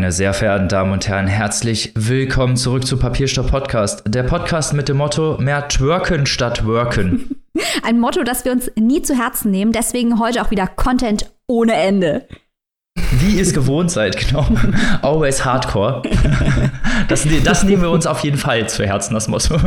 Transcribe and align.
Meine 0.00 0.12
sehr 0.12 0.32
verehrten 0.32 0.68
Damen 0.68 0.92
und 0.92 1.06
Herren, 1.08 1.26
herzlich 1.26 1.92
willkommen 1.94 2.56
zurück 2.56 2.86
zu 2.86 2.96
Papierstopp 2.96 3.50
Podcast. 3.50 4.02
Der 4.06 4.22
Podcast 4.22 4.72
mit 4.72 4.88
dem 4.88 4.96
Motto 4.96 5.36
mehr 5.38 5.68
twerken 5.68 6.24
statt 6.24 6.64
worken. 6.64 7.42
Ein 7.82 8.00
Motto, 8.00 8.22
das 8.22 8.46
wir 8.46 8.52
uns 8.52 8.70
nie 8.76 9.02
zu 9.02 9.14
Herzen 9.14 9.50
nehmen, 9.50 9.72
deswegen 9.72 10.18
heute 10.18 10.40
auch 10.40 10.50
wieder 10.50 10.66
Content 10.66 11.30
ohne 11.46 11.74
Ende. 11.74 12.26
Wie 13.10 13.36
ihr 13.36 13.42
es 13.42 13.52
gewohnt 13.52 13.90
seid, 13.90 14.16
genau. 14.16 14.46
Always 15.02 15.44
Hardcore. 15.44 16.00
Das, 17.08 17.26
das 17.44 17.64
nehmen 17.64 17.82
wir 17.82 17.90
uns 17.90 18.06
auf 18.06 18.20
jeden 18.20 18.38
Fall 18.38 18.70
zu 18.70 18.86
Herzen, 18.86 19.12
das 19.12 19.28
Motto. 19.28 19.58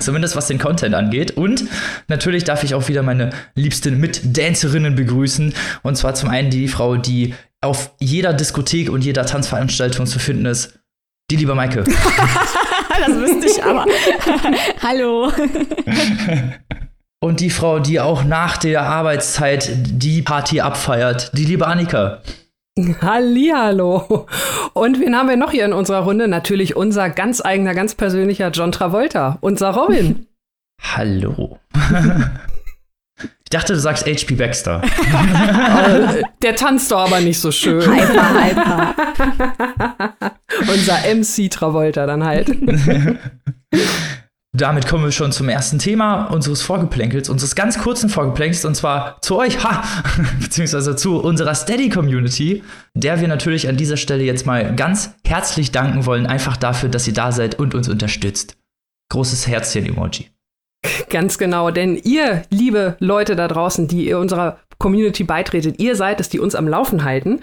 Zumindest 0.00 0.36
was 0.36 0.46
den 0.46 0.58
Content 0.58 0.94
angeht. 0.94 1.36
Und 1.36 1.64
natürlich 2.08 2.44
darf 2.44 2.64
ich 2.64 2.74
auch 2.74 2.88
wieder 2.88 3.02
meine 3.02 3.28
liebsten 3.54 4.00
Mitdancerinnen 4.00 4.94
begrüßen. 4.94 5.52
Und 5.82 5.96
zwar 5.96 6.14
zum 6.14 6.30
einen 6.30 6.48
die 6.48 6.68
Frau, 6.68 6.96
die 6.96 7.34
auf 7.60 7.92
jeder 7.98 8.32
Diskothek 8.32 8.90
und 8.90 9.04
jeder 9.04 9.26
Tanzveranstaltung 9.26 10.06
zu 10.06 10.18
finden 10.18 10.46
ist. 10.46 10.78
Die 11.30 11.36
liebe 11.36 11.54
Maike. 11.54 11.84
das 13.06 13.08
wüsste 13.08 13.46
ich 13.46 13.62
aber. 13.62 13.84
Hallo. 14.82 15.32
Und 17.20 17.40
die 17.40 17.50
Frau, 17.50 17.80
die 17.80 17.98
auch 17.98 18.22
nach 18.22 18.58
der 18.58 18.82
Arbeitszeit 18.82 19.70
die 19.74 20.22
Party 20.22 20.60
abfeiert. 20.60 21.36
Die 21.36 21.44
liebe 21.44 21.66
Annika. 21.66 22.22
Hallihallo. 22.78 24.28
Und 24.72 25.00
wen 25.00 25.16
haben 25.16 25.28
wir 25.28 25.36
noch 25.36 25.50
hier 25.50 25.64
in 25.64 25.72
unserer 25.72 26.04
Runde? 26.04 26.28
Natürlich 26.28 26.76
unser 26.76 27.10
ganz 27.10 27.44
eigener, 27.44 27.74
ganz 27.74 27.96
persönlicher 27.96 28.50
John 28.50 28.70
Travolta, 28.70 29.38
unser 29.40 29.70
Robin. 29.70 30.28
Hallo. 30.80 31.58
Ich 33.48 33.50
dachte, 33.50 33.72
du 33.72 33.80
sagst 33.80 34.04
HP 34.06 34.34
Baxter. 34.34 34.82
der 36.42 36.54
tanzt 36.54 36.92
doch 36.92 37.06
aber 37.06 37.20
nicht 37.20 37.40
so 37.40 37.50
schön. 37.50 37.80
Hyper, 37.80 38.44
hyper. 38.44 38.94
Unser 40.70 40.98
MC 41.14 41.50
Travolta 41.50 42.04
dann 42.04 42.24
halt. 42.24 42.50
Damit 44.52 44.86
kommen 44.86 45.04
wir 45.04 45.12
schon 45.12 45.32
zum 45.32 45.48
ersten 45.48 45.78
Thema 45.78 46.26
unseres 46.26 46.60
Vorgeplänkels, 46.60 47.30
unseres 47.30 47.54
ganz 47.54 47.78
kurzen 47.78 48.10
Vorgeplänkels, 48.10 48.66
und 48.66 48.74
zwar 48.74 49.18
zu 49.22 49.38
euch, 49.38 49.64
ha, 49.64 49.82
beziehungsweise 50.42 50.94
zu 50.94 51.18
unserer 51.18 51.54
Steady-Community, 51.54 52.62
der 52.92 53.22
wir 53.22 53.28
natürlich 53.28 53.66
an 53.66 53.78
dieser 53.78 53.96
Stelle 53.96 54.24
jetzt 54.24 54.44
mal 54.44 54.76
ganz 54.76 55.14
herzlich 55.26 55.72
danken 55.72 56.04
wollen, 56.04 56.26
einfach 56.26 56.58
dafür, 56.58 56.90
dass 56.90 57.08
ihr 57.08 57.14
da 57.14 57.32
seid 57.32 57.58
und 57.58 57.74
uns 57.74 57.88
unterstützt. 57.88 58.58
Großes 59.10 59.46
Herzchen-Emoji. 59.48 60.28
Ganz 61.10 61.38
genau, 61.38 61.70
denn 61.70 61.96
ihr, 61.96 62.42
liebe 62.50 62.96
Leute 63.00 63.34
da 63.36 63.48
draußen, 63.48 63.88
die 63.88 64.06
ihr 64.08 64.18
unserer 64.18 64.58
Community 64.78 65.24
beitretet, 65.24 65.80
ihr 65.80 65.96
seid 65.96 66.20
es, 66.20 66.28
die 66.28 66.38
uns 66.38 66.54
am 66.54 66.68
Laufen 66.68 67.04
halten. 67.04 67.40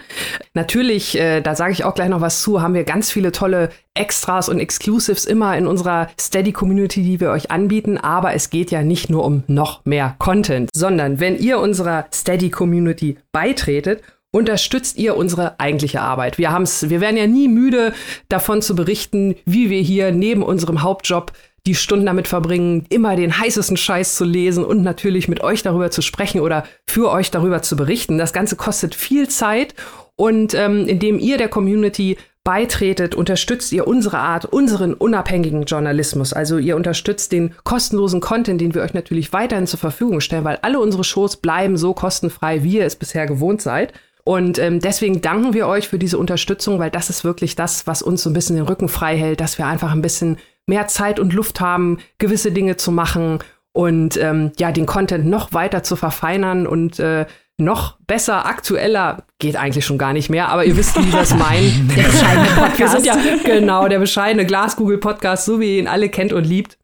Natürlich, 0.54 1.18
äh, 1.18 1.42
da 1.42 1.54
sage 1.54 1.72
ich 1.72 1.84
auch 1.84 1.94
gleich 1.94 2.08
noch 2.08 2.22
was 2.22 2.40
zu, 2.40 2.62
haben 2.62 2.72
wir 2.72 2.84
ganz 2.84 3.10
viele 3.10 3.30
tolle 3.30 3.68
Extras 3.92 4.48
und 4.48 4.58
Exclusives 4.58 5.26
immer 5.26 5.56
in 5.56 5.66
unserer 5.66 6.08
Steady 6.18 6.52
Community, 6.52 7.02
die 7.02 7.20
wir 7.20 7.30
euch 7.30 7.50
anbieten. 7.50 7.98
Aber 7.98 8.32
es 8.32 8.48
geht 8.48 8.70
ja 8.70 8.82
nicht 8.82 9.10
nur 9.10 9.24
um 9.24 9.42
noch 9.48 9.84
mehr 9.84 10.16
Content, 10.18 10.70
sondern 10.74 11.20
wenn 11.20 11.38
ihr 11.38 11.58
unserer 11.58 12.06
Steady 12.12 12.50
Community 12.50 13.18
beitretet 13.32 14.02
unterstützt 14.36 14.98
ihr 14.98 15.16
unsere 15.16 15.58
eigentliche 15.60 16.02
Arbeit. 16.02 16.36
Wir 16.36 16.52
haben's, 16.52 16.90
wir 16.90 17.00
werden 17.00 17.16
ja 17.16 17.26
nie 17.26 17.48
müde 17.48 17.94
davon 18.28 18.60
zu 18.60 18.74
berichten, 18.74 19.34
wie 19.46 19.70
wir 19.70 19.80
hier 19.80 20.12
neben 20.12 20.42
unserem 20.42 20.82
Hauptjob 20.82 21.32
die 21.66 21.74
Stunden 21.74 22.06
damit 22.06 22.28
verbringen, 22.28 22.86
immer 22.88 23.16
den 23.16 23.38
heißesten 23.38 23.76
Scheiß 23.76 24.16
zu 24.16 24.24
lesen 24.24 24.64
und 24.64 24.82
natürlich 24.82 25.28
mit 25.28 25.42
euch 25.42 25.62
darüber 25.62 25.90
zu 25.90 26.00
sprechen 26.00 26.40
oder 26.40 26.64
für 26.86 27.10
euch 27.10 27.30
darüber 27.30 27.62
zu 27.62 27.76
berichten. 27.76 28.18
Das 28.18 28.32
Ganze 28.32 28.56
kostet 28.56 28.94
viel 28.94 29.28
Zeit 29.28 29.74
und 30.14 30.54
ähm, 30.54 30.86
indem 30.86 31.18
ihr 31.18 31.36
der 31.38 31.48
Community 31.48 32.16
beitretet, 32.46 33.16
unterstützt 33.16 33.72
ihr 33.72 33.88
unsere 33.88 34.18
Art, 34.18 34.44
unseren 34.44 34.94
unabhängigen 34.94 35.64
Journalismus. 35.64 36.32
Also 36.32 36.58
ihr 36.58 36.76
unterstützt 36.76 37.32
den 37.32 37.52
kostenlosen 37.64 38.20
Content, 38.20 38.60
den 38.60 38.72
wir 38.72 38.82
euch 38.82 38.94
natürlich 38.94 39.32
weiterhin 39.32 39.66
zur 39.66 39.80
Verfügung 39.80 40.20
stellen, 40.20 40.44
weil 40.44 40.60
alle 40.62 40.78
unsere 40.78 41.02
Shows 41.02 41.38
bleiben 41.38 41.76
so 41.76 41.92
kostenfrei, 41.92 42.62
wie 42.62 42.76
ihr 42.76 42.86
es 42.86 42.94
bisher 42.94 43.26
gewohnt 43.26 43.62
seid. 43.62 43.92
Und 44.22 44.60
ähm, 44.60 44.80
deswegen 44.80 45.20
danken 45.20 45.54
wir 45.54 45.66
euch 45.66 45.88
für 45.88 45.98
diese 45.98 46.18
Unterstützung, 46.18 46.78
weil 46.78 46.90
das 46.90 47.10
ist 47.10 47.24
wirklich 47.24 47.56
das, 47.56 47.88
was 47.88 48.00
uns 48.00 48.22
so 48.22 48.30
ein 48.30 48.32
bisschen 48.32 48.54
den 48.54 48.66
Rücken 48.66 48.88
frei 48.88 49.16
hält, 49.16 49.40
dass 49.40 49.58
wir 49.58 49.66
einfach 49.66 49.90
ein 49.92 50.02
bisschen 50.02 50.38
mehr 50.66 50.88
Zeit 50.88 51.18
und 51.18 51.32
Luft 51.32 51.60
haben, 51.60 51.98
gewisse 52.18 52.52
Dinge 52.52 52.76
zu 52.76 52.90
machen 52.90 53.38
und 53.72 54.16
ähm, 54.16 54.52
ja, 54.58 54.72
den 54.72 54.86
Content 54.86 55.26
noch 55.26 55.52
weiter 55.52 55.82
zu 55.82 55.96
verfeinern 55.96 56.66
und 56.66 56.98
äh, 56.98 57.26
noch 57.58 57.98
besser, 58.06 58.44
aktueller 58.44 59.24
geht 59.38 59.56
eigentlich 59.56 59.86
schon 59.86 59.98
gar 59.98 60.12
nicht 60.12 60.28
mehr, 60.28 60.48
aber 60.48 60.64
ihr 60.64 60.76
wisst, 60.76 60.96
wie 60.98 61.10
wir 61.10 61.20
es 61.20 61.34
meinen. 61.34 61.90
Der 61.96 62.02
bescheidene 62.02 62.48
Podcast. 62.48 62.78
Wir 62.78 62.88
sind 62.88 63.06
ja 63.06 63.16
genau 63.44 63.88
der 63.88 63.98
bescheidene 63.98 64.44
Glaskugel-Podcast, 64.44 65.46
so 65.46 65.58
wie 65.60 65.74
ihr 65.74 65.78
ihn 65.78 65.88
alle 65.88 66.10
kennt 66.10 66.32
und 66.34 66.44
liebt. 66.44 66.78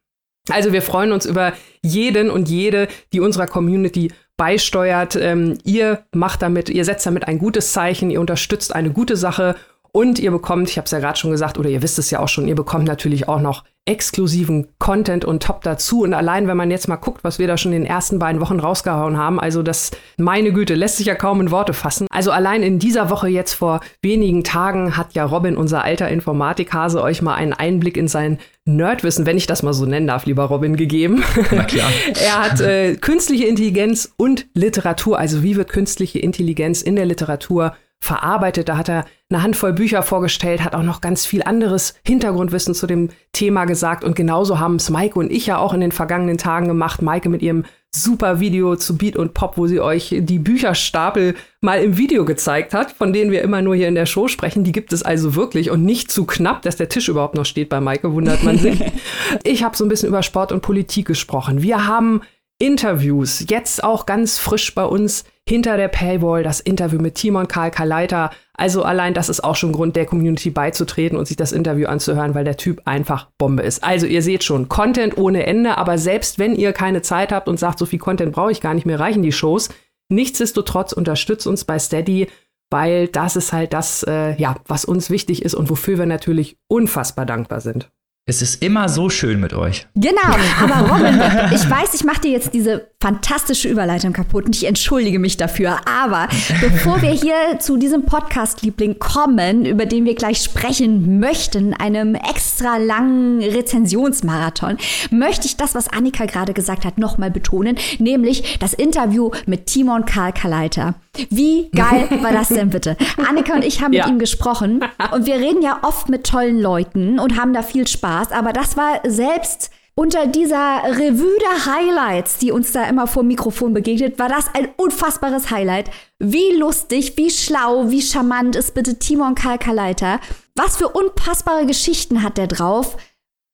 Also 0.49 0.73
wir 0.73 0.81
freuen 0.81 1.13
uns 1.13 1.25
über 1.25 1.53
jeden 1.81 2.29
und 2.29 2.49
jede, 2.49 2.89
die 3.13 3.21
unserer 3.21 3.47
Community 3.47 4.11
beisteuert. 4.35 5.15
Ähm, 5.15 5.57
ihr 5.63 6.03
macht 6.13 6.41
damit, 6.41 6.69
ihr 6.69 6.83
setzt 6.85 7.05
damit 7.05 7.27
ein 7.27 7.39
gutes 7.39 7.71
Zeichen, 7.71 8.09
ihr 8.09 8.19
unterstützt 8.19 8.75
eine 8.75 8.91
gute 8.91 9.15
Sache 9.15 9.55
und 9.95 10.17
ihr 10.17 10.31
bekommt, 10.31 10.69
ich 10.69 10.77
habe 10.77 10.85
es 10.85 10.91
ja 10.91 10.99
gerade 10.99 11.19
schon 11.19 11.29
gesagt, 11.29 11.59
oder 11.59 11.69
ihr 11.69 11.83
wisst 11.83 11.99
es 11.99 12.09
ja 12.09 12.19
auch 12.19 12.27
schon, 12.27 12.47
ihr 12.47 12.55
bekommt 12.55 12.85
natürlich 12.85 13.29
auch 13.29 13.39
noch 13.39 13.63
exklusiven 13.85 14.69
Content 14.79 15.23
und 15.23 15.43
Top 15.43 15.61
dazu. 15.61 16.01
Und 16.01 16.15
allein, 16.15 16.47
wenn 16.47 16.57
man 16.57 16.71
jetzt 16.71 16.87
mal 16.87 16.95
guckt, 16.95 17.23
was 17.23 17.37
wir 17.37 17.47
da 17.47 17.57
schon 17.57 17.73
in 17.73 17.83
den 17.83 17.89
ersten 17.89 18.17
beiden 18.17 18.41
Wochen 18.41 18.59
rausgehauen 18.59 19.17
haben, 19.17 19.39
also 19.39 19.61
das, 19.61 19.91
meine 20.17 20.51
Güte, 20.51 20.73
lässt 20.73 20.97
sich 20.97 21.05
ja 21.05 21.15
kaum 21.15 21.41
in 21.41 21.51
Worte 21.51 21.73
fassen. 21.73 22.07
Also 22.09 22.31
allein 22.31 22.63
in 22.63 22.79
dieser 22.79 23.11
Woche 23.11 23.27
jetzt 23.27 23.53
vor 23.53 23.81
wenigen 24.01 24.43
Tagen 24.43 24.97
hat 24.97 25.13
ja 25.13 25.25
Robin, 25.25 25.57
unser 25.57 25.83
alter 25.83 26.09
Informatikhase, 26.09 27.01
euch 27.01 27.21
mal 27.21 27.35
einen 27.35 27.53
Einblick 27.53 27.95
in 27.95 28.07
sein 28.07 28.39
Nerdwissen, 28.65 29.25
wenn 29.27 29.37
ich 29.37 29.45
das 29.45 29.61
mal 29.61 29.73
so 29.73 29.85
nennen 29.85 30.07
darf, 30.07 30.25
lieber 30.25 30.45
Robin, 30.45 30.77
gegeben. 30.77 31.23
Na 31.51 31.65
klar. 31.65 31.91
er 32.25 32.41
hat 32.41 32.61
äh, 32.61 32.95
künstliche 32.95 33.45
Intelligenz 33.45 34.13
und 34.17 34.47
Literatur, 34.53 35.19
also 35.19 35.43
wie 35.43 35.57
wird 35.57 35.69
künstliche 35.69 36.19
Intelligenz 36.19 36.81
in 36.81 36.95
der 36.95 37.05
Literatur 37.05 37.75
verarbeitet. 38.03 38.67
Da 38.69 38.77
hat 38.77 38.89
er 38.89 39.05
eine 39.29 39.41
Handvoll 39.41 39.73
Bücher 39.73 40.03
vorgestellt, 40.03 40.63
hat 40.63 40.75
auch 40.75 40.83
noch 40.83 40.99
ganz 40.99 41.25
viel 41.25 41.41
anderes 41.41 41.95
Hintergrundwissen 42.05 42.75
zu 42.75 42.85
dem 42.85 43.09
Thema 43.31 43.65
gesagt. 43.65 44.03
Und 44.03 44.15
genauso 44.15 44.59
haben 44.59 44.75
es 44.75 44.89
Maike 44.89 45.17
und 45.17 45.31
ich 45.31 45.47
ja 45.47 45.57
auch 45.57 45.73
in 45.73 45.79
den 45.79 45.93
vergangenen 45.93 46.37
Tagen 46.37 46.67
gemacht. 46.67 47.01
Maike 47.01 47.29
mit 47.29 47.41
ihrem 47.41 47.63
super 47.95 48.39
Video 48.39 48.75
zu 48.75 48.97
Beat 48.97 49.15
und 49.15 49.33
Pop, 49.33 49.57
wo 49.57 49.67
sie 49.67 49.79
euch 49.79 50.13
die 50.19 50.39
Bücherstapel 50.39 51.35
mal 51.61 51.81
im 51.81 51.97
Video 51.97 52.25
gezeigt 52.25 52.73
hat, 52.73 52.91
von 52.91 53.13
denen 53.13 53.31
wir 53.31 53.41
immer 53.41 53.61
nur 53.61 53.75
hier 53.75 53.87
in 53.87 53.95
der 53.95 54.05
Show 54.05 54.27
sprechen. 54.27 54.63
Die 54.63 54.71
gibt 54.71 54.91
es 54.91 55.03
also 55.03 55.35
wirklich 55.35 55.71
und 55.71 55.85
nicht 55.85 56.11
zu 56.11 56.25
knapp, 56.25 56.63
dass 56.63 56.75
der 56.75 56.89
Tisch 56.89 57.07
überhaupt 57.07 57.35
noch 57.35 57.45
steht 57.45 57.69
bei 57.69 57.79
Maike, 57.79 58.11
wundert 58.13 58.43
man 58.43 58.57
sich. 58.57 58.83
ich 59.43 59.63
habe 59.63 59.77
so 59.77 59.85
ein 59.85 59.89
bisschen 59.89 60.09
über 60.09 60.23
Sport 60.23 60.51
und 60.51 60.61
Politik 60.61 61.05
gesprochen. 61.05 61.61
Wir 61.61 61.87
haben 61.87 62.21
Interviews, 62.59 63.45
jetzt 63.47 63.83
auch 63.83 64.05
ganz 64.05 64.39
frisch 64.39 64.75
bei 64.75 64.83
uns 64.83 65.23
hinter 65.47 65.77
der 65.77 65.89
Paywall, 65.89 66.43
das 66.43 66.59
Interview 66.59 66.99
mit 66.99 67.15
Timon 67.15 67.47
Karl 67.47 67.71
Kaleiter. 67.71 68.31
Also 68.53 68.83
allein 68.83 69.13
das 69.13 69.29
ist 69.29 69.43
auch 69.43 69.55
schon 69.55 69.73
Grund, 69.73 69.95
der 69.95 70.05
Community 70.05 70.49
beizutreten 70.49 71.17
und 71.17 71.27
sich 71.27 71.37
das 71.37 71.51
Interview 71.51 71.87
anzuhören, 71.87 72.33
weil 72.33 72.45
der 72.45 72.57
Typ 72.57 72.81
einfach 72.85 73.27
Bombe 73.37 73.63
ist. 73.63 73.83
Also 73.83 74.05
ihr 74.05 74.21
seht 74.21 74.43
schon, 74.43 74.69
Content 74.69 75.17
ohne 75.17 75.45
Ende, 75.45 75.77
aber 75.77 75.97
selbst 75.97 76.39
wenn 76.39 76.55
ihr 76.55 76.71
keine 76.71 77.01
Zeit 77.01 77.31
habt 77.31 77.49
und 77.49 77.59
sagt, 77.59 77.79
so 77.79 77.85
viel 77.85 77.99
Content 77.99 78.31
brauche 78.31 78.51
ich 78.51 78.61
gar 78.61 78.73
nicht 78.73 78.85
mehr, 78.85 78.99
reichen 78.99 79.23
die 79.23 79.31
Shows. 79.31 79.69
Nichtsdestotrotz 80.09 80.93
unterstützt 80.93 81.47
uns 81.47 81.65
bei 81.65 81.79
Steady, 81.79 82.27
weil 82.69 83.07
das 83.07 83.35
ist 83.35 83.51
halt 83.53 83.73
das, 83.73 84.03
äh, 84.03 84.35
ja, 84.35 84.55
was 84.65 84.85
uns 84.85 85.09
wichtig 85.09 85.43
ist 85.43 85.55
und 85.55 85.69
wofür 85.69 85.97
wir 85.97 86.05
natürlich 86.05 86.57
unfassbar 86.67 87.25
dankbar 87.25 87.61
sind. 87.61 87.91
Es 88.25 88.41
ist 88.41 88.63
immer 88.63 88.87
so 88.87 89.09
schön 89.09 89.41
mit 89.41 89.53
euch. 89.53 89.85
Genau, 89.95 90.21
aber 90.61 90.89
Robin, 90.89 91.19
ich 91.53 91.69
weiß, 91.69 91.93
ich 91.93 92.05
mache 92.05 92.21
dir 92.21 92.31
jetzt 92.31 92.53
diese 92.53 92.87
fantastische 93.01 93.67
Überleitung 93.67 94.13
kaputt 94.13 94.45
und 94.45 94.55
ich 94.55 94.65
entschuldige 94.65 95.19
mich 95.19 95.35
dafür. 95.35 95.81
Aber 95.85 96.29
bevor 96.61 97.01
wir 97.01 97.09
hier 97.09 97.59
zu 97.59 97.75
diesem 97.75 98.05
Podcast-Liebling 98.05 98.97
kommen, 98.97 99.65
über 99.65 99.85
den 99.85 100.05
wir 100.05 100.15
gleich 100.15 100.41
sprechen 100.41 101.19
möchten, 101.19 101.73
einem 101.73 102.15
extra 102.15 102.77
langen 102.77 103.41
Rezensionsmarathon, 103.43 104.77
möchte 105.11 105.45
ich 105.45 105.57
das, 105.57 105.75
was 105.75 105.89
Annika 105.89 106.23
gerade 106.23 106.53
gesagt 106.53 106.85
hat, 106.85 106.97
nochmal 106.97 107.29
betonen, 107.29 107.75
nämlich 107.99 108.57
das 108.59 108.73
Interview 108.73 109.31
mit 109.47 109.65
Timon 109.65 110.05
Karl 110.05 110.31
Kaleiter. 110.31 110.95
Wie 111.29 111.69
geil 111.75 112.07
war 112.21 112.31
das 112.31 112.47
denn 112.47 112.69
bitte? 112.69 112.97
Annika 113.29 113.53
und 113.53 113.65
ich 113.65 113.81
haben 113.81 113.93
ja. 113.93 114.05
mit 114.05 114.13
ihm 114.13 114.19
gesprochen 114.19 114.83
und 115.11 115.25
wir 115.27 115.35
reden 115.35 115.61
ja 115.61 115.79
oft 115.83 116.09
mit 116.09 116.25
tollen 116.25 116.59
Leuten 116.59 117.19
und 117.19 117.37
haben 117.37 117.53
da 117.53 117.61
viel 117.61 117.85
Spaß, 117.85 118.12
aber 118.31 118.53
das 118.53 118.77
war 118.77 118.99
selbst 119.05 119.71
unter 119.95 120.25
dieser 120.25 120.83
Revue 120.85 121.37
der 121.39 121.65
Highlights, 121.73 122.39
die 122.39 122.51
uns 122.51 122.71
da 122.71 122.85
immer 122.85 123.05
vor 123.05 123.21
Mikrofon 123.21 123.73
begegnet, 123.73 124.17
war 124.17 124.27
das 124.27 124.53
ein 124.55 124.69
unfassbares 124.75 125.51
Highlight. 125.51 125.91
Wie 126.17 126.55
lustig, 126.57 127.13
wie 127.15 127.29
schlau, 127.29 127.91
wie 127.91 128.01
charmant 128.01 128.55
ist 128.55 128.73
bitte 128.73 128.97
Timon 128.97 129.35
Kalkaleiter. 129.35 130.19
Was 130.55 130.77
für 130.77 130.89
unpassbare 130.89 131.67
Geschichten 131.67 132.23
hat 132.23 132.37
der 132.37 132.47
drauf? 132.47 132.97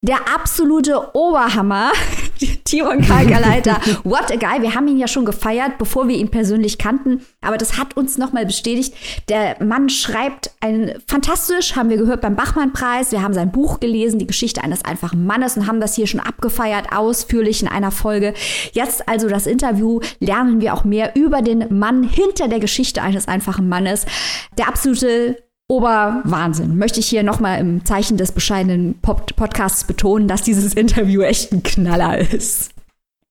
Der 0.01 0.33
absolute 0.33 1.13
Oberhammer. 1.13 1.91
Timon 2.63 3.01
Kalkaleiter, 3.01 3.79
what 4.03 4.31
a 4.31 4.35
guy. 4.35 4.61
Wir 4.61 4.75
haben 4.75 4.87
ihn 4.87 4.97
ja 4.97 5.07
schon 5.07 5.25
gefeiert, 5.25 5.77
bevor 5.77 6.07
wir 6.07 6.15
ihn 6.15 6.29
persönlich 6.29 6.77
kannten. 6.77 7.21
Aber 7.41 7.57
das 7.57 7.77
hat 7.77 7.97
uns 7.97 8.17
nochmal 8.17 8.45
bestätigt. 8.45 8.93
Der 9.27 9.61
Mann 9.63 9.89
schreibt 9.89 10.51
ein 10.61 10.93
fantastisch, 11.07 11.75
haben 11.75 11.89
wir 11.89 11.97
gehört 11.97 12.21
beim 12.21 12.35
Bachmann-Preis. 12.35 13.11
Wir 13.11 13.21
haben 13.21 13.33
sein 13.33 13.51
Buch 13.51 13.79
gelesen, 13.79 14.19
die 14.19 14.27
Geschichte 14.27 14.63
eines 14.63 14.85
einfachen 14.85 15.25
Mannes 15.25 15.57
und 15.57 15.67
haben 15.67 15.81
das 15.81 15.95
hier 15.95 16.07
schon 16.07 16.19
abgefeiert, 16.19 16.87
ausführlich 16.95 17.61
in 17.61 17.67
einer 17.67 17.91
Folge. 17.91 18.33
Jetzt 18.73 19.07
also 19.07 19.27
das 19.27 19.47
Interview, 19.47 19.99
lernen 20.19 20.61
wir 20.61 20.73
auch 20.73 20.83
mehr 20.83 21.15
über 21.15 21.41
den 21.41 21.77
Mann 21.77 22.03
hinter 22.03 22.47
der 22.47 22.59
Geschichte 22.59 23.01
eines 23.01 23.27
einfachen 23.27 23.67
Mannes. 23.67 24.05
Der 24.57 24.67
absolute 24.67 25.37
Oberwahnsinn. 25.69 26.77
Möchte 26.77 26.99
ich 26.99 27.07
hier 27.07 27.23
nochmal 27.23 27.59
im 27.59 27.85
Zeichen 27.85 28.17
des 28.17 28.31
bescheidenen 28.31 28.99
Pod 29.01 29.35
Podcasts 29.35 29.85
betonen, 29.85 30.27
dass 30.27 30.41
dieses 30.41 30.73
Interview 30.73 31.21
echt 31.21 31.53
ein 31.53 31.63
Knaller 31.63 32.17
ist. 32.17 32.71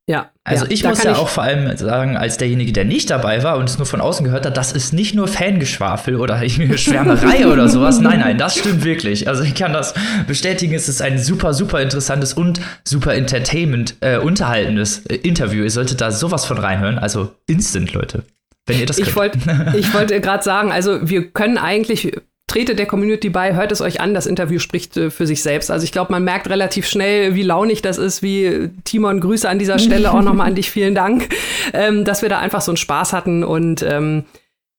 Ja. 0.08 0.30
Also 0.42 0.64
ja, 0.64 0.70
ich 0.70 0.84
muss 0.84 1.02
ja 1.02 1.10
ich 1.10 1.18
auch 1.18 1.28
vor 1.28 1.42
allem 1.42 1.76
sagen, 1.76 2.16
als 2.16 2.38
derjenige, 2.38 2.72
der 2.72 2.86
nicht 2.86 3.10
dabei 3.10 3.42
war 3.42 3.58
und 3.58 3.68
es 3.68 3.76
nur 3.76 3.86
von 3.86 4.00
außen 4.00 4.24
gehört 4.24 4.46
hat, 4.46 4.56
das 4.56 4.72
ist 4.72 4.94
nicht 4.94 5.14
nur 5.14 5.28
Fangeschwafel 5.28 6.16
oder 6.16 6.40
Schwärmerei 6.48 7.46
oder 7.46 7.68
sowas. 7.68 8.00
Nein, 8.00 8.20
nein, 8.20 8.38
das 8.38 8.56
stimmt 8.56 8.84
wirklich. 8.84 9.28
Also 9.28 9.42
ich 9.42 9.54
kann 9.54 9.74
das 9.74 9.92
bestätigen, 10.26 10.74
es 10.74 10.88
ist 10.88 11.02
ein 11.02 11.18
super, 11.18 11.52
super 11.52 11.82
interessantes 11.82 12.32
und 12.32 12.60
super 12.84 13.14
entertainment, 13.14 13.96
äh, 14.00 14.16
unterhaltendes 14.16 15.04
äh, 15.06 15.16
Interview. 15.16 15.64
Ihr 15.64 15.70
solltet 15.70 16.00
da 16.00 16.10
sowas 16.10 16.46
von 16.46 16.56
reinhören. 16.56 16.98
Also 16.98 17.32
instant, 17.46 17.92
Leute. 17.92 18.22
Wenn 18.68 18.80
ihr 18.80 18.86
das 18.86 18.96
könnt. 18.96 19.08
Ich 19.08 19.16
wollte 19.16 19.38
ich 19.76 19.94
wollt 19.94 20.22
gerade 20.22 20.44
sagen, 20.44 20.72
also 20.72 21.08
wir 21.08 21.30
können 21.30 21.58
eigentlich 21.58 22.12
trete 22.48 22.74
der 22.74 22.86
Community 22.86 23.28
bei, 23.28 23.54
hört 23.54 23.70
es 23.70 23.80
euch 23.80 24.00
an, 24.00 24.14
das 24.14 24.26
Interview 24.26 24.58
spricht 24.58 24.96
äh, 24.96 25.10
für 25.10 25.26
sich 25.26 25.42
selbst. 25.42 25.70
Also 25.70 25.84
ich 25.84 25.92
glaube, 25.92 26.10
man 26.10 26.24
merkt 26.24 26.48
relativ 26.48 26.88
schnell, 26.88 27.34
wie 27.34 27.42
launig 27.42 27.82
das 27.82 27.98
ist, 27.98 28.22
wie 28.22 28.70
Timon, 28.84 29.20
Grüße 29.20 29.48
an 29.48 29.58
dieser 29.58 29.78
Stelle 29.78 30.12
auch 30.12 30.22
nochmal 30.22 30.48
an 30.48 30.54
dich, 30.56 30.70
vielen 30.70 30.94
Dank, 30.94 31.28
ähm, 31.72 32.04
dass 32.04 32.22
wir 32.22 32.28
da 32.28 32.38
einfach 32.38 32.62
so 32.62 32.72
einen 32.72 32.76
Spaß 32.76 33.12
hatten 33.12 33.44
und 33.44 33.82
ähm, 33.82 34.24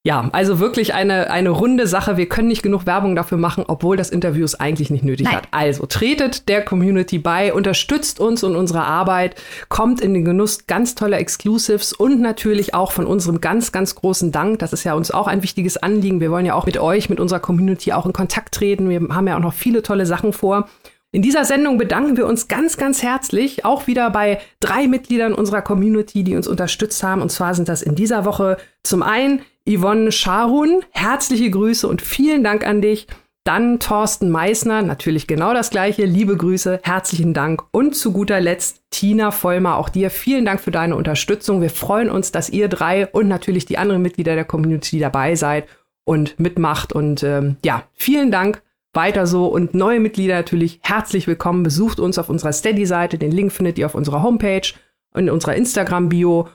ja, 0.02 0.30
also 0.32 0.60
wirklich 0.60 0.94
eine, 0.94 1.30
eine 1.30 1.50
runde 1.50 1.86
Sache. 1.86 2.16
Wir 2.16 2.26
können 2.26 2.48
nicht 2.48 2.62
genug 2.62 2.86
Werbung 2.86 3.14
dafür 3.14 3.36
machen, 3.36 3.64
obwohl 3.68 3.98
das 3.98 4.08
Interview 4.08 4.44
es 4.46 4.58
eigentlich 4.58 4.88
nicht 4.88 5.04
nötig 5.04 5.26
Nein. 5.26 5.36
hat. 5.36 5.48
Also 5.50 5.84
tretet 5.84 6.48
der 6.48 6.64
Community 6.64 7.18
bei, 7.18 7.52
unterstützt 7.52 8.18
uns 8.18 8.42
und 8.42 8.56
unsere 8.56 8.82
Arbeit, 8.82 9.34
kommt 9.68 10.00
in 10.00 10.14
den 10.14 10.24
Genuss 10.24 10.66
ganz 10.66 10.94
toller 10.94 11.18
Exclusives 11.18 11.92
und 11.92 12.18
natürlich 12.18 12.72
auch 12.72 12.92
von 12.92 13.04
unserem 13.04 13.42
ganz, 13.42 13.72
ganz 13.72 13.94
großen 13.94 14.32
Dank. 14.32 14.60
Das 14.60 14.72
ist 14.72 14.84
ja 14.84 14.94
uns 14.94 15.10
auch 15.10 15.26
ein 15.26 15.42
wichtiges 15.42 15.76
Anliegen. 15.76 16.20
Wir 16.20 16.30
wollen 16.30 16.46
ja 16.46 16.54
auch 16.54 16.64
mit 16.64 16.78
euch, 16.78 17.10
mit 17.10 17.20
unserer 17.20 17.40
Community 17.40 17.92
auch 17.92 18.06
in 18.06 18.14
Kontakt 18.14 18.54
treten. 18.54 18.88
Wir 18.88 19.00
haben 19.14 19.26
ja 19.26 19.36
auch 19.36 19.40
noch 19.40 19.52
viele 19.54 19.82
tolle 19.82 20.06
Sachen 20.06 20.32
vor. 20.32 20.66
In 21.12 21.20
dieser 21.20 21.44
Sendung 21.44 21.76
bedanken 21.76 22.16
wir 22.16 22.26
uns 22.26 22.48
ganz, 22.48 22.78
ganz 22.78 23.02
herzlich 23.02 23.66
auch 23.66 23.86
wieder 23.86 24.08
bei 24.10 24.40
drei 24.60 24.86
Mitgliedern 24.86 25.34
unserer 25.34 25.60
Community, 25.60 26.24
die 26.24 26.36
uns 26.36 26.46
unterstützt 26.46 27.02
haben. 27.02 27.20
Und 27.20 27.30
zwar 27.30 27.54
sind 27.54 27.68
das 27.68 27.82
in 27.82 27.96
dieser 27.96 28.24
Woche 28.24 28.56
zum 28.82 29.02
einen 29.02 29.42
Yvonne 29.70 30.10
Scharun, 30.10 30.84
herzliche 30.90 31.48
Grüße 31.48 31.86
und 31.86 32.02
vielen 32.02 32.42
Dank 32.42 32.66
an 32.66 32.82
dich. 32.82 33.06
Dann 33.44 33.78
Thorsten 33.78 34.28
Meissner, 34.28 34.82
natürlich 34.82 35.26
genau 35.26 35.54
das 35.54 35.70
gleiche. 35.70 36.04
Liebe 36.04 36.36
Grüße, 36.36 36.80
herzlichen 36.82 37.34
Dank. 37.34 37.62
Und 37.70 37.94
zu 37.94 38.12
guter 38.12 38.40
Letzt 38.40 38.82
Tina 38.90 39.30
Vollmer, 39.30 39.76
auch 39.76 39.88
dir 39.88 40.10
vielen 40.10 40.44
Dank 40.44 40.60
für 40.60 40.72
deine 40.72 40.96
Unterstützung. 40.96 41.62
Wir 41.62 41.70
freuen 41.70 42.10
uns, 42.10 42.32
dass 42.32 42.50
ihr 42.50 42.68
drei 42.68 43.06
und 43.06 43.28
natürlich 43.28 43.64
die 43.64 43.78
anderen 43.78 44.02
Mitglieder 44.02 44.34
der 44.34 44.44
Community 44.44 44.98
dabei 44.98 45.36
seid 45.36 45.68
und 46.04 46.38
mitmacht. 46.40 46.92
Und 46.92 47.22
ähm, 47.22 47.56
ja, 47.64 47.84
vielen 47.94 48.30
Dank. 48.30 48.62
Weiter 48.92 49.24
so 49.28 49.46
und 49.46 49.72
neue 49.72 50.00
Mitglieder 50.00 50.34
natürlich 50.34 50.80
herzlich 50.82 51.28
willkommen. 51.28 51.62
Besucht 51.62 52.00
uns 52.00 52.18
auf 52.18 52.28
unserer 52.28 52.52
Steady-Seite. 52.52 53.18
Den 53.18 53.30
Link 53.30 53.52
findet 53.52 53.78
ihr 53.78 53.86
auf 53.86 53.94
unserer 53.94 54.24
Homepage 54.24 54.72
und 55.14 55.22
in 55.22 55.30
unserer 55.30 55.54
Instagram-Bio. 55.54 56.48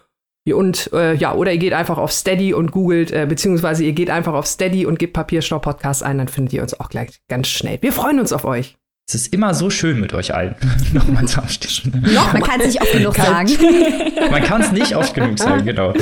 Und 0.53 0.91
äh, 0.93 1.15
ja, 1.15 1.33
oder 1.33 1.51
ihr 1.51 1.57
geht 1.57 1.73
einfach 1.73 1.97
auf 1.97 2.11
Steady 2.11 2.53
und 2.53 2.71
googelt, 2.71 3.11
äh, 3.11 3.25
beziehungsweise 3.27 3.83
ihr 3.83 3.93
geht 3.93 4.09
einfach 4.09 4.33
auf 4.33 4.45
Steady 4.45 4.85
und 4.85 4.99
gebt 4.99 5.13
Papierstau 5.13 5.59
Podcast 5.59 6.03
ein, 6.03 6.19
dann 6.19 6.27
findet 6.27 6.53
ihr 6.53 6.61
uns 6.61 6.79
auch 6.79 6.89
gleich 6.89 7.19
ganz 7.27 7.47
schnell. 7.47 7.79
Wir 7.81 7.91
freuen 7.91 8.19
uns 8.19 8.31
auf 8.31 8.45
euch. 8.45 8.77
Es 9.07 9.13
ist 9.13 9.33
immer 9.33 9.53
so 9.53 9.69
schön 9.69 9.99
mit 9.99 10.13
euch 10.13 10.33
allen. 10.33 10.55
Nochmal 10.93 11.27
zu 11.27 11.39
Noch, 11.39 12.33
man 12.33 12.41
kann 12.41 12.59
es 12.59 12.67
nicht 12.67 12.81
oft 12.81 12.91
genug 12.91 13.15
sagen. 13.15 13.49
man 14.31 14.43
kann 14.43 14.61
es 14.61 14.71
nicht 14.71 14.95
oft 14.95 15.13
genug 15.13 15.37
sagen, 15.37 15.65
genau. 15.65 15.93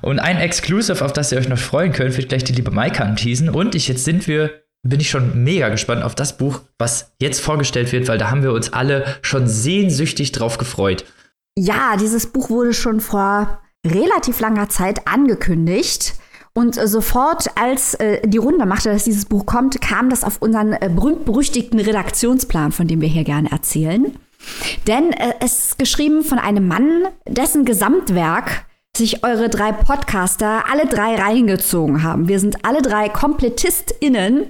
Und 0.00 0.18
ein 0.18 0.38
Exclusive, 0.38 1.04
auf 1.04 1.12
das 1.12 1.32
ihr 1.32 1.38
euch 1.38 1.48
noch 1.48 1.58
freuen 1.58 1.92
könnt, 1.92 2.16
wird 2.16 2.30
gleich 2.30 2.44
die 2.44 2.54
liebe 2.54 2.70
Maika 2.70 3.04
anteasen. 3.04 3.50
Und 3.50 3.74
ich, 3.74 3.88
jetzt 3.88 4.04
sind 4.04 4.26
wir, 4.26 4.62
bin 4.82 5.00
ich 5.00 5.10
schon 5.10 5.44
mega 5.44 5.68
gespannt 5.68 6.02
auf 6.02 6.14
das 6.14 6.38
Buch, 6.38 6.62
was 6.78 7.12
jetzt 7.20 7.40
vorgestellt 7.40 7.92
wird, 7.92 8.08
weil 8.08 8.16
da 8.16 8.30
haben 8.30 8.42
wir 8.42 8.52
uns 8.52 8.72
alle 8.72 9.04
schon 9.20 9.46
sehnsüchtig 9.46 10.32
drauf 10.32 10.56
gefreut. 10.56 11.04
Ja, 11.58 11.96
dieses 11.98 12.26
Buch 12.32 12.48
wurde 12.48 12.72
schon 12.72 13.00
vor 13.00 13.60
relativ 13.86 14.40
langer 14.40 14.68
Zeit 14.68 15.06
angekündigt. 15.06 16.14
Und 16.52 16.78
äh, 16.78 16.88
sofort, 16.88 17.46
als 17.58 17.94
äh, 17.94 18.26
die 18.26 18.38
Runde 18.38 18.64
machte, 18.66 18.90
dass 18.90 19.04
dieses 19.04 19.26
Buch 19.26 19.44
kommt, 19.44 19.80
kam 19.80 20.08
das 20.08 20.24
auf 20.24 20.40
unseren 20.40 20.72
äh, 20.72 20.90
berühmt-berüchtigten 20.92 21.78
Redaktionsplan, 21.78 22.72
von 22.72 22.88
dem 22.88 23.00
wir 23.00 23.08
hier 23.08 23.24
gerne 23.24 23.50
erzählen. 23.50 24.14
Denn 24.86 25.12
äh, 25.12 25.34
es 25.40 25.66
ist 25.66 25.78
geschrieben 25.78 26.24
von 26.24 26.38
einem 26.38 26.66
Mann, 26.66 27.08
dessen 27.28 27.64
Gesamtwerk 27.64 28.64
sich 28.96 29.24
eure 29.24 29.50
drei 29.50 29.72
Podcaster 29.72 30.64
alle 30.70 30.86
drei 30.86 31.16
reingezogen 31.16 32.02
haben. 32.02 32.28
Wir 32.28 32.40
sind 32.40 32.64
alle 32.64 32.80
drei 32.80 33.08
KomplettistInnen 33.08 34.46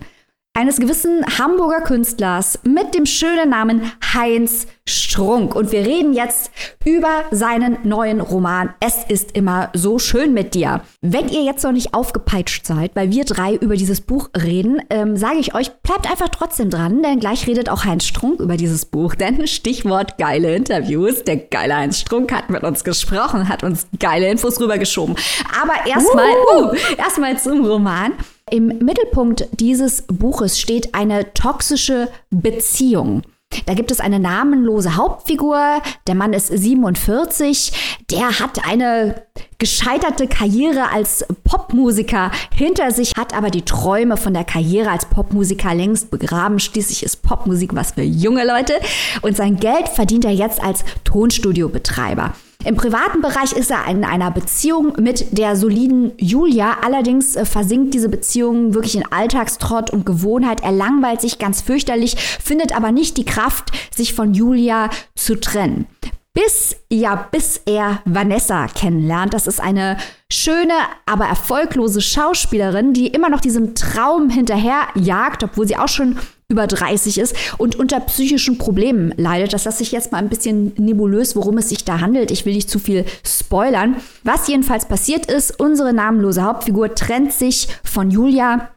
eines 0.56 0.78
gewissen 0.78 1.22
Hamburger 1.38 1.82
Künstlers 1.82 2.58
mit 2.64 2.94
dem 2.94 3.04
schönen 3.04 3.50
Namen 3.50 3.92
Heinz 4.14 4.66
Strunk. 4.88 5.54
Und 5.54 5.70
wir 5.70 5.80
reden 5.80 6.14
jetzt 6.14 6.50
über 6.82 7.24
seinen 7.30 7.76
neuen 7.82 8.22
Roman 8.22 8.72
Es 8.80 9.04
ist 9.06 9.36
immer 9.36 9.68
so 9.74 9.98
schön 9.98 10.32
mit 10.32 10.54
dir. 10.54 10.80
Wenn 11.02 11.28
ihr 11.28 11.42
jetzt 11.42 11.64
noch 11.64 11.72
nicht 11.72 11.92
aufgepeitscht 11.92 12.64
seid, 12.64 12.96
weil 12.96 13.10
wir 13.10 13.24
drei 13.24 13.54
über 13.56 13.76
dieses 13.76 14.00
Buch 14.00 14.30
reden, 14.34 14.80
ähm, 14.88 15.18
sage 15.18 15.38
ich 15.40 15.54
euch, 15.54 15.70
bleibt 15.82 16.10
einfach 16.10 16.30
trotzdem 16.30 16.70
dran, 16.70 17.02
denn 17.02 17.20
gleich 17.20 17.46
redet 17.46 17.68
auch 17.68 17.84
Heinz 17.84 18.04
Strunk 18.04 18.40
über 18.40 18.56
dieses 18.56 18.86
Buch. 18.86 19.14
Denn 19.26 19.46
Stichwort 19.46 20.16
geile 20.16 20.56
Interviews. 20.56 21.24
Der 21.24 21.36
geile 21.36 21.76
Heinz 21.76 22.00
Strunk 22.00 22.32
hat 22.32 22.48
mit 22.48 22.62
uns 22.62 22.82
gesprochen, 22.82 23.50
hat 23.50 23.62
uns 23.62 23.88
geile 23.98 24.30
Infos 24.30 24.58
rübergeschoben. 24.58 25.16
Aber 25.60 25.86
erstmal, 25.86 26.30
uh, 26.54 26.72
erstmal 26.96 27.36
zum 27.38 27.66
Roman. 27.66 28.12
Im 28.52 28.68
Mittelpunkt 28.78 29.48
dieses 29.58 30.02
Buches 30.02 30.60
steht 30.60 30.94
eine 30.94 31.34
toxische 31.34 32.08
Beziehung. 32.30 33.22
Da 33.66 33.74
gibt 33.74 33.90
es 33.90 33.98
eine 33.98 34.20
namenlose 34.20 34.94
Hauptfigur. 34.94 35.82
Der 36.06 36.14
Mann 36.14 36.32
ist 36.32 36.46
47. 36.46 37.72
Der 38.12 38.38
hat 38.38 38.64
eine 38.64 39.26
gescheiterte 39.58 40.28
Karriere 40.28 40.92
als 40.92 41.26
Popmusiker 41.42 42.30
hinter 42.54 42.92
sich, 42.92 43.14
hat 43.16 43.34
aber 43.36 43.50
die 43.50 43.64
Träume 43.64 44.16
von 44.16 44.32
der 44.32 44.44
Karriere 44.44 44.90
als 44.90 45.06
Popmusiker 45.06 45.74
längst 45.74 46.12
begraben. 46.12 46.60
Schließlich 46.60 47.02
ist 47.02 47.22
Popmusik 47.22 47.74
was 47.74 47.92
für 47.92 48.02
junge 48.02 48.46
Leute. 48.46 48.74
Und 49.22 49.36
sein 49.36 49.56
Geld 49.56 49.88
verdient 49.88 50.24
er 50.24 50.32
jetzt 50.32 50.62
als 50.62 50.84
Tonstudiobetreiber. 51.02 52.32
Im 52.64 52.74
privaten 52.74 53.20
Bereich 53.20 53.52
ist 53.52 53.70
er 53.70 53.86
in 53.86 54.04
einer 54.04 54.30
Beziehung 54.30 54.94
mit 54.98 55.38
der 55.38 55.56
soliden 55.56 56.12
Julia. 56.18 56.78
Allerdings 56.82 57.36
äh, 57.36 57.44
versinkt 57.44 57.94
diese 57.94 58.08
Beziehung 58.08 58.74
wirklich 58.74 58.96
in 58.96 59.04
Alltagstrott 59.10 59.90
und 59.90 60.04
Gewohnheit. 60.04 60.62
Er 60.62 60.72
langweilt 60.72 61.20
sich 61.20 61.38
ganz 61.38 61.60
fürchterlich, 61.60 62.16
findet 62.16 62.74
aber 62.74 62.90
nicht 62.92 63.16
die 63.18 63.24
Kraft, 63.24 63.70
sich 63.94 64.14
von 64.14 64.34
Julia 64.34 64.90
zu 65.14 65.38
trennen. 65.38 65.86
Bis, 66.32 66.76
ja, 66.92 67.28
bis 67.30 67.62
er 67.64 68.02
Vanessa 68.04 68.66
kennenlernt. 68.66 69.32
Das 69.32 69.46
ist 69.46 69.58
eine 69.58 69.96
schöne, 70.30 70.74
aber 71.06 71.24
erfolglose 71.24 72.02
Schauspielerin, 72.02 72.92
die 72.92 73.06
immer 73.06 73.30
noch 73.30 73.40
diesem 73.40 73.74
Traum 73.74 74.28
hinterherjagt, 74.28 75.44
obwohl 75.44 75.66
sie 75.66 75.78
auch 75.78 75.88
schon 75.88 76.18
über 76.48 76.68
30 76.68 77.18
ist 77.18 77.34
und 77.58 77.76
unter 77.76 77.98
psychischen 78.00 78.56
Problemen 78.56 79.12
leidet. 79.16 79.52
Das 79.52 79.64
lasse 79.64 79.82
ich 79.82 79.90
jetzt 79.90 80.12
mal 80.12 80.18
ein 80.18 80.28
bisschen 80.28 80.72
nebulös, 80.76 81.34
worum 81.34 81.58
es 81.58 81.68
sich 81.68 81.84
da 81.84 82.00
handelt. 82.00 82.30
Ich 82.30 82.46
will 82.46 82.54
nicht 82.54 82.70
zu 82.70 82.78
viel 82.78 83.04
spoilern. 83.24 83.96
Was 84.22 84.46
jedenfalls 84.46 84.86
passiert 84.86 85.26
ist, 85.26 85.58
unsere 85.58 85.92
namenlose 85.92 86.44
Hauptfigur 86.44 86.94
trennt 86.94 87.32
sich 87.32 87.68
von 87.82 88.10
Julia 88.10 88.70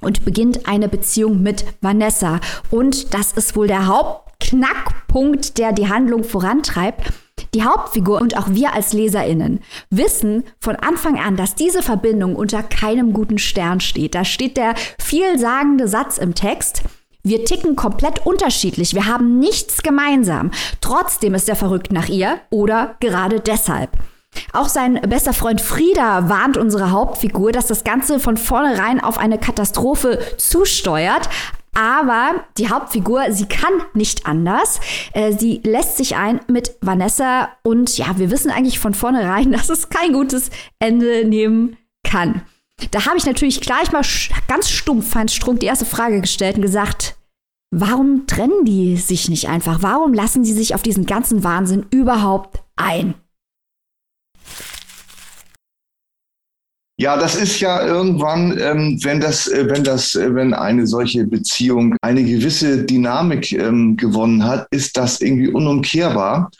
und 0.00 0.24
beginnt 0.24 0.68
eine 0.68 0.88
Beziehung 0.88 1.42
mit 1.42 1.64
Vanessa. 1.80 2.40
Und 2.70 3.12
das 3.14 3.32
ist 3.32 3.56
wohl 3.56 3.66
der 3.66 3.88
Hauptknackpunkt, 3.88 5.58
der 5.58 5.72
die 5.72 5.88
Handlung 5.88 6.22
vorantreibt. 6.22 7.12
Die 7.54 7.64
Hauptfigur 7.64 8.20
und 8.20 8.36
auch 8.36 8.50
wir 8.50 8.74
als 8.74 8.92
Leserinnen 8.92 9.60
wissen 9.90 10.44
von 10.60 10.76
Anfang 10.76 11.18
an, 11.18 11.36
dass 11.36 11.56
diese 11.56 11.82
Verbindung 11.82 12.36
unter 12.36 12.62
keinem 12.62 13.12
guten 13.12 13.38
Stern 13.38 13.80
steht. 13.80 14.14
Da 14.14 14.24
steht 14.24 14.56
der 14.56 14.74
vielsagende 15.00 15.88
Satz 15.88 16.18
im 16.18 16.34
Text, 16.34 16.82
wir 17.22 17.44
ticken 17.44 17.76
komplett 17.76 18.24
unterschiedlich. 18.26 18.94
Wir 18.94 19.06
haben 19.06 19.38
nichts 19.38 19.82
gemeinsam. 19.82 20.50
Trotzdem 20.80 21.34
ist 21.34 21.48
er 21.48 21.56
verrückt 21.56 21.92
nach 21.92 22.08
ihr 22.08 22.40
oder 22.50 22.96
gerade 23.00 23.40
deshalb. 23.40 23.90
Auch 24.52 24.68
sein 24.68 25.00
bester 25.08 25.32
Freund 25.32 25.60
Frieda 25.60 26.28
warnt 26.28 26.56
unsere 26.56 26.90
Hauptfigur, 26.90 27.52
dass 27.52 27.66
das 27.66 27.84
Ganze 27.84 28.20
von 28.20 28.36
vornherein 28.36 29.00
auf 29.00 29.18
eine 29.18 29.38
Katastrophe 29.38 30.18
zusteuert. 30.36 31.28
Aber 31.74 32.44
die 32.56 32.70
Hauptfigur, 32.70 33.30
sie 33.30 33.46
kann 33.46 33.72
nicht 33.94 34.26
anders. 34.26 34.80
Äh, 35.12 35.32
sie 35.32 35.60
lässt 35.64 35.96
sich 35.96 36.16
ein 36.16 36.40
mit 36.48 36.74
Vanessa 36.80 37.50
und 37.62 37.96
ja, 37.96 38.18
wir 38.18 38.30
wissen 38.30 38.50
eigentlich 38.50 38.80
von 38.80 38.94
vornherein, 38.94 39.52
dass 39.52 39.68
es 39.68 39.88
kein 39.88 40.12
gutes 40.12 40.50
Ende 40.78 41.24
nehmen 41.24 41.76
kann. 42.02 42.42
Da 42.90 43.06
habe 43.06 43.18
ich 43.18 43.26
natürlich 43.26 43.60
gleich 43.60 43.92
mal 43.92 44.04
ganz 44.46 44.70
stumpf 44.70 45.14
Heinz 45.14 45.34
Strunk 45.34 45.60
die 45.60 45.66
erste 45.66 45.84
Frage 45.84 46.20
gestellt 46.20 46.56
und 46.56 46.62
gesagt, 46.62 47.16
warum 47.70 48.26
trennen 48.26 48.64
die 48.64 48.96
sich 48.96 49.28
nicht 49.28 49.48
einfach? 49.48 49.82
Warum 49.82 50.14
lassen 50.14 50.44
sie 50.44 50.54
sich 50.54 50.74
auf 50.74 50.82
diesen 50.82 51.04
ganzen 51.04 51.44
Wahnsinn 51.44 51.86
überhaupt 51.90 52.62
ein? 52.76 53.14
Ja, 57.00 57.16
das 57.16 57.36
ist 57.36 57.60
ja 57.60 57.86
irgendwann, 57.86 58.58
ähm, 58.58 58.98
wenn 59.04 59.20
das, 59.20 59.46
äh, 59.46 59.68
wenn 59.70 59.84
das, 59.84 60.16
äh, 60.16 60.34
wenn 60.34 60.52
eine 60.52 60.84
solche 60.84 61.24
Beziehung 61.24 61.96
eine 62.02 62.24
gewisse 62.24 62.84
Dynamik 62.84 63.52
ähm, 63.52 63.96
gewonnen 63.96 64.42
hat, 64.42 64.66
ist 64.72 64.96
das 64.96 65.20
irgendwie 65.20 65.48
unumkehrbar. 65.48 66.50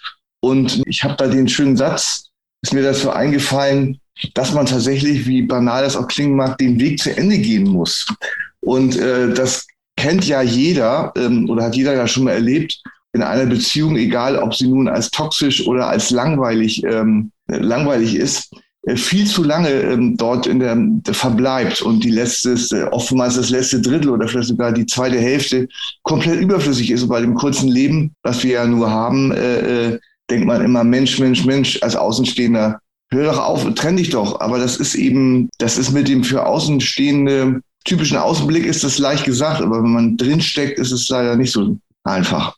Und 0.41 0.81
ich 0.87 1.03
habe 1.03 1.17
da 1.17 1.27
den 1.27 1.49
schönen 1.49 1.77
Satz, 1.77 2.31
ist 2.63 2.73
mir 2.73 2.85
dazu 2.85 3.11
eingefallen, 3.11 3.99
dass 4.35 4.53
man 4.53 4.67
tatsächlich, 4.67 5.27
wie 5.27 5.43
banal 5.43 5.83
das 5.83 5.97
auch 5.97 6.09
klingen 6.09 6.37
mag, 6.37 6.59
den 6.59 6.79
Weg 6.81 7.01
zu 7.01 7.17
Ende 7.17 7.39
gehen 7.39 7.65
muss. 7.65 8.07
Und 8.61 8.97
äh, 8.97 9.33
das 9.33 9.67
kennt 9.97 10.27
ja 10.27 10.43
jeder 10.43 11.13
ähm, 11.17 11.49
oder 11.51 11.65
hat 11.65 11.77
jeder 11.77 11.95
ja 11.95 12.07
schon 12.07 12.25
mal 12.25 12.33
erlebt 12.33 12.81
in 13.13 13.23
einer 13.23 13.47
Beziehung, 13.47 13.97
egal 13.97 14.37
ob 14.37 14.55
sie 14.55 14.69
nun 14.69 14.89
als 14.89 15.11
toxisch 15.11 15.67
oder 15.67 15.89
als 15.89 16.11
langweilig 16.11 16.85
ähm, 16.85 17.33
langweilig 17.49 18.15
ist 18.15 18.51
äh, 18.83 18.97
viel 18.97 19.27
zu 19.27 19.43
lange 19.43 19.71
ähm, 19.71 20.17
dort 20.17 20.47
in 20.47 20.61
der, 20.61 20.77
der, 20.77 21.15
verbleibt 21.15 21.83
und 21.83 22.05
die 22.05 22.11
letzte, 22.11 22.55
äh, 22.77 22.85
oftmals 22.91 23.37
das 23.37 23.51
letzte 23.51 23.81
Drittel 23.81 24.11
oder 24.11 24.29
vielleicht 24.29 24.49
sogar 24.49 24.73
die 24.73 24.87
zweite 24.87 25.19
Hälfte 25.19 25.69
komplett 26.03 26.41
überflüssig 26.41 26.91
ist. 26.91 27.03
Und 27.03 27.09
bei 27.09 27.21
dem 27.21 27.35
kurzen 27.35 27.69
Leben, 27.69 28.15
was 28.23 28.43
wir 28.43 28.53
ja 28.53 28.67
nur 28.67 28.91
haben, 28.91 29.33
äh, 29.33 29.93
äh, 29.93 29.99
denkt 30.31 30.47
man 30.47 30.65
immer 30.65 30.85
Mensch, 30.85 31.19
Mensch, 31.19 31.45
Mensch, 31.45 31.83
als 31.83 31.97
Außenstehender, 31.97 32.81
hör 33.11 33.25
doch 33.25 33.39
auf, 33.39 33.75
trenn 33.75 33.97
dich 33.97 34.11
doch. 34.11 34.41
Aber 34.41 34.59
das 34.59 34.77
ist 34.77 34.95
eben, 34.95 35.49
das 35.59 35.79
ist 35.79 35.93
mit 35.93 36.09
dem 36.09 36.25
für 36.25 36.47
Außenstehende 36.47 37.63
typischen 37.85 38.19
Außenblick 38.19 38.67
ist 38.67 38.85
das 38.85 38.99
leicht 38.99 39.25
gesagt, 39.25 39.63
aber 39.63 39.83
wenn 39.83 39.93
man 39.93 40.17
drinsteckt, 40.17 40.79
ist 40.79 40.93
es 40.93 41.09
leider 41.09 41.37
nicht 41.37 41.53
so 41.53 41.79
einfach. 42.05 42.57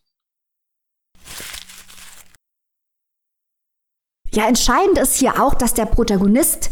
Ja, 4.32 4.46
entscheidend 4.46 4.98
ist 4.98 5.16
hier 5.16 5.42
auch, 5.42 5.54
dass 5.54 5.74
der 5.74 5.86
Protagonist 5.86 6.70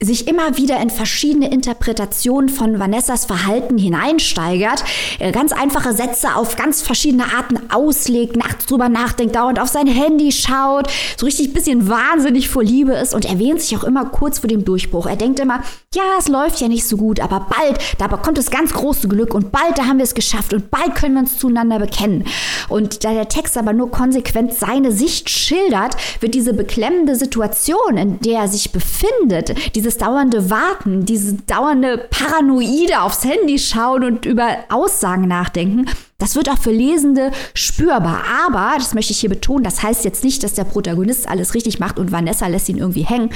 sich 0.00 0.28
immer 0.28 0.56
wieder 0.56 0.80
in 0.80 0.90
verschiedene 0.90 1.50
Interpretationen 1.50 2.48
von 2.48 2.78
Vanessas 2.78 3.24
Verhalten 3.24 3.78
hineinsteigert, 3.78 4.84
äh, 5.18 5.32
ganz 5.32 5.50
einfache 5.50 5.92
Sätze 5.92 6.36
auf 6.36 6.54
ganz 6.54 6.82
verschiedene 6.82 7.24
Arten 7.34 7.58
auslegt, 7.68 8.36
nachts 8.36 8.66
drüber 8.66 8.88
nachdenkt, 8.88 9.34
dauernd 9.34 9.58
auf 9.58 9.66
sein 9.66 9.88
Handy 9.88 10.30
schaut, 10.30 10.86
so 11.16 11.26
richtig 11.26 11.52
bisschen 11.52 11.88
wahnsinnig 11.88 12.48
vor 12.48 12.62
Liebe 12.62 12.92
ist 12.92 13.12
und 13.12 13.24
erwähnt 13.24 13.60
sich 13.60 13.76
auch 13.76 13.82
immer 13.82 14.04
kurz 14.04 14.38
vor 14.38 14.46
dem 14.46 14.64
Durchbruch. 14.64 15.06
Er 15.06 15.16
denkt 15.16 15.40
immer, 15.40 15.64
ja, 15.92 16.04
es 16.16 16.28
läuft 16.28 16.60
ja 16.60 16.68
nicht 16.68 16.86
so 16.86 16.96
gut, 16.96 17.18
aber 17.18 17.48
bald, 17.50 17.80
da 17.98 18.06
kommt 18.06 18.38
das 18.38 18.52
ganz 18.52 18.72
große 18.72 19.08
Glück 19.08 19.34
und 19.34 19.50
bald, 19.50 19.78
da 19.78 19.86
haben 19.86 19.98
wir 19.98 20.04
es 20.04 20.14
geschafft 20.14 20.54
und 20.54 20.70
bald 20.70 20.94
können 20.94 21.14
wir 21.14 21.22
uns 21.22 21.38
zueinander 21.38 21.80
bekennen. 21.80 22.22
Und 22.68 23.02
da 23.02 23.12
der 23.12 23.28
Text 23.28 23.58
aber 23.58 23.72
nur 23.72 23.90
konsequent 23.90 24.54
seine 24.54 24.92
Sicht 24.92 25.28
schildert, 25.28 25.96
wird 26.20 26.34
diese 26.34 26.52
beklemmende 26.52 27.16
Situation, 27.16 27.96
in 27.96 28.20
der 28.20 28.42
er 28.42 28.48
sich 28.48 28.70
befindet, 28.70 29.56
diese 29.74 29.87
dieses 29.88 29.98
dauernde 30.00 30.50
Warten, 30.50 31.06
diese 31.06 31.32
dauernde 31.32 31.96
Paranoide 32.10 33.00
aufs 33.00 33.24
Handy 33.24 33.58
schauen 33.58 34.04
und 34.04 34.26
über 34.26 34.58
Aussagen 34.68 35.26
nachdenken, 35.26 35.86
das 36.18 36.36
wird 36.36 36.50
auch 36.50 36.58
für 36.58 36.72
Lesende 36.72 37.30
spürbar. 37.54 38.22
Aber, 38.46 38.74
das 38.76 38.92
möchte 38.92 39.12
ich 39.12 39.20
hier 39.20 39.30
betonen, 39.30 39.64
das 39.64 39.82
heißt 39.82 40.04
jetzt 40.04 40.24
nicht, 40.24 40.42
dass 40.42 40.52
der 40.52 40.64
Protagonist 40.64 41.26
alles 41.26 41.54
richtig 41.54 41.80
macht 41.80 41.98
und 41.98 42.12
Vanessa 42.12 42.48
lässt 42.48 42.68
ihn 42.68 42.76
irgendwie 42.76 43.04
hängen. 43.04 43.30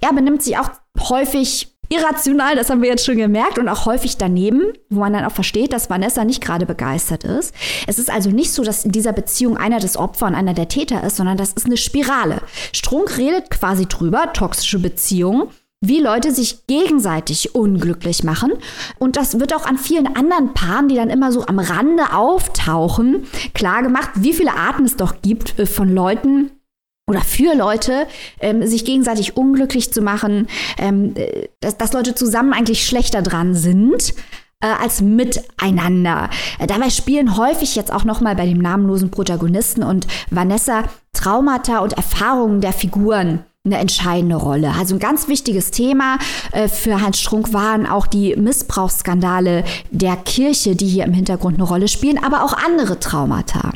Er 0.00 0.12
benimmt 0.12 0.42
sich 0.42 0.58
auch 0.58 0.70
häufig 1.08 1.68
irrational, 1.88 2.56
das 2.56 2.68
haben 2.68 2.82
wir 2.82 2.88
jetzt 2.88 3.06
schon 3.06 3.16
gemerkt, 3.16 3.58
und 3.58 3.68
auch 3.68 3.86
häufig 3.86 4.16
daneben, 4.16 4.72
wo 4.88 5.00
man 5.00 5.12
dann 5.12 5.24
auch 5.24 5.32
versteht, 5.32 5.72
dass 5.72 5.88
Vanessa 5.88 6.24
nicht 6.24 6.42
gerade 6.42 6.66
begeistert 6.66 7.22
ist. 7.22 7.54
Es 7.86 8.00
ist 8.00 8.10
also 8.10 8.30
nicht 8.30 8.50
so, 8.52 8.64
dass 8.64 8.84
in 8.84 8.90
dieser 8.90 9.12
Beziehung 9.12 9.56
einer 9.56 9.78
das 9.78 9.96
Opfer 9.96 10.26
und 10.26 10.34
einer 10.34 10.54
der 10.54 10.68
Täter 10.68 11.04
ist, 11.04 11.16
sondern 11.16 11.36
das 11.36 11.52
ist 11.52 11.66
eine 11.66 11.76
Spirale. 11.76 12.40
Strunk 12.72 13.18
redet 13.18 13.50
quasi 13.50 13.86
drüber, 13.86 14.32
toxische 14.32 14.80
Beziehungen 14.80 15.48
wie 15.82 16.00
Leute 16.00 16.32
sich 16.32 16.66
gegenseitig 16.66 17.54
unglücklich 17.54 18.24
machen. 18.24 18.52
Und 18.98 19.16
das 19.16 19.38
wird 19.38 19.54
auch 19.54 19.66
an 19.66 19.76
vielen 19.76 20.16
anderen 20.16 20.54
Paaren, 20.54 20.88
die 20.88 20.94
dann 20.94 21.10
immer 21.10 21.32
so 21.32 21.44
am 21.44 21.58
Rande 21.58 22.14
auftauchen, 22.14 23.26
klar 23.52 23.82
gemacht, 23.82 24.10
wie 24.14 24.32
viele 24.32 24.54
Arten 24.54 24.84
es 24.84 24.96
doch 24.96 25.20
gibt 25.20 25.58
äh, 25.58 25.66
von 25.66 25.92
Leuten, 25.92 26.50
oder 27.08 27.20
für 27.20 27.54
Leute, 27.54 28.06
ähm, 28.40 28.64
sich 28.64 28.84
gegenseitig 28.84 29.36
unglücklich 29.36 29.92
zu 29.92 30.02
machen, 30.02 30.46
ähm, 30.78 31.14
äh, 31.16 31.48
dass, 31.60 31.76
dass 31.76 31.92
Leute 31.92 32.14
zusammen 32.14 32.52
eigentlich 32.52 32.86
schlechter 32.86 33.22
dran 33.22 33.54
sind 33.54 34.14
äh, 34.60 34.66
als 34.66 35.02
miteinander. 35.02 36.30
Äh, 36.58 36.66
dabei 36.66 36.90
spielen 36.90 37.36
häufig 37.36 37.74
jetzt 37.74 37.92
auch 37.92 38.04
noch 38.04 38.20
mal 38.20 38.36
bei 38.36 38.46
dem 38.46 38.58
namenlosen 38.58 39.10
Protagonisten 39.10 39.82
und 39.82 40.06
Vanessa 40.30 40.84
Traumata 41.12 41.80
und 41.80 41.94
Erfahrungen 41.94 42.60
der 42.60 42.72
Figuren 42.72 43.44
eine 43.64 43.78
entscheidende 43.78 44.34
Rolle. 44.34 44.72
Also 44.76 44.96
ein 44.96 44.98
ganz 44.98 45.28
wichtiges 45.28 45.70
Thema 45.70 46.18
äh, 46.50 46.66
für 46.66 47.00
Heinz 47.00 47.20
Strunk 47.20 47.52
waren 47.52 47.86
auch 47.86 48.08
die 48.08 48.34
Missbrauchsskandale 48.34 49.62
der 49.92 50.16
Kirche, 50.16 50.74
die 50.74 50.88
hier 50.88 51.04
im 51.04 51.12
Hintergrund 51.12 51.54
eine 51.54 51.62
Rolle 51.62 51.86
spielen, 51.86 52.18
aber 52.22 52.42
auch 52.42 52.54
andere 52.54 52.98
Traumata. 52.98 53.70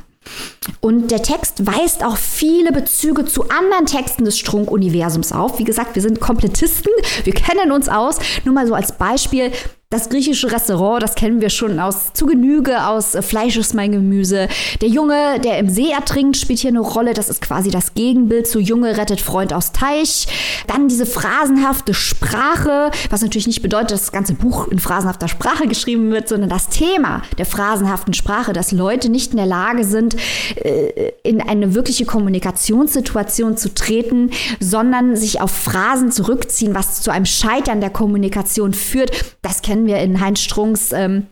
Und 0.81 1.13
der 1.13 1.23
Text 1.23 1.67
weist 1.67 2.05
auch 2.05 2.17
viele 2.17 2.73
Bezüge 2.73 3.27
zu 3.27 3.49
anderen 3.49 3.87
Texten 3.87 4.25
des 4.25 4.37
Strunk-Universums 4.41 5.31
auf. 5.31 5.61
Wie 5.61 5.65
gesagt, 5.65 5.95
wir 5.95 6.03
sind 6.03 6.19
Komplettisten, 6.19 6.91
wir 7.23 7.33
kennen 7.33 7.71
uns 7.71 7.89
aus. 7.89 8.19
Nur 8.45 8.55
mal 8.55 8.67
so 8.67 8.75
als 8.75 8.91
Beispiel, 8.91 9.53
das 9.97 10.11
griechische 10.11 10.53
Restaurant, 10.53 11.03
das 11.03 11.15
kennen 11.15 11.41
wir 11.41 11.49
schon 11.49 11.81
aus 11.81 12.13
zu 12.13 12.27
Genüge 12.27 12.87
aus 12.87 13.15
äh, 13.15 13.23
Fleisch 13.23 13.57
ist 13.57 13.75
mein 13.75 13.93
Gemüse. 13.93 14.49
Der 14.83 14.89
Junge, 14.89 15.41
der 15.41 15.59
im 15.59 15.71
See 15.71 15.91
ertrinkt, 15.91 16.37
spielt 16.37 16.59
hier 16.59 16.71
eine 16.71 16.81
Rolle. 16.81 17.15
Das 17.15 17.31
ist 17.31 17.41
quasi 17.41 17.71
das 17.71 17.95
Gegenbild 17.95 18.47
zu 18.47 18.61
Junge 18.61 18.99
rettet 18.99 19.21
Freund 19.21 19.55
aus 19.55 19.73
Teich. 19.73 20.27
Dann 20.67 20.89
diese 20.89 21.07
phrasenhafte 21.07 21.95
Sprache, 21.95 22.91
was 23.09 23.23
natürlich 23.23 23.47
nicht 23.47 23.63
bedeutet, 23.63 23.93
dass 23.93 24.01
das 24.03 24.13
ganze 24.13 24.35
Buch 24.35 24.69
in 24.69 24.79
phrasenhafter 24.79 25.29
Sprache 25.29 25.67
geschrieben 25.67 26.11
wird, 26.11 26.29
sondern 26.29 26.51
das 26.51 26.69
Thema 26.69 27.23
der 27.39 27.47
phrasenhaften 27.47 28.13
Sprache, 28.13 28.53
dass 28.53 28.73
Leute 28.73 29.09
nicht 29.09 29.31
in 29.31 29.39
der 29.39 29.47
Lage 29.47 29.85
sind, 29.85 30.17
äh, 30.57 31.13
in 31.23 31.41
eine 31.41 31.75
wirkliche 31.75 32.05
Kommunikationssituation 32.05 33.57
zu 33.57 33.73
treten, 33.73 34.31
sondern 34.61 35.17
sich 35.17 35.41
auf 35.41 35.51
Phrasen 35.51 36.13
zurückziehen, 36.13 36.75
was 36.75 37.01
zu 37.01 37.11
einem 37.11 37.27
Scheitern 37.27 37.81
der 37.81 37.91
Kommunikation 37.91 38.75
führt. 38.75 39.11
Das 39.41 39.63
kennen 39.63 39.86
wir 39.87 39.99
in 39.99 40.21
Heinz 40.21 40.41
Strunks 40.41 40.93
ähm, 40.93 41.27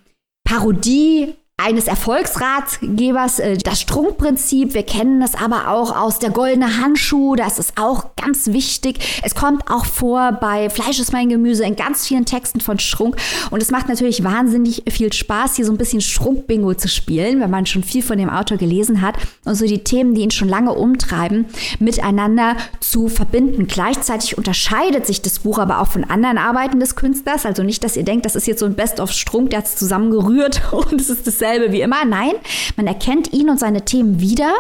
Parodie 0.44 1.34
eines 1.56 1.86
Erfolgsratgebers, 1.86 3.38
äh, 3.38 3.56
das 3.56 3.80
Strunkprinzip. 3.80 4.74
Wir 4.74 4.82
kennen 4.82 5.20
das 5.20 5.36
aber 5.36 5.68
auch 5.68 5.96
aus 5.96 6.18
der 6.18 6.30
goldene 6.30 6.80
Handschuh. 6.80 7.36
Das 7.36 7.60
ist 7.60 7.78
auch 7.78 8.16
ganz 8.16 8.48
wichtig. 8.48 9.20
Es 9.22 9.36
kommt 9.36 9.70
auch 9.70 9.86
vor 9.86 10.32
bei 10.32 10.68
Fleisch 10.68 10.98
ist 10.98 11.12
mein 11.12 11.28
Gemüse 11.28 11.64
in 11.64 11.76
ganz 11.76 12.08
vielen 12.08 12.24
Texten 12.24 12.60
von 12.60 12.80
Strunk. 12.80 13.16
Und 13.52 13.62
es 13.62 13.70
macht 13.70 13.88
natürlich 13.88 14.24
wahnsinnig 14.24 14.82
viel 14.90 15.12
Spaß, 15.12 15.54
hier 15.54 15.64
so 15.64 15.72
ein 15.72 15.78
bisschen 15.78 16.00
Strunk-Bingo 16.00 16.74
zu 16.74 16.88
spielen, 16.88 17.40
wenn 17.40 17.50
man 17.50 17.66
schon 17.66 17.84
viel 17.84 18.02
von 18.02 18.18
dem 18.18 18.30
Autor 18.30 18.58
gelesen 18.58 19.00
hat 19.00 19.14
und 19.44 19.54
so 19.54 19.64
die 19.64 19.84
Themen, 19.84 20.14
die 20.14 20.22
ihn 20.22 20.32
schon 20.32 20.48
lange 20.48 20.72
umtreiben, 20.72 21.46
miteinander 21.78 22.56
zu 22.80 23.08
verbinden. 23.08 23.68
Gleichzeitig 23.68 24.36
unterscheidet 24.36 25.06
sich 25.06 25.22
das 25.22 25.38
Buch 25.38 25.58
aber 25.58 25.80
auch 25.80 25.88
von 25.88 26.02
anderen 26.02 26.36
Arbeiten 26.38 26.80
des 26.80 26.96
Künstlers. 26.96 27.46
Also 27.46 27.62
nicht, 27.62 27.84
dass 27.84 27.96
ihr 27.96 28.04
denkt, 28.04 28.26
das 28.26 28.34
ist 28.34 28.48
jetzt 28.48 28.58
so 28.58 28.66
ein 28.66 28.74
Best 28.74 28.98
of 28.98 29.12
Strunk, 29.12 29.50
der 29.50 29.60
hat 29.60 29.66
es 29.66 29.76
zusammengerührt 29.76 30.60
und 30.72 31.00
es 31.00 31.10
ist 31.10 31.28
das 31.28 31.43
dasselbe 31.44 31.72
wie 31.72 31.80
immer. 31.80 32.04
Nein, 32.04 32.32
man 32.76 32.86
erkennt 32.86 33.32
ihn 33.32 33.50
und 33.50 33.60
seine 33.60 33.84
Themen 33.84 34.20
wieder. 34.20 34.52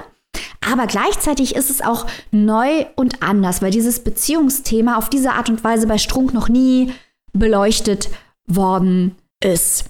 Aber 0.60 0.86
gleichzeitig 0.86 1.54
ist 1.54 1.70
es 1.70 1.80
auch 1.80 2.06
neu 2.30 2.86
und 2.96 3.22
anders, 3.22 3.62
weil 3.62 3.70
dieses 3.70 4.00
Beziehungsthema 4.00 4.96
auf 4.96 5.10
diese 5.10 5.32
Art 5.32 5.48
und 5.48 5.62
Weise 5.62 5.86
bei 5.86 5.98
Strunk 5.98 6.32
noch 6.32 6.48
nie 6.48 6.92
beleuchtet 7.32 8.08
worden 8.46 9.14
ist. 9.42 9.84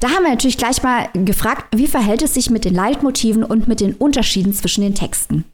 Da 0.00 0.08
haben 0.10 0.24
wir 0.24 0.30
natürlich 0.30 0.58
gleich 0.58 0.82
mal 0.82 1.08
gefragt, 1.12 1.66
wie 1.76 1.86
verhält 1.86 2.22
es 2.22 2.34
sich 2.34 2.50
mit 2.50 2.64
den 2.64 2.74
Leitmotiven 2.74 3.44
und 3.44 3.68
mit 3.68 3.80
den 3.80 3.94
Unterschieden 3.94 4.52
zwischen 4.52 4.82
den 4.82 4.94
Texten? 4.94 5.44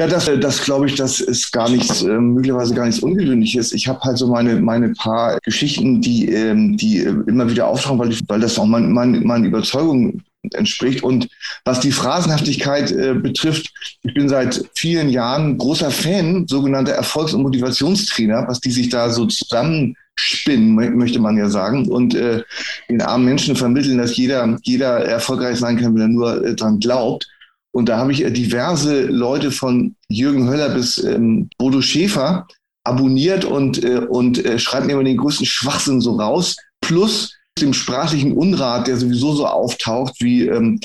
Ja, 0.00 0.06
das, 0.06 0.28
äh, 0.28 0.38
das 0.38 0.62
glaube 0.62 0.86
ich, 0.86 0.94
das 0.94 1.20
ist 1.20 1.52
gar 1.52 1.68
nichts, 1.68 2.02
äh, 2.02 2.18
möglicherweise 2.18 2.72
gar 2.72 2.86
nichts 2.86 3.02
Ungewöhnliches. 3.02 3.74
Ich 3.74 3.86
habe 3.86 4.00
halt 4.00 4.16
so 4.16 4.28
meine, 4.28 4.58
meine 4.58 4.94
paar 4.94 5.38
Geschichten, 5.42 6.00
die, 6.00 6.32
ähm, 6.32 6.78
die 6.78 7.00
äh, 7.00 7.14
immer 7.26 7.50
wieder 7.50 7.66
auftauchen, 7.66 7.98
weil, 7.98 8.16
weil 8.26 8.40
das 8.40 8.58
auch 8.58 8.64
mein, 8.64 8.90
mein, 8.92 9.22
meine 9.24 9.46
Überzeugung 9.46 10.22
entspricht. 10.54 11.02
Und 11.02 11.28
was 11.66 11.80
die 11.80 11.92
Phrasenhaftigkeit 11.92 12.90
äh, 12.92 13.12
betrifft, 13.12 13.70
ich 14.02 14.14
bin 14.14 14.30
seit 14.30 14.64
vielen 14.74 15.10
Jahren 15.10 15.58
großer 15.58 15.90
Fan 15.90 16.46
sogenannter 16.48 16.92
Erfolgs- 16.92 17.34
und 17.34 17.42
Motivationstrainer, 17.42 18.48
was 18.48 18.58
die 18.58 18.70
sich 18.70 18.88
da 18.88 19.10
so 19.10 19.26
zusammen 19.26 19.98
spinnen, 20.14 20.96
möchte 20.96 21.18
man 21.18 21.36
ja 21.36 21.50
sagen, 21.50 21.86
und 21.90 22.14
äh, 22.14 22.42
den 22.88 23.02
armen 23.02 23.26
Menschen 23.26 23.54
vermitteln, 23.54 23.98
dass 23.98 24.16
jeder, 24.16 24.56
jeder 24.62 25.04
erfolgreich 25.04 25.58
sein 25.58 25.76
kann, 25.76 25.94
wenn 25.94 26.00
er 26.00 26.08
nur 26.08 26.42
äh, 26.42 26.54
dran 26.54 26.80
glaubt. 26.80 27.28
Und 27.72 27.88
da 27.88 27.98
habe 27.98 28.12
ich 28.12 28.24
äh, 28.24 28.30
diverse 28.30 29.06
Leute 29.06 29.50
von 29.50 29.94
Jürgen 30.08 30.48
Höller 30.48 30.70
bis 30.70 30.98
ähm, 30.98 31.48
Bodo 31.58 31.80
Schäfer 31.80 32.46
abonniert 32.84 33.44
und, 33.44 33.82
äh, 33.84 33.98
und 33.98 34.44
äh, 34.44 34.58
schreibt 34.58 34.86
mir 34.86 34.92
immer 34.92 35.04
den 35.04 35.16
größten 35.16 35.46
Schwachsinn 35.46 36.00
so 36.00 36.16
raus. 36.16 36.56
Plus 36.80 37.36
dem 37.60 37.74
sprachlichen 37.74 38.32
Unrat, 38.32 38.86
der 38.86 38.96
sowieso 38.96 39.34
so 39.34 39.46
auftaucht, 39.46 40.14
wie 40.20 40.46
ähm, 40.46 40.80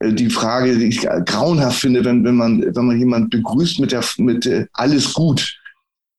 äh, 0.00 0.12
die 0.12 0.30
Frage, 0.30 0.76
die 0.76 0.86
ich 0.86 1.00
grauenhaft 1.00 1.80
finde, 1.80 2.04
wenn, 2.04 2.24
wenn 2.24 2.36
man, 2.36 2.62
wenn 2.74 2.84
man 2.84 2.98
jemand 2.98 3.30
begrüßt 3.30 3.80
mit 3.80 3.92
der, 3.92 4.04
mit 4.18 4.46
äh, 4.46 4.66
alles 4.74 5.14
gut 5.14 5.58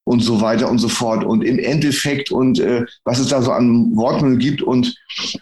und 0.06 0.22
so 0.22 0.42
weiter 0.42 0.70
und 0.70 0.80
so 0.80 0.90
fort. 0.90 1.24
Und 1.24 1.44
im 1.44 1.60
Endeffekt 1.60 2.32
und 2.32 2.60
äh, 2.60 2.86
was 3.04 3.20
es 3.20 3.28
da 3.28 3.42
so 3.42 3.52
an 3.52 3.96
Wortmüll 3.96 4.38
gibt. 4.38 4.62
Und, 4.62 4.96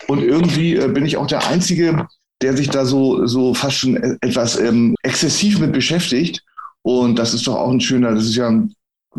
und 0.07 0.21
irgendwie 0.21 0.75
äh, 0.75 0.89
bin 0.89 1.05
ich 1.05 1.17
auch 1.17 1.27
der 1.27 1.47
Einzige, 1.47 2.05
der 2.41 2.55
sich 2.55 2.69
da 2.69 2.85
so, 2.85 3.25
so 3.25 3.53
fast 3.53 3.77
schon 3.77 3.95
e-, 3.97 4.17
etwas 4.21 4.59
ähm, 4.59 4.95
exzessiv 5.03 5.59
mit 5.59 5.73
beschäftigt. 5.73 6.43
Und 6.83 7.17
das 7.17 7.33
ist 7.33 7.47
doch 7.47 7.55
auch 7.55 7.71
ein 7.71 7.81
schöner, 7.81 8.13
das 8.13 8.25
ist 8.25 8.35
ja 8.35 8.49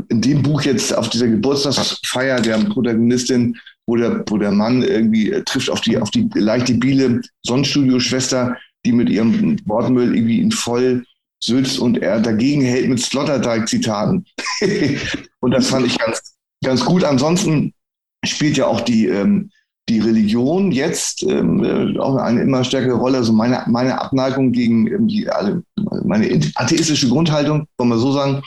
in 0.08 0.20
dem 0.20 0.42
Buch 0.42 0.62
jetzt 0.62 0.94
auf 0.94 1.08
dieser 1.08 1.28
Geburtstagsfeier 1.28 2.40
der 2.40 2.58
Protagonistin, 2.58 3.56
wo 3.86 3.96
der, 3.96 4.22
wo 4.28 4.38
der 4.38 4.52
Mann 4.52 4.82
irgendwie 4.82 5.32
äh, 5.32 5.42
trifft 5.42 5.70
auf 5.70 5.80
die, 5.80 5.98
auf 5.98 6.10
die 6.10 6.28
leicht 6.34 6.68
debile 6.68 7.20
Sonnenstudio-Schwester, 7.42 8.56
die 8.84 8.92
mit 8.92 9.08
ihrem 9.08 9.58
Wortmüll 9.66 10.14
irgendwie 10.14 10.40
ihn 10.40 10.52
voll 10.52 11.04
sitzt 11.42 11.78
und 11.78 11.98
er 11.98 12.20
dagegen 12.20 12.62
hält 12.62 12.88
mit 12.88 13.00
Sloterdijk-Zitaten. 13.00 14.24
und 15.40 15.50
das 15.50 15.68
fand 15.68 15.86
ich 15.86 15.98
ganz, 15.98 16.36
ganz 16.64 16.84
gut. 16.84 17.04
Ansonsten 17.04 17.72
spielt 18.24 18.56
ja 18.56 18.66
auch 18.66 18.80
die, 18.80 19.06
ähm, 19.06 19.50
die 19.88 20.00
Religion 20.00 20.70
jetzt 20.72 21.22
ähm, 21.22 21.64
äh, 21.64 21.98
auch 21.98 22.16
eine 22.16 22.42
immer 22.42 22.64
stärkere 22.64 22.94
Rolle. 22.94 23.18
Also 23.18 23.32
meine, 23.32 23.62
meine 23.66 24.00
Abneigung 24.00 24.52
gegen 24.52 24.86
ähm, 24.86 25.08
die, 25.08 25.28
alle, 25.28 25.62
meine 26.04 26.40
atheistische 26.54 27.08
Grundhaltung, 27.08 27.66
wollen 27.78 27.90
wir 27.90 27.98
so 27.98 28.12
sagen. 28.12 28.42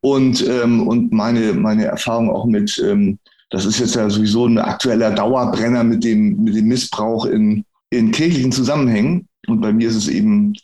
Und, 0.00 0.46
ähm, 0.48 0.86
und 0.86 1.12
meine, 1.12 1.52
meine 1.52 1.84
Erfahrung 1.84 2.30
auch 2.30 2.46
mit, 2.46 2.82
ähm, 2.86 3.18
das 3.50 3.66
ist 3.66 3.80
jetzt 3.80 3.96
ja 3.96 4.08
sowieso 4.08 4.46
ein 4.46 4.58
aktueller 4.58 5.10
Dauerbrenner 5.10 5.84
mit 5.84 6.04
dem, 6.04 6.42
mit 6.44 6.54
dem 6.54 6.66
Missbrauch 6.66 7.26
in, 7.26 7.64
in 7.90 8.12
kirchlichen 8.12 8.52
Zusammenhängen. 8.52 9.28
Und 9.46 9.60
bei 9.60 9.72
mir 9.72 9.88
ist 9.88 9.96
es 9.96 10.08
eben 10.08 10.54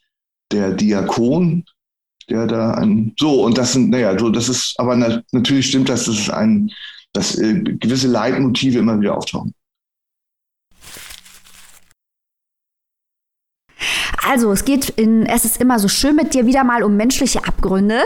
der 0.52 0.72
Diakon, 0.72 1.64
der 2.30 2.46
da 2.46 2.72
ein, 2.72 3.12
so, 3.18 3.44
und 3.44 3.58
das 3.58 3.72
sind, 3.72 3.90
naja, 3.90 4.18
so, 4.18 4.30
das 4.30 4.48
ist, 4.48 4.75
aber 4.78 4.96
na, 4.96 5.22
natürlich 5.32 5.66
stimmt 5.66 5.88
das, 5.88 6.04
das 6.04 6.18
ist 6.18 6.30
ein, 6.30 6.70
dass 7.12 7.38
äh, 7.38 7.54
gewisse 7.54 8.08
Leitmotive 8.08 8.78
immer 8.78 9.00
wieder 9.00 9.16
auftauchen. 9.16 9.54
Also, 14.28 14.50
es 14.50 14.64
geht 14.64 14.88
in 14.90 15.25
Es 15.26 15.45
ist 15.45 15.61
immer 15.61 15.78
so 15.78 15.88
schön 15.88 16.16
mit 16.16 16.35
dir 16.35 16.47
wieder 16.47 16.64
mal 16.64 16.83
um 16.83 16.97
menschliche 16.97 17.45
Abgründe. 17.47 18.00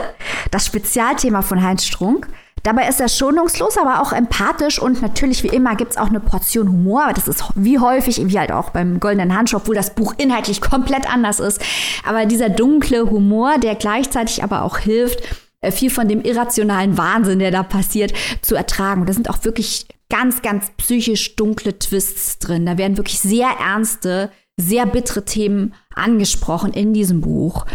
Das 0.50 0.66
Spezialthema 0.66 1.42
von 1.42 1.62
Heinz 1.62 1.84
Strunk. 1.84 2.28
Dabei 2.62 2.88
ist 2.88 3.00
er 3.00 3.08
schonungslos, 3.08 3.78
aber 3.78 4.02
auch 4.02 4.12
empathisch 4.12 4.78
und 4.78 5.00
natürlich 5.00 5.42
wie 5.42 5.48
immer 5.48 5.76
gibt 5.76 5.92
es 5.92 5.96
auch 5.96 6.08
eine 6.08 6.20
Portion 6.20 6.68
Humor. 6.68 7.12
Das 7.14 7.26
ist 7.26 7.42
wie 7.54 7.78
häufig, 7.78 8.20
wie 8.22 8.38
halt 8.38 8.52
auch 8.52 8.68
beim 8.68 9.00
Goldenen 9.00 9.34
Handschuh, 9.34 9.56
obwohl 9.56 9.74
das 9.74 9.94
Buch 9.94 10.12
inhaltlich 10.18 10.60
komplett 10.70 11.10
anders 11.10 11.40
ist. 11.40 11.60
Aber 12.06 12.26
dieser 12.26 12.50
dunkle 12.50 13.10
Humor, 13.10 13.58
der 13.58 13.74
gleichzeitig 13.76 14.42
aber 14.42 14.62
auch 14.62 14.76
hilft, 14.76 15.20
äh, 15.62 15.72
viel 15.72 15.90
von 15.90 16.06
dem 16.06 16.20
irrationalen 16.20 16.98
Wahnsinn, 16.98 17.38
der 17.38 17.50
da 17.50 17.62
passiert, 17.62 18.12
zu 18.42 18.54
ertragen. 18.54 19.06
Da 19.06 19.14
sind 19.14 19.30
auch 19.30 19.42
wirklich 19.44 19.86
ganz, 20.10 20.42
ganz 20.42 20.70
psychisch 20.76 21.36
dunkle 21.36 21.78
Twists 21.78 22.38
drin. 22.38 22.66
Da 22.66 22.76
werden 22.76 22.98
wirklich 22.98 23.20
sehr 23.20 23.48
ernste, 23.48 24.30
sehr 24.60 24.86
bittere 24.86 25.24
Themen 25.24 25.74
angesprochen 25.94 26.72
in 26.72 26.92
diesem 26.92 27.20
Buch. 27.20 27.66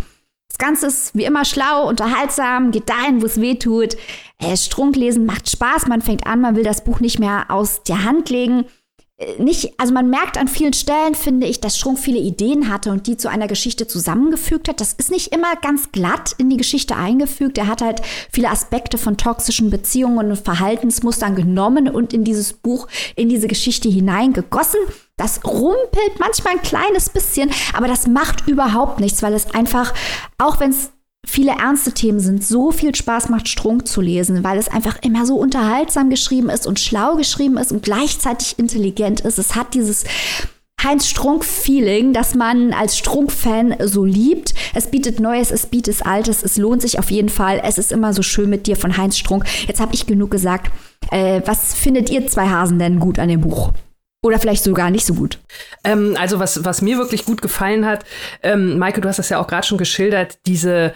Das 0.58 0.58
Ganze 0.58 0.88
ist 0.88 1.13
wie 1.15 1.26
immer 1.26 1.43
schlau, 1.43 1.89
unterhaltsam, 1.89 2.71
geht 2.71 2.88
dahin, 2.88 3.21
wo 3.21 3.26
es 3.26 3.41
weh 3.41 3.56
tut. 3.56 3.98
Äh, 4.39 4.56
Strunk 4.56 4.95
lesen 4.95 5.26
macht 5.26 5.50
Spaß, 5.50 5.88
man 5.88 6.02
fängt 6.02 6.26
an, 6.26 6.39
man 6.39 6.56
will 6.56 6.63
das 6.63 6.86
Buch 6.86 7.02
nicht 7.02 7.19
mehr 7.19 7.48
aus 7.50 7.84
der 7.84 8.06
Hand 8.06 8.30
legen. 8.30 8.63
Äh, 9.17 9.41
nicht, 9.43 9.74
also 9.78 9.93
man 9.93 10.10
merkt 10.10 10.38
an 10.38 10.48
vielen 10.48 10.71
Stellen, 10.71 11.13
finde 11.13 11.48
ich, 11.48 11.60
dass 11.60 11.78
Strunk 11.78 12.00
viele 12.00 12.19
Ideen 12.19 12.69
hatte 12.69 12.91
und 12.91 13.08
die 13.08 13.17
zu 13.17 13.30
einer 13.30 13.48
Geschichte 13.48 13.86
zusammengefügt 13.88 14.69
hat. 14.69 14.80
Das 14.80 14.93
ist 14.93 15.12
nicht 15.12 15.34
immer 15.34 15.58
ganz 15.58 15.91
glatt 15.91 16.34
in 16.38 16.50
die 16.50 16.58
Geschichte 16.58 16.95
eingefügt. 16.95 17.58
Er 17.58 17.67
hat 17.67 17.82
halt 17.82 18.02
viele 18.32 18.50
Aspekte 18.50 18.98
von 18.98 19.17
toxischen 19.17 19.69
Beziehungen 19.69 20.32
und 20.32 20.38
Verhaltensmustern 20.38 21.36
genommen 21.36 21.89
und 21.89 22.13
in 22.13 22.24
dieses 22.24 22.54
Buch, 22.54 22.88
in 23.17 23.28
diese 23.28 23.48
Geschichte 23.48 23.89
hineingegossen. 23.89 24.80
Das 25.17 25.45
rumpelt 25.45 26.19
manchmal 26.19 26.56
ein 26.56 26.62
kleines 26.62 27.10
bisschen, 27.10 27.49
aber 27.73 27.88
das 27.88 28.06
macht 28.06 28.47
überhaupt 28.47 28.99
nichts, 28.99 29.23
weil 29.23 29.34
es 29.34 29.54
einfach, 29.54 29.93
auch 30.38 30.60
wenn 30.60 30.71
es 30.71 30.91
viele 31.25 31.51
ernste 31.51 31.93
Themen 31.93 32.19
sind, 32.19 32.43
so 32.43 32.71
viel 32.71 32.93
Spaß 32.93 33.30
macht, 33.30 33.47
Strunk 33.47 33.88
zu 33.88 34.01
lesen, 34.01 34.43
weil 34.43 34.58
es 34.58 34.67
einfach 34.67 34.97
immer 35.01 35.25
so 35.25 35.36
unterhaltsam 35.36 36.10
geschrieben 36.10 36.49
ist 36.49 36.67
und 36.67 36.80
schlau 36.80 37.15
geschrieben 37.15 37.58
ist 37.58 37.71
und 37.71 37.84
gleichzeitig 37.84 38.60
intelligent 38.60 39.21
ist. 39.21 39.39
Es 39.39 39.56
hat 39.56 39.73
dieses 39.73 40.04
Heinz 40.84 41.08
Strunk-Feeling, 41.08 42.13
das 42.13 42.36
man 42.36 42.73
als 42.73 42.97
Strunk-Fan 42.97 43.75
so 43.86 44.04
liebt. 44.04 44.54
Es 44.75 44.91
bietet 44.91 45.19
Neues, 45.19 45.49
es 45.49 45.65
bietet 45.65 46.06
Altes, 46.06 46.43
es 46.43 46.58
lohnt 46.58 46.82
sich 46.82 46.99
auf 46.99 47.10
jeden 47.10 47.30
Fall. 47.30 47.62
Es 47.63 47.78
ist 47.78 47.91
immer 47.91 48.13
so 48.13 48.21
schön 48.21 48.49
mit 48.49 48.67
dir 48.67 48.75
von 48.75 48.97
Heinz 48.97 49.17
Strunk. 49.17 49.45
Jetzt 49.67 49.80
habe 49.80 49.95
ich 49.95 50.06
genug 50.06 50.30
gesagt. 50.30 50.71
Äh, 51.10 51.41
was 51.45 51.73
findet 51.73 52.10
ihr 52.10 52.28
zwei 52.28 52.49
Hasen 52.49 52.78
denn 52.78 52.99
gut 52.99 53.17
an 53.17 53.30
dem 53.30 53.41
Buch? 53.41 53.71
Oder 54.26 54.40
vielleicht 54.40 54.64
sogar 54.64 54.90
nicht 54.90 55.06
so 55.06 55.14
gut. 55.14 55.38
Ähm, 55.84 56.18
also 56.20 56.40
was, 56.40 56.66
was 56.66 56.82
mir 56.82 56.98
wirklich 56.98 57.26
gut 57.26 57.44
gefallen 57.44 57.86
hat, 57.86 58.04
ähm, 58.42 58.80
Maike, 58.80 59.00
du 59.00 59.08
hast 59.08 59.20
das 59.20 59.30
ja 59.30 59.40
auch 59.40 59.46
gerade 59.46 59.68
schon 59.68 59.78
geschildert, 59.78 60.40
diese 60.48 60.96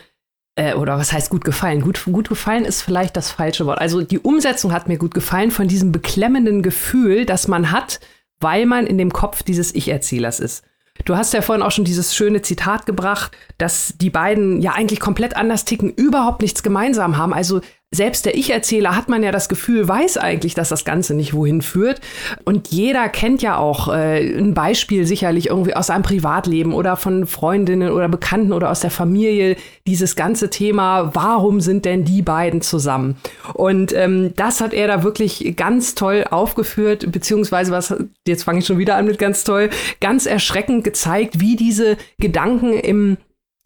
äh, 0.55 0.73
oder 0.73 0.97
was 0.97 1.13
heißt 1.13 1.29
gut 1.29 1.45
gefallen? 1.45 1.81
Gut, 1.81 2.03
gut 2.05 2.27
gefallen 2.27 2.65
ist 2.65 2.81
vielleicht 2.81 3.15
das 3.15 3.29
falsche 3.29 3.67
Wort. 3.67 3.79
Also 3.79 4.01
die 4.01 4.17
Umsetzung 4.17 4.73
hat 4.73 4.87
mir 4.87 4.97
gut 4.97 5.13
gefallen 5.13 5.51
von 5.51 5.67
diesem 5.67 5.91
beklemmenden 5.91 6.63
Gefühl, 6.63 7.27
das 7.27 7.47
man 7.47 7.71
hat, 7.71 7.99
weil 8.39 8.65
man 8.65 8.87
in 8.87 8.97
dem 8.97 9.13
Kopf 9.13 9.43
dieses 9.43 9.75
Ich-Erzählers 9.75 10.39
ist. 10.39 10.63
Du 11.05 11.15
hast 11.15 11.31
ja 11.33 11.43
vorhin 11.43 11.61
auch 11.61 11.71
schon 11.71 11.85
dieses 11.85 12.15
schöne 12.15 12.41
Zitat 12.41 12.87
gebracht, 12.87 13.37
dass 13.59 13.93
die 14.01 14.09
beiden 14.09 14.59
ja 14.59 14.71
eigentlich 14.71 14.99
komplett 14.99 15.37
anders 15.37 15.65
ticken, 15.65 15.93
überhaupt 15.93 16.41
nichts 16.41 16.63
gemeinsam 16.63 17.15
haben. 17.15 17.35
Also 17.35 17.61
selbst 17.91 18.27
der 18.27 18.35
Ich-Erzähler 18.35 18.95
hat 18.95 19.09
man 19.09 19.23
ja 19.23 19.31
das 19.31 19.49
Gefühl, 19.49 19.87
weiß 19.87 20.17
eigentlich, 20.17 20.53
dass 20.53 20.69
das 20.69 20.85
Ganze 20.85 21.15
nicht 21.15 21.33
wohin 21.33 21.63
führt. 21.63 22.01
Und 22.45 22.67
jeder 22.67 23.09
kennt 23.09 23.41
ja 23.41 23.57
auch 23.57 23.87
äh, 23.87 24.37
ein 24.37 24.53
Beispiel 24.53 25.07
sicherlich 25.07 25.47
irgendwie 25.47 25.75
aus 25.75 25.87
seinem 25.87 26.03
Privatleben 26.03 26.73
oder 26.73 26.97
von 26.97 27.25
Freundinnen 27.25 27.91
oder 27.91 28.07
Bekannten 28.07 28.53
oder 28.53 28.69
aus 28.69 28.81
der 28.81 28.91
Familie, 28.91 29.55
dieses 29.87 30.15
ganze 30.15 30.51
Thema, 30.51 31.15
warum 31.15 31.61
sind 31.61 31.83
denn 31.85 32.05
die 32.05 32.21
beiden 32.21 32.61
zusammen? 32.61 33.17
Und 33.55 33.91
ähm, 33.93 34.33
das 34.35 34.61
hat 34.61 34.73
er 34.75 34.87
da 34.87 35.01
wirklich 35.01 35.55
ganz 35.55 35.95
toll 35.95 36.25
aufgeführt, 36.29 37.11
beziehungsweise 37.11 37.71
was, 37.71 37.95
jetzt 38.27 38.43
fange 38.43 38.59
ich 38.59 38.67
schon 38.67 38.77
wieder 38.77 38.97
an 38.97 39.05
mit 39.05 39.17
ganz 39.17 39.43
toll, 39.43 39.71
ganz 39.99 40.27
erschreckend 40.27 40.83
gezeigt, 40.83 41.39
wie 41.39 41.55
diese 41.55 41.97
Gedanken 42.19 42.73
im 42.73 43.17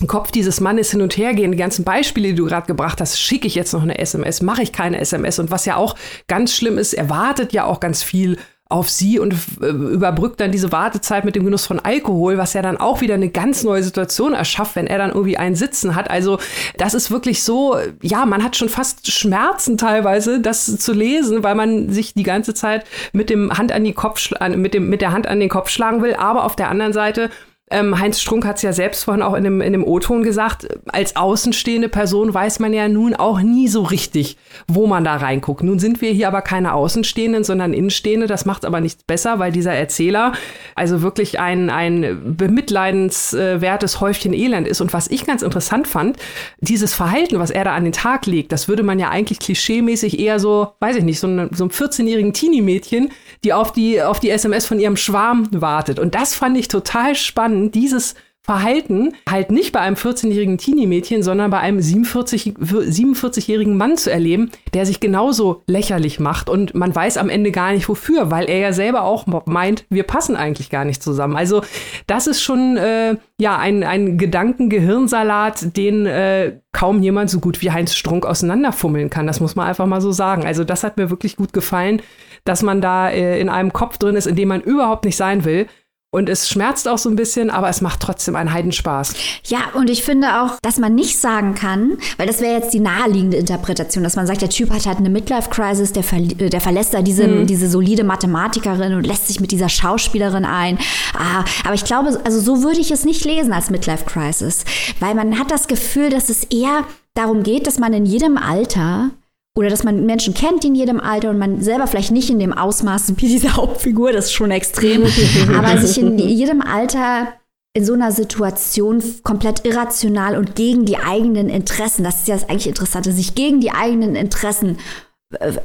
im 0.01 0.08
Kopf 0.08 0.32
dieses 0.32 0.60
Mannes 0.60 0.91
hin 0.91 1.01
und 1.01 1.17
her 1.17 1.34
gehen. 1.34 1.51
Die 1.51 1.58
ganzen 1.58 1.86
Beispiele, 1.86 2.29
die 2.29 2.36
du 2.36 2.45
gerade 2.45 2.67
gebracht 2.67 2.99
hast, 2.99 3.19
schicke 3.19 3.47
ich 3.47 3.56
jetzt 3.56 3.73
noch 3.73 3.84
eine 3.84 3.99
SMS, 3.99 4.41
mache 4.41 4.63
ich 4.63 4.71
keine 4.71 4.99
SMS. 4.99 5.39
Und 5.39 5.51
was 5.51 5.65
ja 5.65 5.75
auch 5.75 5.95
ganz 6.27 6.56
schlimm 6.56 6.77
ist, 6.77 6.93
er 6.93 7.10
wartet 7.10 7.53
ja 7.53 7.65
auch 7.65 7.79
ganz 7.79 8.03
viel 8.03 8.38
auf 8.73 8.89
sie 8.89 9.19
und 9.19 9.36
äh, 9.62 9.67
überbrückt 9.67 10.39
dann 10.41 10.51
diese 10.51 10.71
Wartezeit 10.71 11.25
mit 11.25 11.36
dem 11.36 11.45
Genuss 11.45 11.67
von 11.67 11.79
Alkohol, 11.79 12.39
was 12.39 12.53
ja 12.53 12.63
dann 12.63 12.77
auch 12.77 13.01
wieder 13.01 13.13
eine 13.13 13.29
ganz 13.29 13.63
neue 13.63 13.84
Situation 13.84 14.34
erschafft, 14.34 14.75
wenn 14.75 14.88
er 14.88 14.97
dann 14.97 15.12
irgendwie 15.12 15.38
einen 15.38 15.56
Sitzen 15.56 15.95
hat. 15.95 16.10
Also 16.10 16.39
das 16.77 16.95
ist 16.95 17.12
wirklich 17.12 17.43
so, 17.43 17.77
ja, 18.01 18.25
man 18.25 18.43
hat 18.43 18.56
schon 18.56 18.69
fast 18.69 19.12
Schmerzen 19.12 19.77
teilweise, 19.77 20.39
das 20.39 20.77
zu 20.77 20.91
lesen, 20.91 21.43
weil 21.43 21.53
man 21.53 21.91
sich 21.91 22.15
die 22.15 22.23
ganze 22.23 22.56
Zeit 22.56 22.86
mit 23.12 23.29
dem 23.29 23.56
Hand 23.56 23.71
an 23.71 23.84
die 23.84 23.93
Kopf, 23.93 24.32
mit 24.56 24.73
dem, 24.73 24.89
mit 24.89 25.01
der 25.01 25.12
Hand 25.12 25.27
an 25.27 25.39
den 25.39 25.49
Kopf 25.49 25.69
schlagen 25.69 26.01
will. 26.01 26.15
Aber 26.15 26.43
auf 26.43 26.56
der 26.56 26.69
anderen 26.69 26.93
Seite 26.93 27.29
ähm, 27.73 27.99
Heinz 27.99 28.21
Strunk 28.21 28.45
hat 28.45 28.57
es 28.57 28.62
ja 28.62 28.71
selbst 28.71 29.03
vorhin 29.03 29.23
auch 29.23 29.33
in 29.33 29.43
dem, 29.43 29.59
in 29.59 29.73
dem 29.73 29.83
O-Ton 29.83 30.21
gesagt, 30.21 30.67
als 30.88 31.15
außenstehende 31.15 31.89
Person 31.89 32.31
weiß 32.31 32.59
man 32.59 32.71
ja 32.71 32.88
nun 32.88 33.15
auch 33.15 33.41
nie 33.41 33.67
so 33.67 33.81
richtig, 33.81 34.38
wo 34.67 34.86
man 34.86 35.03
da 35.03 35.15
reinguckt. 35.15 35.63
Nun 35.63 35.79
sind 35.79 35.99
wir 35.99 36.12
hier 36.12 36.27
aber 36.27 36.43
keine 36.43 36.75
Außenstehenden, 36.75 37.43
sondern 37.43 37.73
Innenstehende. 37.73 38.27
Das 38.27 38.45
macht 38.45 38.63
aber 38.63 38.79
nichts 38.79 39.03
besser, 39.03 39.39
weil 39.39 39.51
dieser 39.51 39.73
Erzähler 39.73 40.33
also 40.75 41.01
wirklich 41.01 41.39
ein, 41.39 41.71
ein 41.71 42.36
bemitleidenswertes 42.38 43.99
Häufchen 43.99 44.33
Elend 44.33 44.67
ist. 44.67 44.79
Und 44.79 44.93
was 44.93 45.07
ich 45.07 45.25
ganz 45.25 45.41
interessant 45.41 45.88
fand, 45.88 46.17
dieses 46.59 46.93
Verhalten, 46.93 47.39
was 47.39 47.49
er 47.49 47.63
da 47.63 47.73
an 47.73 47.86
den 47.86 47.93
Tag 47.93 48.27
legt, 48.27 48.51
das 48.51 48.67
würde 48.67 48.83
man 48.83 48.99
ja 48.99 49.09
eigentlich 49.09 49.39
klischeemäßig 49.39 50.19
eher 50.19 50.39
so, 50.39 50.73
weiß 50.79 50.97
ich 50.97 51.03
nicht, 51.03 51.19
so, 51.19 51.27
eine, 51.27 51.49
so 51.51 51.63
einem 51.63 51.71
14-jährigen 51.71 52.33
Teenie-Mädchen, 52.33 53.09
die 53.43 53.51
auf 53.51 53.71
die, 53.71 53.99
auf 54.03 54.19
die 54.19 54.29
SMS 54.29 54.67
von 54.67 54.79
ihrem 54.79 54.95
Schwarm 54.95 55.47
wartet. 55.51 55.97
Und 55.97 56.13
das 56.13 56.36
fand 56.36 56.55
ich 56.55 56.67
total 56.67 57.15
spannend 57.15 57.62
dieses 57.71 58.15
Verhalten 58.45 59.13
halt 59.30 59.52
nicht 59.52 59.71
bei 59.71 59.80
einem 59.80 59.95
14-jährigen 59.95 60.58
Teenie-Mädchen, 60.58 61.23
sondern 61.23 61.49
bei 61.49 61.60
einem 61.60 61.80
47, 61.80 62.56
47-jährigen 62.58 63.78
Mann 63.78 63.95
zu 63.95 64.12
erleben, 64.12 64.52
der 64.73 64.86
sich 64.86 64.99
genauso 64.99 65.62
lächerlich 65.65 66.19
macht 66.19 66.49
und 66.49 66.76
man 66.76 66.93
weiß 66.93 67.15
am 67.15 67.30
Ende 67.30 67.52
gar 67.52 67.71
nicht 67.71 67.88
wofür, 67.88 68.32
weil 68.32 68.49
er 68.49 68.58
ja 68.58 68.73
selber 68.73 69.04
auch 69.04 69.28
meint, 69.45 69.86
wir 69.89 70.04
passen 70.04 70.36
eigentlich 70.36 70.69
gar 70.69 70.84
nicht 70.84 71.02
zusammen. 71.02 71.38
Also 71.38 71.62
das 72.06 72.28
ist 72.28 72.41
schon 72.41 72.76
äh, 72.76 73.15
ja 73.39 73.58
ein, 73.58 73.82
ein 73.86 74.17
Gedankengehirnsalat, 74.17 75.78
den 75.78 76.06
äh, 76.06 76.58
kaum 76.73 77.02
jemand 77.02 77.30
so 77.30 77.39
gut 77.39 77.62
wie 77.62 77.71
Heinz 77.71 77.95
Strunk 77.95 78.26
auseinanderfummeln 78.26 79.10
kann. 79.10 79.26
Das 79.26 79.39
muss 79.39 79.56
man 79.56 79.67
einfach 79.67 79.86
mal 79.86 80.02
so 80.02 80.12
sagen. 80.12 80.45
Also 80.45 80.65
das 80.65 80.84
hat 80.84 80.97
mir 80.97 81.10
wirklich 81.10 81.38
gut 81.38 81.54
gefallen, 81.54 82.02
dass 82.43 82.62
man 82.62 82.82
da 82.82 83.10
äh, 83.10 83.39
in 83.39 83.47
einem 83.47 83.71
Kopf 83.71 83.97
drin 83.97 84.17
ist, 84.17 84.28
in 84.28 84.36
dem 84.36 84.49
man 84.49 84.60
überhaupt 84.60 85.06
nicht 85.06 85.15
sein 85.15 85.45
will 85.45 85.67
und 86.13 86.30
es 86.30 86.47
schmerzt 86.47 86.88
auch 86.88 86.99
so 86.99 87.10
ein 87.10 87.15
bisschen, 87.15 87.49
aber 87.49 87.69
es 87.69 87.82
macht 87.82 87.99
trotzdem 87.99 88.36
einen 88.36 88.54
Heidenspaß. 88.54 89.15
Ja, 89.47 89.71
und 89.73 89.89
ich 89.89 90.04
finde 90.04 90.43
auch, 90.43 90.60
dass 90.62 90.78
man 90.78 90.93
nicht 90.93 91.19
sagen 91.19 91.56
kann, 91.56 91.97
weil 92.17 92.28
das 92.28 92.39
wäre 92.39 92.54
jetzt 92.54 92.71
die 92.71 92.80
naheliegende 92.80 93.38
Interpretation, 93.38 94.04
dass 94.04 94.15
man 94.15 94.28
sagt, 94.28 94.43
der 94.43 94.49
Typ 94.49 94.69
hat 94.69 94.86
halt 94.86 94.99
eine 94.99 95.10
Midlife-Crisis, 95.10 95.91
der, 95.91 96.04
ver 96.04 96.21
der 96.21 96.62
verlässt 96.62 96.93
da 96.93 97.02
diese, 97.02 97.28
mhm. 97.28 97.47
diese 97.47 97.67
solide 97.67 98.04
Mathematikerin 98.04 98.93
und 98.93 99.08
lässt 99.08 99.28
sich 99.28 99.39
mit 99.39 99.52
dieser 99.52 99.69
Schauspielerin 99.69 100.45
ein. 100.45 100.78
Ah, 101.17 101.45
aber 101.65 101.73
ich 101.73 101.84
glaube, 101.84 102.21
also 102.23 102.39
so 102.39 102.62
würde 102.62 102.80
ich 102.80 102.91
es 102.91 103.06
nicht 103.06 103.26
lesen 103.26 103.52
als 103.52 103.71
Midlife-Crisis, 103.71 104.65
weil 104.99 105.15
man 105.15 105.39
hat 105.39 105.49
das 105.49 105.67
Gefühl, 105.67 106.12
dass 106.12 106.30
es 106.30 106.43
eher 106.43 106.84
darum 107.15 107.41
geht, 107.41 107.65
dass 107.65 107.80
man 107.80 107.91
in 107.91 108.06
jedem 108.06 108.38
Alter 108.38 109.10
oder 109.55 109.69
dass 109.69 109.83
man 109.83 110.05
Menschen 110.05 110.33
kennt 110.33 110.65
in 110.65 110.75
jedem 110.75 110.99
Alter 110.99 111.29
und 111.29 111.37
man 111.37 111.61
selber 111.61 111.87
vielleicht 111.87 112.11
nicht 112.11 112.29
in 112.29 112.39
dem 112.39 112.53
Ausmaß 112.53 113.13
wie 113.17 113.27
diese 113.27 113.55
Hauptfigur, 113.55 114.11
das 114.11 114.25
ist 114.25 114.33
schon 114.33 114.51
extrem, 114.51 115.03
aber 115.55 115.77
sich 115.77 115.99
in 115.99 116.17
jedem 116.17 116.61
Alter 116.61 117.33
in 117.75 117.85
so 117.85 117.93
einer 117.93 118.11
Situation 118.11 119.03
komplett 119.23 119.65
irrational 119.65 120.37
und 120.37 120.55
gegen 120.55 120.85
die 120.85 120.97
eigenen 120.97 121.49
Interessen, 121.49 122.03
das 122.03 122.21
ist 122.21 122.27
ja 122.27 122.35
das 122.35 122.49
eigentlich 122.49 122.67
Interessante, 122.67 123.11
sich 123.11 123.35
gegen 123.35 123.61
die 123.61 123.71
eigenen 123.71 124.15
Interessen 124.15 124.77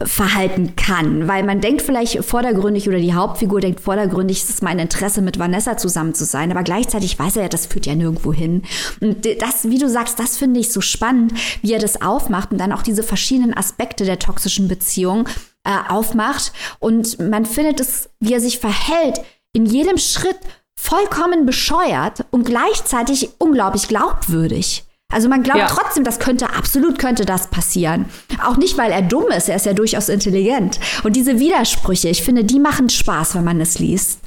verhalten 0.05 0.77
kann, 0.77 1.29
weil 1.29 1.45
man 1.45 1.61
denkt 1.61 1.83
vielleicht 1.83 2.25
vordergründig 2.25 2.89
oder 2.89 2.99
die 2.99 3.15
Hauptfigur 3.15 3.61
denkt 3.61 3.81
vordergründig, 3.81 4.43
es 4.43 4.51
ist 4.51 4.63
mein 4.63 4.79
Interesse 4.79 5.23
mit 5.23 5.39
Vanessa 5.39 5.77
zusammen 5.77 6.15
zu 6.15 6.25
sein, 6.25 6.51
aber 6.51 6.63
gleichzeitig 6.63 7.19
weiß 7.19 7.37
er 7.37 7.43
ja, 7.43 7.49
das 7.49 7.67
führt 7.67 7.87
ja 7.87 7.95
nirgendwo 7.95 8.33
hin. 8.33 8.63
Und 9.01 9.27
das, 9.41 9.69
wie 9.69 9.79
du 9.79 9.89
sagst, 9.89 10.19
das 10.19 10.37
finde 10.37 10.61
ich 10.61 10.73
so 10.73 10.81
spannend, 10.81 11.33
wie 11.63 11.73
er 11.73 11.81
das 11.81 12.01
aufmacht 12.01 12.53
und 12.53 12.59
dann 12.59 12.73
auch 12.73 12.83
diese 12.83 13.03
verschiedenen 13.03 13.57
Aspekte 13.57 14.05
der 14.05 14.19
toxischen 14.19 14.69
Beziehung 14.69 15.29
äh, 15.65 15.77
aufmacht 15.89 16.53
und 16.79 17.19
man 17.19 17.45
findet 17.45 17.81
es, 17.81 18.09
wie 18.21 18.33
er 18.33 18.41
sich 18.41 18.59
verhält, 18.59 19.21
in 19.53 19.67
jedem 19.67 19.99
Schritt 19.99 20.39
vollkommen 20.79 21.45
bescheuert 21.45 22.25
und 22.31 22.47
gleichzeitig 22.47 23.31
unglaublich 23.39 23.89
glaubwürdig. 23.89 24.85
Also 25.11 25.29
man 25.29 25.43
glaubt 25.43 25.61
ja. 25.61 25.67
trotzdem, 25.67 26.05
das 26.05 26.19
könnte, 26.19 26.51
absolut 26.51 26.99
könnte 26.99 27.25
das 27.25 27.49
passieren. 27.49 28.07
Auch 28.45 28.59
nicht, 28.59 28.77
weil 28.77 28.93
er 28.93 29.03
dumm 29.03 29.29
ist, 29.29 29.49
er 29.49 29.57
ist 29.57 29.67
ja 29.67 29.73
durchaus 29.73 30.09
intelligent. 30.11 30.79
Und 31.03 31.17
diese 31.17 31.39
Widersprüche, 31.39 32.09
ich 32.09 32.23
finde, 32.23 32.45
die 32.45 32.61
machen 32.61 32.91
Spaß, 32.91 33.35
wenn 33.35 33.45
man 33.45 33.61
es 33.61 33.79
liest. 33.79 34.21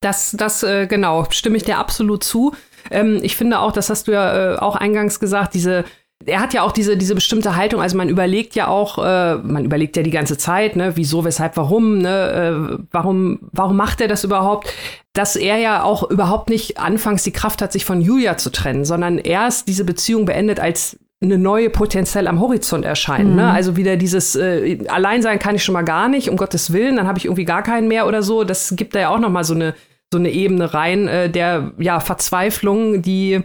Das, 0.00 0.32
das, 0.32 0.62
äh, 0.62 0.86
genau, 0.86 1.26
stimme 1.30 1.56
ich 1.56 1.64
dir 1.64 1.78
absolut 1.78 2.24
zu. 2.24 2.54
Ähm, 2.90 3.18
ich 3.22 3.36
finde 3.36 3.58
auch, 3.58 3.72
das 3.72 3.90
hast 3.90 4.08
du 4.08 4.12
ja 4.12 4.54
äh, 4.54 4.58
auch 4.58 4.76
eingangs 4.76 5.20
gesagt, 5.20 5.54
diese 5.54 5.84
er 6.24 6.40
hat 6.40 6.54
ja 6.54 6.62
auch 6.62 6.72
diese, 6.72 6.96
diese 6.96 7.14
bestimmte 7.14 7.56
Haltung, 7.56 7.80
also 7.82 7.96
man 7.96 8.08
überlegt 8.08 8.54
ja 8.54 8.68
auch, 8.68 8.98
äh, 8.98 9.36
man 9.36 9.64
überlegt 9.64 9.96
ja 9.96 10.02
die 10.02 10.10
ganze 10.10 10.38
Zeit, 10.38 10.74
ne, 10.74 10.96
wieso, 10.96 11.24
weshalb, 11.24 11.56
warum, 11.56 11.98
ne, 11.98 12.78
äh, 12.78 12.84
warum, 12.90 13.40
warum 13.52 13.76
macht 13.76 14.00
er 14.00 14.08
das 14.08 14.24
überhaupt? 14.24 14.72
Dass 15.16 15.34
er 15.34 15.56
ja 15.56 15.82
auch 15.82 16.08
überhaupt 16.10 16.50
nicht 16.50 16.78
anfangs 16.78 17.22
die 17.24 17.32
Kraft 17.32 17.62
hat, 17.62 17.72
sich 17.72 17.84
von 17.84 18.00
Julia 18.00 18.36
zu 18.36 18.50
trennen, 18.50 18.84
sondern 18.84 19.18
erst 19.18 19.66
diese 19.66 19.84
Beziehung 19.84 20.26
beendet, 20.26 20.60
als 20.60 20.98
eine 21.22 21.38
neue 21.38 21.70
potenziell 21.70 22.28
am 22.28 22.40
Horizont 22.40 22.84
erscheint. 22.84 23.24
Ne? 23.24 23.30
Mhm. 23.30 23.36
Ne? 23.36 23.50
Also 23.50 23.76
wieder 23.76 23.96
dieses 23.96 24.36
äh, 24.36 24.86
Alleinsein 24.88 25.38
kann 25.38 25.54
ich 25.54 25.64
schon 25.64 25.72
mal 25.72 25.82
gar 25.82 26.08
nicht, 26.08 26.28
um 26.28 26.36
Gottes 26.36 26.72
Willen, 26.72 26.96
dann 26.96 27.06
habe 27.06 27.18
ich 27.18 27.24
irgendwie 27.24 27.46
gar 27.46 27.62
keinen 27.62 27.88
mehr 27.88 28.06
oder 28.06 28.22
so. 28.22 28.44
Das 28.44 28.74
gibt 28.76 28.94
da 28.94 29.00
ja 29.00 29.08
auch 29.08 29.18
noch 29.18 29.30
mal 29.30 29.44
so 29.44 29.54
eine 29.54 29.74
so 30.12 30.18
eine 30.18 30.30
Ebene 30.30 30.72
rein 30.72 31.08
äh, 31.08 31.28
der 31.28 31.72
ja 31.78 31.98
Verzweiflung, 32.00 33.02
die 33.02 33.40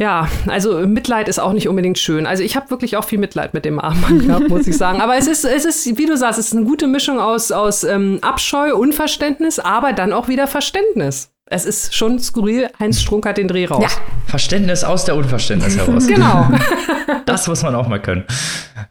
ja, 0.00 0.28
also 0.48 0.78
Mitleid 0.86 1.28
ist 1.28 1.38
auch 1.38 1.52
nicht 1.52 1.68
unbedingt 1.68 1.98
schön. 1.98 2.26
Also 2.26 2.42
ich 2.42 2.56
habe 2.56 2.70
wirklich 2.70 2.96
auch 2.96 3.04
viel 3.04 3.18
Mitleid 3.18 3.54
mit 3.54 3.64
dem 3.64 3.78
armen 3.78 4.26
gehabt, 4.26 4.48
muss 4.48 4.66
ich 4.66 4.76
sagen. 4.76 5.00
Aber 5.00 5.16
es 5.16 5.28
ist, 5.28 5.44
es 5.44 5.64
ist, 5.64 5.98
wie 5.98 6.06
du 6.06 6.16
sagst, 6.16 6.38
es 6.38 6.48
ist 6.48 6.56
eine 6.56 6.66
gute 6.66 6.88
Mischung 6.88 7.20
aus, 7.20 7.52
aus 7.52 7.84
ähm, 7.84 8.18
Abscheu, 8.20 8.74
Unverständnis, 8.74 9.60
aber 9.60 9.92
dann 9.92 10.12
auch 10.12 10.26
wieder 10.26 10.48
Verständnis. 10.48 11.33
Es 11.50 11.66
ist 11.66 11.94
schon 11.94 12.18
skurril. 12.18 12.68
Heinz 12.80 13.02
Strunk 13.02 13.26
hat 13.26 13.36
den 13.36 13.48
Dreh 13.48 13.66
raus. 13.66 13.82
Ja. 13.82 13.88
Verständnis 14.26 14.82
aus 14.82 15.04
der 15.04 15.14
Unverständnis 15.14 15.76
heraus. 15.76 16.06
genau. 16.06 16.48
das 17.26 17.46
muss 17.48 17.62
man 17.62 17.74
auch 17.74 17.86
mal 17.86 18.00
können. 18.00 18.24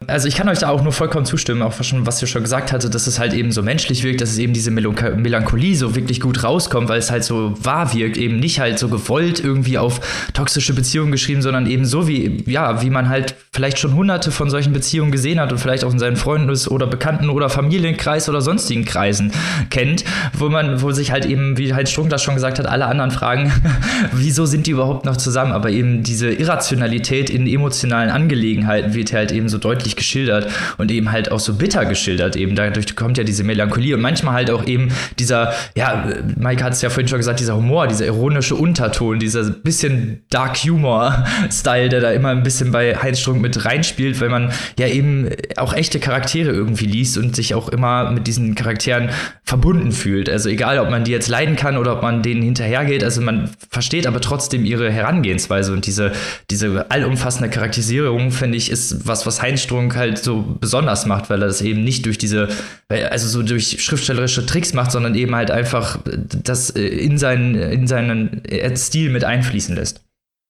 Also 0.06 0.28
ich 0.28 0.36
kann 0.36 0.48
euch 0.48 0.58
da 0.58 0.68
auch 0.68 0.82
nur 0.82 0.92
vollkommen 0.92 1.26
zustimmen, 1.26 1.62
auch 1.62 1.82
schon, 1.82 2.06
was 2.06 2.22
ihr 2.22 2.28
schon 2.28 2.42
gesagt 2.42 2.72
hatte, 2.72 2.90
dass 2.90 3.06
es 3.06 3.18
halt 3.18 3.32
eben 3.32 3.50
so 3.52 3.62
menschlich 3.62 4.04
wirkt, 4.04 4.20
dass 4.20 4.30
es 4.30 4.38
eben 4.38 4.52
diese 4.52 4.70
Melancholie 4.70 5.74
so 5.74 5.94
wirklich 5.96 6.20
gut 6.20 6.44
rauskommt, 6.44 6.88
weil 6.88 6.98
es 6.98 7.10
halt 7.10 7.24
so 7.24 7.54
wahr 7.62 7.92
wirkt, 7.94 8.16
eben 8.18 8.38
nicht 8.38 8.60
halt 8.60 8.78
so 8.78 8.88
gewollt 8.88 9.40
irgendwie 9.42 9.78
auf 9.78 10.00
toxische 10.32 10.74
Beziehungen 10.74 11.10
geschrieben, 11.10 11.42
sondern 11.42 11.66
eben 11.66 11.84
so 11.84 12.06
wie, 12.06 12.44
ja, 12.46 12.82
wie 12.82 12.90
man 12.90 13.08
halt 13.08 13.34
vielleicht 13.52 13.78
schon 13.78 13.94
hunderte 13.94 14.30
von 14.30 14.50
solchen 14.50 14.72
Beziehungen 14.72 15.10
gesehen 15.10 15.40
hat 15.40 15.52
und 15.52 15.58
vielleicht 15.58 15.84
auch 15.84 15.92
in 15.92 15.98
seinen 15.98 16.16
Freundes- 16.16 16.70
oder 16.70 16.86
Bekannten- 16.86 17.30
oder 17.30 17.48
Familienkreis 17.48 18.28
oder 18.28 18.40
sonstigen 18.40 18.84
Kreisen 18.84 19.32
kennt, 19.70 20.04
wo 20.38 20.48
man, 20.48 20.82
wo 20.82 20.92
sich 20.92 21.10
halt 21.10 21.24
eben, 21.24 21.56
wie 21.58 21.74
halt 21.74 21.88
Strunk 21.88 22.10
das 22.10 22.22
schon 22.22 22.34
gesagt 22.34 22.53
hat, 22.58 22.66
alle 22.66 22.86
anderen 22.86 23.10
fragen, 23.10 23.52
wieso 24.12 24.46
sind 24.46 24.66
die 24.66 24.72
überhaupt 24.72 25.04
noch 25.04 25.16
zusammen? 25.16 25.52
Aber 25.52 25.70
eben 25.70 26.02
diese 26.02 26.30
Irrationalität 26.30 27.30
in 27.30 27.46
emotionalen 27.46 28.10
Angelegenheiten 28.10 28.94
wird 28.94 29.12
halt 29.12 29.32
eben 29.32 29.48
so 29.48 29.58
deutlich 29.58 29.96
geschildert 29.96 30.48
und 30.78 30.90
eben 30.90 31.12
halt 31.12 31.30
auch 31.30 31.40
so 31.40 31.54
bitter 31.54 31.84
geschildert. 31.84 32.36
Eben 32.36 32.56
dadurch 32.56 32.96
kommt 32.96 33.18
ja 33.18 33.24
diese 33.24 33.44
Melancholie 33.44 33.94
und 33.94 34.00
manchmal 34.00 34.34
halt 34.34 34.50
auch 34.50 34.66
eben 34.66 34.88
dieser, 35.18 35.52
ja, 35.74 36.06
Mike 36.36 36.62
hat 36.62 36.72
es 36.72 36.82
ja 36.82 36.90
vorhin 36.90 37.08
schon 37.08 37.18
gesagt, 37.18 37.40
dieser 37.40 37.56
Humor, 37.56 37.86
dieser 37.86 38.06
ironische 38.06 38.54
Unterton, 38.54 39.18
dieser 39.18 39.44
bisschen 39.44 40.22
Dark 40.30 40.56
Humor-Style, 40.58 41.88
der 41.88 42.00
da 42.00 42.10
immer 42.12 42.30
ein 42.30 42.42
bisschen 42.42 42.70
bei 42.70 42.96
Heinz 42.96 43.20
Strunk 43.20 43.40
mit 43.40 43.64
reinspielt, 43.64 44.20
weil 44.20 44.28
man 44.28 44.52
ja 44.78 44.86
eben 44.86 45.30
auch 45.56 45.72
echte 45.72 45.98
Charaktere 45.98 46.50
irgendwie 46.50 46.86
liest 46.86 47.18
und 47.18 47.34
sich 47.34 47.54
auch 47.54 47.68
immer 47.68 48.10
mit 48.10 48.26
diesen 48.26 48.54
Charakteren 48.54 49.10
verbunden 49.44 49.92
fühlt. 49.92 50.28
Also 50.28 50.48
egal, 50.48 50.78
ob 50.78 50.90
man 50.90 51.04
die 51.04 51.10
jetzt 51.10 51.28
leiden 51.28 51.56
kann 51.56 51.76
oder 51.76 51.94
ob 51.94 52.02
man 52.02 52.22
denen 52.34 52.44
hinterhergeht, 52.44 53.02
also 53.02 53.20
man 53.20 53.50
versteht 53.70 54.06
aber 54.06 54.20
trotzdem 54.20 54.64
ihre 54.64 54.90
Herangehensweise 54.90 55.72
und 55.72 55.86
diese, 55.86 56.12
diese 56.50 56.90
allumfassende 56.90 57.48
Charakterisierung, 57.48 58.30
finde 58.30 58.58
ich, 58.58 58.70
ist 58.70 59.06
was, 59.06 59.26
was 59.26 59.40
Heinz 59.40 59.62
Strunk 59.62 59.96
halt 59.96 60.18
so 60.18 60.44
besonders 60.60 61.06
macht, 61.06 61.30
weil 61.30 61.42
er 61.42 61.46
das 61.46 61.62
eben 61.62 61.82
nicht 61.84 62.04
durch 62.06 62.18
diese, 62.18 62.48
also 62.88 63.28
so 63.28 63.42
durch 63.42 63.82
schriftstellerische 63.82 64.46
Tricks 64.46 64.74
macht, 64.74 64.92
sondern 64.92 65.14
eben 65.14 65.34
halt 65.34 65.50
einfach 65.50 65.98
das 66.04 66.70
in 66.70 67.18
seinen, 67.18 67.54
in 67.54 67.86
seinen 67.86 68.42
Stil 68.76 69.10
mit 69.10 69.24
einfließen 69.24 69.74
lässt. 69.74 70.03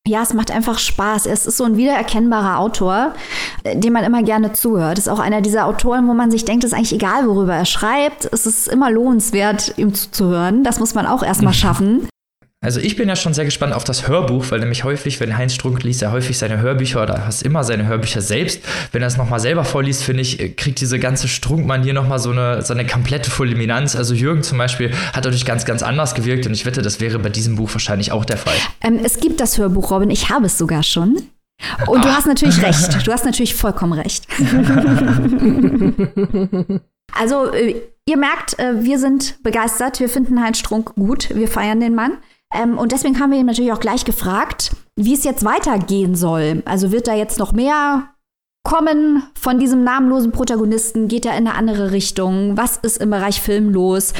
Ja, 0.06 0.22
es 0.22 0.34
macht 0.34 0.50
einfach 0.50 0.78
Spaß. 0.78 1.24
Es 1.24 1.46
ist 1.46 1.56
so 1.56 1.64
ein 1.64 1.78
wiedererkennbarer 1.78 2.58
Autor, 2.58 3.14
äh, 3.62 3.74
dem 3.74 3.94
man 3.94 4.04
immer 4.04 4.22
gerne 4.22 4.52
zuhört. 4.52 4.98
Ist 4.98 5.08
auch 5.08 5.18
einer 5.18 5.40
dieser 5.40 5.64
Autoren, 5.64 6.06
wo 6.06 6.12
man 6.12 6.30
sich 6.30 6.44
denkt, 6.44 6.62
es 6.62 6.72
ist 6.72 6.76
eigentlich 6.76 6.92
egal, 6.92 7.26
worüber 7.26 7.54
er 7.54 7.64
schreibt. 7.64 8.28
Es 8.30 8.44
ist 8.44 8.68
immer 8.68 8.90
lohnenswert, 8.90 9.72
ihm 9.78 9.94
zuzuhören. 9.94 10.62
Das 10.62 10.78
muss 10.78 10.92
man 10.92 11.06
auch 11.06 11.22
erstmal 11.22 11.54
schaffen. 11.54 12.06
Also 12.64 12.80
ich 12.80 12.96
bin 12.96 13.10
ja 13.10 13.14
schon 13.14 13.34
sehr 13.34 13.44
gespannt 13.44 13.74
auf 13.74 13.84
das 13.84 14.08
Hörbuch, 14.08 14.46
weil 14.48 14.58
nämlich 14.58 14.84
häufig, 14.84 15.20
wenn 15.20 15.36
Heinz 15.36 15.54
Strunk 15.54 15.82
liest, 15.82 16.00
er 16.00 16.12
häufig 16.12 16.38
seine 16.38 16.60
Hörbücher 16.60 17.02
oder 17.02 17.16
fast 17.16 17.42
immer 17.42 17.62
seine 17.62 17.86
Hörbücher 17.86 18.22
selbst. 18.22 18.62
Wenn 18.90 19.02
er 19.02 19.08
es 19.08 19.18
nochmal 19.18 19.38
selber 19.38 19.64
vorliest, 19.64 20.02
finde 20.02 20.22
ich, 20.22 20.56
kriegt 20.56 20.80
diese 20.80 20.98
ganze 20.98 21.28
Strunkmann 21.28 21.82
hier 21.82 21.92
nochmal 21.92 22.18
so 22.18 22.30
eine, 22.30 22.62
so 22.62 22.72
eine 22.72 22.86
komplette 22.86 23.30
Fulminanz. 23.30 23.96
Also 23.96 24.14
Jürgen 24.14 24.42
zum 24.42 24.56
Beispiel 24.56 24.92
hat 25.12 25.26
dadurch 25.26 25.44
ganz, 25.44 25.66
ganz 25.66 25.82
anders 25.82 26.14
gewirkt 26.14 26.46
und 26.46 26.54
ich 26.54 26.64
wette, 26.64 26.80
das 26.80 27.00
wäre 27.00 27.18
bei 27.18 27.28
diesem 27.28 27.56
Buch 27.56 27.70
wahrscheinlich 27.72 28.12
auch 28.12 28.24
der 28.24 28.38
Fall. 28.38 28.54
Ähm, 28.82 28.98
es 29.04 29.20
gibt 29.20 29.40
das 29.40 29.58
Hörbuch, 29.58 29.90
Robin, 29.90 30.08
ich 30.08 30.30
habe 30.30 30.46
es 30.46 30.56
sogar 30.56 30.82
schon. 30.82 31.18
Und 31.86 32.02
du 32.02 32.08
hast 32.08 32.26
natürlich 32.26 32.62
recht. 32.66 33.06
Du 33.06 33.12
hast 33.12 33.26
natürlich 33.26 33.54
vollkommen 33.54 33.92
recht. 33.92 34.26
also, 37.12 37.52
äh, 37.52 37.74
ihr 38.06 38.16
merkt, 38.16 38.58
äh, 38.58 38.82
wir 38.82 38.98
sind 38.98 39.42
begeistert. 39.42 40.00
Wir 40.00 40.08
finden 40.08 40.42
Heinz 40.42 40.58
Strunk 40.58 40.94
gut. 40.94 41.28
Wir 41.34 41.48
feiern 41.48 41.80
den 41.80 41.94
Mann. 41.94 42.12
Ähm, 42.54 42.78
und 42.78 42.92
deswegen 42.92 43.20
haben 43.20 43.32
wir 43.32 43.38
ihn 43.38 43.46
natürlich 43.46 43.72
auch 43.72 43.80
gleich 43.80 44.04
gefragt, 44.04 44.74
wie 44.96 45.14
es 45.14 45.24
jetzt 45.24 45.44
weitergehen 45.44 46.14
soll. 46.14 46.62
Also 46.64 46.92
wird 46.92 47.08
da 47.08 47.14
jetzt 47.14 47.38
noch 47.38 47.52
mehr 47.52 48.08
kommen 48.62 49.22
von 49.34 49.58
diesem 49.58 49.84
namenlosen 49.84 50.32
Protagonisten? 50.32 51.08
Geht 51.08 51.26
er 51.26 51.32
in 51.32 51.46
eine 51.46 51.54
andere 51.54 51.92
Richtung? 51.92 52.56
Was 52.56 52.78
ist 52.78 52.98
im 52.98 53.10
Bereich 53.10 53.40
Film 53.40 53.70
los? 53.70 54.14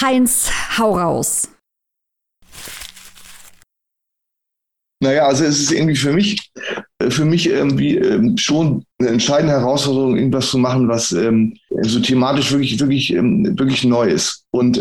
Heinz, 0.00 0.50
hau 0.78 0.96
raus. 0.96 1.48
Naja, 5.00 5.26
also 5.26 5.44
es 5.44 5.60
ist 5.60 5.72
irgendwie 5.72 5.94
für 5.94 6.12
mich, 6.12 6.50
äh, 6.98 7.10
für 7.10 7.24
mich 7.24 7.48
irgendwie 7.48 7.96
ähm, 7.96 8.36
schon 8.36 8.84
eine 8.98 9.10
entscheidende 9.10 9.52
Herausforderung, 9.52 10.16
irgendwas 10.16 10.50
zu 10.50 10.58
machen, 10.58 10.88
was 10.88 11.12
ähm, 11.12 11.54
so 11.82 12.00
thematisch 12.00 12.50
wirklich, 12.50 12.78
wirklich, 12.80 13.14
ähm, 13.14 13.56
wirklich 13.58 13.84
neu 13.84 14.08
ist. 14.08 14.44
Und 14.50 14.80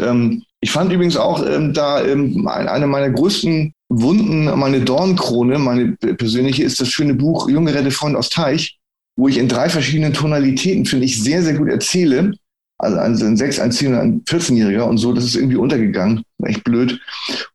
ich 0.60 0.72
fand 0.72 0.92
übrigens 0.92 1.18
auch 1.18 1.44
da 1.74 1.98
eine 1.98 2.88
meiner 2.88 3.10
größten 3.12 3.74
Wunden, 3.90 4.46
meine 4.60 4.82
Dornkrone, 4.82 5.60
meine 5.60 5.96
persönliche, 5.96 6.64
ist 6.64 6.82
das 6.82 6.90
schöne 6.90 7.14
Buch 7.14 7.48
Junge 7.50 7.74
Rette 7.74 7.92
Freund 7.92 8.16
aus 8.16 8.30
Teich, 8.30 8.78
wo 9.18 9.28
ich 9.28 9.38
in 9.38 9.48
drei 9.48 9.70
verschiedenen 9.70 10.14
Tonalitäten, 10.14 10.86
finde 10.86 11.06
ich, 11.06 11.22
sehr, 11.22 11.44
sehr 11.44 11.54
gut 11.54 11.70
erzähle. 11.70 12.34
Also 12.80 12.98
ein 12.98 13.38
6, 13.38 13.60
ein 13.60 13.72
10 13.72 13.94
und 13.94 14.00
ein 14.00 14.24
14-Jähriger 14.24 14.84
und 14.84 14.98
so, 14.98 15.14
das 15.14 15.26
ist 15.26 15.36
irgendwie 15.36 15.56
untergegangen. 15.56 16.24
Echt 16.44 16.64
blöd. 16.64 17.00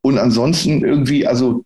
Und 0.01 0.19
ansonsten 0.19 0.85
irgendwie, 0.85 1.27
also 1.27 1.65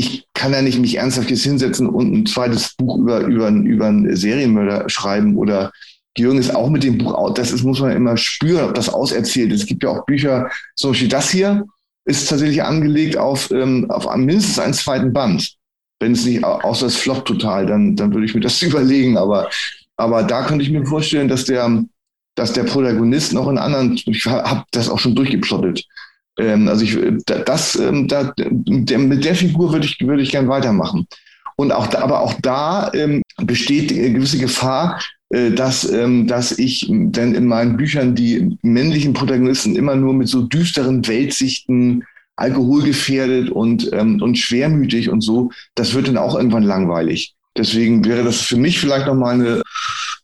ich 0.00 0.26
kann 0.32 0.52
ja 0.52 0.62
nicht 0.62 0.78
mich 0.78 0.96
ernsthaft 0.96 1.30
jetzt 1.30 1.44
hinsetzen 1.44 1.86
und 1.86 2.12
ein 2.12 2.26
zweites 2.26 2.74
Buch 2.76 2.96
über, 2.96 3.20
über, 3.20 3.50
über 3.50 3.86
einen 3.86 4.16
Serienmörder 4.16 4.88
schreiben 4.88 5.36
oder 5.36 5.70
Jürgen 6.16 6.38
ist 6.38 6.54
auch 6.54 6.70
mit 6.70 6.82
dem 6.82 6.96
Buch 6.96 7.12
out. 7.12 7.36
Das 7.36 7.52
ist, 7.52 7.62
muss 7.62 7.80
man 7.80 7.92
immer 7.92 8.16
spüren, 8.16 8.64
ob 8.64 8.74
das 8.74 8.88
auserzählt 8.88 9.52
ist. 9.52 9.60
Es 9.60 9.66
gibt 9.66 9.82
ja 9.82 9.90
auch 9.90 10.06
Bücher, 10.06 10.50
so 10.74 10.98
wie 10.98 11.06
das 11.06 11.30
hier, 11.30 11.66
ist 12.06 12.28
tatsächlich 12.28 12.62
angelegt 12.62 13.18
auf, 13.18 13.50
ähm, 13.50 13.90
auf 13.90 14.12
mindestens 14.16 14.58
einen 14.58 14.72
zweiten 14.72 15.12
Band. 15.12 15.54
Wenn 16.00 16.12
es 16.12 16.24
nicht, 16.24 16.42
außer 16.42 16.86
es 16.86 16.96
floppt 16.96 17.28
total, 17.28 17.66
dann, 17.66 17.94
dann 17.94 18.12
würde 18.14 18.24
ich 18.24 18.34
mir 18.34 18.40
das 18.40 18.62
überlegen. 18.62 19.18
Aber, 19.18 19.50
aber 19.96 20.22
da 20.22 20.46
könnte 20.46 20.64
ich 20.64 20.70
mir 20.70 20.86
vorstellen, 20.86 21.28
dass 21.28 21.44
der, 21.44 21.84
dass 22.36 22.54
der 22.54 22.64
Protagonist 22.64 23.34
noch 23.34 23.48
in 23.48 23.58
anderen, 23.58 24.00
ich 24.06 24.24
habe 24.24 24.64
das 24.72 24.88
auch 24.88 24.98
schon 24.98 25.14
durchgeplottet. 25.14 25.84
Ähm, 26.40 26.68
also 26.68 26.84
ich, 26.84 26.98
das, 27.26 27.76
ähm, 27.76 28.08
da, 28.08 28.32
mit 28.38 29.24
der 29.24 29.34
Figur 29.34 29.72
würde 29.72 29.86
ich, 29.86 29.98
würde 30.00 30.22
ich 30.22 30.30
gern 30.30 30.48
weitermachen. 30.48 31.06
Und 31.56 31.72
auch 31.72 31.88
da, 31.88 32.00
aber 32.00 32.20
auch 32.20 32.34
da 32.40 32.90
ähm, 32.94 33.22
besteht 33.42 33.92
eine 33.92 34.12
gewisse 34.12 34.38
Gefahr, 34.38 35.00
äh, 35.28 35.50
dass, 35.50 35.90
ähm, 35.90 36.26
dass 36.26 36.58
ich 36.58 36.86
denn 36.88 37.34
in 37.34 37.46
meinen 37.46 37.76
Büchern 37.76 38.14
die 38.14 38.56
männlichen 38.62 39.12
Protagonisten 39.12 39.76
immer 39.76 39.94
nur 39.94 40.14
mit 40.14 40.28
so 40.28 40.42
düsteren 40.42 41.06
Weltsichten, 41.06 42.04
alkoholgefährdet 42.36 43.50
und, 43.50 43.92
ähm, 43.92 44.22
und 44.22 44.38
schwermütig 44.38 45.10
und 45.10 45.20
so, 45.20 45.50
das 45.74 45.92
wird 45.92 46.08
dann 46.08 46.16
auch 46.16 46.34
irgendwann 46.34 46.62
langweilig. 46.62 47.34
Deswegen 47.56 48.04
wäre 48.06 48.24
das 48.24 48.40
für 48.40 48.56
mich 48.56 48.80
vielleicht 48.80 49.06
nochmal 49.06 49.34
eine, 49.34 49.62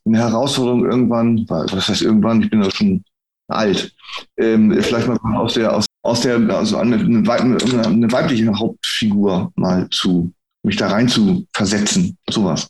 eine 0.05 0.17
Herausforderung 0.17 0.89
irgendwann, 0.89 1.45
was 1.47 1.87
heißt 1.87 2.01
irgendwann, 2.01 2.41
ich 2.41 2.49
bin 2.49 2.63
ja 2.63 2.71
schon 2.71 3.03
alt, 3.47 3.93
ähm, 4.37 4.75
vielleicht 4.81 5.07
mal 5.07 5.19
aus 5.35 5.53
der, 5.53 5.75
aus, 5.75 5.85
aus 6.07 6.21
der, 6.21 6.37
also 6.49 6.77
eine, 6.77 6.95
eine, 6.95 7.27
weibliche 7.27 8.57
Hauptfigur 8.57 9.51
mal 9.55 9.89
zu, 9.89 10.31
mich 10.63 10.77
da 10.77 10.87
rein 10.87 11.09
zu 11.09 11.45
versetzen, 11.53 12.17
sowas. 12.29 12.69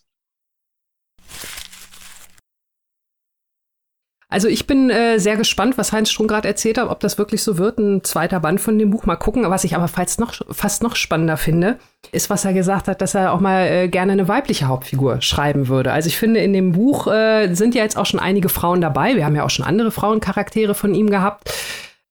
Also 4.30 4.50
ich 4.50 4.68
bin 4.68 4.90
äh, 4.90 5.20
sehr 5.20 5.38
gespannt, 5.38 5.78
was 5.78 5.94
Heinz 5.94 6.12
schon 6.12 6.28
gerade 6.28 6.48
erzählt 6.48 6.80
hat, 6.80 6.90
ob 6.90 7.00
das 7.00 7.18
wirklich 7.18 7.44
so 7.44 7.58
wird, 7.58 7.78
ein 7.78 8.04
zweiter 8.04 8.42
Band 8.42 8.60
von 8.60 8.78
dem 8.78 8.90
Buch. 8.90 9.06
Mal 9.06 9.16
gucken. 9.16 9.50
Was 9.50 9.64
ich 9.64 9.76
aber 9.76 9.88
fast 9.88 10.20
noch, 10.20 10.34
fast 10.50 10.84
noch 10.84 10.98
spannender 10.98 11.38
finde, 11.38 11.78
ist, 12.12 12.30
was 12.30 12.44
er 12.44 12.52
gesagt 12.54 12.90
hat, 12.90 13.02
dass 13.02 13.16
er 13.16 13.32
auch 13.32 13.40
mal 13.40 13.68
äh, 13.68 13.88
gerne 13.88 14.12
eine 14.12 14.28
weibliche 14.28 14.68
Hauptfigur 14.68 15.22
schreiben 15.22 15.70
würde. 15.70 15.94
Also 15.94 16.08
ich 16.08 16.18
finde, 16.18 16.42
in 16.42 16.52
dem 16.52 16.74
Buch 16.74 17.08
äh, 17.08 17.54
sind 17.54 17.74
ja 17.74 17.84
jetzt 17.84 17.98
auch 17.98 18.06
schon 18.06 18.20
einige 18.20 18.50
Frauen 18.50 18.82
dabei. 18.82 19.16
Wir 19.16 19.26
haben 19.26 19.36
ja 19.36 19.46
auch 19.46 19.50
schon 19.50 19.66
andere 19.66 19.92
Frauencharaktere 19.92 20.76
von 20.76 20.94
ihm 20.94 21.10
gehabt. 21.10 21.50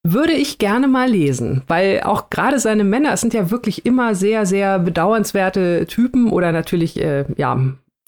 Würde 0.09 0.35
ich 0.35 0.59
gerne 0.59 0.87
mal 0.87 1.09
lesen, 1.09 1.62
weil 1.66 2.03
auch 2.05 2.31
gerade 2.31 2.61
seine 2.61 2.85
Männer, 2.85 3.12
es 3.12 3.21
sind 3.21 3.35
ja 3.35 3.51
wirklich 3.51 3.85
immer 3.87 4.14
sehr, 4.14 4.47
sehr 4.47 4.79
bedauernswerte 4.79 5.87
Typen 5.88 6.31
oder 6.31 6.53
natürlich, 6.53 7.01
äh, 7.01 7.25
ja, 7.37 7.59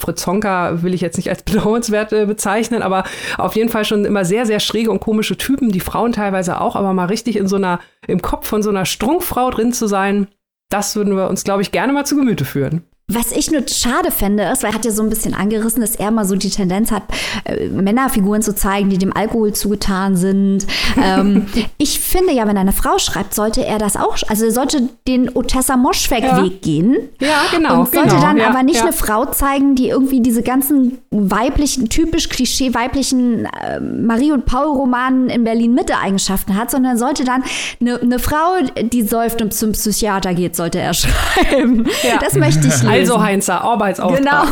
Fritz 0.00 0.24
Honka 0.24 0.84
will 0.84 0.94
ich 0.94 1.00
jetzt 1.00 1.16
nicht 1.16 1.28
als 1.28 1.42
bedauernswert 1.44 2.12
äh, 2.12 2.24
bezeichnen, 2.24 2.82
aber 2.82 3.02
auf 3.36 3.56
jeden 3.56 3.68
Fall 3.68 3.84
schon 3.84 4.04
immer 4.04 4.24
sehr, 4.24 4.46
sehr 4.46 4.60
schräge 4.60 4.92
und 4.92 5.00
komische 5.00 5.36
Typen, 5.36 5.72
die 5.72 5.80
Frauen 5.80 6.12
teilweise 6.12 6.60
auch, 6.60 6.76
aber 6.76 6.92
mal 6.92 7.06
richtig 7.06 7.36
in 7.36 7.48
so 7.48 7.56
einer, 7.56 7.80
im 8.06 8.22
Kopf 8.22 8.46
von 8.46 8.62
so 8.62 8.70
einer 8.70 8.84
Strunkfrau 8.84 9.50
drin 9.50 9.72
zu 9.72 9.88
sein, 9.88 10.28
das 10.70 10.94
würden 10.94 11.16
wir 11.16 11.28
uns, 11.28 11.42
glaube 11.42 11.62
ich, 11.62 11.72
gerne 11.72 11.92
mal 11.92 12.06
zu 12.06 12.14
Gemüte 12.14 12.44
führen. 12.44 12.84
Was 13.10 13.32
ich 13.32 13.50
nur 13.50 13.66
schade 13.66 14.10
finde, 14.10 14.42
ist, 14.52 14.62
weil 14.62 14.72
er 14.72 14.74
hat 14.74 14.84
ja 14.84 14.90
so 14.90 15.02
ein 15.02 15.08
bisschen 15.08 15.32
angerissen, 15.32 15.80
dass 15.80 15.96
er 15.96 16.10
mal 16.10 16.26
so 16.26 16.36
die 16.36 16.50
Tendenz 16.50 16.90
hat, 16.90 17.04
äh, 17.44 17.68
Männerfiguren 17.68 18.42
zu 18.42 18.54
zeigen, 18.54 18.90
die 18.90 18.98
dem 18.98 19.16
Alkohol 19.16 19.54
zugetan 19.54 20.14
sind. 20.14 20.66
ähm, 21.02 21.46
ich 21.78 22.00
finde 22.00 22.34
ja, 22.34 22.46
wenn 22.46 22.58
eine 22.58 22.72
Frau 22.72 22.98
schreibt, 22.98 23.32
sollte 23.32 23.64
er 23.64 23.78
das 23.78 23.96
auch, 23.96 24.18
also 24.28 24.44
er 24.44 24.50
sollte 24.50 24.90
den 25.06 25.34
Otessa 25.34 25.78
Moschweg-Weg 25.78 26.52
ja. 26.52 26.58
gehen. 26.60 26.96
Ja, 27.18 27.44
genau. 27.50 27.80
Und 27.80 27.94
sollte 27.94 28.10
genau, 28.10 28.20
dann 28.20 28.36
ja, 28.36 28.50
aber 28.50 28.62
nicht 28.62 28.76
ja. 28.76 28.82
eine 28.82 28.92
Frau 28.92 29.24
zeigen, 29.24 29.74
die 29.74 29.88
irgendwie 29.88 30.20
diese 30.20 30.42
ganzen 30.42 30.98
weiblichen, 31.10 31.88
typisch 31.88 32.28
klischee-weiblichen 32.28 33.46
äh, 33.46 33.80
Marie- 33.80 34.32
und 34.32 34.44
Paul-Romanen 34.44 35.30
in 35.30 35.44
Berlin-Mitte 35.44 35.96
Eigenschaften 35.96 36.56
hat, 36.56 36.70
sondern 36.70 36.98
sollte 36.98 37.24
dann 37.24 37.42
eine, 37.80 37.98
eine 38.02 38.18
Frau, 38.18 38.56
die 38.82 39.00
säuft 39.00 39.40
und 39.40 39.54
zum 39.54 39.72
Psychiater 39.72 40.34
geht, 40.34 40.56
sollte 40.56 40.78
er 40.78 40.92
schreiben. 40.92 41.88
Das 42.20 42.34
möchte 42.34 42.68
ich 42.68 42.82
lesen. 42.82 42.97
Also 42.98 43.22
Heinzer, 43.22 43.62
Arbeitsauftrag. 43.62 44.18
Genau. 44.18 44.44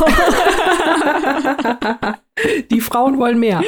Die 2.71 2.81
Frauen 2.81 3.19
wollen 3.19 3.39
mehr. 3.39 3.61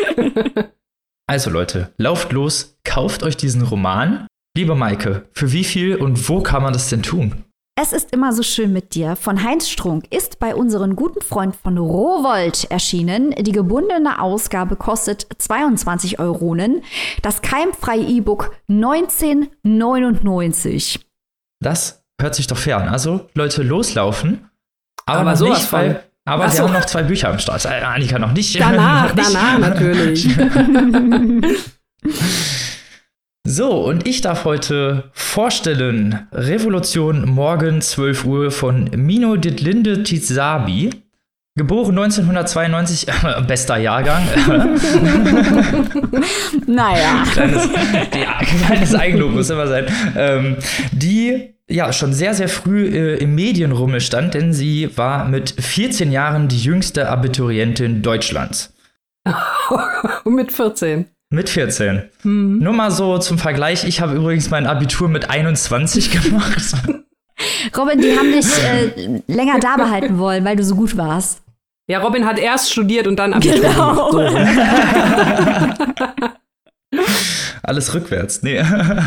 Also 1.28 1.50
Leute, 1.50 1.94
lauft 1.98 2.32
los, 2.32 2.78
kauft 2.84 3.24
euch 3.24 3.38
diesen 3.38 3.62
Roman. 3.62 4.28
Liebe 4.58 4.76
Maike, 4.76 5.28
für 5.32 5.52
wie 5.52 5.64
viel 5.64 5.96
und 5.96 6.28
wo 6.28 6.42
kann 6.42 6.64
man 6.64 6.74
das 6.74 6.90
denn 6.90 7.04
tun? 7.04 7.46
Es 7.82 7.94
ist 7.94 8.12
immer 8.12 8.34
so 8.34 8.44
schön 8.44 8.74
mit 8.74 8.94
dir 8.94 9.16
von 9.16 9.42
Heinz 9.42 9.70
Strunk 9.70 10.14
ist 10.14 10.40
bei 10.40 10.54
unseren 10.54 10.98
guten 10.98 11.22
Freund 11.22 11.56
von 11.56 11.78
Rowold 11.78 12.70
erschienen. 12.70 13.34
Die 13.40 13.54
gebundene 13.54 14.22
Ausgabe 14.22 14.76
kostet 14.76 15.26
22 15.38 16.20
Euronen. 16.20 16.84
Das 17.22 17.42
keimfreie 17.42 18.02
E-Book 18.02 18.54
1999. 18.68 21.00
Das 21.64 22.04
hört 22.20 22.36
sich 22.36 22.48
doch 22.48 22.58
fair 22.58 22.80
an. 22.80 22.90
Also 22.90 23.30
Leute, 23.34 23.64
loslaufen. 23.64 24.50
Aber, 25.10 25.22
Aber 25.22 25.36
sowas 25.36 25.60
nicht, 25.60 25.74
weil, 25.74 26.04
aber 26.26 26.46
Ach 26.46 26.52
wir 26.52 26.58
so. 26.58 26.64
haben 26.64 26.74
noch 26.74 26.86
zwei 26.86 27.04
Bücher 27.04 27.30
am 27.30 27.40
Start. 27.40 27.66
Äh, 27.66 27.82
Annika 27.84 28.20
noch 28.20 28.34
nicht. 28.34 28.60
Danach, 28.60 29.16
noch 29.16 29.24
danach 29.24 29.60
natürlich. 29.60 30.30
So, 33.52 33.84
und 33.84 34.08
ich 34.08 34.22
darf 34.22 34.46
heute 34.46 35.10
vorstellen 35.12 36.28
Revolution 36.32 37.28
morgen 37.28 37.82
12 37.82 38.26
Uhr 38.26 38.52
von 38.52 38.92
Mino 38.96 39.38
Ditlinde 39.38 40.04
Tizabi. 40.04 40.92
Geboren 41.56 41.98
1992, 41.98 43.08
äh, 43.08 43.42
bester 43.42 43.78
Jahrgang. 43.78 44.22
Naja. 46.68 47.24
kleines, 47.32 47.70
ja, 48.14 48.38
kleines 48.46 48.94
Eigenlob 48.94 49.32
muss 49.32 49.50
immer 49.50 49.68
sein. 49.68 49.88
Ähm, 50.16 50.58
die 50.92 51.56
ja 51.70 51.94
schon 51.94 52.14
sehr, 52.14 52.34
sehr 52.34 52.50
früh 52.50 52.86
äh, 52.88 53.16
im 53.18 53.36
Medienrummel 53.36 54.02
stand, 54.02 54.34
denn 54.34 54.54
sie 54.54 54.98
war 54.98 55.26
mit 55.28 55.52
14 55.60 56.12
Jahren 56.12 56.48
die 56.48 56.60
jüngste 56.60 57.10
Abiturientin 57.10 58.02
Deutschlands. 58.02 58.74
Und 60.24 60.36
mit 60.36 60.52
14. 60.52 61.06
Mit 61.32 61.50
14. 61.50 62.04
Mhm. 62.24 62.58
Nur 62.60 62.74
mal 62.74 62.90
so 62.92 63.18
zum 63.20 63.38
Vergleich, 63.38 63.84
ich 63.86 64.02
habe 64.02 64.16
übrigens 64.16 64.50
mein 64.50 64.66
Abitur 64.66 65.08
mit 65.10 65.30
21 65.30 66.12
gemacht. 66.24 66.74
Robin, 67.78 68.02
die 68.02 68.18
haben 68.18 68.32
dich 68.32 68.48
äh, 68.64 69.22
länger 69.28 69.60
da 69.60 69.76
behalten 69.78 70.18
wollen, 70.18 70.44
weil 70.44 70.56
du 70.56 70.64
so 70.64 70.76
gut 70.76 70.98
warst. 70.98 71.42
Ja, 71.88 72.00
Robin 72.00 72.26
hat 72.26 72.38
erst 72.40 72.72
studiert 72.72 73.08
und 73.08 73.18
dann 73.18 73.34
Abitur 73.34 73.62
Genau. 73.62 74.10
gemacht. 74.12 74.48
So. 76.92 77.00
Alles 77.64 77.94
rückwärts. 77.94 78.44
Nee. 78.44 78.64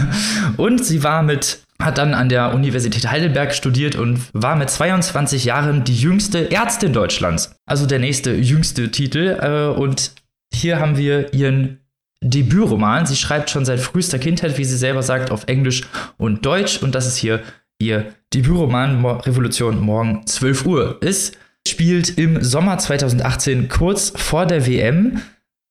Und 0.56 0.84
sie 0.84 1.02
war 1.02 1.22
mit, 1.22 1.60
hat 1.80 1.98
dann 1.98 2.14
an 2.14 2.28
der 2.28 2.54
Universität 2.54 3.10
Heidelberg 3.10 3.54
studiert 3.54 3.96
und 3.96 4.20
war 4.32 4.56
mit 4.56 4.70
22 4.70 5.44
Jahren 5.44 5.84
die 5.84 5.96
jüngste 5.96 6.50
Ärztin 6.50 6.92
Deutschlands. 6.92 7.54
Also 7.66 7.86
der 7.86 7.98
nächste 7.98 8.34
jüngste 8.34 8.90
Titel. 8.90 9.38
Äh, 9.40 9.78
Und 9.78 10.12
hier 10.54 10.78
haben 10.78 10.96
wir 10.96 11.32
ihren 11.34 11.80
Debütroman. 12.22 13.06
Sie 13.06 13.16
schreibt 13.16 13.50
schon 13.50 13.64
seit 13.64 13.80
frühester 13.80 14.18
Kindheit, 14.18 14.58
wie 14.58 14.64
sie 14.64 14.76
selber 14.76 15.02
sagt, 15.02 15.30
auf 15.30 15.44
Englisch 15.48 15.82
und 16.18 16.46
Deutsch. 16.46 16.82
Und 16.82 16.94
das 16.94 17.06
ist 17.06 17.16
hier 17.16 17.40
ihr 17.80 18.14
Debütroman 18.32 19.04
Revolution 19.04 19.80
morgen 19.80 20.26
12 20.26 20.66
Uhr. 20.66 20.98
Es 21.02 21.32
spielt 21.66 22.16
im 22.18 22.42
Sommer 22.42 22.78
2018 22.78 23.68
kurz 23.68 24.12
vor 24.14 24.46
der 24.46 24.66
WM. 24.66 25.20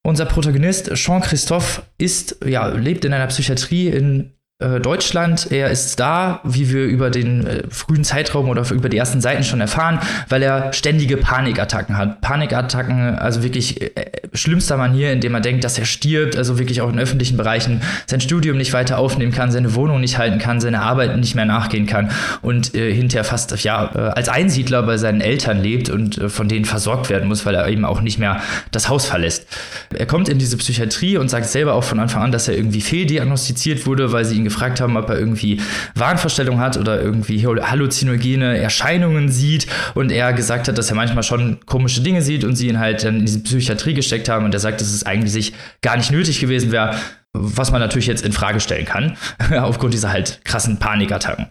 Unser 0.04 0.26
Protagonist 0.26 0.94
Jean-Christophe 0.96 1.84
ist, 1.98 2.38
ja, 2.44 2.68
lebt 2.68 3.06
in 3.06 3.14
einer 3.14 3.28
Psychiatrie 3.28 3.88
in 3.88 4.34
Deutschland. 4.80 5.52
Er 5.52 5.70
ist 5.70 6.00
da, 6.00 6.40
wie 6.44 6.72
wir 6.72 6.86
über 6.86 7.10
den 7.10 7.48
äh, 7.48 7.64
frühen 7.70 8.04
Zeitraum 8.04 8.50
oder 8.50 8.70
über 8.72 8.90
die 8.90 8.98
ersten 8.98 9.22
Seiten 9.22 9.44
schon 9.44 9.62
erfahren, 9.62 10.00
weil 10.30 10.44
er 10.44 10.74
ständige 10.74 11.18
Panikattacken 11.18 11.98
hat. 11.98 12.22
Panikattacken, 12.22 13.18
also 13.18 13.44
wirklich 13.44 13.82
äh, 13.82 13.90
schlimmster 14.34 14.78
Manier, 14.78 15.12
indem 15.12 15.34
er 15.34 15.42
denkt, 15.42 15.64
dass 15.64 15.78
er 15.78 15.86
stirbt, 15.86 16.38
also 16.38 16.60
wirklich 16.60 16.82
auch 16.82 16.92
in 16.92 17.00
öffentlichen 17.00 17.38
Bereichen 17.38 17.82
sein 18.06 18.22
Studium 18.22 18.58
nicht 18.58 18.74
weiter 18.74 18.98
aufnehmen 18.98 19.32
kann, 19.32 19.52
seine 19.52 19.76
Wohnung 19.76 20.00
nicht 20.00 20.18
halten 20.18 20.40
kann, 20.40 20.62
seine 20.62 20.82
Arbeit 20.82 21.18
nicht 21.18 21.36
mehr 21.36 21.46
nachgehen 21.46 21.86
kann 21.86 22.12
und 22.42 22.76
äh, 22.76 22.94
hinterher 22.94 23.24
fast 23.24 23.52
ja 23.64 23.92
äh, 23.94 24.00
als 24.12 24.30
Einsiedler 24.30 24.84
bei 24.84 24.98
seinen 24.98 25.22
Eltern 25.22 25.62
lebt 25.62 25.90
und 25.90 26.18
äh, 26.18 26.30
von 26.30 26.48
denen 26.48 26.66
versorgt 26.66 27.10
werden 27.10 27.28
muss, 27.28 27.46
weil 27.46 27.56
er 27.56 27.68
eben 27.68 27.86
auch 27.86 28.02
nicht 28.02 28.20
mehr 28.20 28.42
das 28.72 28.90
Haus 28.90 29.06
verlässt. 29.06 29.48
Er 29.94 30.06
kommt 30.06 30.30
in 30.30 30.40
diese 30.40 30.58
Psychiatrie 30.58 31.18
und 31.18 31.30
sagt 31.30 31.48
selber 31.48 31.74
auch 31.74 31.84
von 31.84 32.00
Anfang 32.00 32.24
an, 32.24 32.32
dass 32.32 32.48
er 32.48 32.56
irgendwie 32.56 32.82
fehldiagnostiziert 32.82 33.86
wurde, 33.86 34.12
weil 34.12 34.26
sie 34.26 34.38
ihn 34.38 34.44
gefragt 34.52 34.82
haben, 34.82 34.98
ob 34.98 35.10
er 35.10 35.18
irgendwie 35.18 35.62
Wahnvorstellungen 35.96 36.60
hat 36.60 36.78
oder 36.78 37.02
irgendwie 37.02 37.46
halluzinogene 37.46 38.58
Erscheinungen 38.58 39.30
sieht. 39.30 39.68
Und 39.94 40.12
er 40.12 40.34
gesagt 40.34 40.68
hat, 40.68 40.78
dass 40.78 40.90
er 40.90 40.96
manchmal 40.96 41.24
schon 41.24 41.60
komische 41.66 42.02
Dinge 42.02 42.22
sieht 42.22 42.44
und 42.44 42.56
sie 42.56 42.68
ihn 42.68 42.80
halt 42.80 43.04
dann 43.04 43.20
in 43.20 43.26
die 43.26 43.38
Psychiatrie 43.40 43.94
gesteckt 43.94 44.30
haben. 44.30 44.46
Und 44.46 44.54
er 44.54 44.60
sagt, 44.60 44.82
dass 44.82 44.92
es 44.92 45.06
eigentlich 45.06 45.54
gar 45.82 45.98
nicht 45.98 46.12
nötig 46.12 46.40
gewesen 46.40 46.72
wäre, 46.72 46.96
was 47.34 47.72
man 47.72 47.80
natürlich 47.80 48.08
jetzt 48.08 48.26
in 48.26 48.34
Frage 48.34 48.60
stellen 48.60 48.86
kann, 48.86 49.16
aufgrund 49.58 49.94
dieser 49.94 50.12
halt 50.12 50.42
krassen 50.44 50.80
Panikattacken. 50.80 51.48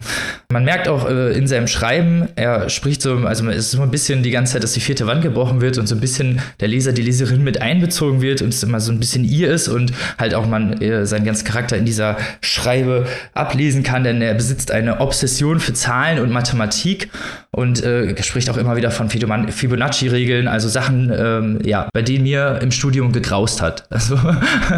Man 0.51 0.63
merkt 0.63 0.87
auch 0.87 1.09
äh, 1.09 1.35
in 1.35 1.47
seinem 1.47 1.67
Schreiben, 1.67 2.27
er 2.35 2.69
spricht 2.69 3.01
so, 3.01 3.15
also 3.25 3.49
es 3.49 3.57
ist 3.57 3.71
so 3.71 3.81
ein 3.81 3.89
bisschen 3.89 4.21
die 4.21 4.29
ganze 4.29 4.53
Zeit, 4.53 4.63
dass 4.63 4.73
die 4.73 4.79
vierte 4.79 5.07
Wand 5.07 5.23
gebrochen 5.23 5.59
wird 5.59 5.79
und 5.79 5.87
so 5.87 5.95
ein 5.95 6.01
bisschen 6.01 6.39
der 6.59 6.67
Leser, 6.67 6.93
die 6.93 7.01
Leserin 7.01 7.43
mit 7.43 7.61
einbezogen 7.61 8.21
wird 8.21 8.43
und 8.43 8.49
es 8.49 8.61
immer 8.61 8.79
so 8.79 8.91
ein 8.91 8.99
bisschen 8.99 9.23
ihr 9.23 9.51
ist 9.51 9.69
und 9.69 9.91
halt 10.19 10.35
auch 10.35 10.45
man 10.45 10.79
äh, 10.81 11.07
seinen 11.07 11.25
ganzen 11.25 11.45
Charakter 11.45 11.77
in 11.77 11.85
dieser 11.85 12.15
Schreibe 12.41 13.07
ablesen 13.33 13.81
kann, 13.81 14.03
denn 14.03 14.21
er 14.21 14.35
besitzt 14.35 14.69
eine 14.69 14.99
Obsession 15.01 15.59
für 15.59 15.73
Zahlen 15.73 16.19
und 16.19 16.31
Mathematik 16.31 17.09
und 17.49 17.83
äh, 17.83 18.21
spricht 18.21 18.49
auch 18.51 18.57
immer 18.57 18.77
wieder 18.77 18.91
von 18.91 19.09
Fibonacci-Regeln, 19.09 20.47
also 20.47 20.69
Sachen, 20.69 21.11
ähm, 21.13 21.59
ja, 21.65 21.89
bei 21.91 22.03
denen 22.03 22.23
mir 22.23 22.59
im 22.61 22.71
Studium 22.71 23.11
gegraust 23.11 23.61
hat. 23.61 23.87
Also 24.01 24.17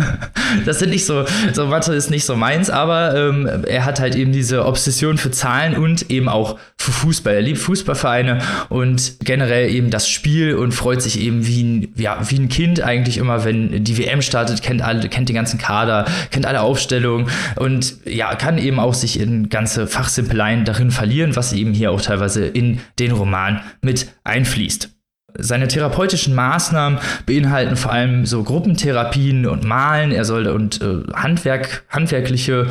das 0.66 0.80
sind 0.80 0.93
nicht 0.94 1.06
so, 1.06 1.26
so 1.54 1.66
Mathe 1.66 1.94
ist 1.94 2.10
nicht 2.10 2.24
so 2.24 2.36
meins, 2.36 2.70
aber 2.70 3.16
ähm, 3.16 3.66
er 3.68 3.84
hat 3.84 4.00
halt 4.00 4.16
eben 4.16 4.32
diese 4.32 4.66
Obsession 4.66 5.18
für 5.18 5.32
Zahlen 5.32 5.76
und 5.76 6.10
eben 6.10 6.30
auch 6.30 6.58
für 6.78 6.92
Fußball. 6.92 7.34
Er 7.34 7.42
liebt 7.42 7.58
Fußballvereine 7.58 8.40
und 8.70 9.18
generell 9.24 9.70
eben 9.70 9.90
das 9.90 10.08
Spiel 10.08 10.56
und 10.56 10.72
freut 10.74 11.02
sich 11.02 11.20
eben 11.20 11.46
wie 11.48 11.64
ein, 11.64 11.94
ja, 11.96 12.20
wie 12.30 12.38
ein 12.38 12.50
Kind 12.50 12.82
eigentlich 12.82 13.18
immer, 13.18 13.44
wenn 13.44 13.84
die 13.84 13.98
WM 13.98 14.22
startet, 14.22 14.62
kennt 14.62 14.82
alle, 14.82 15.10
kennt 15.10 15.30
den 15.30 15.36
ganzen 15.36 15.60
Kader, 15.60 16.06
kennt 16.32 16.46
alle 16.46 16.62
Aufstellungen 16.62 17.28
und 17.56 17.96
ja, 18.06 18.36
kann 18.36 18.58
eben 18.58 18.80
auch 18.80 18.94
sich 18.94 19.20
in 19.20 19.50
ganze 19.50 19.88
Fachsimpeleien 19.88 20.64
darin 20.64 20.92
verlieren, 20.92 21.36
was 21.36 21.54
eben 21.54 21.74
hier 21.74 21.92
auch 21.92 22.02
teilweise 22.02 22.46
in 22.46 22.80
den 23.00 23.12
Roman 23.12 23.62
mit 23.82 24.08
einfließt. 24.24 24.90
Seine 25.38 25.67
therapeutischen 25.67 26.36
Maßnahmen 26.36 27.00
beinhalten 27.26 27.76
vor 27.76 27.91
allem 27.91 28.26
so 28.26 28.43
Gruppentherapien 28.43 29.46
und 29.46 29.63
Malen. 29.63 30.12
Er 30.12 30.26
soll 30.26 30.48
und 30.48 30.82
äh, 30.82 31.04
Handwerk, 31.13 31.84
handwerkliche 31.89 32.67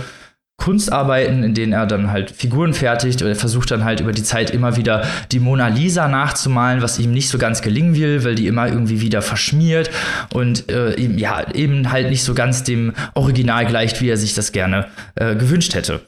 Kunstarbeiten, 0.62 1.42
in 1.42 1.55
denen 1.55 1.72
er 1.72 1.87
dann 1.87 2.12
halt 2.12 2.31
Figuren 2.31 2.72
fertigt. 2.72 3.20
Er 3.20 3.35
versucht 3.35 3.72
dann 3.72 3.85
halt 3.85 3.98
über 3.98 4.12
die 4.12 4.22
Zeit 4.22 4.51
immer 4.51 4.77
wieder 4.77 5.05
die 5.33 5.40
Mona 5.40 5.66
Lisa 5.66 6.07
nachzumalen, 6.07 6.83
was 6.83 7.01
ihm 7.01 7.11
nicht 7.12 7.31
so 7.31 7.38
ganz 7.38 7.62
gelingen 7.62 7.96
will, 7.96 8.22
weil 8.22 8.37
die 8.37 8.46
immer 8.46 8.68
irgendwie 8.68 9.01
wieder 9.01 9.22
verschmiert 9.22 9.90
und 10.33 10.70
äh, 10.70 11.01
ja, 11.01 11.53
eben 11.53 11.90
halt 11.90 12.11
nicht 12.11 12.22
so 12.22 12.35
ganz 12.35 12.62
dem 12.62 12.92
Original 13.14 13.66
gleicht, 13.66 14.01
wie 14.01 14.09
er 14.09 14.16
sich 14.16 14.35
das 14.35 14.53
gerne 14.53 14.87
äh, 15.16 15.35
gewünscht 15.35 15.75
hätte. 15.75 16.01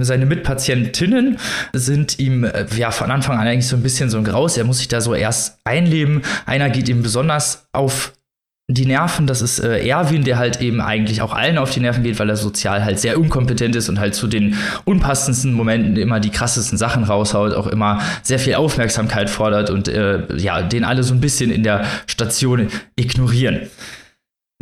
Seine 0.00 0.26
Mitpatientinnen 0.26 1.38
sind 1.72 2.18
ihm 2.18 2.44
äh, 2.44 2.66
ja 2.76 2.90
von 2.90 3.10
Anfang 3.10 3.38
an 3.38 3.46
eigentlich 3.46 3.68
so 3.68 3.76
ein 3.76 3.82
bisschen 3.82 4.10
so 4.10 4.18
ein 4.18 4.24
Graus. 4.24 4.56
Er 4.56 4.64
muss 4.64 4.78
sich 4.78 4.88
da 4.88 5.00
so 5.00 5.14
erst 5.14 5.58
einleben. 5.64 6.22
Einer 6.46 6.70
geht 6.70 6.88
ihm 6.88 7.02
besonders 7.02 7.66
auf 7.72 8.12
die 8.66 8.86
Nerven, 8.86 9.26
das 9.26 9.42
ist 9.42 9.58
äh, 9.58 9.86
Erwin, 9.86 10.24
der 10.24 10.38
halt 10.38 10.62
eben 10.62 10.80
eigentlich 10.80 11.20
auch 11.20 11.34
allen 11.34 11.58
auf 11.58 11.70
die 11.70 11.80
Nerven 11.80 12.02
geht, 12.02 12.18
weil 12.18 12.30
er 12.30 12.36
sozial 12.36 12.82
halt 12.82 12.98
sehr 12.98 13.20
unkompetent 13.20 13.76
ist 13.76 13.90
und 13.90 14.00
halt 14.00 14.14
zu 14.14 14.26
den 14.26 14.56
unpassendsten 14.86 15.52
Momenten 15.52 15.96
immer 15.96 16.18
die 16.18 16.30
krassesten 16.30 16.78
Sachen 16.78 17.04
raushaut, 17.04 17.52
auch 17.52 17.66
immer 17.66 18.00
sehr 18.22 18.38
viel 18.38 18.54
Aufmerksamkeit 18.54 19.28
fordert 19.28 19.68
und 19.68 19.88
äh, 19.88 20.34
ja, 20.38 20.62
den 20.62 20.84
alle 20.84 21.02
so 21.02 21.12
ein 21.12 21.20
bisschen 21.20 21.50
in 21.50 21.62
der 21.62 21.84
Station 22.06 22.68
ignorieren. 22.96 23.68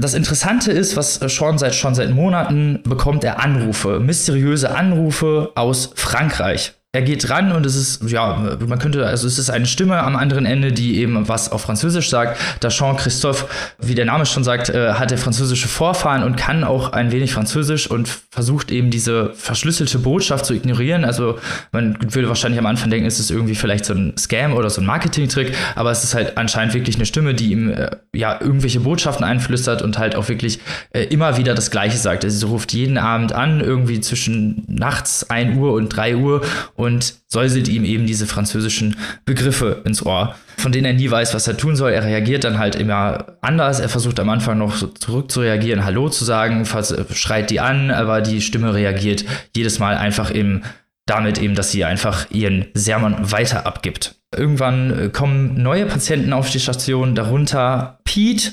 Das 0.02 0.14
Interessante 0.14 0.72
ist, 0.72 0.96
was 0.96 1.20
schon 1.32 1.58
seit, 1.58 1.76
schon 1.76 1.94
seit 1.94 2.10
Monaten 2.10 2.80
bekommt 2.82 3.22
er 3.22 3.38
Anrufe, 3.38 4.00
mysteriöse 4.00 4.74
Anrufe 4.74 5.52
aus 5.54 5.92
Frankreich 5.94 6.72
er 6.94 7.00
geht 7.00 7.30
ran 7.30 7.52
und 7.52 7.64
es 7.64 7.74
ist, 7.74 8.10
ja, 8.10 8.58
man 8.66 8.78
könnte, 8.78 9.06
also 9.06 9.26
es 9.26 9.38
ist 9.38 9.48
eine 9.48 9.64
Stimme 9.64 9.98
am 9.98 10.14
anderen 10.14 10.44
Ende, 10.44 10.72
die 10.72 10.98
eben 10.98 11.26
was 11.26 11.50
auf 11.50 11.62
Französisch 11.62 12.10
sagt. 12.10 12.38
Da 12.60 12.68
Jean-Christophe, 12.68 13.46
wie 13.78 13.94
der 13.94 14.04
Name 14.04 14.26
schon 14.26 14.44
sagt, 14.44 14.68
äh, 14.68 14.92
hat 14.92 15.10
er 15.10 15.16
französische 15.16 15.68
Vorfahren 15.68 16.22
und 16.22 16.36
kann 16.36 16.64
auch 16.64 16.92
ein 16.92 17.10
wenig 17.10 17.32
Französisch 17.32 17.90
und 17.90 18.10
versucht 18.30 18.70
eben 18.70 18.90
diese 18.90 19.32
verschlüsselte 19.32 20.00
Botschaft 20.00 20.44
zu 20.44 20.52
ignorieren. 20.52 21.06
Also 21.06 21.38
man 21.72 21.96
würde 22.12 22.28
wahrscheinlich 22.28 22.58
am 22.58 22.66
Anfang 22.66 22.90
denken, 22.90 23.06
es 23.06 23.18
ist 23.18 23.30
irgendwie 23.30 23.54
vielleicht 23.54 23.86
so 23.86 23.94
ein 23.94 24.12
Scam 24.18 24.52
oder 24.52 24.68
so 24.68 24.82
ein 24.82 24.86
Marketing-Trick, 24.86 25.54
aber 25.76 25.92
es 25.92 26.04
ist 26.04 26.12
halt 26.12 26.36
anscheinend 26.36 26.74
wirklich 26.74 26.96
eine 26.96 27.06
Stimme, 27.06 27.32
die 27.32 27.52
ihm 27.52 27.70
äh, 27.70 27.88
ja 28.14 28.38
irgendwelche 28.38 28.80
Botschaften 28.80 29.24
einflüstert 29.24 29.80
und 29.80 29.96
halt 29.96 30.14
auch 30.14 30.28
wirklich 30.28 30.60
äh, 30.90 31.04
immer 31.04 31.38
wieder 31.38 31.54
das 31.54 31.70
Gleiche 31.70 31.96
sagt. 31.96 32.22
Also 32.22 32.36
sie 32.36 32.46
ruft 32.52 32.74
jeden 32.74 32.98
Abend 32.98 33.32
an, 33.32 33.60
irgendwie 33.60 34.02
zwischen 34.02 34.64
nachts 34.68 35.30
1 35.30 35.56
Uhr 35.56 35.72
und 35.72 35.88
3 35.88 36.16
Uhr 36.16 36.42
und 36.82 37.14
säuselt 37.28 37.68
ihm 37.68 37.84
eben 37.84 38.06
diese 38.06 38.26
französischen 38.26 38.96
Begriffe 39.24 39.82
ins 39.84 40.04
Ohr, 40.04 40.34
von 40.56 40.72
denen 40.72 40.84
er 40.84 40.92
nie 40.92 41.10
weiß, 41.10 41.34
was 41.34 41.48
er 41.48 41.56
tun 41.56 41.76
soll. 41.76 41.92
Er 41.92 42.04
reagiert 42.04 42.44
dann 42.44 42.58
halt 42.58 42.74
immer 42.76 43.38
anders. 43.40 43.80
Er 43.80 43.88
versucht 43.88 44.20
am 44.20 44.28
Anfang 44.28 44.58
noch 44.58 44.76
zurück 44.94 45.30
zu 45.30 45.40
reagieren, 45.40 45.84
Hallo 45.84 46.08
zu 46.08 46.24
sagen, 46.24 46.66
schreit 47.12 47.50
die 47.50 47.60
an, 47.60 47.90
aber 47.90 48.20
die 48.20 48.40
Stimme 48.40 48.74
reagiert 48.74 49.24
jedes 49.56 49.78
Mal 49.78 49.96
einfach 49.96 50.34
eben 50.34 50.62
damit 51.06 51.38
eben, 51.40 51.54
dass 51.54 51.72
sie 51.72 51.84
einfach 51.84 52.30
ihren 52.30 52.66
Sermon 52.74 53.16
weiter 53.32 53.66
abgibt. 53.66 54.14
Irgendwann 54.34 54.98
äh, 54.98 55.08
kommen 55.08 55.60
neue 55.60 55.86
Patienten 55.86 56.32
auf 56.32 56.50
die 56.50 56.60
Station, 56.60 57.14
darunter 57.14 57.98
Pete, 58.04 58.52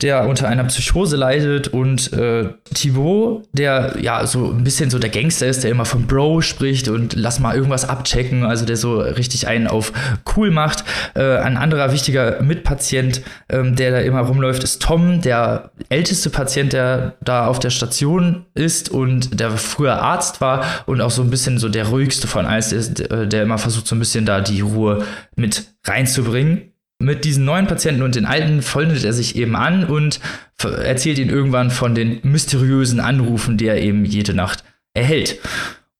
der 0.00 0.28
unter 0.28 0.46
einer 0.46 0.62
Psychose 0.64 1.16
leidet 1.16 1.68
und 1.68 2.12
äh, 2.12 2.50
Thibaut, 2.72 3.48
der 3.52 3.96
ja 4.00 4.24
so 4.26 4.52
ein 4.52 4.62
bisschen 4.62 4.90
so 4.90 5.00
der 5.00 5.10
Gangster 5.10 5.48
ist, 5.48 5.64
der 5.64 5.72
immer 5.72 5.84
von 5.84 6.06
Bro 6.06 6.40
spricht 6.42 6.88
und 6.88 7.14
lass 7.14 7.40
mal 7.40 7.56
irgendwas 7.56 7.88
abchecken, 7.88 8.44
also 8.44 8.64
der 8.64 8.76
so 8.76 9.00
richtig 9.00 9.48
einen 9.48 9.66
auf 9.66 9.92
cool 10.36 10.52
macht. 10.52 10.84
Äh, 11.14 11.38
ein 11.38 11.56
anderer 11.56 11.92
wichtiger 11.92 12.40
Mitpatient, 12.42 13.22
ähm, 13.48 13.74
der 13.74 13.90
da 13.90 13.98
immer 13.98 14.20
rumläuft, 14.20 14.62
ist 14.62 14.80
Tom, 14.80 15.20
der 15.20 15.72
älteste 15.88 16.30
Patient, 16.30 16.72
der 16.72 17.14
da 17.20 17.48
auf 17.48 17.58
der 17.58 17.70
Station 17.70 18.46
ist 18.54 18.90
und 18.90 19.40
der 19.40 19.50
früher 19.52 20.00
Arzt 20.00 20.40
war 20.40 20.64
und 20.86 21.00
auch 21.00 21.10
so 21.10 21.22
ein 21.22 21.30
bisschen 21.30 21.58
so 21.58 21.68
der 21.68 21.88
ruhigste 21.88 22.28
von 22.28 22.46
allen 22.46 22.58
ist, 22.58 22.98
der, 22.98 23.26
der 23.26 23.42
immer 23.42 23.58
versucht 23.58 23.86
so 23.86 23.96
ein 23.96 24.00
bisschen 24.00 24.26
da 24.26 24.40
die 24.40 24.60
Ruhe 24.60 25.04
mit 25.36 25.74
reinzubringen 25.84 26.72
mit 27.00 27.24
diesen 27.24 27.44
neuen 27.44 27.66
Patienten 27.66 28.02
und 28.02 28.16
den 28.16 28.26
alten 28.26 28.60
freundet 28.62 29.04
er 29.04 29.12
sich 29.12 29.36
eben 29.36 29.54
an 29.54 29.84
und 29.84 30.20
erzählt 30.62 31.18
ihnen 31.18 31.30
irgendwann 31.30 31.70
von 31.70 31.94
den 31.94 32.20
mysteriösen 32.22 32.98
Anrufen, 32.98 33.56
die 33.56 33.66
er 33.66 33.80
eben 33.80 34.04
jede 34.04 34.34
Nacht 34.34 34.64
erhält. 34.94 35.38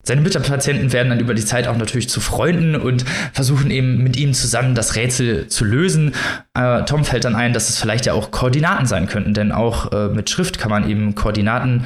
Seine 0.03 0.21
Mitpatienten 0.21 0.91
werden 0.91 1.09
dann 1.09 1.19
über 1.19 1.33
die 1.33 1.45
Zeit 1.45 1.67
auch 1.67 1.77
natürlich 1.77 2.09
zu 2.09 2.19
Freunden 2.19 2.75
und 2.75 3.05
versuchen 3.31 3.69
eben 3.69 4.01
mit 4.01 4.17
ihm 4.17 4.33
zusammen 4.33 4.73
das 4.73 4.95
Rätsel 4.95 5.47
zu 5.47 5.65
lösen. 5.65 6.15
Äh, 6.53 6.83
Tom 6.85 7.05
fällt 7.05 7.25
dann 7.25 7.35
ein, 7.35 7.53
dass 7.53 7.69
es 7.69 7.77
vielleicht 7.77 8.05
ja 8.05 8.13
auch 8.13 8.31
Koordinaten 8.31 8.85
sein 8.85 9.07
könnten, 9.07 9.33
denn 9.33 9.51
auch 9.51 9.91
äh, 9.91 10.07
mit 10.07 10.29
Schrift 10.29 10.57
kann 10.57 10.71
man 10.71 10.89
eben 10.89 11.15
Koordinaten, 11.15 11.85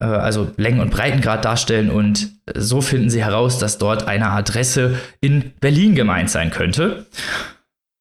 äh, 0.00 0.04
also 0.04 0.50
Längen- 0.56 0.80
und 0.80 0.90
Breitengrad 0.90 1.44
darstellen 1.44 1.90
und 1.90 2.28
so 2.54 2.82
finden 2.82 3.08
sie 3.08 3.24
heraus, 3.24 3.58
dass 3.58 3.78
dort 3.78 4.08
eine 4.08 4.30
Adresse 4.30 4.98
in 5.20 5.52
Berlin 5.60 5.94
gemeint 5.94 6.30
sein 6.30 6.50
könnte. 6.50 7.06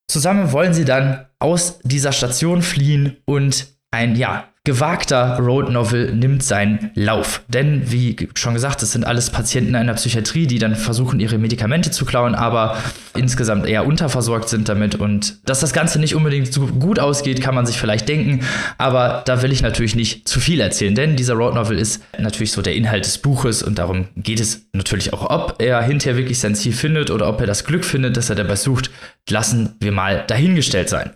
Zusammen 0.08 0.52
wollen 0.52 0.74
sie 0.74 0.86
dann 0.86 1.28
aus 1.40 1.80
dieser 1.84 2.12
Station 2.12 2.62
fliehen 2.62 3.18
und 3.26 3.68
ein, 3.92 4.16
ja, 4.16 4.53
gewagter 4.66 5.40
Road 5.40 5.70
Novel 5.70 6.16
nimmt 6.16 6.42
seinen 6.42 6.92
Lauf. 6.96 7.44
Denn, 7.50 7.92
wie 7.92 8.30
schon 8.34 8.54
gesagt, 8.54 8.82
es 8.82 8.94
sind 8.94 9.06
alles 9.06 9.30
Patienten 9.30 9.76
einer 9.76 9.94
Psychiatrie, 9.96 10.48
die 10.48 10.58
dann 10.58 10.78
versuchen, 10.78 11.20
ihre 11.20 11.38
Medikamente 11.38 11.92
zu 11.92 12.06
klauen, 12.06 12.34
aber 12.34 12.78
insgesamt 13.14 13.68
eher 13.68 13.86
unterversorgt 13.86 14.48
sind 14.48 14.70
damit. 14.70 14.96
Und 14.96 15.46
dass 15.46 15.60
das 15.60 15.74
Ganze 15.74 16.00
nicht 16.00 16.16
unbedingt 16.16 16.54
so 16.54 16.68
gut 16.68 16.98
ausgeht, 16.98 17.42
kann 17.42 17.56
man 17.56 17.66
sich 17.66 17.78
vielleicht 17.78 18.08
denken. 18.08 18.46
Aber 18.78 19.24
da 19.26 19.42
will 19.42 19.52
ich 19.52 19.62
natürlich 19.62 19.98
nicht 19.98 20.30
zu 20.30 20.40
viel 20.40 20.62
erzählen, 20.62 20.96
denn 20.96 21.18
dieser 21.18 21.34
Road 21.34 21.56
Novel 21.56 21.78
ist 21.78 22.02
natürlich 22.18 22.54
so 22.54 22.62
der 22.62 22.76
Inhalt 22.76 23.06
des 23.06 23.18
Buches 23.18 23.64
und 23.64 23.80
darum 23.80 24.08
geht 24.16 24.40
es 24.40 24.68
natürlich 24.72 25.12
auch, 25.12 25.30
ob 25.30 25.62
er 25.62 25.82
hinterher 25.82 26.18
wirklich 26.18 26.40
sein 26.40 26.56
Ziel 26.56 26.72
findet 26.72 27.12
oder 27.12 27.28
ob 27.28 27.42
er 27.42 27.48
das 27.48 27.66
Glück 27.66 27.84
findet, 27.84 28.16
das 28.16 28.30
er 28.30 28.38
dabei 28.38 28.56
sucht, 28.56 28.92
lassen 29.30 29.76
wir 29.82 29.92
mal 29.92 30.24
dahingestellt 30.26 30.88
sein. 30.88 31.12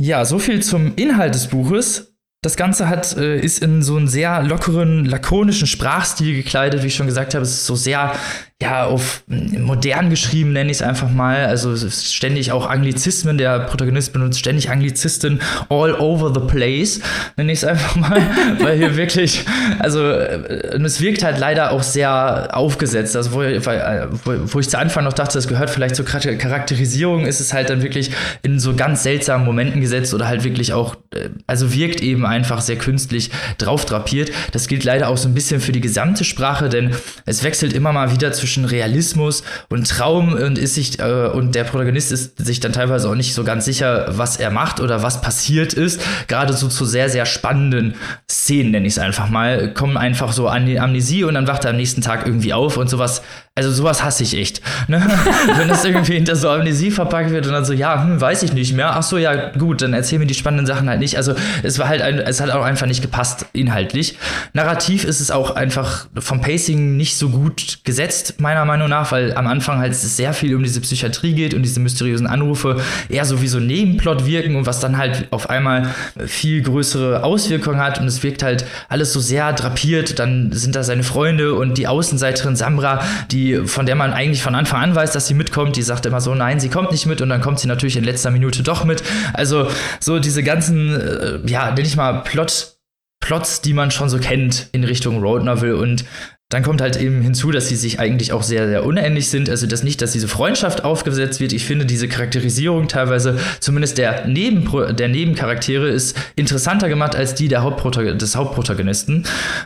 Ja, 0.00 0.24
so 0.24 0.38
viel 0.38 0.62
zum 0.62 0.94
Inhalt 0.96 1.34
des 1.34 1.48
Buches. 1.48 2.09
Das 2.42 2.56
Ganze 2.56 2.88
hat, 2.88 3.18
äh, 3.18 3.38
ist 3.38 3.62
in 3.62 3.82
so 3.82 3.96
einen 3.96 4.08
sehr 4.08 4.42
lockeren, 4.42 5.04
lakonischen 5.04 5.66
Sprachstil 5.66 6.34
gekleidet, 6.42 6.82
wie 6.82 6.86
ich 6.86 6.94
schon 6.94 7.06
gesagt 7.06 7.34
habe. 7.34 7.44
Es 7.44 7.50
ist 7.50 7.66
so 7.66 7.74
sehr 7.76 8.14
ja, 8.62 8.84
auf 8.84 9.22
modern 9.26 10.10
geschrieben, 10.10 10.52
nenne 10.52 10.70
ich 10.70 10.78
es 10.78 10.82
einfach 10.82 11.10
mal. 11.10 11.46
Also 11.46 11.74
ständig 11.88 12.52
auch 12.52 12.68
Anglizismen. 12.68 13.38
Der 13.38 13.60
Protagonist 13.60 14.12
benutzt 14.12 14.38
ständig 14.38 14.70
Anglizisten 14.70 15.40
all 15.70 15.94
over 15.94 16.32
the 16.34 16.46
place, 16.46 17.00
nenne 17.36 17.52
ich 17.52 17.60
es 17.60 17.64
einfach 17.64 17.96
mal. 17.96 18.20
weil 18.60 18.76
hier 18.76 18.96
wirklich, 18.96 19.46
also 19.78 20.02
äh, 20.04 20.76
es 20.82 21.00
wirkt 21.00 21.24
halt 21.24 21.38
leider 21.38 21.72
auch 21.72 21.82
sehr 21.82 22.48
aufgesetzt. 22.52 23.16
Also 23.16 23.32
wo, 23.32 23.42
äh, 23.42 24.06
wo, 24.24 24.32
wo 24.44 24.60
ich 24.60 24.68
zu 24.68 24.78
Anfang 24.78 25.04
noch 25.04 25.14
dachte, 25.14 25.34
das 25.34 25.48
gehört 25.48 25.70
vielleicht 25.70 25.96
zur 25.96 26.04
Charakterisierung, 26.04 27.24
ist 27.24 27.40
es 27.40 27.54
halt 27.54 27.70
dann 27.70 27.82
wirklich 27.82 28.10
in 28.42 28.60
so 28.60 28.74
ganz 28.74 29.02
seltsamen 29.04 29.46
Momenten 29.46 29.80
gesetzt 29.80 30.12
oder 30.12 30.28
halt 30.28 30.44
wirklich 30.44 30.74
auch, 30.74 30.96
äh, 31.14 31.30
also 31.46 31.72
wirkt 31.72 32.02
eben 32.02 32.26
einfach 32.30 32.60
sehr 32.60 32.76
künstlich 32.76 33.30
drauf 33.58 33.84
drapiert. 33.84 34.30
Das 34.52 34.68
gilt 34.68 34.84
leider 34.84 35.08
auch 35.08 35.16
so 35.16 35.28
ein 35.28 35.34
bisschen 35.34 35.60
für 35.60 35.72
die 35.72 35.80
gesamte 35.80 36.24
Sprache, 36.24 36.68
denn 36.68 36.94
es 37.26 37.42
wechselt 37.42 37.72
immer 37.72 37.92
mal 37.92 38.12
wieder 38.12 38.32
zwischen 38.32 38.64
Realismus 38.64 39.42
und 39.68 39.88
Traum 39.88 40.32
und 40.32 40.58
ist 40.58 40.74
sich 40.74 40.98
äh, 40.98 41.28
und 41.32 41.54
der 41.54 41.64
Protagonist 41.64 42.12
ist 42.12 42.38
sich 42.44 42.60
dann 42.60 42.72
teilweise 42.72 43.08
auch 43.08 43.14
nicht 43.14 43.34
so 43.34 43.44
ganz 43.44 43.64
sicher, 43.64 44.06
was 44.10 44.36
er 44.38 44.50
macht 44.50 44.80
oder 44.80 45.02
was 45.02 45.20
passiert 45.20 45.74
ist. 45.74 46.00
Gerade 46.28 46.52
so 46.52 46.68
zu 46.68 46.84
sehr 46.84 47.08
sehr 47.08 47.26
spannenden 47.26 47.94
Szenen 48.30 48.70
nenne 48.70 48.86
ich 48.86 48.94
es 48.94 48.98
einfach 48.98 49.28
mal, 49.28 49.74
kommen 49.74 49.96
einfach 49.96 50.32
so 50.32 50.48
an 50.48 50.66
die 50.66 50.80
Amnesie 50.80 51.24
und 51.24 51.34
dann 51.34 51.46
wacht 51.46 51.64
er 51.64 51.70
am 51.70 51.76
nächsten 51.76 52.00
Tag 52.00 52.26
irgendwie 52.26 52.52
auf 52.52 52.76
und 52.76 52.88
sowas 52.88 53.22
also 53.56 53.72
sowas 53.72 54.02
hasse 54.02 54.22
ich 54.22 54.38
echt. 54.38 54.62
Ne? 54.88 55.02
Wenn 55.56 55.68
das 55.68 55.84
irgendwie 55.84 56.14
hinter 56.14 56.36
so 56.36 56.48
Amnesie 56.48 56.90
verpackt 56.90 57.30
wird 57.30 57.46
und 57.46 57.52
dann 57.52 57.64
so, 57.64 57.72
ja, 57.72 58.02
hm, 58.02 58.20
weiß 58.20 58.42
ich 58.44 58.52
nicht 58.52 58.74
mehr. 58.74 58.92
Ach 58.94 59.02
so, 59.02 59.18
ja, 59.18 59.50
gut, 59.50 59.82
dann 59.82 59.92
erzähl 59.92 60.18
mir 60.18 60.26
die 60.26 60.34
spannenden 60.34 60.66
Sachen 60.66 60.88
halt 60.88 61.00
nicht. 61.00 61.16
Also 61.16 61.34
es 61.62 61.78
war 61.78 61.88
halt, 61.88 62.00
ein, 62.00 62.19
es 62.26 62.40
hat 62.40 62.50
auch 62.50 62.64
einfach 62.64 62.86
nicht 62.86 63.02
gepasst 63.02 63.46
inhaltlich. 63.52 64.16
Narrativ 64.52 65.04
ist 65.04 65.20
es 65.20 65.30
auch 65.30 65.56
einfach 65.56 66.06
vom 66.18 66.40
Pacing 66.40 66.96
nicht 66.96 67.16
so 67.16 67.30
gut 67.30 67.80
gesetzt, 67.84 68.40
meiner 68.40 68.64
Meinung 68.64 68.88
nach, 68.88 69.12
weil 69.12 69.34
am 69.36 69.46
Anfang 69.46 69.78
halt 69.78 69.94
sehr 69.94 70.32
viel 70.32 70.54
um 70.54 70.62
diese 70.62 70.80
Psychiatrie 70.80 71.34
geht 71.34 71.54
und 71.54 71.62
diese 71.62 71.80
mysteriösen 71.80 72.26
Anrufe 72.26 72.80
eher 73.08 73.24
so 73.24 73.42
wie 73.42 73.48
so 73.48 73.60
Nebenplot 73.60 74.26
wirken 74.26 74.56
und 74.56 74.66
was 74.66 74.80
dann 74.80 74.98
halt 74.98 75.28
auf 75.30 75.50
einmal 75.50 75.94
viel 76.26 76.62
größere 76.62 77.22
Auswirkungen 77.22 77.78
hat 77.78 78.00
und 78.00 78.06
es 78.06 78.22
wirkt 78.22 78.42
halt 78.42 78.64
alles 78.88 79.12
so 79.12 79.20
sehr 79.20 79.52
drapiert. 79.52 80.18
Dann 80.18 80.52
sind 80.52 80.76
da 80.76 80.82
seine 80.82 81.02
Freunde 81.02 81.54
und 81.54 81.78
die 81.78 81.86
Außenseiterin 81.86 82.56
Samra, 82.56 83.02
die 83.30 83.66
von 83.66 83.86
der 83.86 83.96
man 83.96 84.12
eigentlich 84.12 84.42
von 84.42 84.54
Anfang 84.54 84.82
an 84.82 84.94
weiß, 84.94 85.12
dass 85.12 85.26
sie 85.26 85.34
mitkommt, 85.34 85.76
die 85.76 85.82
sagt 85.82 86.06
immer 86.06 86.20
so, 86.20 86.34
nein, 86.34 86.60
sie 86.60 86.68
kommt 86.68 86.92
nicht 86.92 87.06
mit 87.06 87.20
und 87.20 87.28
dann 87.28 87.40
kommt 87.40 87.60
sie 87.60 87.68
natürlich 87.68 87.96
in 87.96 88.04
letzter 88.04 88.30
Minute 88.30 88.62
doch 88.62 88.84
mit. 88.84 89.02
Also 89.32 89.68
so 90.00 90.18
diese 90.18 90.42
ganzen, 90.42 90.94
äh, 90.94 91.38
ja, 91.46 91.70
nenne 91.70 91.86
ich 91.86 91.96
mal 91.96 92.09
Plot, 92.12 92.76
Plots, 93.20 93.60
die 93.60 93.74
man 93.74 93.90
schon 93.90 94.08
so 94.08 94.18
kennt 94.18 94.68
in 94.72 94.84
Richtung 94.84 95.20
Road 95.20 95.44
Novel 95.44 95.74
und 95.74 96.04
dann 96.50 96.64
kommt 96.64 96.80
halt 96.80 96.96
eben 96.96 97.22
hinzu, 97.22 97.52
dass 97.52 97.68
sie 97.68 97.76
sich 97.76 98.00
eigentlich 98.00 98.32
auch 98.32 98.42
sehr, 98.42 98.68
sehr 98.68 98.84
unähnlich 98.84 99.30
sind. 99.30 99.48
Also 99.48 99.68
das 99.68 99.84
nicht, 99.84 100.02
dass 100.02 100.10
diese 100.10 100.26
Freundschaft 100.26 100.84
aufgesetzt 100.84 101.38
wird. 101.38 101.52
Ich 101.52 101.64
finde 101.64 101.86
diese 101.86 102.08
Charakterisierung 102.08 102.88
teilweise, 102.88 103.38
zumindest 103.60 103.98
der, 103.98 104.26
Nebenpro 104.26 104.92
der 104.92 105.08
Nebencharaktere, 105.08 105.88
ist 105.88 106.18
interessanter 106.34 106.88
gemacht 106.88 107.14
als 107.14 107.36
die 107.36 107.46
der 107.46 107.62
Hauptprotagon 107.62 108.18
des 108.18 108.34
Hauptprotagonisten. 108.34 109.24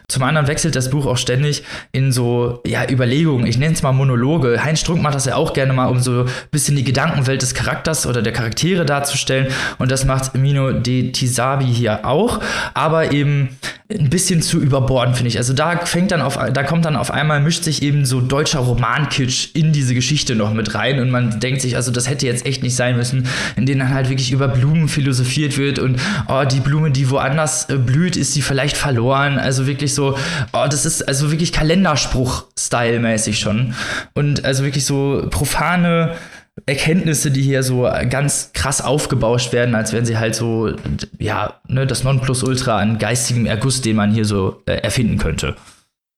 Zum 0.09 0.23
anderen 0.25 0.47
wechselt 0.47 0.77
das 0.77 0.91
Buch 0.91 1.07
auch 1.07 1.17
ständig 1.17 1.63
in 1.93 2.13
so 2.13 2.61
ja, 2.67 2.89
Überlegungen. 2.89 3.47
Ich 3.47 3.57
nenne 3.57 3.73
es 3.73 3.83
mal 3.83 3.93
Monologe. 3.93 4.63
Heinz 4.63 4.81
Strunk 4.81 5.01
macht 5.03 5.15
das 5.15 5.25
ja 5.25 5.37
auch 5.37 5.55
gerne 5.55 5.73
mal, 5.73 5.87
um 5.87 6.01
so 6.01 6.25
ein 6.25 6.31
bisschen 6.51 6.77
die 6.77 6.85
Gedankenwelt 6.85 7.41
des 7.41 7.55
Charakters 7.55 8.07
oder 8.07 8.21
der 8.21 8.35
Charaktere 8.35 8.85
darzustellen. 8.85 9.47
Und 9.79 9.91
das 9.91 10.05
macht 10.05 10.35
Mino 10.35 10.73
de 10.73 11.13
Tisabi 11.13 11.65
hier 11.65 12.05
auch. 12.05 12.41
Aber 12.75 13.13
eben 13.13 13.57
ein 13.91 14.09
bisschen 14.09 14.41
zu 14.41 14.61
überborden, 14.61 15.15
finde 15.15 15.29
ich. 15.29 15.37
Also 15.37 15.53
da 15.53 15.85
fängt 15.85 16.11
dann 16.11 16.23
auf, 16.23 16.39
da 16.39 16.63
kommt 16.63 16.87
dann 16.87 16.97
auf 16.97 17.11
einmal, 17.11 17.41
mischt 17.41 17.65
sich 17.65 17.83
eben 17.83 18.07
so 18.07 18.23
deutscher 18.23 18.61
Romankitsch 18.61 19.51
in 19.53 19.73
diese 19.73 19.95
Geschichte 19.95 20.35
noch 20.35 20.55
mit 20.55 20.75
rein 20.75 21.01
und 21.01 21.11
man 21.11 21.39
denkt 21.39 21.61
sich, 21.61 21.77
also 21.77 21.91
das 21.91 22.09
hätte 22.09 22.25
jetzt 22.25 22.47
echt 22.47 22.63
nicht 22.63 22.75
sein 22.75 22.97
müssen, 22.97 23.29
in 23.57 23.67
denen 23.67 23.81
dann 23.81 23.95
halt 23.95 24.09
wirklich 24.09 24.33
über 24.33 24.49
Blumen 24.49 24.89
philosophiert 24.89 25.59
wird 25.59 25.79
und 25.79 26.01
oh, 26.29 26.45
die 26.45 26.61
Blume, 26.61 26.93
die 26.93 27.11
woanders 27.11 27.69
äh, 27.69 27.77
blüht, 27.77 28.17
ist 28.17 28.33
sie 28.33 28.41
vielleicht 28.41 28.79
verloren. 28.79 29.39
Also 29.39 29.67
wirklich 29.67 29.93
so, 29.93 30.17
oh, 30.55 30.67
das 30.71 30.87
ist 30.87 31.07
also 31.07 31.31
wirklich 31.31 31.53
Kalenderspruch-Style-mäßig 31.53 33.39
schon. 33.39 33.75
Und 34.15 34.47
also 34.47 34.65
wirklich 34.65 34.87
so 34.87 35.27
profane 35.31 36.15
Erkenntnisse, 36.67 37.31
die 37.31 37.43
hier 37.43 37.63
so 37.63 37.83
ganz 38.09 38.53
krass 38.53 38.81
aufgebauscht 38.81 39.53
werden, 39.53 39.75
als 39.75 39.93
wären 39.93 40.07
sie 40.07 40.19
halt 40.19 40.35
so, 40.35 40.75
ja, 41.19 41.61
ne, 41.67 41.87
das 41.87 42.05
Nonplusultra 42.05 42.79
an 42.79 42.99
geistigem 42.99 43.45
Erguss, 43.47 43.81
den 43.81 43.97
man 43.97 44.13
hier 44.13 44.25
so 44.25 44.63
äh, 44.67 44.77
erfinden 44.77 45.19
könnte 45.19 45.57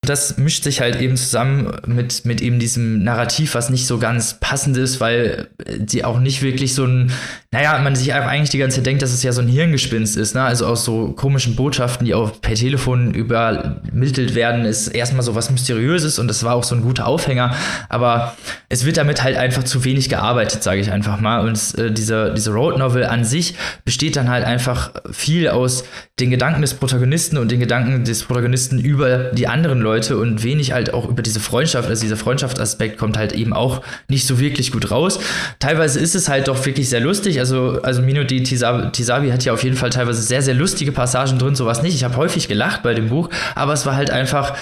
das 0.08 0.38
mischt 0.38 0.64
sich 0.64 0.80
halt 0.80 1.00
eben 1.00 1.16
zusammen 1.16 1.72
mit, 1.86 2.24
mit 2.24 2.40
eben 2.40 2.58
diesem 2.58 3.02
Narrativ, 3.02 3.54
was 3.54 3.70
nicht 3.70 3.86
so 3.86 3.98
ganz 3.98 4.38
passend 4.40 4.76
ist, 4.76 5.00
weil 5.00 5.48
die 5.76 6.04
auch 6.04 6.18
nicht 6.18 6.42
wirklich 6.42 6.74
so 6.74 6.84
ein, 6.84 7.12
naja, 7.50 7.78
man 7.78 7.96
sich 7.96 8.12
eigentlich 8.12 8.50
die 8.50 8.58
ganze 8.58 8.76
Zeit 8.76 8.86
denkt, 8.86 9.02
dass 9.02 9.12
es 9.12 9.22
ja 9.22 9.32
so 9.32 9.40
ein 9.40 9.48
Hirngespinst 9.48 10.16
ist, 10.16 10.34
ne? 10.34 10.42
Also 10.42 10.66
aus 10.66 10.84
so 10.84 11.12
komischen 11.12 11.56
Botschaften, 11.56 12.04
die 12.04 12.14
auch 12.14 12.40
per 12.40 12.54
Telefon 12.54 13.14
übermittelt 13.14 14.34
werden, 14.34 14.64
ist 14.64 14.88
erstmal 14.88 15.22
so 15.22 15.34
was 15.34 15.50
Mysteriöses 15.50 16.18
und 16.18 16.28
das 16.28 16.44
war 16.44 16.54
auch 16.54 16.64
so 16.64 16.74
ein 16.74 16.82
guter 16.82 17.06
Aufhänger, 17.06 17.54
aber 17.88 18.36
es 18.68 18.84
wird 18.84 18.96
damit 18.96 19.22
halt 19.22 19.36
einfach 19.36 19.64
zu 19.64 19.84
wenig 19.84 20.08
gearbeitet, 20.08 20.62
sage 20.62 20.80
ich 20.80 20.90
einfach 20.90 21.20
mal. 21.20 21.46
Und 21.46 21.78
äh, 21.78 21.90
diese, 21.90 22.34
diese 22.34 22.50
Road 22.50 22.78
Novel 22.78 23.04
an 23.04 23.24
sich 23.24 23.54
besteht 23.84 24.16
dann 24.16 24.28
halt 24.28 24.44
einfach 24.44 24.90
viel 25.10 25.48
aus 25.48 25.84
den 26.18 26.30
Gedanken 26.30 26.62
des 26.62 26.74
Protagonisten 26.74 27.38
und 27.38 27.50
den 27.50 27.60
Gedanken 27.60 28.04
des 28.04 28.24
Protagonisten 28.24 28.78
über 28.78 29.30
die 29.32 29.48
anderen 29.48 29.80
Leute 29.80 29.95
Leute 29.96 30.18
und 30.18 30.42
wenig 30.42 30.72
halt 30.72 30.92
auch 30.92 31.08
über 31.08 31.22
diese 31.22 31.40
Freundschaft, 31.40 31.88
also 31.88 32.02
dieser 32.02 32.18
Freundschaftsaspekt 32.18 32.98
kommt 32.98 33.16
halt 33.16 33.32
eben 33.32 33.54
auch 33.54 33.80
nicht 34.08 34.26
so 34.26 34.38
wirklich 34.38 34.70
gut 34.72 34.90
raus. 34.90 35.18
Teilweise 35.58 35.98
ist 36.00 36.14
es 36.14 36.28
halt 36.28 36.48
doch 36.48 36.66
wirklich 36.66 36.90
sehr 36.90 37.00
lustig, 37.00 37.38
also, 37.38 37.80
also 37.82 38.02
Mino 38.02 38.22
di 38.22 38.42
Tisabi, 38.42 39.30
hat 39.30 39.44
ja 39.44 39.54
auf 39.54 39.64
jeden 39.64 39.76
Fall 39.76 39.88
teilweise 39.88 40.20
sehr, 40.20 40.42
sehr 40.42 40.52
lustige 40.52 40.92
Passagen 40.92 41.38
drin, 41.38 41.54
sowas 41.54 41.82
nicht. 41.82 41.94
Ich 41.94 42.04
habe 42.04 42.16
häufig 42.16 42.46
gelacht 42.46 42.82
bei 42.82 42.92
dem 42.92 43.08
Buch, 43.08 43.30
aber 43.54 43.72
es 43.72 43.86
war 43.86 43.96
halt 43.96 44.10
einfach 44.10 44.54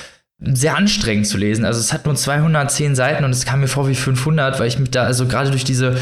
sehr 0.52 0.76
anstrengend 0.76 1.26
zu 1.26 1.38
lesen. 1.38 1.64
Also 1.64 1.80
es 1.80 1.92
hat 1.92 2.06
nur 2.06 2.14
210 2.14 2.94
Seiten 2.94 3.24
und 3.24 3.30
es 3.30 3.44
kam 3.44 3.60
mir 3.60 3.68
vor 3.68 3.88
wie 3.88 3.94
500, 3.94 4.58
weil 4.60 4.68
ich 4.68 4.78
mich 4.78 4.90
da, 4.90 5.04
also 5.04 5.26
gerade 5.26 5.50
durch 5.50 5.64
diese 5.64 5.96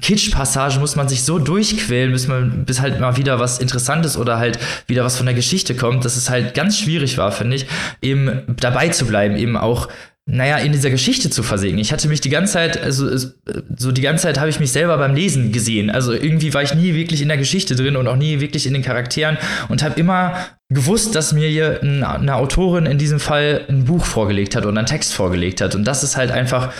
Kitsch-Passage 0.00 0.78
muss 0.78 0.96
man 0.96 1.08
sich 1.08 1.24
so 1.24 1.38
durchquälen, 1.38 2.12
bis 2.12 2.28
man, 2.28 2.64
bis 2.64 2.80
halt 2.80 3.00
mal 3.00 3.16
wieder 3.16 3.38
was 3.38 3.58
Interessantes 3.58 4.16
oder 4.16 4.38
halt 4.38 4.58
wieder 4.86 5.04
was 5.04 5.16
von 5.16 5.26
der 5.26 5.34
Geschichte 5.34 5.74
kommt, 5.74 6.04
dass 6.04 6.16
es 6.16 6.30
halt 6.30 6.54
ganz 6.54 6.78
schwierig 6.78 7.18
war, 7.18 7.32
finde 7.32 7.56
ich, 7.56 7.66
eben 8.02 8.42
dabei 8.60 8.88
zu 8.88 9.06
bleiben, 9.06 9.36
eben 9.36 9.56
auch 9.56 9.88
naja, 10.30 10.58
in 10.58 10.72
dieser 10.72 10.90
Geschichte 10.90 11.30
zu 11.30 11.42
versinken. 11.42 11.78
Ich 11.78 11.90
hatte 11.90 12.06
mich 12.06 12.20
die 12.20 12.28
ganze 12.28 12.52
Zeit, 12.52 12.82
also 12.82 13.08
so 13.76 13.92
die 13.92 14.02
ganze 14.02 14.24
Zeit 14.24 14.38
habe 14.38 14.50
ich 14.50 14.60
mich 14.60 14.70
selber 14.70 14.98
beim 14.98 15.14
Lesen 15.14 15.52
gesehen. 15.52 15.88
Also 15.88 16.12
irgendwie 16.12 16.52
war 16.52 16.62
ich 16.62 16.74
nie 16.74 16.94
wirklich 16.94 17.22
in 17.22 17.28
der 17.28 17.38
Geschichte 17.38 17.74
drin 17.74 17.96
und 17.96 18.06
auch 18.06 18.16
nie 18.16 18.38
wirklich 18.38 18.66
in 18.66 18.74
den 18.74 18.82
Charakteren 18.82 19.38
und 19.70 19.82
habe 19.82 19.98
immer 19.98 20.36
gewusst, 20.68 21.14
dass 21.14 21.32
mir 21.32 21.48
hier 21.48 21.80
eine 21.82 22.34
Autorin 22.34 22.84
in 22.84 22.98
diesem 22.98 23.20
Fall 23.20 23.62
ein 23.70 23.86
Buch 23.86 24.04
vorgelegt 24.04 24.54
hat 24.54 24.66
oder 24.66 24.76
einen 24.76 24.86
Text 24.86 25.14
vorgelegt 25.14 25.62
hat. 25.62 25.74
Und 25.74 25.84
das 25.84 26.02
ist 26.02 26.18
halt 26.18 26.30
einfach 26.30 26.74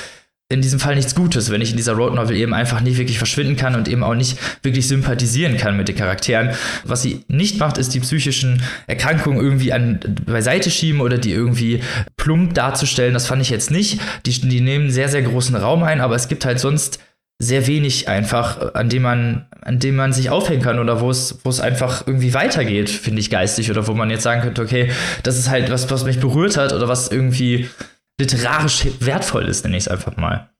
in 0.51 0.63
diesem 0.63 0.81
Fall 0.81 0.95
nichts 0.95 1.15
Gutes, 1.15 1.51
wenn 1.51 1.61
ich 1.61 1.73
in 1.73 1.77
dieser 1.77 1.93
Road 1.93 2.15
Novel 2.15 2.37
eben 2.37 2.55
einfach 2.55 2.81
nicht 2.81 2.97
wirklich 2.97 3.19
verschwinden 3.19 3.57
kann 3.57 3.75
und 3.75 3.87
eben 3.87 4.03
auch 4.03 4.15
nicht 4.15 4.39
wirklich 4.63 4.89
sympathisieren 4.89 5.59
kann 5.59 5.77
mit 5.77 5.89
den 5.89 5.97
Charakteren. 5.97 6.51
Was 6.85 7.03
sie 7.03 7.25
nicht 7.29 7.59
macht, 7.59 7.77
ist 7.77 7.93
die 7.93 8.01
psychischen 8.01 8.63
Erkrankungen 8.87 9.41
irgendwie 9.41 9.75
an 9.75 10.01
beiseite 10.25 10.71
schieben 10.71 11.03
oder 11.03 11.19
die 11.19 11.33
irgendwie 11.33 11.83
plump 12.17 12.55
darzustellen. 12.55 13.13
Das 13.13 13.27
fand 13.27 13.43
ich 13.43 13.51
jetzt 13.51 13.71
nicht. 13.71 14.01
Die, 14.25 14.41
die 14.41 14.63
nehmen 14.63 14.91
sehr, 14.91 15.11
sehr 15.11 15.23
großen 15.23 15.55
Raum 15.55 15.83
ein, 15.83 16.01
aber 16.01 16.15
es 16.15 16.29
gibt 16.29 16.47
halt 16.47 16.61
sonst 16.61 16.99
sehr 17.39 17.67
wenig 17.67 18.09
einfach, 18.09 18.75
an 18.75 18.89
dem 18.89 19.03
man, 19.03 19.47
an 19.61 19.79
dem 19.79 19.97
man 19.97 20.15
sich 20.15 20.31
aufhängen 20.31 20.63
kann 20.63 20.79
oder 20.79 21.01
wo 21.01 21.11
es, 21.11 21.41
wo 21.45 21.51
es 21.51 21.61
einfach 21.61 22.07
irgendwie 22.07 22.33
weitergeht, 22.33 22.89
finde 22.89 23.21
ich 23.21 23.29
geistig 23.31 23.71
oder 23.71 23.87
wo 23.87 23.93
man 23.93 24.11
jetzt 24.11 24.23
sagen 24.25 24.41
könnte, 24.41 24.63
okay, 24.63 24.91
das 25.23 25.39
ist 25.39 25.51
halt 25.51 25.71
was, 25.71 25.91
was 25.91 26.05
mich 26.05 26.19
berührt 26.19 26.57
hat 26.57 26.73
oder 26.73 26.89
was 26.89 27.09
irgendwie 27.13 27.69
literarisch 28.19 28.87
wertvoll 29.01 29.45
ist, 29.45 29.65
nenne 29.65 29.77
ich 29.77 29.85
es 29.85 29.89
einfach 29.89 30.17
mal. 30.17 30.51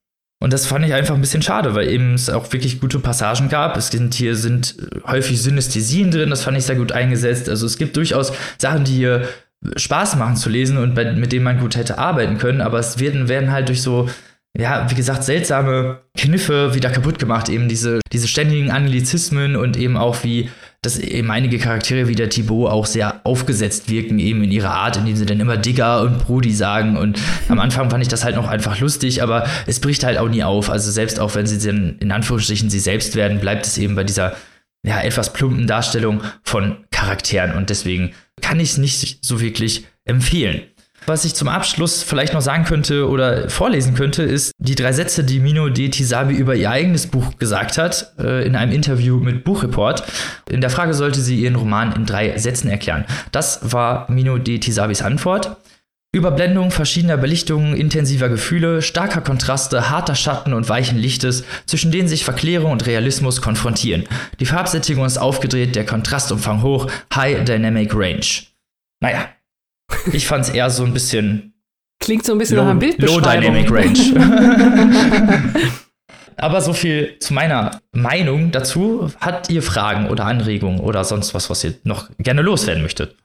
Und 0.41 0.53
das 0.53 0.67
fand 0.67 0.87
ich 0.87 0.95
einfach 0.95 1.15
ein 1.15 1.21
bisschen 1.21 1.43
schade, 1.43 1.75
weil 1.75 1.89
eben 1.89 2.15
es 2.15 2.31
auch 2.31 2.53
wirklich 2.53 2.81
gute 2.81 3.01
Passagen 3.01 3.49
gab. 3.49 3.77
Es 3.77 3.89
sind 3.89 4.15
hier 4.15 4.37
sind 4.37 4.77
häufig 5.05 5.43
Synästhesien 5.43 6.13
drin, 6.13 6.31
das 6.31 6.43
fand 6.43 6.57
ich 6.57 6.65
sehr 6.65 6.77
gut 6.77 6.93
eingesetzt. 6.93 7.49
Also 7.49 7.67
es 7.67 7.77
gibt 7.77 7.97
durchaus 7.97 8.33
Sachen, 8.57 8.85
die 8.85 8.95
hier 8.95 9.29
Spaß 9.77 10.15
machen 10.15 10.37
zu 10.37 10.49
lesen 10.49 10.79
und 10.79 10.95
mit 10.95 11.33
denen 11.33 11.45
man 11.45 11.59
gut 11.59 11.77
hätte 11.77 11.99
arbeiten 11.99 12.39
können, 12.39 12.61
aber 12.61 12.79
es 12.79 13.01
werden, 13.01 13.29
werden 13.29 13.51
halt 13.51 13.69
durch 13.69 13.83
so 13.83 14.09
ja, 14.57 14.91
wie 14.91 14.95
gesagt, 14.95 15.25
seltsame 15.25 16.01
Kniffe 16.17 16.75
wieder 16.75 16.91
kaputt 16.91 17.19
gemacht. 17.19 17.49
Eben 17.49 17.69
diese, 17.69 18.01
diese 18.13 18.29
ständigen 18.29 18.71
Anglizismen 18.71 19.57
und 19.57 19.77
eben 19.77 19.97
auch 19.97 20.25
wie, 20.25 20.51
dass 20.83 20.99
eben 20.99 21.31
einige 21.31 21.59
Charaktere 21.59 22.07
wie 22.07 22.15
der 22.15 22.29
Thibaut 22.29 22.71
auch 22.71 22.87
sehr 22.87 23.21
aufgesetzt 23.25 23.91
wirken, 23.91 24.19
eben 24.21 24.45
in 24.45 24.53
ihrer 24.53 24.71
Art, 24.71 24.97
indem 24.97 25.17
sie 25.17 25.27
dann 25.27 25.41
immer 25.41 25.57
Digger 25.57 26.03
und 26.03 26.19
Brudi 26.19 26.53
sagen. 26.53 26.97
Und 26.97 27.19
am 27.49 27.59
Anfang 27.59 27.91
fand 27.91 28.03
ich 28.03 28.09
das 28.09 28.25
halt 28.25 28.37
noch 28.37 28.49
einfach 28.49 28.79
lustig, 28.79 29.23
aber 29.23 29.47
es 29.67 29.81
bricht 29.81 30.05
halt 30.05 30.19
auch 30.19 30.29
nie 30.29 30.45
auf. 30.45 30.71
Also 30.71 30.93
selbst 30.93 31.19
auch 31.19 31.35
wenn 31.35 31.47
sie 31.47 31.59
dann 31.59 31.97
in 31.99 32.13
Anführungsstrichen 32.13 32.71
sie 32.71 32.79
selbst 32.79 33.17
werden, 33.17 33.41
bleibt 33.41 33.67
es 33.67 33.77
eben 33.77 33.97
bei 33.97 34.05
dieser 34.05 34.37
ja, 34.85 35.01
etwas 35.01 35.33
plumpen 35.33 35.67
Darstellung 35.67 36.23
von 36.45 36.77
Charakteren. 36.93 37.57
Und 37.57 37.71
deswegen 37.71 38.13
kann 38.41 38.61
ich 38.61 38.71
es 38.71 38.79
nicht 38.79 39.25
so 39.25 39.41
wirklich 39.41 39.87
empfehlen. 40.05 40.63
Was 41.09 41.25
ich 41.25 41.35
zum 41.35 41.49
Abschluss 41.49 42.03
vielleicht 42.03 42.35
noch 42.35 42.43
sagen 42.43 42.65
könnte 42.65 43.09
oder 43.09 43.49
vorlesen 43.49 43.95
könnte, 43.95 44.25
ist 44.25 44.53
die 44.59 44.75
drei 44.75 44.93
Sätze, 44.93 45.25
die 45.25 45.41
Mino 45.41 45.71
de 45.71 45.89
Tisabi 45.89 46.35
über 46.35 46.55
ihr 46.55 46.71
eigenes 46.71 47.07
Buch 47.07 47.39
gesagt 47.39 47.79
hat, 47.79 48.13
äh, 48.19 48.47
in 48.47 48.55
einem 48.55 48.73
Interview 48.73 49.17
mit 49.17 49.43
Buchreport. 49.43 50.03
In 50.51 50.61
der 50.61 50.69
Frage 50.69 50.93
sollte 50.93 51.23
sie 51.23 51.41
ihren 51.41 51.57
Roman 51.57 51.95
in 51.95 52.05
drei 52.05 52.37
Sätzen 52.37 52.69
erklären. 52.69 53.07
Das 53.33 53.73
war 53.73 54.11
Mino 54.11 54.37
de 54.37 54.59
Tisabis 54.59 55.01
Antwort. 55.01 55.57
Überblendung 56.13 56.71
verschiedener 56.71 57.17
Belichtungen, 57.17 57.75
intensiver 57.75 58.29
Gefühle, 58.29 58.83
starker 58.83 59.23
Kontraste, 59.23 59.89
harter 59.89 60.15
Schatten 60.15 60.53
und 60.53 60.69
weichen 60.69 60.99
Lichtes, 60.99 61.43
zwischen 61.65 61.91
denen 61.91 62.09
sich 62.09 62.25
Verklärung 62.25 62.71
und 62.71 62.87
Realismus 62.87 63.41
konfrontieren. 63.41 64.05
Die 64.41 64.47
Farbsättigung 64.47 65.07
ist 65.07 65.17
aufgedreht, 65.17 65.75
der 65.75 65.87
Kontrastumfang 65.87 66.61
hoch, 66.61 66.87
High 67.15 67.45
Dynamic 67.45 67.95
Range. 67.95 68.27
Naja, 69.01 69.29
ich 70.13 70.27
fand's 70.27 70.49
eher 70.49 70.71
so 70.71 70.85
ein 70.85 70.93
bisschen. 70.93 71.55
Klingt 72.01 72.25
so 72.25 72.33
ein 72.33 72.39
bisschen 72.39 72.57
Low, 72.57 72.65
nach 72.65 72.71
einem 72.71 72.81
Low 72.81 73.21
Bildbeschreibung. 73.21 73.55
Dynamic 73.55 73.71
Range. 73.71 75.55
Aber 76.37 76.61
so 76.61 76.73
viel 76.73 77.19
zu 77.19 77.35
meiner 77.35 77.81
Meinung 77.93 78.53
dazu. 78.53 79.11
Habt 79.21 79.51
ihr 79.51 79.63
Fragen 79.63 80.09
oder 80.09 80.25
Anregungen 80.25 80.79
oder 80.81 81.03
sonst 81.03 81.35
was, 81.35 81.51
was 81.51 81.65
ihr 81.65 81.75
noch 81.83 82.09
gerne 82.19 82.43
loswerden 82.43 82.83
möchtet? 82.83 83.17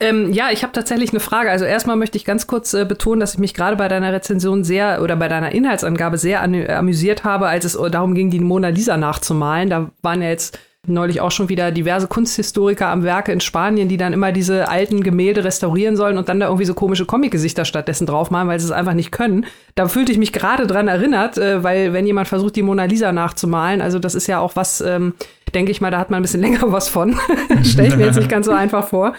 Ähm, 0.00 0.32
ja, 0.32 0.50
ich 0.50 0.62
habe 0.64 0.72
tatsächlich 0.72 1.10
eine 1.10 1.20
Frage. 1.20 1.50
Also 1.50 1.64
erstmal 1.64 1.96
möchte 1.96 2.16
ich 2.16 2.24
ganz 2.24 2.46
kurz 2.46 2.74
äh, 2.74 2.84
betonen, 2.84 3.20
dass 3.20 3.34
ich 3.34 3.38
mich 3.38 3.54
gerade 3.54 3.76
bei 3.76 3.86
deiner 3.88 4.12
Rezension 4.12 4.64
sehr 4.64 5.00
oder 5.02 5.14
bei 5.16 5.28
deiner 5.28 5.52
Inhaltsangabe 5.52 6.18
sehr 6.18 6.42
amüsiert 6.42 7.22
habe, 7.22 7.46
als 7.46 7.64
es 7.64 7.74
darum 7.74 8.14
ging, 8.14 8.30
die 8.30 8.40
Mona 8.40 8.68
Lisa 8.68 8.96
nachzumalen. 8.96 9.70
Da 9.70 9.90
waren 10.00 10.22
ja 10.22 10.30
jetzt 10.30 10.58
neulich 10.88 11.20
auch 11.20 11.30
schon 11.30 11.48
wieder 11.48 11.70
diverse 11.70 12.08
Kunsthistoriker 12.08 12.88
am 12.88 13.04
Werke 13.04 13.30
in 13.30 13.40
Spanien, 13.40 13.88
die 13.88 13.96
dann 13.96 14.12
immer 14.12 14.32
diese 14.32 14.68
alten 14.68 15.04
Gemälde 15.04 15.44
restaurieren 15.44 15.96
sollen 15.96 16.18
und 16.18 16.28
dann 16.28 16.40
da 16.40 16.46
irgendwie 16.46 16.64
so 16.64 16.74
komische 16.74 17.06
Comic-Gesichter 17.06 17.64
stattdessen 17.64 18.04
draufmalen, 18.04 18.48
weil 18.48 18.58
sie 18.58 18.66
es 18.66 18.72
einfach 18.72 18.94
nicht 18.94 19.12
können. 19.12 19.46
Da 19.76 19.86
fühlte 19.86 20.10
ich 20.10 20.18
mich 20.18 20.32
gerade 20.32 20.66
dran 20.66 20.88
erinnert, 20.88 21.38
äh, 21.38 21.62
weil 21.62 21.92
wenn 21.92 22.04
jemand 22.04 22.26
versucht, 22.26 22.56
die 22.56 22.62
Mona 22.62 22.86
Lisa 22.86 23.12
nachzumalen, 23.12 23.80
also 23.80 24.00
das 24.00 24.16
ist 24.16 24.26
ja 24.26 24.40
auch 24.40 24.56
was, 24.56 24.80
ähm, 24.80 25.14
denke 25.54 25.70
ich 25.70 25.80
mal, 25.80 25.92
da 25.92 26.00
hat 26.00 26.10
man 26.10 26.18
ein 26.18 26.22
bisschen 26.22 26.40
länger 26.42 26.72
was 26.72 26.88
von. 26.88 27.16
Stelle 27.62 27.86
ich 27.86 27.96
mir 27.96 28.06
jetzt 28.06 28.18
nicht 28.18 28.28
ganz 28.28 28.46
so 28.46 28.52
einfach 28.52 28.88
vor. 28.88 29.14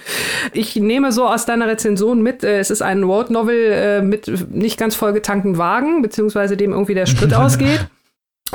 Ich 0.51 0.75
nehme 0.75 1.13
so 1.13 1.25
aus 1.25 1.45
deiner 1.45 1.67
Rezension 1.67 2.21
mit, 2.21 2.43
äh, 2.43 2.59
es 2.59 2.71
ist 2.71 2.81
ein 2.81 3.03
Road 3.03 3.29
Novel 3.29 3.71
äh, 3.71 4.01
mit 4.01 4.29
nicht 4.51 4.77
ganz 4.77 4.95
vollgetankten 4.95 5.57
Wagen, 5.57 6.01
beziehungsweise 6.01 6.57
dem 6.57 6.73
irgendwie 6.73 6.93
der 6.93 7.05
Sprit 7.05 7.33
ausgeht. 7.33 7.87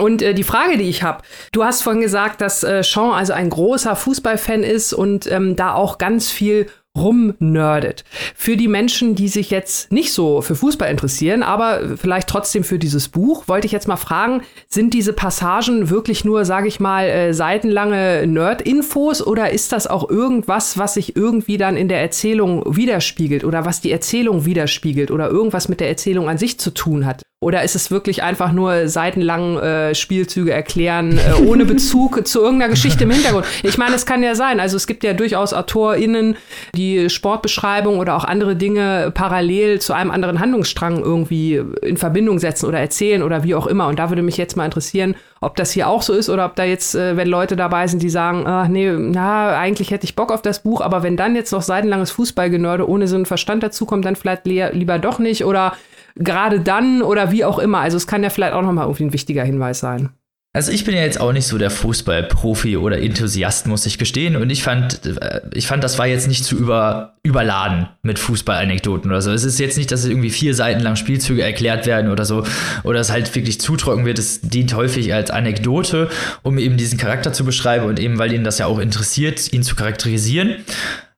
Und 0.00 0.22
äh, 0.22 0.34
die 0.34 0.44
Frage, 0.44 0.76
die 0.76 0.88
ich 0.88 1.02
habe, 1.02 1.22
du 1.52 1.64
hast 1.64 1.82
vorhin 1.82 2.02
gesagt, 2.02 2.40
dass 2.40 2.62
äh, 2.62 2.82
Sean 2.82 3.12
also 3.12 3.32
ein 3.32 3.50
großer 3.50 3.96
Fußballfan 3.96 4.62
ist 4.62 4.92
und 4.92 5.30
ähm, 5.30 5.56
da 5.56 5.74
auch 5.74 5.98
ganz 5.98 6.30
viel 6.30 6.66
rumnerdet. 7.00 8.04
Für 8.34 8.56
die 8.56 8.68
Menschen, 8.68 9.14
die 9.14 9.28
sich 9.28 9.50
jetzt 9.50 9.92
nicht 9.92 10.12
so 10.12 10.42
für 10.42 10.54
Fußball 10.54 10.90
interessieren, 10.90 11.42
aber 11.42 11.96
vielleicht 11.96 12.28
trotzdem 12.28 12.64
für 12.64 12.78
dieses 12.78 13.08
Buch, 13.08 13.44
wollte 13.46 13.66
ich 13.66 13.72
jetzt 13.72 13.88
mal 13.88 13.96
fragen, 13.96 14.42
sind 14.68 14.94
diese 14.94 15.12
Passagen 15.12 15.90
wirklich 15.90 16.24
nur, 16.24 16.44
sage 16.44 16.68
ich 16.68 16.80
mal, 16.80 17.06
äh, 17.06 17.34
seitenlange 17.34 18.26
Nerd-Infos 18.26 19.26
oder 19.26 19.50
ist 19.50 19.72
das 19.72 19.86
auch 19.86 20.08
irgendwas, 20.08 20.78
was 20.78 20.94
sich 20.94 21.16
irgendwie 21.16 21.56
dann 21.56 21.76
in 21.76 21.88
der 21.88 22.00
Erzählung 22.00 22.64
widerspiegelt 22.66 23.44
oder 23.44 23.64
was 23.64 23.80
die 23.80 23.92
Erzählung 23.92 24.44
widerspiegelt 24.44 25.10
oder 25.10 25.28
irgendwas 25.28 25.68
mit 25.68 25.80
der 25.80 25.88
Erzählung 25.88 26.28
an 26.28 26.38
sich 26.38 26.58
zu 26.58 26.72
tun 26.72 27.06
hat? 27.06 27.22
Oder 27.40 27.62
ist 27.62 27.76
es 27.76 27.92
wirklich 27.92 28.24
einfach 28.24 28.50
nur 28.50 28.88
seitenlang 28.88 29.58
äh, 29.58 29.94
Spielzüge 29.94 30.52
erklären, 30.52 31.18
äh, 31.18 31.40
ohne 31.46 31.64
Bezug 31.64 32.26
zu 32.26 32.40
irgendeiner 32.40 32.70
Geschichte 32.70 33.04
im 33.04 33.12
Hintergrund? 33.12 33.46
Ich 33.62 33.78
meine, 33.78 33.94
es 33.94 34.06
kann 34.06 34.24
ja 34.24 34.34
sein. 34.34 34.58
Also 34.58 34.76
es 34.76 34.88
gibt 34.88 35.04
ja 35.04 35.12
durchaus 35.12 35.52
AutorInnen, 35.52 36.36
die 36.74 36.87
Sportbeschreibung 37.08 37.98
oder 37.98 38.16
auch 38.16 38.24
andere 38.24 38.56
Dinge 38.56 39.10
parallel 39.14 39.80
zu 39.80 39.92
einem 39.92 40.10
anderen 40.10 40.40
Handlungsstrang 40.40 40.98
irgendwie 41.00 41.62
in 41.82 41.96
Verbindung 41.96 42.38
setzen 42.38 42.66
oder 42.66 42.78
erzählen 42.78 43.22
oder 43.22 43.44
wie 43.44 43.54
auch 43.54 43.66
immer. 43.66 43.88
Und 43.88 43.98
da 43.98 44.10
würde 44.10 44.22
mich 44.22 44.36
jetzt 44.36 44.56
mal 44.56 44.64
interessieren, 44.64 45.14
ob 45.40 45.56
das 45.56 45.70
hier 45.72 45.88
auch 45.88 46.02
so 46.02 46.12
ist 46.12 46.28
oder 46.28 46.44
ob 46.44 46.56
da 46.56 46.64
jetzt, 46.64 46.94
äh, 46.94 47.16
wenn 47.16 47.28
Leute 47.28 47.56
dabei 47.56 47.86
sind, 47.86 48.02
die 48.02 48.10
sagen, 48.10 48.46
ach 48.46 48.68
nee, 48.68 48.90
na, 48.90 49.56
eigentlich 49.56 49.90
hätte 49.90 50.04
ich 50.04 50.16
Bock 50.16 50.32
auf 50.32 50.42
das 50.42 50.62
Buch, 50.62 50.80
aber 50.80 51.02
wenn 51.02 51.16
dann 51.16 51.36
jetzt 51.36 51.52
noch 51.52 51.62
seitenlanges 51.62 52.10
Fußballgenörde 52.10 52.88
ohne 52.88 53.06
so 53.06 53.16
einen 53.16 53.26
Verstand 53.26 53.62
dazukommt, 53.62 54.04
dann 54.04 54.16
vielleicht 54.16 54.46
lieber 54.46 54.98
doch 54.98 55.18
nicht 55.18 55.44
oder 55.44 55.74
gerade 56.16 56.60
dann 56.60 57.02
oder 57.02 57.30
wie 57.30 57.44
auch 57.44 57.58
immer. 57.58 57.78
Also 57.78 57.96
es 57.96 58.06
kann 58.06 58.22
ja 58.22 58.30
vielleicht 58.30 58.54
auch 58.54 58.62
nochmal 58.62 58.84
irgendwie 58.86 59.04
ein 59.04 59.12
wichtiger 59.12 59.44
Hinweis 59.44 59.80
sein. 59.80 60.10
Also 60.54 60.72
ich 60.72 60.84
bin 60.84 60.94
ja 60.94 61.02
jetzt 61.02 61.20
auch 61.20 61.32
nicht 61.32 61.46
so 61.46 61.58
der 61.58 61.70
Fußballprofi 61.70 62.78
oder 62.78 63.00
Enthusiast, 63.00 63.66
muss 63.66 63.84
ich 63.84 63.98
gestehen. 63.98 64.34
Und 64.34 64.48
ich 64.48 64.62
fand, 64.62 65.04
äh, 65.04 65.42
ich 65.52 65.66
fand, 65.66 65.84
das 65.84 65.98
war 65.98 66.06
jetzt 66.06 66.26
nicht 66.26 66.42
zu 66.42 66.56
über, 66.56 67.16
überladen 67.22 67.88
mit 68.02 68.18
Fußballanekdoten 68.18 69.10
oder 69.10 69.20
so. 69.20 69.30
Es 69.30 69.44
ist 69.44 69.60
jetzt 69.60 69.76
nicht, 69.76 69.92
dass 69.92 70.06
irgendwie 70.06 70.30
vier 70.30 70.54
Seiten 70.54 70.80
lang 70.80 70.96
Spielzüge 70.96 71.42
erklärt 71.42 71.86
werden 71.86 72.10
oder 72.10 72.24
so. 72.24 72.44
Oder 72.82 73.00
es 73.00 73.12
halt 73.12 73.32
wirklich 73.34 73.60
zu 73.60 73.76
trocken 73.76 74.06
wird. 74.06 74.18
Es 74.18 74.40
dient 74.40 74.74
häufig 74.74 75.12
als 75.12 75.30
Anekdote, 75.30 76.08
um 76.42 76.56
eben 76.56 76.78
diesen 76.78 76.98
Charakter 76.98 77.34
zu 77.34 77.44
beschreiben 77.44 77.84
und 77.84 78.00
eben, 78.00 78.18
weil 78.18 78.32
ihn 78.32 78.42
das 78.42 78.58
ja 78.58 78.66
auch 78.66 78.78
interessiert, 78.78 79.52
ihn 79.52 79.62
zu 79.62 79.76
charakterisieren 79.76 80.56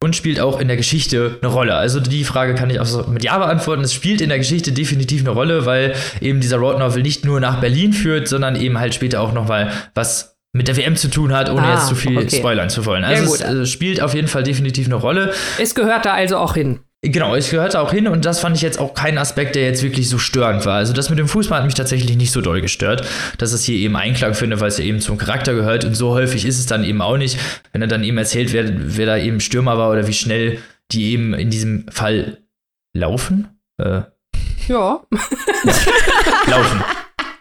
und 0.02 0.16
spielt 0.16 0.40
auch 0.40 0.58
in 0.60 0.68
der 0.68 0.76
Geschichte 0.78 1.38
eine 1.42 1.50
Rolle. 1.52 1.74
Also 1.74 2.00
die 2.00 2.24
Frage 2.24 2.54
kann 2.54 2.70
ich 2.70 2.80
auch 2.80 2.86
so 2.86 3.04
mit 3.04 3.22
Ja 3.22 3.36
beantworten. 3.38 3.82
Es 3.82 3.92
spielt 3.92 4.20
in 4.22 4.30
der 4.30 4.38
Geschichte 4.38 4.72
definitiv 4.72 5.20
eine 5.20 5.30
Rolle, 5.30 5.66
weil 5.66 5.94
eben 6.22 6.40
dieser 6.40 6.56
Road 6.56 6.78
Novel 6.78 7.02
nicht 7.02 7.24
nur 7.26 7.38
nach 7.38 7.60
Berlin 7.60 7.92
führt, 7.92 8.26
sondern 8.26 8.56
eben 8.56 8.78
halt 8.78 8.94
später 8.94 9.20
auch 9.20 9.32
noch 9.32 9.46
mal 9.48 9.70
was 9.94 10.36
mit 10.52 10.68
der 10.68 10.76
WM 10.78 10.96
zu 10.96 11.08
tun 11.08 11.32
hat, 11.32 11.50
ohne 11.50 11.62
Ah, 11.66 11.74
jetzt 11.74 11.86
zu 11.88 11.94
viel 11.94 12.16
okay. 12.18 12.38
spoilern 12.38 12.70
zu 12.70 12.84
wollen. 12.86 13.04
Also 13.04 13.22
Ja, 13.22 13.28
es 13.34 13.42
gut. 13.42 13.46
äh, 13.62 13.66
spielt 13.66 14.00
auf 14.00 14.14
jeden 14.14 14.26
Fall 14.26 14.42
definitiv 14.42 14.86
eine 14.86 14.96
Rolle. 14.96 15.32
Es 15.58 15.74
gehört 15.74 16.06
da 16.06 16.14
also 16.14 16.38
auch 16.38 16.54
hin. 16.54 16.80
Genau, 17.02 17.34
es 17.34 17.48
gehört 17.48 17.76
auch 17.76 17.92
hin 17.92 18.06
und 18.08 18.26
das 18.26 18.40
fand 18.40 18.56
ich 18.56 18.62
jetzt 18.62 18.78
auch 18.78 18.92
kein 18.92 19.16
Aspekt, 19.16 19.54
der 19.54 19.64
jetzt 19.64 19.82
wirklich 19.82 20.10
so 20.10 20.18
störend 20.18 20.66
war. 20.66 20.74
Also 20.74 20.92
das 20.92 21.08
mit 21.08 21.18
dem 21.18 21.28
Fußball 21.28 21.58
hat 21.58 21.64
mich 21.64 21.74
tatsächlich 21.74 22.14
nicht 22.18 22.30
so 22.30 22.42
doll 22.42 22.60
gestört, 22.60 23.06
dass 23.38 23.52
es 23.52 23.64
hier 23.64 23.76
eben 23.76 23.96
Einklang 23.96 24.34
finde, 24.34 24.60
weil 24.60 24.68
es 24.68 24.76
ja 24.76 24.84
eben 24.84 25.00
zum 25.00 25.16
Charakter 25.16 25.54
gehört 25.54 25.86
und 25.86 25.94
so 25.94 26.10
häufig 26.10 26.44
ist 26.44 26.58
es 26.58 26.66
dann 26.66 26.84
eben 26.84 27.00
auch 27.00 27.16
nicht, 27.16 27.38
wenn 27.72 27.80
er 27.80 27.88
dann 27.88 28.04
eben 28.04 28.18
erzählt, 28.18 28.52
wer, 28.52 28.66
wer 28.96 29.06
da 29.06 29.16
eben 29.16 29.40
Stürmer 29.40 29.78
war 29.78 29.90
oder 29.90 30.06
wie 30.06 30.12
schnell 30.12 30.58
die 30.92 31.12
eben 31.12 31.32
in 31.32 31.48
diesem 31.48 31.86
Fall 31.88 32.42
laufen. 32.92 33.48
Äh, 33.78 34.02
Ja. 34.68 35.02
laufen. 36.48 36.84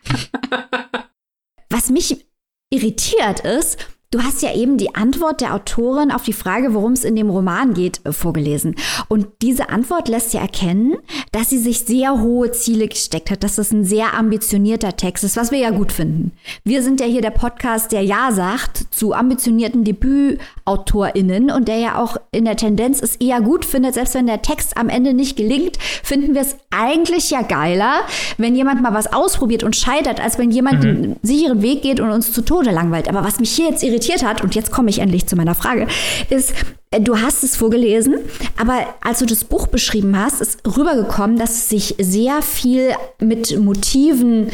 Was 1.69 1.89
mich 1.89 2.25
irritiert 2.71 3.41
ist, 3.41 3.77
du 4.11 4.23
hast 4.23 4.41
ja 4.41 4.55
eben 4.55 4.77
die 4.77 4.95
Antwort 4.95 5.39
der 5.39 5.53
Autorin 5.53 6.11
auf 6.11 6.23
die 6.23 6.33
Frage, 6.33 6.73
worum 6.73 6.93
es 6.93 7.03
in 7.03 7.15
dem 7.15 7.29
Roman 7.29 7.75
geht, 7.75 8.01
äh, 8.05 8.11
vorgelesen. 8.11 8.75
Und 9.07 9.27
diese 9.43 9.69
Antwort 9.69 10.07
lässt 10.07 10.33
ja 10.33 10.41
erkennen, 10.41 10.95
dass 11.31 11.49
sie 11.51 11.59
sich 11.59 11.81
sehr 11.81 12.19
hohe 12.19 12.51
Ziele 12.51 12.87
gesteckt 12.87 13.29
hat, 13.29 13.43
dass 13.43 13.55
das 13.55 13.71
ein 13.71 13.85
sehr 13.85 14.15
ambitionierter 14.15 14.97
Text 14.97 15.23
ist, 15.23 15.37
was 15.37 15.51
wir 15.51 15.59
ja 15.59 15.69
gut 15.69 15.91
finden. 15.91 16.31
Wir 16.63 16.81
sind 16.81 16.99
ja 16.99 17.05
hier 17.05 17.21
der 17.21 17.29
Podcast, 17.29 17.91
der 17.91 18.01
Ja 18.01 18.31
sagt 18.31 18.87
zu 18.89 19.13
ambitionierten 19.13 19.83
DebütautorInnen 19.83 21.51
und 21.51 21.67
der 21.67 21.77
ja 21.77 22.01
auch 22.01 22.17
in 22.31 22.45
der 22.45 22.55
Tendenz 22.55 23.01
es 23.03 23.15
eher 23.17 23.41
gut 23.41 23.63
findet, 23.63 23.93
selbst 23.93 24.15
wenn 24.15 24.25
der 24.25 24.41
Text 24.41 24.75
am 24.75 24.89
Ende 24.89 25.13
nicht 25.13 25.37
gelingt, 25.37 25.77
finden 26.03 26.33
wir 26.33 26.41
es 26.41 26.55
eigentlich 26.71 27.29
ja 27.29 27.43
geiler, 27.43 28.01
wenn 28.37 28.55
jemand 28.55 28.81
mal 28.81 28.93
was 28.93 29.13
ausprobiert 29.13 29.63
und 29.63 29.75
scheitert, 29.75 30.19
als 30.19 30.39
wenn 30.39 30.49
jemand 30.49 30.83
den 30.83 31.15
sicheren 31.21 31.61
Weg 31.61 31.83
geht 31.83 31.99
und 31.99 32.09
uns 32.09 32.31
zu 32.31 32.41
Tode 32.41 32.71
langweilt. 32.71 33.07
Aber 33.07 33.23
was 33.23 33.39
mich 33.39 33.51
hier 33.51 33.69
jetzt 33.69 33.83
irritiert 33.83 33.98
hat, 34.07 34.41
und 34.41 34.55
jetzt 34.55 34.71
komme 34.71 34.89
ich 34.89 34.99
endlich 34.99 35.27
zu 35.27 35.35
meiner 35.35 35.55
Frage, 35.55 35.87
ist, 36.29 36.53
äh, 36.91 37.01
du 37.01 37.21
hast 37.21 37.43
es 37.43 37.55
vorgelesen, 37.55 38.15
aber 38.57 38.95
als 39.01 39.19
du 39.19 39.25
das 39.25 39.43
Buch 39.43 39.67
beschrieben 39.67 40.17
hast, 40.17 40.41
ist 40.41 40.59
rübergekommen, 40.65 41.37
dass 41.37 41.51
es 41.51 41.69
sich 41.69 41.95
sehr 41.99 42.41
viel 42.41 42.93
mit 43.19 43.57
Motiven 43.59 44.49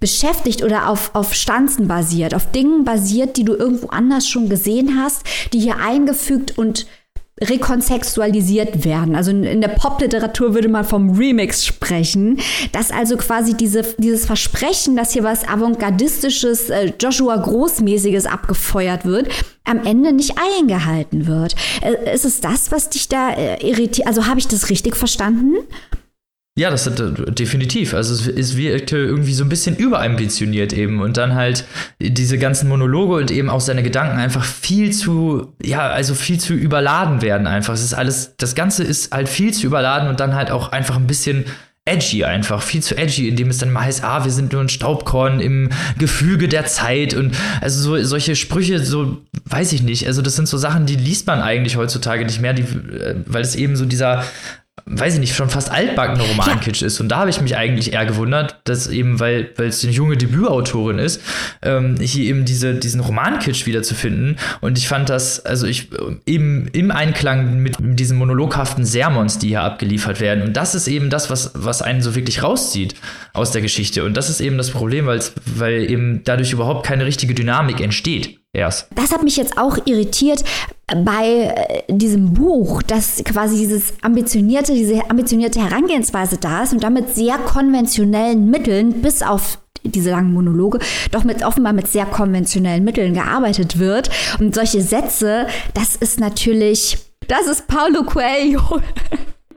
beschäftigt 0.00 0.62
oder 0.62 0.88
auf, 0.88 1.10
auf 1.14 1.34
Stanzen 1.34 1.88
basiert, 1.88 2.34
auf 2.34 2.50
Dingen 2.50 2.84
basiert, 2.84 3.36
die 3.36 3.44
du 3.44 3.54
irgendwo 3.54 3.88
anders 3.88 4.28
schon 4.28 4.48
gesehen 4.48 5.00
hast, 5.02 5.22
die 5.52 5.60
hier 5.60 5.78
eingefügt 5.78 6.56
und 6.56 6.86
rekontextualisiert 7.40 8.84
werden. 8.84 9.14
Also 9.14 9.30
in, 9.30 9.60
der 9.60 9.68
Popliteratur 9.68 10.54
würde 10.54 10.68
man 10.68 10.84
vom 10.84 11.16
Remix 11.16 11.64
sprechen, 11.64 12.40
dass 12.72 12.90
also 12.90 13.16
quasi 13.16 13.54
diese, 13.54 13.82
dieses 13.98 14.26
Versprechen, 14.26 14.96
dass 14.96 15.12
hier 15.12 15.24
was 15.24 15.46
Avantgardistisches, 15.46 16.70
äh, 16.70 16.92
Joshua 17.00 17.36
Großmäßiges 17.36 18.26
abgefeuert 18.26 19.04
wird, 19.04 19.28
am 19.64 19.84
Ende 19.84 20.12
nicht 20.12 20.34
eingehalten 20.58 21.26
wird. 21.26 21.54
Äh, 21.82 22.14
ist 22.14 22.24
es 22.24 22.40
das, 22.40 22.72
was 22.72 22.90
dich 22.90 23.08
da 23.08 23.30
äh, 23.30 23.66
irritiert? 23.66 24.06
Also 24.06 24.26
habe 24.26 24.40
ich 24.40 24.48
das 24.48 24.70
richtig 24.70 24.96
verstanden? 24.96 25.56
Ja, 26.58 26.70
das 26.70 26.86
hat 26.86 26.98
äh, 26.98 27.12
definitiv. 27.30 27.94
Also 27.94 28.12
es, 28.12 28.26
es 28.26 28.56
wirkte 28.56 28.96
irgendwie 28.96 29.32
so 29.32 29.44
ein 29.44 29.48
bisschen 29.48 29.76
überambitioniert 29.76 30.72
eben 30.72 31.00
und 31.00 31.16
dann 31.16 31.36
halt 31.36 31.64
diese 32.00 32.36
ganzen 32.36 32.68
Monologe 32.68 33.14
und 33.14 33.30
eben 33.30 33.48
auch 33.48 33.60
seine 33.60 33.84
Gedanken 33.84 34.18
einfach 34.18 34.44
viel 34.44 34.92
zu, 34.92 35.54
ja, 35.62 35.88
also 35.88 36.16
viel 36.16 36.40
zu 36.40 36.54
überladen 36.54 37.22
werden 37.22 37.46
einfach. 37.46 37.74
Es 37.74 37.84
ist 37.84 37.94
alles, 37.94 38.34
das 38.38 38.56
Ganze 38.56 38.82
ist 38.82 39.14
halt 39.14 39.28
viel 39.28 39.54
zu 39.54 39.68
überladen 39.68 40.08
und 40.08 40.18
dann 40.18 40.34
halt 40.34 40.50
auch 40.50 40.72
einfach 40.72 40.96
ein 40.96 41.06
bisschen 41.06 41.44
edgy 41.84 42.24
einfach, 42.24 42.60
viel 42.60 42.82
zu 42.82 42.98
edgy, 42.98 43.28
indem 43.28 43.50
es 43.50 43.58
dann 43.58 43.70
mal 43.70 43.84
heißt, 43.84 44.02
ah, 44.02 44.24
wir 44.24 44.32
sind 44.32 44.52
nur 44.52 44.60
ein 44.60 44.68
Staubkorn 44.68 45.38
im 45.38 45.70
Gefüge 45.96 46.48
der 46.48 46.66
Zeit 46.66 47.14
und 47.14 47.36
also 47.60 47.80
so 47.80 48.02
solche 48.02 48.34
Sprüche, 48.34 48.84
so 48.84 49.18
weiß 49.44 49.72
ich 49.72 49.82
nicht. 49.82 50.08
Also 50.08 50.22
das 50.22 50.34
sind 50.34 50.48
so 50.48 50.58
Sachen, 50.58 50.86
die 50.86 50.96
liest 50.96 51.28
man 51.28 51.40
eigentlich 51.40 51.76
heutzutage 51.76 52.24
nicht 52.24 52.40
mehr, 52.40 52.52
die, 52.52 52.62
äh, 52.62 53.14
weil 53.26 53.42
es 53.42 53.54
eben 53.54 53.76
so 53.76 53.86
dieser 53.86 54.24
weiß 54.90 55.14
ich 55.14 55.20
nicht, 55.20 55.34
schon 55.34 55.50
fast 55.50 55.70
altbackener 55.70 56.24
Romankitsch 56.24 56.82
ist. 56.82 57.00
Und 57.00 57.08
da 57.08 57.18
habe 57.18 57.30
ich 57.30 57.40
mich 57.40 57.56
eigentlich 57.56 57.92
eher 57.92 58.06
gewundert, 58.06 58.60
dass 58.64 58.86
eben, 58.86 59.20
weil 59.20 59.50
weil 59.56 59.68
es 59.68 59.82
eine 59.84 59.92
junge 59.92 60.16
Debütautorin 60.16 60.98
ist, 60.98 61.20
ähm, 61.62 61.96
hier 62.00 62.24
eben 62.24 62.44
diese, 62.44 62.74
diesen 62.74 63.00
Romankitsch 63.00 63.66
wiederzufinden. 63.66 64.36
Und 64.60 64.78
ich 64.78 64.88
fand 64.88 65.08
das, 65.08 65.44
also 65.44 65.66
ich 65.66 65.90
eben 66.26 66.68
im 66.72 66.90
Einklang 66.90 67.60
mit 67.62 67.76
diesen 67.80 68.18
monologhaften 68.18 68.84
Sermons, 68.84 69.38
die 69.38 69.48
hier 69.48 69.62
abgeliefert 69.62 70.20
werden. 70.20 70.42
Und 70.42 70.56
das 70.56 70.74
ist 70.74 70.88
eben 70.88 71.10
das, 71.10 71.30
was, 71.30 71.52
was 71.54 71.82
einen 71.82 72.02
so 72.02 72.14
wirklich 72.14 72.42
rauszieht 72.42 72.94
aus 73.32 73.50
der 73.50 73.62
Geschichte. 73.62 74.04
Und 74.04 74.16
das 74.16 74.30
ist 74.30 74.40
eben 74.40 74.58
das 74.58 74.70
Problem, 74.70 75.06
weil 75.06 75.90
eben 75.90 76.22
dadurch 76.24 76.52
überhaupt 76.52 76.86
keine 76.86 77.04
richtige 77.04 77.34
Dynamik 77.34 77.80
entsteht 77.80 78.38
erst. 78.52 78.88
Das 78.94 79.12
hat 79.12 79.22
mich 79.22 79.36
jetzt 79.36 79.58
auch 79.58 79.78
irritiert 79.86 80.44
bei 81.04 81.54
äh, 81.54 81.82
diesem 81.88 82.32
Buch, 82.32 82.82
dass 82.82 83.22
quasi 83.24 83.58
dieses 83.58 83.94
ambitionierte, 84.02 84.72
diese 84.72 85.10
ambitionierte 85.10 85.62
Herangehensweise 85.62 86.38
da 86.38 86.62
ist 86.62 86.72
und 86.72 86.82
damit 86.82 87.14
sehr 87.14 87.38
konventionellen 87.38 88.50
Mitteln, 88.50 89.02
bis 89.02 89.22
auf 89.22 89.58
diese 89.84 90.10
langen 90.10 90.32
Monologe, 90.32 90.80
doch 91.10 91.24
mit 91.24 91.44
offenbar 91.44 91.72
mit 91.72 91.88
sehr 91.88 92.06
konventionellen 92.06 92.84
Mitteln 92.84 93.14
gearbeitet 93.14 93.78
wird. 93.78 94.10
Und 94.38 94.54
solche 94.54 94.82
Sätze, 94.82 95.46
das 95.74 95.96
ist 95.96 96.18
natürlich, 96.20 96.98
das 97.28 97.46
ist 97.46 97.68
Paulo 97.68 98.02
Coelho. 98.04 98.80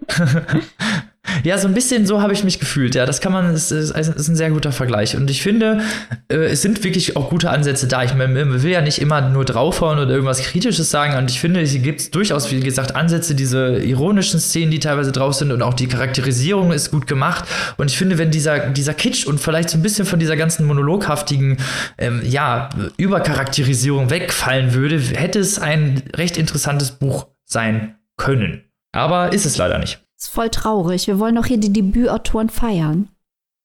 Ja, 1.44 1.58
so 1.58 1.68
ein 1.68 1.74
bisschen 1.74 2.06
so 2.06 2.22
habe 2.22 2.34
ich 2.34 2.44
mich 2.44 2.60
gefühlt. 2.60 2.96
Ja, 2.96 3.06
das 3.06 3.22
kann 3.22 3.32
man, 3.32 3.54
es 3.54 3.72
ist, 3.72 3.92
ist, 3.92 4.28
ein 4.28 4.36
sehr 4.36 4.50
guter 4.50 4.72
Vergleich. 4.72 5.16
Und 5.16 5.30
ich 5.30 5.42
finde, 5.42 5.82
äh, 6.30 6.36
es 6.36 6.62
sind 6.62 6.84
wirklich 6.84 7.16
auch 7.16 7.30
gute 7.30 7.50
Ansätze 7.50 7.88
da. 7.88 8.04
Ich 8.04 8.14
man 8.14 8.34
will 8.36 8.72
ja 8.72 8.82
nicht 8.82 9.00
immer 9.00 9.22
nur 9.22 9.46
draufhauen 9.46 10.00
oder 10.00 10.10
irgendwas 10.10 10.42
Kritisches 10.42 10.90
sagen. 10.90 11.18
Und 11.18 11.30
ich 11.30 11.40
finde, 11.40 11.62
es 11.62 11.74
gibt 11.74 12.14
durchaus, 12.16 12.52
wie 12.52 12.60
gesagt, 12.60 12.96
Ansätze, 12.96 13.36
diese 13.36 13.78
ironischen 13.78 14.40
Szenen, 14.40 14.72
die 14.72 14.80
teilweise 14.80 15.12
drauf 15.12 15.36
sind. 15.36 15.52
Und 15.52 15.62
auch 15.62 15.74
die 15.74 15.88
Charakterisierung 15.88 16.72
ist 16.72 16.92
gut 16.92 17.08
gemacht. 17.08 17.46
Und 17.78 17.90
ich 17.90 17.98
finde, 17.98 18.18
wenn 18.18 18.32
dieser, 18.32 18.70
dieser 18.70 18.94
Kitsch 18.94 19.26
und 19.26 19.40
vielleicht 19.40 19.70
so 19.70 19.78
ein 19.78 19.84
bisschen 19.84 20.06
von 20.06 20.20
dieser 20.20 20.38
ganzen 20.38 20.66
monologhaftigen, 20.66 21.58
ähm, 21.98 22.22
ja, 22.24 22.70
Übercharakterisierung 22.98 24.10
wegfallen 24.10 24.74
würde, 24.74 25.00
hätte 25.00 25.40
es 25.40 25.60
ein 25.60 26.04
recht 26.16 26.38
interessantes 26.38 26.92
Buch 26.92 27.28
sein 27.46 27.96
können. 28.18 28.64
Aber 28.92 29.34
ist 29.34 29.46
es 29.46 29.58
leider 29.58 29.80
nicht. 29.80 30.00
Ist 30.22 30.30
voll 30.30 30.50
traurig. 30.50 31.08
Wir 31.08 31.18
wollen 31.18 31.36
doch 31.36 31.48
hier 31.48 31.58
die 31.58 31.74
Debütautoren 31.74 32.50
feiern. 32.50 33.10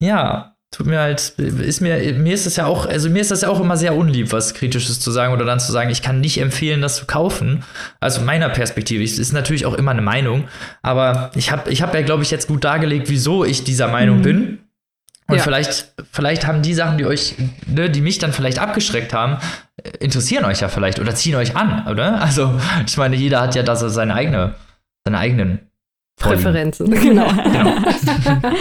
Ja, 0.01 0.57
tut 0.71 0.87
mir 0.87 1.01
halt, 1.01 1.35
ist 1.39 1.83
mir, 1.83 2.15
mir 2.15 2.33
ist 2.33 2.47
das 2.47 2.57
ja 2.57 2.65
auch, 2.65 2.87
also 2.87 3.11
mir 3.11 3.21
ist 3.21 3.31
das 3.31 3.43
ja 3.43 3.51
auch 3.51 3.61
immer 3.61 3.77
sehr 3.77 3.95
unlieb, 3.95 4.33
was 4.33 4.55
Kritisches 4.55 4.99
zu 4.99 5.11
sagen 5.11 5.35
oder 5.35 5.45
dann 5.45 5.61
zu 5.61 5.71
sagen, 5.71 5.91
ich 5.91 6.01
kann 6.01 6.21
nicht 6.21 6.41
empfehlen, 6.41 6.81
das 6.81 6.97
zu 6.97 7.05
kaufen. 7.05 7.63
Also 8.01 8.23
meiner 8.23 8.49
Perspektive, 8.49 9.05
es 9.05 9.19
ist 9.19 9.35
natürlich 9.35 9.67
auch 9.67 9.75
immer 9.75 9.91
eine 9.91 10.01
Meinung, 10.01 10.49
aber 10.81 11.31
ich 11.35 11.53
habe 11.53 11.71
ich 11.71 11.83
hab 11.83 11.95
ja, 11.95 12.01
glaube 12.01 12.23
ich, 12.23 12.31
jetzt 12.31 12.49
gut 12.49 12.65
dargelegt, 12.65 13.11
wieso 13.11 13.45
ich 13.45 13.65
dieser 13.65 13.89
Meinung 13.89 14.19
mhm. 14.19 14.23
bin. 14.23 14.59
Und 15.29 15.37
ja. 15.37 15.43
vielleicht, 15.43 15.93
vielleicht 16.11 16.47
haben 16.47 16.63
die 16.63 16.73
Sachen, 16.73 16.97
die 16.97 17.05
euch, 17.05 17.35
ne, 17.67 17.91
die 17.91 18.01
mich 18.01 18.19
dann 18.19 18.33
vielleicht 18.33 18.61
abgeschreckt 18.61 19.13
haben, 19.13 19.37
interessieren 20.01 20.47
euch 20.47 20.61
ja 20.61 20.69
vielleicht 20.69 21.01
oder 21.01 21.15
ziehen 21.15 21.35
euch 21.35 21.55
an, 21.55 21.87
oder? 21.87 22.23
Also, 22.23 22.59
ich 22.87 22.97
meine, 22.97 23.17
jeder 23.17 23.43
hat 23.43 23.55
ja 23.55 23.63
da 23.63 23.77
so 23.77 23.91
seine 23.91 24.15
eigene, 24.15 24.55
seine 25.05 25.19
eigenen 25.19 25.66
Präferenzen. 26.19 26.91
Genau. 26.91 27.29
genau. 27.29 27.73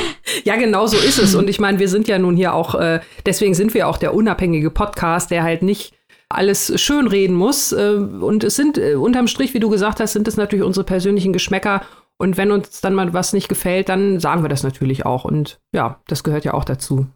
ja, 0.43 0.55
genau 0.57 0.87
so 0.87 0.97
ist 0.97 1.19
es. 1.19 1.35
Und 1.35 1.49
ich 1.49 1.59
meine, 1.59 1.79
wir 1.79 1.87
sind 1.87 2.07
ja 2.07 2.19
nun 2.19 2.35
hier 2.35 2.53
auch, 2.53 2.75
äh, 2.75 2.99
deswegen 3.25 3.53
sind 3.53 3.73
wir 3.73 3.87
auch 3.87 3.97
der 3.97 4.13
unabhängige 4.13 4.69
Podcast, 4.69 5.31
der 5.31 5.43
halt 5.43 5.63
nicht 5.63 5.93
alles 6.27 6.79
schön 6.81 7.07
reden 7.07 7.35
muss. 7.35 7.71
Äh, 7.71 7.93
und 7.93 8.43
es 8.43 8.55
sind 8.55 8.77
äh, 8.77 8.95
unterm 8.95 9.27
Strich, 9.27 9.53
wie 9.53 9.59
du 9.59 9.69
gesagt 9.69 9.99
hast, 9.99 10.13
sind 10.13 10.27
es 10.27 10.37
natürlich 10.37 10.65
unsere 10.65 10.85
persönlichen 10.85 11.33
Geschmäcker. 11.33 11.81
Und 12.17 12.37
wenn 12.37 12.51
uns 12.51 12.81
dann 12.81 12.93
mal 12.93 13.13
was 13.13 13.33
nicht 13.33 13.49
gefällt, 13.49 13.89
dann 13.89 14.19
sagen 14.19 14.41
wir 14.43 14.49
das 14.49 14.63
natürlich 14.63 15.05
auch. 15.05 15.25
Und 15.25 15.59
ja, 15.73 16.01
das 16.07 16.23
gehört 16.23 16.45
ja 16.45 16.53
auch 16.53 16.65
dazu. 16.65 17.07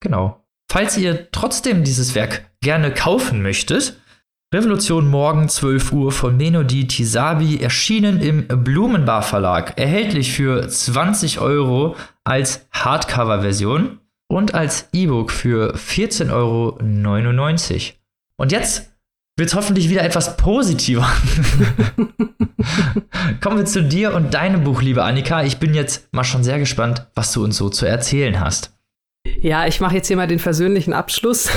Genau. 0.00 0.40
Falls 0.70 0.96
ihr 0.96 1.30
trotzdem 1.32 1.82
dieses 1.82 2.14
Werk 2.14 2.48
gerne 2.60 2.92
kaufen 2.92 3.42
möchtet, 3.42 4.00
Revolution 4.52 5.06
morgen 5.06 5.48
12 5.48 5.92
Uhr 5.92 6.10
von 6.10 6.36
Menodi 6.36 6.88
Tisabi, 6.88 7.60
erschienen 7.60 8.20
im 8.20 8.48
Blumenbar 8.64 9.22
Verlag, 9.22 9.78
erhältlich 9.78 10.32
für 10.32 10.66
20 10.66 11.38
Euro 11.38 11.94
als 12.24 12.66
Hardcover-Version 12.72 14.00
und 14.26 14.52
als 14.52 14.88
E-Book 14.92 15.30
für 15.30 15.76
14,99 15.76 16.32
Euro. 16.32 16.78
Und 18.38 18.50
jetzt 18.50 18.90
wird 19.36 19.50
es 19.50 19.54
hoffentlich 19.54 19.88
wieder 19.88 20.02
etwas 20.02 20.36
positiver. 20.36 21.06
Kommen 23.40 23.56
wir 23.56 23.66
zu 23.66 23.84
dir 23.84 24.14
und 24.14 24.34
deinem 24.34 24.64
Buch, 24.64 24.82
liebe 24.82 25.04
Annika. 25.04 25.44
Ich 25.44 25.58
bin 25.58 25.74
jetzt 25.74 26.12
mal 26.12 26.24
schon 26.24 26.42
sehr 26.42 26.58
gespannt, 26.58 27.06
was 27.14 27.30
du 27.30 27.44
uns 27.44 27.56
so 27.56 27.68
zu 27.68 27.86
erzählen 27.86 28.40
hast. 28.40 28.72
Ja, 29.40 29.66
ich 29.66 29.80
mache 29.80 29.96
jetzt 29.96 30.08
hier 30.08 30.16
mal 30.16 30.26
den 30.26 30.38
versöhnlichen 30.38 30.92
Abschluss. 30.92 31.50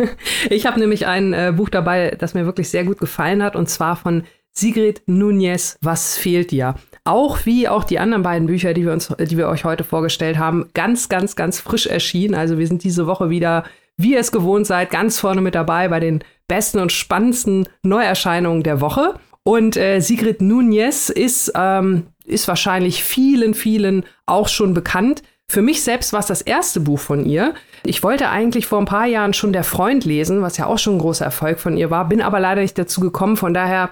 ich 0.50 0.66
habe 0.66 0.78
nämlich 0.78 1.06
ein 1.06 1.32
äh, 1.32 1.52
Buch 1.56 1.68
dabei, 1.68 2.16
das 2.18 2.34
mir 2.34 2.46
wirklich 2.46 2.68
sehr 2.68 2.84
gut 2.84 2.98
gefallen 2.98 3.42
hat, 3.42 3.56
und 3.56 3.68
zwar 3.68 3.96
von 3.96 4.24
Sigrid 4.52 5.02
Nunez, 5.06 5.76
Was 5.82 6.16
fehlt 6.16 6.50
dir? 6.50 6.76
Auch 7.04 7.44
wie 7.44 7.68
auch 7.68 7.84
die 7.84 7.98
anderen 7.98 8.22
beiden 8.22 8.46
Bücher, 8.46 8.72
die 8.72 8.84
wir, 8.84 8.92
uns, 8.92 9.14
die 9.18 9.36
wir 9.36 9.48
euch 9.48 9.64
heute 9.64 9.84
vorgestellt 9.84 10.38
haben, 10.38 10.70
ganz, 10.72 11.08
ganz, 11.08 11.36
ganz 11.36 11.60
frisch 11.60 11.86
erschienen. 11.86 12.34
Also 12.34 12.58
wir 12.58 12.66
sind 12.66 12.82
diese 12.82 13.06
Woche 13.06 13.28
wieder, 13.28 13.64
wie 13.98 14.14
ihr 14.14 14.20
es 14.20 14.32
gewohnt 14.32 14.66
seid, 14.66 14.90
ganz 14.90 15.20
vorne 15.20 15.42
mit 15.42 15.54
dabei 15.54 15.88
bei 15.88 16.00
den 16.00 16.24
besten 16.48 16.78
und 16.78 16.90
spannendsten 16.90 17.68
Neuerscheinungen 17.82 18.62
der 18.62 18.80
Woche. 18.80 19.14
Und 19.42 19.76
äh, 19.76 20.00
Sigrid 20.00 20.40
Nunez 20.40 21.10
ist, 21.10 21.52
ähm, 21.54 22.06
ist 22.24 22.48
wahrscheinlich 22.48 23.04
vielen, 23.04 23.52
vielen 23.52 24.04
auch 24.24 24.48
schon 24.48 24.72
bekannt. 24.72 25.22
Für 25.48 25.62
mich 25.62 25.82
selbst 25.82 26.12
war 26.12 26.20
es 26.20 26.26
das 26.26 26.42
erste 26.42 26.80
Buch 26.80 26.98
von 26.98 27.24
ihr. 27.24 27.54
Ich 27.84 28.02
wollte 28.02 28.28
eigentlich 28.28 28.66
vor 28.66 28.80
ein 28.80 28.84
paar 28.84 29.06
Jahren 29.06 29.32
schon 29.32 29.52
Der 29.52 29.64
Freund 29.64 30.04
lesen, 30.04 30.42
was 30.42 30.56
ja 30.56 30.66
auch 30.66 30.78
schon 30.78 30.96
ein 30.96 31.00
großer 31.00 31.24
Erfolg 31.24 31.60
von 31.60 31.76
ihr 31.76 31.90
war, 31.90 32.08
bin 32.08 32.20
aber 32.20 32.40
leider 32.40 32.62
nicht 32.62 32.76
dazu 32.76 33.00
gekommen. 33.00 33.36
Von 33.36 33.54
daher 33.54 33.90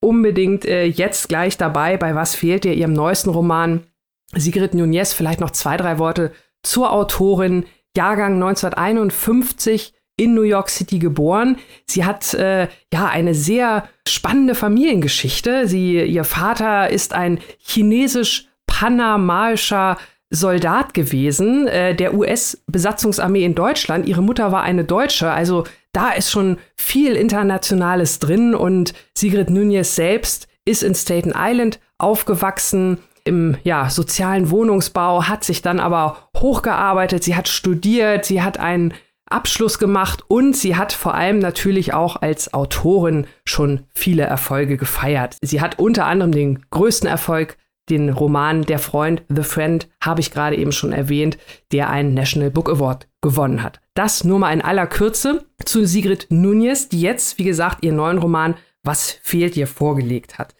unbedingt 0.00 0.64
äh, 0.64 0.84
jetzt 0.84 1.28
gleich 1.28 1.56
dabei, 1.56 1.96
bei 1.96 2.14
Was 2.14 2.34
fehlt 2.34 2.64
ihr, 2.64 2.74
ihrem 2.74 2.92
neuesten 2.92 3.30
Roman. 3.30 3.84
Sigrid 4.34 4.74
Nunez, 4.74 5.12
vielleicht 5.12 5.40
noch 5.40 5.52
zwei, 5.52 5.76
drei 5.76 5.98
Worte 5.98 6.32
zur 6.62 6.92
Autorin. 6.92 7.64
Jahrgang 7.96 8.34
1951 8.34 9.94
in 10.16 10.34
New 10.34 10.42
York 10.42 10.68
City 10.70 10.98
geboren. 10.98 11.58
Sie 11.86 12.04
hat 12.04 12.34
äh, 12.34 12.68
ja 12.92 13.06
eine 13.06 13.34
sehr 13.34 13.88
spannende 14.08 14.54
Familiengeschichte. 14.54 15.66
Sie, 15.68 16.02
ihr 16.02 16.24
Vater 16.24 16.90
ist 16.90 17.14
ein 17.14 17.38
chinesisch-panamaischer 17.58 19.98
Soldat 20.30 20.94
gewesen 20.94 21.68
äh, 21.68 21.94
der 21.94 22.14
US-Besatzungsarmee 22.14 23.44
in 23.44 23.54
Deutschland. 23.54 24.06
Ihre 24.06 24.22
Mutter 24.22 24.50
war 24.52 24.62
eine 24.62 24.84
Deutsche, 24.84 25.30
also 25.30 25.64
da 25.92 26.10
ist 26.10 26.30
schon 26.30 26.58
viel 26.76 27.14
Internationales 27.14 28.18
drin 28.18 28.54
und 28.54 28.92
Sigrid 29.16 29.50
Nunez 29.50 29.94
selbst 29.94 30.48
ist 30.64 30.82
in 30.82 30.94
Staten 30.94 31.32
Island 31.34 31.80
aufgewachsen 31.98 32.98
im 33.24 33.56
ja, 33.64 33.90
sozialen 33.90 34.50
Wohnungsbau, 34.50 35.24
hat 35.24 35.42
sich 35.42 35.62
dann 35.62 35.80
aber 35.80 36.28
hochgearbeitet, 36.36 37.24
sie 37.24 37.34
hat 37.34 37.48
studiert, 37.48 38.24
sie 38.24 38.42
hat 38.42 38.58
einen 38.58 38.94
Abschluss 39.28 39.78
gemacht 39.78 40.22
und 40.28 40.56
sie 40.56 40.76
hat 40.76 40.92
vor 40.92 41.14
allem 41.14 41.40
natürlich 41.40 41.92
auch 41.94 42.16
als 42.16 42.54
Autorin 42.54 43.26
schon 43.44 43.80
viele 43.94 44.22
Erfolge 44.22 44.76
gefeiert. 44.76 45.36
Sie 45.42 45.60
hat 45.60 45.78
unter 45.78 46.06
anderem 46.06 46.30
den 46.30 46.64
größten 46.70 47.08
Erfolg 47.08 47.56
den 47.88 48.10
Roman 48.10 48.62
Der 48.62 48.78
Freund, 48.78 49.22
The 49.28 49.42
Friend, 49.42 49.88
habe 50.00 50.20
ich 50.20 50.30
gerade 50.30 50.56
eben 50.56 50.72
schon 50.72 50.92
erwähnt, 50.92 51.38
der 51.72 51.90
einen 51.90 52.14
National 52.14 52.50
Book 52.50 52.68
Award 52.68 53.08
gewonnen 53.20 53.62
hat. 53.62 53.80
Das 53.94 54.24
nur 54.24 54.38
mal 54.38 54.52
in 54.52 54.62
aller 54.62 54.86
Kürze 54.86 55.44
zu 55.64 55.84
Sigrid 55.84 56.26
Nunez, 56.30 56.88
die 56.88 57.00
jetzt, 57.00 57.38
wie 57.38 57.44
gesagt, 57.44 57.84
ihren 57.84 57.96
neuen 57.96 58.18
Roman 58.18 58.54
Was 58.82 59.10
fehlt 59.22 59.56
ihr 59.56 59.66
vorgelegt 59.66 60.38
hat. 60.38 60.54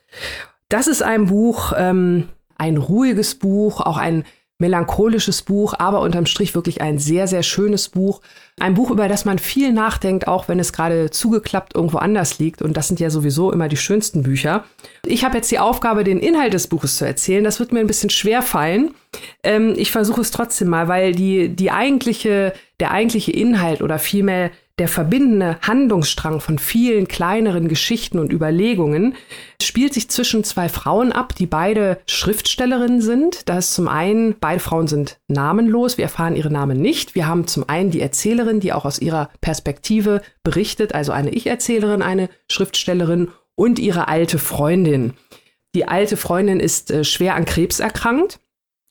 Das 0.68 0.88
ist 0.88 1.02
ein 1.02 1.26
Buch, 1.26 1.72
ähm, 1.76 2.28
ein 2.58 2.76
ruhiges 2.76 3.36
Buch, 3.36 3.80
auch 3.80 3.98
ein 3.98 4.24
melancholisches 4.58 5.42
Buch, 5.42 5.74
aber 5.78 6.00
unterm 6.00 6.26
Strich 6.26 6.54
wirklich 6.54 6.80
ein 6.80 6.98
sehr, 6.98 7.26
sehr 7.26 7.42
schönes 7.42 7.90
Buch. 7.90 8.22
Ein 8.58 8.74
Buch, 8.74 8.90
über 8.90 9.06
das 9.06 9.26
man 9.26 9.38
viel 9.38 9.72
nachdenkt, 9.72 10.28
auch 10.28 10.48
wenn 10.48 10.58
es 10.58 10.72
gerade 10.72 11.10
zugeklappt 11.10 11.74
irgendwo 11.74 11.98
anders 11.98 12.38
liegt. 12.38 12.62
Und 12.62 12.76
das 12.76 12.88
sind 12.88 12.98
ja 12.98 13.10
sowieso 13.10 13.52
immer 13.52 13.68
die 13.68 13.76
schönsten 13.76 14.22
Bücher. 14.22 14.64
Ich 15.04 15.24
habe 15.24 15.36
jetzt 15.36 15.50
die 15.50 15.58
Aufgabe, 15.58 16.04
den 16.04 16.18
Inhalt 16.18 16.54
des 16.54 16.68
Buches 16.68 16.96
zu 16.96 17.06
erzählen. 17.06 17.44
Das 17.44 17.60
wird 17.60 17.72
mir 17.72 17.80
ein 17.80 17.86
bisschen 17.86 18.10
schwer 18.10 18.40
fallen. 18.40 18.94
Ähm, 19.42 19.74
ich 19.76 19.90
versuche 19.90 20.22
es 20.22 20.30
trotzdem 20.30 20.68
mal, 20.68 20.88
weil 20.88 21.12
die, 21.12 21.50
die 21.50 21.70
eigentliche, 21.70 22.54
der 22.80 22.92
eigentliche 22.92 23.32
Inhalt 23.32 23.82
oder 23.82 23.98
vielmehr 23.98 24.50
der 24.78 24.88
verbindende 24.88 25.58
Handlungsstrang 25.62 26.40
von 26.40 26.58
vielen 26.58 27.08
kleineren 27.08 27.66
Geschichten 27.68 28.18
und 28.18 28.32
Überlegungen 28.32 29.14
spielt 29.62 29.94
sich 29.94 30.10
zwischen 30.10 30.44
zwei 30.44 30.68
Frauen 30.68 31.12
ab, 31.12 31.34
die 31.34 31.46
beide 31.46 31.98
Schriftstellerinnen 32.06 33.00
sind. 33.00 33.48
Da 33.48 33.58
ist 33.58 33.72
zum 33.72 33.88
einen, 33.88 34.36
beide 34.38 34.60
Frauen 34.60 34.86
sind 34.86 35.18
namenlos, 35.28 35.96
wir 35.96 36.04
erfahren 36.04 36.36
ihre 36.36 36.50
Namen 36.50 36.80
nicht. 36.80 37.14
Wir 37.14 37.26
haben 37.26 37.46
zum 37.46 37.66
einen 37.68 37.90
die 37.90 38.02
Erzählerin, 38.02 38.60
die 38.60 38.74
auch 38.74 38.84
aus 38.84 38.98
ihrer 38.98 39.30
Perspektive 39.40 40.20
berichtet, 40.42 40.94
also 40.94 41.12
eine 41.12 41.30
Ich-Erzählerin, 41.30 42.02
eine 42.02 42.28
Schriftstellerin 42.50 43.28
und 43.54 43.78
ihre 43.78 44.08
alte 44.08 44.38
Freundin. 44.38 45.14
Die 45.74 45.88
alte 45.88 46.18
Freundin 46.18 46.60
ist 46.60 46.90
äh, 46.90 47.02
schwer 47.02 47.34
an 47.34 47.46
Krebs 47.46 47.80
erkrankt 47.80 48.40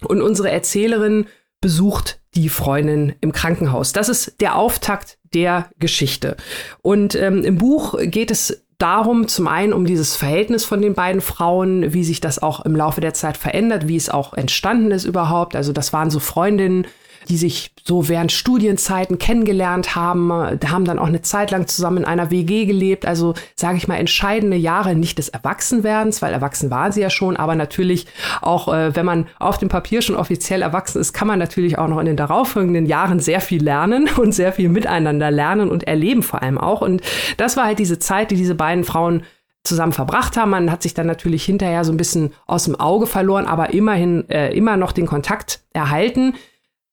und 0.04 0.22
unsere 0.22 0.50
Erzählerin 0.50 1.28
besucht 1.62 2.20
die 2.36 2.50
Freundin 2.50 3.14
im 3.22 3.32
Krankenhaus. 3.32 3.94
Das 3.94 4.10
ist 4.10 4.40
der 4.42 4.56
Auftakt 4.56 5.18
der 5.34 5.70
Geschichte. 5.80 6.38
Und 6.82 7.16
ähm, 7.16 7.44
im 7.44 7.58
Buch 7.58 7.98
geht 8.02 8.32
es 8.32 8.64
darum, 8.78 9.28
zum 9.28 9.48
einen 9.48 9.74
um 9.74 9.86
dieses 9.86 10.16
Verhältnis 10.16 10.66
von 10.66 10.82
den 10.82 10.94
beiden 10.94 11.22
Frauen, 11.22 11.94
wie 11.94 12.04
sich 12.04 12.20
das 12.20 12.42
auch 12.42 12.66
im 12.66 12.76
Laufe 12.76 13.02
der 13.02 13.14
Zeit 13.14 13.38
verändert, 13.38 13.88
wie 13.88 13.96
es 13.96 14.10
auch 14.10 14.34
entstanden 14.34 14.92
ist 14.92 15.06
überhaupt. 15.06 15.56
Also 15.56 15.72
das 15.72 15.94
waren 15.94 16.10
so 16.10 16.20
Freundinnen, 16.20 16.88
die 17.28 17.38
sich 17.38 17.72
so 17.84 18.10
während 18.10 18.32
Studienzeiten 18.32 19.18
kennengelernt 19.18 19.96
haben, 19.96 20.32
haben 20.32 20.86
dann 20.86 21.00
auch 21.00 21.08
eine 21.08 21.22
Zeit 21.22 21.52
lang 21.52 21.68
zusammen 21.68 21.98
in 21.98 22.06
einer 22.06 22.32
WG 22.32 22.66
gelebt. 22.66 23.06
Also 23.06 23.34
sage 23.56 23.78
ich 23.78 23.88
mal 23.88 23.98
entscheidende 23.98 24.58
Jahre 24.58 24.96
nicht 24.96 25.18
des 25.18 25.30
Erwachsenwerdens, 25.30 26.22
weil 26.22 26.34
erwachsen 26.34 26.72
waren 26.72 26.92
sie 26.92 27.02
ja 27.02 27.10
schon, 27.10 27.38
aber 27.38 27.56
natürlich 27.56 28.08
auch, 28.42 28.74
äh, 28.74 28.96
wenn 28.96 29.06
man 29.06 29.28
auf 29.40 29.58
dem 29.58 29.70
Papier 29.70 30.02
schon 30.02 30.16
offiziell 30.16 30.62
erwachsen 30.62 31.00
ist, 31.00 31.14
kann 31.14 31.28
man 31.28 31.40
natürlich 31.40 31.78
auch 31.78 31.88
noch 31.88 32.00
in 32.00 32.06
den 32.06 32.18
darauffolgenden 32.18 32.86
Jahren 32.86 33.20
sehr 33.20 33.42
viel 33.42 33.64
lernen 33.64 34.10
und 34.18 34.34
sehr 34.34 34.54
viel 34.54 34.70
miteinander 34.70 35.32
lernen 35.32 35.70
und 35.70 35.88
erleben 35.88 36.24
vor 36.24 36.42
allem 36.42 36.58
auch. 36.58 36.82
Und 36.82 37.02
das 37.38 37.58
war 37.58 37.66
halt 37.66 37.80
diese 37.80 38.00
Zeit, 38.00 38.32
die 38.32 38.36
diese 38.36 38.56
beiden 38.56 38.84
Frauen 38.84 39.24
zusammen 39.66 39.94
verbracht 39.94 40.38
haben. 40.38 40.52
Man 40.52 40.72
hat 40.72 40.84
sich 40.84 40.94
dann 40.94 41.08
natürlich 41.08 41.44
hinterher 41.44 41.84
so 41.84 41.92
ein 41.92 41.98
bisschen 41.98 42.34
aus 42.46 42.66
dem 42.66 42.80
Auge 42.80 43.08
verloren, 43.08 43.46
aber 43.46 43.74
immerhin 43.74 44.30
äh, 44.30 44.54
immer 44.56 44.78
noch 44.78 44.92
den 44.92 45.08
Kontakt 45.08 45.62
erhalten. 45.74 46.36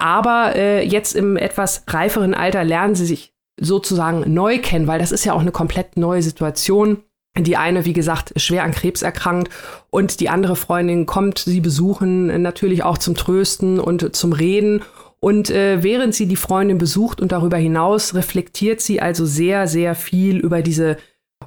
Aber 0.02 0.56
äh, 0.56 0.84
jetzt 0.84 1.14
im 1.14 1.36
etwas 1.36 1.84
reiferen 1.86 2.34
Alter 2.34 2.64
lernen 2.64 2.96
sie 2.96 3.06
sich 3.06 3.32
sozusagen 3.60 4.34
neu 4.34 4.58
kennen, 4.58 4.88
weil 4.88 4.98
das 4.98 5.12
ist 5.12 5.24
ja 5.24 5.32
auch 5.32 5.40
eine 5.40 5.52
komplett 5.52 5.96
neue 5.96 6.22
Situation. 6.22 7.04
Die 7.38 7.56
eine, 7.56 7.84
wie 7.84 7.92
gesagt, 7.92 8.32
schwer 8.34 8.64
an 8.64 8.72
Krebs 8.72 9.02
erkrankt 9.02 9.52
und 9.90 10.18
die 10.18 10.28
andere 10.28 10.56
Freundin 10.56 11.06
kommt 11.06 11.38
sie 11.38 11.60
besuchen, 11.60 12.42
natürlich 12.42 12.82
auch 12.82 12.98
zum 12.98 13.14
Trösten 13.14 13.78
und 13.78 14.16
zum 14.16 14.32
Reden. 14.32 14.82
Und 15.20 15.50
äh, 15.50 15.84
während 15.84 16.16
sie 16.16 16.26
die 16.26 16.34
Freundin 16.34 16.78
besucht 16.78 17.20
und 17.20 17.30
darüber 17.30 17.56
hinaus 17.56 18.16
reflektiert 18.16 18.80
sie 18.80 19.00
also 19.00 19.24
sehr, 19.24 19.68
sehr 19.68 19.94
viel 19.94 20.38
über 20.38 20.62
diese, 20.62 20.96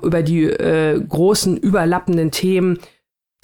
über 0.02 0.24
die 0.24 0.46
äh, 0.46 0.98
großen 0.98 1.58
überlappenden 1.58 2.32
Themen, 2.32 2.80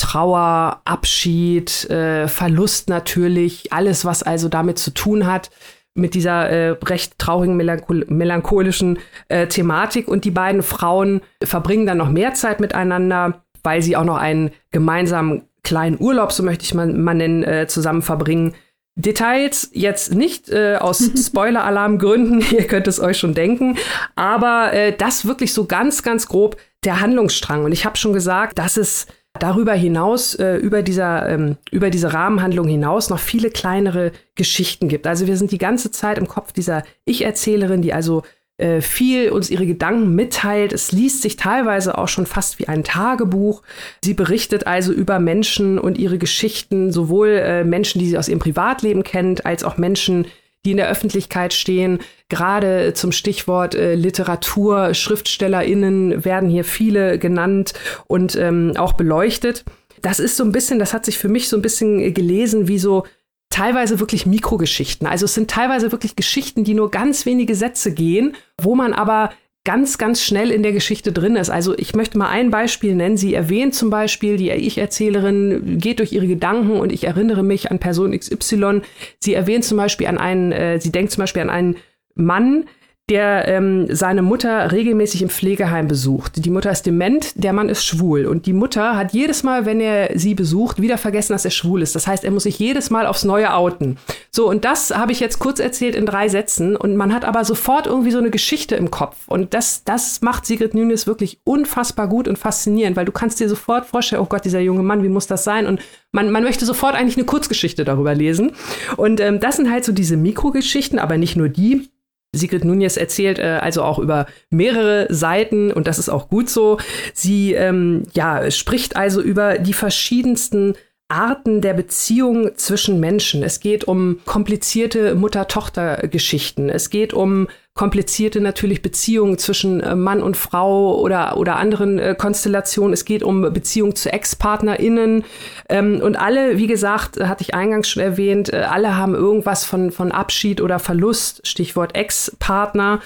Trauer, 0.02 0.82
Abschied, 0.84 1.88
äh, 1.91 2.28
Verlust 2.28 2.89
natürlich, 2.89 3.72
alles, 3.72 4.04
was 4.04 4.24
also 4.24 4.49
damit 4.49 4.80
zu 4.80 4.91
tun 4.91 5.28
hat, 5.28 5.52
mit 5.93 6.16
dieser 6.16 6.49
äh, 6.49 6.70
recht 6.84 7.20
traurigen, 7.20 7.56
melanchol 7.56 8.06
melancholischen 8.10 8.97
äh, 9.28 9.45
Thematik. 9.45 10.08
Und 10.08 10.26
die 10.26 10.32
beiden 10.32 10.64
Frauen 10.64 11.22
verbringen 11.43 11.86
dann 11.86 11.99
noch 11.99 12.10
mehr 12.10 12.34
Zeit 12.34 12.60
miteinander, 12.60 13.43
weil 13.62 13.84
sie 13.84 13.95
auch 13.95 14.04
noch 14.04 14.18
einen 14.18 14.49
gemeinsamen 14.72 15.43
kleinen 15.64 15.97
Urlaub, 15.99 16.32
so 16.32 16.41
möchte 16.41 16.64
ich 16.64 16.74
mal, 16.74 16.88
mal 16.88 17.14
nennen, 17.14 17.43
äh, 17.43 17.68
zusammen 17.68 18.02
verbringen. 18.02 18.56
Details 18.95 19.70
jetzt 19.72 20.16
nicht 20.16 20.49
äh, 20.49 20.78
aus 20.78 21.12
Spoiler-Alarm-Gründen, 21.28 22.41
ihr 22.52 22.66
könnt 22.66 22.88
es 22.88 22.99
euch 22.99 23.20
schon 23.20 23.36
denken, 23.36 23.78
aber 24.16 24.74
äh, 24.74 24.97
das 24.97 25.28
wirklich 25.28 25.54
so 25.54 25.66
ganz, 25.66 26.02
ganz 26.02 26.28
grob 26.28 26.58
der 26.84 27.02
Handlungsstrang. 27.02 27.66
Und 27.66 27.72
ich 27.72 27.86
habe 27.86 27.97
schon 27.97 28.14
gesagt, 28.14 28.58
dass 28.58 28.78
es 28.78 29.06
darüber 29.41 29.73
hinaus, 29.73 30.35
äh, 30.35 30.55
über, 30.57 30.83
dieser, 30.83 31.27
ähm, 31.27 31.57
über 31.71 31.89
diese 31.89 32.13
Rahmenhandlung 32.13 32.67
hinaus 32.67 33.09
noch 33.09 33.19
viele 33.19 33.49
kleinere 33.49 34.11
Geschichten 34.35 34.87
gibt. 34.87 35.07
Also 35.07 35.27
wir 35.27 35.35
sind 35.35 35.51
die 35.51 35.57
ganze 35.57 35.91
Zeit 35.91 36.17
im 36.17 36.27
Kopf 36.27 36.51
dieser 36.51 36.83
Ich-Erzählerin, 37.05 37.81
die 37.81 37.93
also 37.93 38.23
äh, 38.57 38.81
viel 38.81 39.31
uns 39.31 39.49
ihre 39.49 39.65
Gedanken 39.65 40.13
mitteilt. 40.13 40.73
Es 40.73 40.91
liest 40.91 41.23
sich 41.23 41.35
teilweise 41.35 41.97
auch 41.97 42.07
schon 42.07 42.27
fast 42.27 42.59
wie 42.59 42.67
ein 42.67 42.83
Tagebuch. 42.83 43.63
Sie 44.03 44.13
berichtet 44.13 44.67
also 44.67 44.93
über 44.93 45.19
Menschen 45.19 45.79
und 45.79 45.97
ihre 45.97 46.19
Geschichten, 46.19 46.91
sowohl 46.91 47.29
äh, 47.29 47.63
Menschen, 47.63 47.97
die 47.97 48.07
sie 48.07 48.19
aus 48.19 48.29
ihrem 48.29 48.39
Privatleben 48.39 49.03
kennt, 49.03 49.47
als 49.47 49.63
auch 49.63 49.77
Menschen, 49.77 50.27
die 50.66 50.72
in 50.72 50.78
der 50.78 50.89
Öffentlichkeit 50.89 51.53
stehen. 51.53 51.99
Gerade 52.30 52.93
zum 52.93 53.12
Stichwort 53.12 53.76
äh, 53.76 53.95
Literatur, 53.95 54.93
SchriftstellerInnen 54.93 56.24
werden 56.24 56.49
hier 56.49 56.64
viele 56.64 57.18
genannt 57.18 57.74
und 58.07 58.36
ähm, 58.36 58.74
auch 58.78 58.93
beleuchtet. 58.93 59.66
Das 60.01 60.20
ist 60.20 60.38
so 60.38 60.43
ein 60.43 60.51
bisschen, 60.51 60.80
das 60.80 60.93
hat 60.93 61.05
sich 61.05 61.18
für 61.18 61.30
mich 61.30 61.49
so 61.49 61.57
ein 61.57 61.62
bisschen 61.62 62.14
gelesen 62.14 62.68
wie 62.68 62.80
so 62.80 63.05
teilweise 63.49 63.99
wirklich 63.99 64.26
Mikrogeschichten. 64.26 65.05
Also 65.05 65.26
es 65.26 65.34
sind 65.34 65.51
teilweise 65.51 65.91
wirklich 65.91 66.16
Geschichten, 66.16 66.64
die 66.64 66.74
nur 66.74 66.89
ganz 66.89 67.26
wenige 67.26 67.55
Sätze 67.55 67.93
gehen, 67.93 68.36
wo 68.59 68.76
man 68.76 68.93
aber 68.93 69.32
ganz, 69.64 69.97
ganz 69.97 70.24
schnell 70.24 70.49
in 70.49 70.64
der 70.64 70.72
Geschichte 70.72 71.12
drin 71.12 71.36
ist. 71.36 71.49
Also 71.49 71.78
ich 71.78 71.93
möchte 71.93 72.18
mal 72.18 72.30
ein 72.30 72.49
Beispiel 72.49 72.95
nennen. 72.95 73.18
Sie 73.18 73.34
erwähnt 73.34 73.76
zum 73.76 73.89
Beispiel, 73.89 74.38
die 74.38 74.49
Ich-Erzählerin 74.49 75.78
geht 75.78 75.99
durch 75.99 76.14
ihre 76.14 76.28
Gedanken 76.28 76.80
und 76.80 76.91
ich 76.91 77.03
erinnere 77.03 77.43
mich 77.43 77.70
an 77.70 77.80
Person 77.80 78.18
XY. 78.18 78.82
Sie 79.20 79.34
erwähnt 79.34 79.64
zum 79.64 79.78
Beispiel 79.78 80.07
an 80.07 80.18
einen, 80.18 80.51
äh, 80.51 80.80
sie 80.80 80.91
denkt 80.91 81.12
zum 81.12 81.22
Beispiel 81.22 81.43
an 81.43 81.49
einen 81.51 81.76
Mann, 82.16 82.66
der 83.10 83.47
ähm, 83.47 83.88
seine 83.93 84.22
Mutter 84.22 84.72
regelmäßig 84.72 85.22
im 85.22 85.30
Pflegeheim 85.30 85.88
besucht. 85.88 86.45
Die 86.45 86.49
Mutter 86.49 86.72
ist 86.72 86.86
dement, 86.86 87.34
der 87.36 87.52
Mann 87.52 87.68
ist 87.68 87.84
schwul. 87.84 88.26
Und 88.26 88.45
die 88.45 88.54
Mutter 88.54 88.95
hat 88.95 89.12
jedes 89.12 89.43
Mal, 89.43 89.66
wenn 89.66 89.82
er 89.82 90.18
sie 90.18 90.34
besucht, 90.34 90.82
wieder 90.82 90.97
vergessen, 90.97 91.34
dass 91.34 91.43
er 91.43 91.52
schwul 91.52 91.82
ist. 91.82 91.93
Das 91.93 92.08
heißt, 92.08 92.24
er 92.24 92.32
muss 92.32 92.43
sich 92.43 92.58
jedes 92.58 92.89
Mal 92.89 93.06
aufs 93.06 93.26
Neue 93.26 93.54
outen. 93.54 93.97
So, 94.32 94.49
und 94.49 94.64
das 94.64 94.95
habe 94.95 95.12
ich 95.12 95.20
jetzt 95.20 95.39
kurz 95.39 95.60
erzählt 95.60 95.95
in 95.95 96.06
drei 96.06 96.30
Sätzen. 96.30 96.78
Und 96.78 96.95
man 96.95 97.14
hat 97.14 97.26
aber 97.26 97.43
sofort 97.43 97.86
irgendwie 97.86 98.12
so 98.12 98.18
eine 98.18 98.30
Geschichte 98.30 98.76
im 98.76 98.91
Kopf. 98.91 99.18
Und 99.28 99.54
das, 99.54 99.84
das 99.84 100.22
macht 100.22 100.45
Sigrid 100.45 100.74
Nunes 100.74 101.06
wirklich 101.06 101.41
unfassbar 101.43 102.08
gut 102.08 102.30
und 102.30 102.38
faszinierend, 102.38 102.95
weil 102.95 103.06
du 103.06 103.12
kannst 103.12 103.41
dir 103.41 103.49
sofort 103.49 103.88
vorstellen, 103.88 104.22
oh 104.22 104.28
Gott, 104.28 104.45
dieser 104.45 104.62
junge 104.62 104.84
Mann, 104.84 105.04
wie 105.04 105.10
muss 105.10 105.28
das 105.28 105.43
sein? 105.43 105.68
Und 105.68 105.82
man, 106.14 106.32
man 106.32 106.43
möchte 106.43 106.66
sofort 106.66 106.95
eigentlich 106.95 107.18
eine 107.18 107.26
Kurzgeschichte 107.26 107.84
darüber 107.84 108.16
lesen. 108.16 108.54
Und 108.95 109.20
ähm, 109.20 109.41
das 109.41 109.58
sind 109.58 109.70
halt 109.70 109.84
so 109.84 109.91
diese 109.91 110.16
Mikrogeschichten, 110.16 110.97
aber 110.97 111.18
nicht 111.18 111.36
nur 111.36 111.49
die. 111.49 111.89
Sigrid 112.34 112.63
Nunez 112.63 112.97
erzählt 112.97 113.39
äh, 113.39 113.59
also 113.61 113.84
auch 113.84 113.99
über 113.99 114.25
mehrere 114.49 115.13
Seiten 115.13 115.71
und 115.71 115.88
das 115.88 115.99
ist 115.99 116.09
auch 116.09 116.29
gut 116.29 116.49
so. 116.49 116.77
Sie 117.13 117.53
ähm, 117.53 118.03
ja, 118.13 118.49
spricht 118.51 118.95
also 118.95 119.21
über 119.21 119.57
die 119.57 119.73
verschiedensten 119.73 120.75
Arten 121.09 121.59
der 121.59 121.73
Beziehung 121.73 122.51
zwischen 122.55 123.01
Menschen. 123.01 123.43
Es 123.43 123.59
geht 123.59 123.84
um 123.84 124.19
komplizierte 124.25 125.13
Mutter-Tochter-Geschichten. 125.15 126.69
Es 126.69 126.89
geht 126.89 127.13
um 127.13 127.47
komplizierte 127.82 128.41
natürlich 128.41 128.84
Beziehungen 128.84 129.39
zwischen 129.39 129.82
äh, 129.82 129.95
Mann 129.95 130.21
und 130.21 130.38
Frau 130.38 130.99
oder, 130.99 131.36
oder 131.38 131.55
anderen 131.55 131.97
äh, 131.97 132.13
Konstellationen. 132.15 132.93
Es 132.93 133.05
geht 133.05 133.23
um 133.23 133.41
Beziehungen 133.41 133.95
zu 133.95 134.13
Ex-PartnerInnen. 134.13 135.23
Ähm, 135.67 135.99
und 135.99 136.15
alle, 136.15 136.59
wie 136.59 136.67
gesagt, 136.67 137.19
hatte 137.19 137.41
ich 137.41 137.55
eingangs 137.55 137.89
schon 137.89 138.03
erwähnt, 138.03 138.53
äh, 138.53 138.57
alle 138.57 138.97
haben 138.97 139.15
irgendwas 139.15 139.65
von, 139.65 139.89
von 139.89 140.11
Abschied 140.11 140.61
oder 140.61 140.77
Verlust, 140.77 141.41
Stichwort 141.47 141.95
Ex-Partner. 141.95 142.99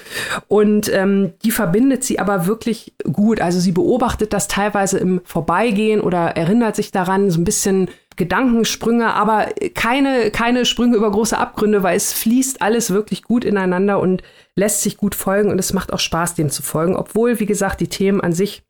Und 0.49 0.91
ähm, 0.93 1.32
die 1.45 1.51
verbindet 1.51 2.03
sie 2.03 2.19
aber 2.19 2.45
wirklich 2.45 2.95
gut. 3.09 3.39
Also 3.39 3.61
sie 3.61 3.71
beobachtet 3.71 4.34
das 4.34 4.49
teilweise 4.49 4.97
im 4.97 5.21
Vorbeigehen 5.23 6.01
oder 6.01 6.36
erinnert 6.36 6.76
sich 6.76 6.91
daran, 6.91 7.32
so 7.32 7.39
ein 7.39 7.45
bisschen 7.45 7.88
Gedankensprünge, 8.16 9.13
aber 9.13 9.47
keine, 9.74 10.32
keine 10.32 10.66
Sprünge 10.66 10.95
über 10.95 11.11
große 11.11 11.38
Abgründe, 11.38 11.84
weil 11.84 11.97
es 11.97 12.13
fließt 12.13 12.61
alles 12.61 12.91
wirklich 12.91 13.24
gut 13.24 13.43
ineinander 13.43 13.99
und 13.99 14.24
lässt 14.55 14.82
sich 14.82 14.97
gut 14.97 15.16
folgen 15.16 15.49
und 15.49 15.59
es 15.59 15.74
macht 15.74 15.91
auch 15.91 15.99
Spaß, 15.99 16.36
dem 16.36 16.49
zu 16.49 16.63
folgen, 16.63 16.95
obwohl, 16.95 17.39
wie 17.39 17.45
gesagt, 17.45 17.82
die 17.82 17.89
Themen 17.89 18.22
an 18.22 18.34
sich 18.34 18.63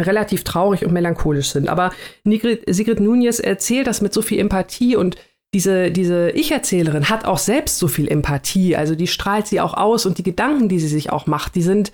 relativ 0.00 0.44
traurig 0.44 0.84
und 0.84 0.92
melancholisch 0.92 1.50
sind. 1.50 1.68
Aber 1.68 1.90
Sigrid, 2.24 2.62
Sigrid 2.66 3.00
Nunez 3.00 3.38
erzählt 3.38 3.86
das 3.86 4.00
mit 4.00 4.12
so 4.12 4.22
viel 4.22 4.38
Empathie 4.38 4.96
und 4.96 5.16
diese, 5.56 5.90
diese 5.90 6.28
Ich-Erzählerin 6.32 7.08
hat 7.08 7.24
auch 7.24 7.38
selbst 7.38 7.78
so 7.78 7.88
viel 7.88 8.08
Empathie, 8.08 8.76
also 8.76 8.94
die 8.94 9.06
strahlt 9.06 9.46
sie 9.46 9.58
auch 9.58 9.72
aus 9.72 10.04
und 10.04 10.18
die 10.18 10.22
Gedanken, 10.22 10.68
die 10.68 10.78
sie 10.78 10.86
sich 10.86 11.08
auch 11.08 11.26
macht, 11.26 11.54
die 11.54 11.62
sind 11.62 11.92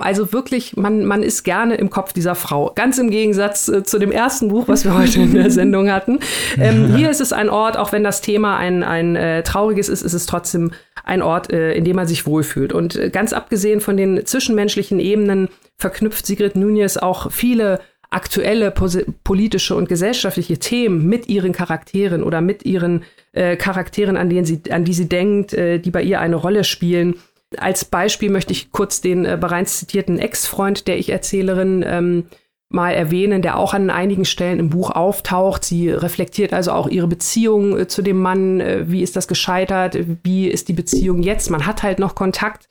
also 0.00 0.32
wirklich, 0.32 0.76
man, 0.76 1.04
man 1.04 1.24
ist 1.24 1.42
gerne 1.42 1.74
im 1.74 1.90
Kopf 1.90 2.12
dieser 2.12 2.36
Frau. 2.36 2.70
Ganz 2.72 2.98
im 2.98 3.10
Gegensatz 3.10 3.66
äh, 3.66 3.82
zu 3.82 3.98
dem 3.98 4.12
ersten 4.12 4.46
Buch, 4.46 4.68
was 4.68 4.84
wir 4.84 4.96
heute 4.96 5.22
in 5.22 5.34
der 5.34 5.50
Sendung 5.50 5.90
hatten. 5.90 6.20
Ähm, 6.56 6.94
hier 6.94 7.10
ist 7.10 7.20
es 7.20 7.32
ein 7.32 7.50
Ort, 7.50 7.76
auch 7.76 7.90
wenn 7.90 8.04
das 8.04 8.20
Thema 8.20 8.56
ein, 8.58 8.84
ein 8.84 9.16
äh, 9.16 9.42
trauriges 9.42 9.88
ist, 9.88 10.02
ist 10.02 10.12
es 10.12 10.26
trotzdem 10.26 10.70
ein 11.02 11.20
Ort, 11.20 11.52
äh, 11.52 11.72
in 11.72 11.84
dem 11.84 11.96
man 11.96 12.06
sich 12.06 12.26
wohlfühlt. 12.26 12.72
Und 12.72 12.94
äh, 12.94 13.10
ganz 13.10 13.32
abgesehen 13.32 13.80
von 13.80 13.96
den 13.96 14.24
zwischenmenschlichen 14.24 15.00
Ebenen 15.00 15.48
verknüpft 15.78 16.26
Sigrid 16.26 16.54
Nunez 16.54 16.96
auch 16.96 17.32
viele 17.32 17.80
aktuelle 18.10 18.72
politische 18.72 19.76
und 19.76 19.88
gesellschaftliche 19.88 20.58
Themen 20.58 21.06
mit 21.06 21.28
ihren 21.28 21.52
Charakteren 21.52 22.24
oder 22.24 22.40
mit 22.40 22.64
ihren 22.64 23.04
äh, 23.32 23.56
Charakteren, 23.56 24.16
an, 24.16 24.28
denen 24.28 24.44
sie, 24.44 24.60
an 24.70 24.84
die 24.84 24.94
sie 24.94 25.08
denkt, 25.08 25.54
äh, 25.54 25.78
die 25.78 25.92
bei 25.92 26.02
ihr 26.02 26.20
eine 26.20 26.36
Rolle 26.36 26.64
spielen. 26.64 27.14
Als 27.56 27.84
Beispiel 27.84 28.30
möchte 28.30 28.52
ich 28.52 28.72
kurz 28.72 29.00
den 29.00 29.24
äh, 29.24 29.38
bereits 29.40 29.78
zitierten 29.78 30.18
Ex-Freund 30.18 30.88
der 30.88 30.98
Ich-Erzählerin 30.98 31.84
ähm, 31.86 32.24
mal 32.68 32.92
erwähnen, 32.92 33.42
der 33.42 33.58
auch 33.58 33.74
an 33.74 33.90
einigen 33.90 34.24
Stellen 34.24 34.60
im 34.60 34.70
Buch 34.70 34.90
auftaucht. 34.90 35.64
Sie 35.64 35.90
reflektiert 35.90 36.52
also 36.52 36.70
auch 36.70 36.88
ihre 36.88 37.08
Beziehung 37.08 37.78
äh, 37.78 37.88
zu 37.88 38.02
dem 38.02 38.20
Mann. 38.20 38.60
Äh, 38.60 38.90
wie 38.90 39.02
ist 39.02 39.16
das 39.16 39.28
gescheitert? 39.28 39.98
Wie 40.22 40.48
ist 40.48 40.68
die 40.68 40.72
Beziehung 40.72 41.22
jetzt? 41.22 41.50
Man 41.50 41.66
hat 41.66 41.82
halt 41.82 41.98
noch 41.98 42.14
Kontakt. 42.14 42.68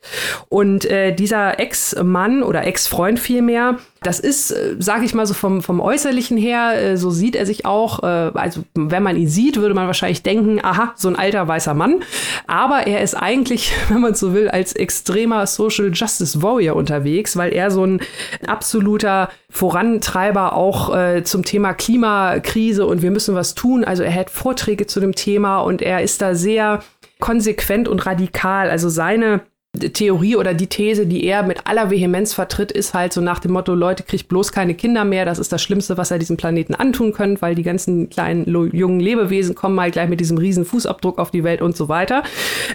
Und 0.48 0.86
äh, 0.86 1.14
dieser 1.14 1.60
Ex-Mann 1.60 2.42
oder 2.42 2.66
Ex-Freund 2.66 3.18
vielmehr 3.18 3.78
Das 4.02 4.18
ist, 4.18 4.50
äh, 4.50 4.76
sage 4.78 5.04
ich 5.04 5.12
mal 5.12 5.26
so 5.26 5.34
vom, 5.34 5.62
vom 5.62 5.78
Äußerlichen 5.78 6.38
her, 6.38 6.72
äh, 6.74 6.96
so 6.96 7.10
sieht 7.10 7.36
er 7.36 7.44
sich 7.44 7.66
auch. 7.66 8.02
Äh, 8.02 8.32
also 8.32 8.62
wenn 8.74 9.02
man 9.02 9.16
ihn 9.16 9.28
sieht, 9.28 9.56
würde 9.56 9.74
man 9.74 9.86
wahrscheinlich 9.86 10.22
denken, 10.22 10.58
aha, 10.62 10.94
so 10.96 11.08
ein 11.08 11.16
alter 11.16 11.46
weißer 11.46 11.74
Mann. 11.74 12.02
Aber 12.46 12.86
er 12.86 13.02
ist 13.02 13.14
eigentlich, 13.14 13.72
wenn 13.88 14.00
man 14.00 14.14
so 14.14 14.32
will, 14.32 14.48
als 14.48 14.72
extremer 14.72 15.46
Social 15.46 15.90
Justice 15.92 16.42
Warrior 16.42 16.76
unterwegs, 16.76 17.36
weil 17.36 17.52
er 17.52 17.70
so 17.70 17.84
ein 17.84 18.00
absoluter 18.46 19.28
Vorantreiber 19.50 20.54
auch 20.54 20.96
äh, 20.96 21.22
zum 21.22 21.44
Thema 21.44 21.74
Klimakrise 21.74 22.86
und 22.86 23.02
wir 23.02 23.10
müssen 23.10 23.34
was 23.34 23.54
tun. 23.54 23.84
Also 23.84 24.02
er 24.02 24.10
hält 24.10 24.30
Vorträge 24.30 24.86
zu 24.86 25.00
dem 25.00 25.14
Thema 25.14 25.60
und 25.60 25.82
er 25.82 26.02
ist 26.02 26.22
da 26.22 26.34
sehr 26.34 26.82
konsequent 27.18 27.86
und 27.86 28.06
radikal. 28.06 28.70
Also 28.70 28.88
seine 28.88 29.42
Theorie 29.78 30.34
oder 30.34 30.52
die 30.52 30.66
These, 30.66 31.06
die 31.06 31.24
er 31.24 31.44
mit 31.44 31.66
aller 31.66 31.90
Vehemenz 31.90 32.34
vertritt, 32.34 32.72
ist 32.72 32.92
halt 32.92 33.12
so 33.12 33.20
nach 33.20 33.38
dem 33.38 33.52
Motto, 33.52 33.72
Leute, 33.74 34.02
kriegt 34.02 34.28
bloß 34.28 34.50
keine 34.50 34.74
Kinder 34.74 35.04
mehr, 35.04 35.24
das 35.24 35.38
ist 35.38 35.52
das 35.52 35.62
Schlimmste, 35.62 35.96
was 35.96 36.10
er 36.10 36.18
diesem 36.18 36.36
Planeten 36.36 36.74
antun 36.74 37.12
könnt, 37.12 37.40
weil 37.40 37.54
die 37.54 37.62
ganzen 37.62 38.10
kleinen, 38.10 38.46
jungen 38.72 38.98
Lebewesen 38.98 39.54
kommen 39.54 39.78
halt 39.78 39.92
gleich 39.92 40.08
mit 40.08 40.18
diesem 40.18 40.38
riesen 40.38 40.64
Fußabdruck 40.64 41.18
auf 41.18 41.30
die 41.30 41.44
Welt 41.44 41.62
und 41.62 41.76
so 41.76 41.88
weiter. 41.88 42.24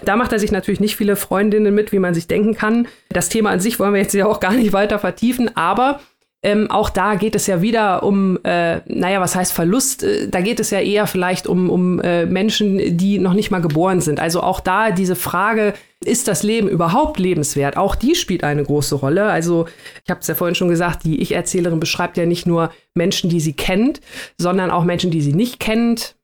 Da 0.06 0.16
macht 0.16 0.32
er 0.32 0.39
sich 0.39 0.52
natürlich 0.52 0.80
nicht 0.80 0.96
viele 0.96 1.18
Freundinnen 1.18 1.76
mit, 1.76 1.91
wie 1.91 2.00
man 2.00 2.14
sich 2.14 2.28
denken 2.28 2.56
kann. 2.56 2.88
Das 3.10 3.28
Thema 3.28 3.50
an 3.50 3.60
sich 3.60 3.78
wollen 3.78 3.93
wir 3.93 4.02
jetzt 4.02 4.14
ja 4.14 4.26
auch 4.26 4.39
gar 4.39 4.54
nicht 4.54 4.72
weiter 4.72 4.98
vertiefen, 4.98 5.56
aber 5.56 6.00
ähm, 6.46 6.70
auch 6.70 6.91
da 6.91 7.16
geht 7.16 7.34
es 7.34 7.48
ja 7.48 7.64
wieder 7.64 8.04
um, 8.04 8.38
äh, 8.43 8.82
naja, 8.86 9.20
was 9.20 9.36
heißt 9.36 9.52
Verlust? 9.52 10.04
Äh, 10.04 10.28
da 10.30 10.41
geht 10.41 10.60
es 10.60 10.70
ja 10.70 10.80
eher 10.80 11.08
vielleicht 11.08 11.48
um, 11.48 11.72
um 11.72 12.00
äh, 12.02 12.28
Menschen, 12.28 12.98
die 12.98 13.18
noch 13.18 13.34
nicht 13.34 13.50
mal 13.50 13.62
geboren 13.62 14.00
sind. 14.00 14.20
Also 14.20 14.41
auch 14.41 14.60
da 14.60 14.91
diese 14.91 15.16
Frage, 15.16 15.74
ist 16.06 16.28
das 16.28 16.43
Leben 16.43 16.68
überhaupt 16.70 17.18
lebenswert? 17.18 17.78
Auch 17.78 17.96
die 17.96 18.14
spielt 18.14 18.43
eine 18.43 18.64
große 18.64 18.93
Rolle. 18.93 19.26
Also 19.26 19.66
ich 20.04 20.12
habe 20.12 20.20
es 20.20 20.28
ja 20.28 20.36
vorhin 20.36 20.54
schon 20.54 20.70
gesagt, 20.70 21.04
die 21.04 21.20
Ich-Erzählerin 21.20 21.80
beschreibt 21.80 22.16
ja 22.16 22.28
nicht 22.28 22.46
nur 22.46 22.70
Menschen, 22.93 23.28
die 23.28 23.39
sie 23.39 23.54
kennt, 23.54 24.02
sondern 24.38 24.70
auch 24.70 24.84
Menschen, 24.84 25.10
die 25.10 25.24
sie 25.24 25.34
nicht 25.34 25.60
kennt. 25.60 26.16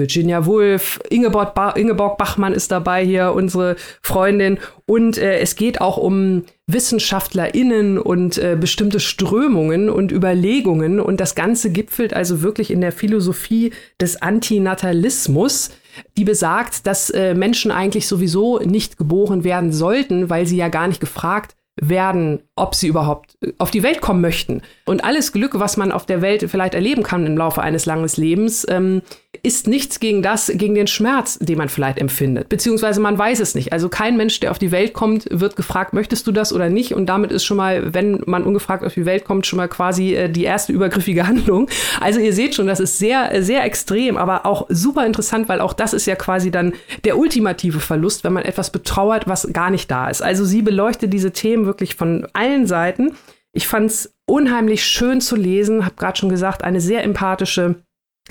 Virginia 0.00 0.46
Woolf, 0.46 0.98
Ingeborg, 1.10 1.54
ba 1.54 1.70
Ingeborg 1.70 2.18
Bachmann 2.18 2.52
ist 2.52 2.72
dabei 2.72 3.04
hier, 3.04 3.32
unsere 3.32 3.76
Freundin. 4.02 4.58
Und 4.86 5.18
äh, 5.18 5.38
es 5.38 5.54
geht 5.54 5.80
auch 5.80 5.96
um 5.96 6.42
WissenschaftlerInnen 6.66 7.98
und 7.98 8.38
äh, 8.38 8.56
bestimmte 8.58 8.98
Strömungen 8.98 9.88
und 9.88 10.10
Überlegungen. 10.10 10.98
Und 10.98 11.20
das 11.20 11.36
Ganze 11.36 11.70
gipfelt 11.70 12.14
also 12.14 12.42
wirklich 12.42 12.72
in 12.72 12.80
der 12.80 12.92
Philosophie 12.92 13.72
des 14.00 14.20
Antinatalismus, 14.20 15.70
die 16.16 16.24
besagt, 16.24 16.86
dass 16.86 17.10
äh, 17.10 17.34
Menschen 17.34 17.70
eigentlich 17.70 18.08
sowieso 18.08 18.58
nicht 18.58 18.96
geboren 18.96 19.44
werden 19.44 19.72
sollten, 19.72 20.30
weil 20.30 20.46
sie 20.46 20.56
ja 20.56 20.68
gar 20.68 20.88
nicht 20.88 21.00
gefragt 21.00 21.54
werden, 21.80 22.42
ob 22.56 22.74
sie 22.74 22.88
überhaupt 22.88 23.36
äh, 23.40 23.52
auf 23.58 23.70
die 23.70 23.82
Welt 23.82 24.00
kommen 24.00 24.20
möchten. 24.20 24.62
Und 24.84 25.02
alles 25.04 25.32
Glück, 25.32 25.58
was 25.58 25.76
man 25.76 25.92
auf 25.92 26.06
der 26.06 26.22
Welt 26.22 26.44
vielleicht 26.48 26.74
erleben 26.74 27.02
kann 27.02 27.26
im 27.26 27.36
Laufe 27.36 27.62
eines 27.62 27.86
langen 27.86 28.08
Lebens, 28.16 28.66
ähm, 28.68 29.02
ist 29.42 29.68
nichts 29.68 30.00
gegen 30.00 30.22
das, 30.22 30.50
gegen 30.54 30.74
den 30.74 30.88
Schmerz, 30.88 31.38
den 31.38 31.56
man 31.56 31.68
vielleicht 31.68 31.98
empfindet. 31.98 32.48
Beziehungsweise 32.48 33.00
man 33.00 33.16
weiß 33.16 33.38
es 33.38 33.54
nicht. 33.54 33.72
Also 33.72 33.88
kein 33.88 34.16
Mensch, 34.16 34.40
der 34.40 34.50
auf 34.50 34.58
die 34.58 34.72
Welt 34.72 34.92
kommt, 34.92 35.26
wird 35.30 35.54
gefragt, 35.54 35.92
möchtest 35.92 36.26
du 36.26 36.32
das 36.32 36.52
oder 36.52 36.68
nicht? 36.68 36.94
Und 36.94 37.06
damit 37.06 37.30
ist 37.30 37.44
schon 37.44 37.56
mal, 37.56 37.94
wenn 37.94 38.22
man 38.26 38.42
ungefragt 38.42 38.84
auf 38.84 38.94
die 38.94 39.06
Welt 39.06 39.24
kommt, 39.24 39.46
schon 39.46 39.56
mal 39.56 39.68
quasi 39.68 40.14
äh, 40.14 40.28
die 40.28 40.44
erste 40.44 40.72
übergriffige 40.72 41.26
Handlung. 41.28 41.68
Also 42.00 42.18
ihr 42.18 42.32
seht 42.32 42.56
schon, 42.56 42.66
das 42.66 42.80
ist 42.80 42.98
sehr, 42.98 43.42
sehr 43.42 43.64
extrem, 43.64 44.16
aber 44.16 44.46
auch 44.46 44.66
super 44.68 45.06
interessant, 45.06 45.48
weil 45.48 45.60
auch 45.60 45.72
das 45.72 45.94
ist 45.94 46.06
ja 46.06 46.16
quasi 46.16 46.50
dann 46.50 46.74
der 47.04 47.16
ultimative 47.16 47.80
Verlust, 47.80 48.24
wenn 48.24 48.32
man 48.32 48.44
etwas 48.44 48.70
betrauert, 48.70 49.28
was 49.28 49.48
gar 49.52 49.70
nicht 49.70 49.90
da 49.90 50.10
ist. 50.10 50.22
Also 50.22 50.44
sie 50.44 50.62
beleuchtet 50.62 51.12
diese 51.12 51.30
Themen 51.30 51.66
wirklich 51.66 51.94
von 51.94 52.26
allen 52.32 52.66
Seiten. 52.66 53.12
Ich 53.52 53.68
fand 53.68 53.90
es 53.90 54.12
unheimlich 54.26 54.84
schön 54.84 55.20
zu 55.20 55.36
lesen, 55.36 55.84
habe 55.84 55.96
gerade 55.96 56.18
schon 56.18 56.28
gesagt, 56.28 56.62
eine 56.62 56.80
sehr 56.80 57.04
empathische 57.04 57.76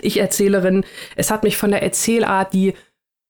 Ich-Erzählerin. 0.03 0.83
Es 1.15 1.31
hat 1.31 1.43
mich 1.43 1.57
von 1.57 1.71
der 1.71 1.83
Erzählart, 1.83 2.53
die 2.53 2.73